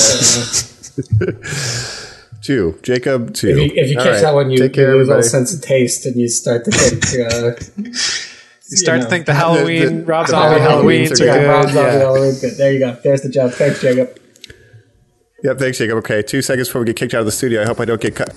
two. 2.45 2.79
Jacob, 2.83 3.35
two. 3.35 3.49
if 3.49 3.57
you, 3.57 3.83
if 3.83 3.91
you 3.91 3.97
catch 3.97 4.07
right. 4.07 4.21
that 4.21 4.35
one, 4.35 4.51
you, 4.51 4.59
Take 4.59 4.77
you 4.77 4.85
care, 4.85 4.97
lose 4.97 5.09
all 5.11 5.23
sense 5.23 5.55
of 5.55 5.62
taste, 5.62 6.07
and 6.07 6.15
you 6.16 6.29
start 6.29 6.65
to 6.66 6.71
think. 6.71 7.05
Uh, 7.33 7.57
you 7.77 8.77
start 8.77 8.99
know. 8.99 9.05
to 9.05 9.11
think 9.11 9.27
the 9.27 9.35
Halloween, 9.35 10.01
the- 10.01 10.05
Rob 10.05 10.27
the 10.27 10.31
Zombie 10.33 10.61
Halloweens 10.61 10.69
Halloween's 10.69 11.21
are 11.21 11.25
are 11.25 11.27
good. 11.27 11.41
good. 11.41 11.49
Rob 11.49 11.65
Zombie 11.65 11.81
yeah. 11.81 11.99
Halloween, 11.99 12.35
good. 12.41 12.57
There 12.57 12.73
you 12.73 12.79
go. 12.79 12.99
There's 13.03 13.23
the 13.23 13.29
job. 13.31 13.51
Thanks, 13.53 13.81
Jacob. 13.81 14.21
Yep, 15.43 15.59
thanks, 15.59 15.79
Jacob. 15.79 15.99
Okay, 15.99 16.23
two 16.23 16.41
seconds 16.41 16.69
before 16.69 16.81
we 16.83 16.87
get 16.87 16.97
kicked 16.97 17.15
out 17.15 17.21
of 17.21 17.27
the 17.27 17.33
studio. 17.33 17.62
I 17.62 17.66
hope 17.66 17.81
I 17.81 17.85
don't 17.85 18.01
get 18.01 18.15
cut. 18.16 18.37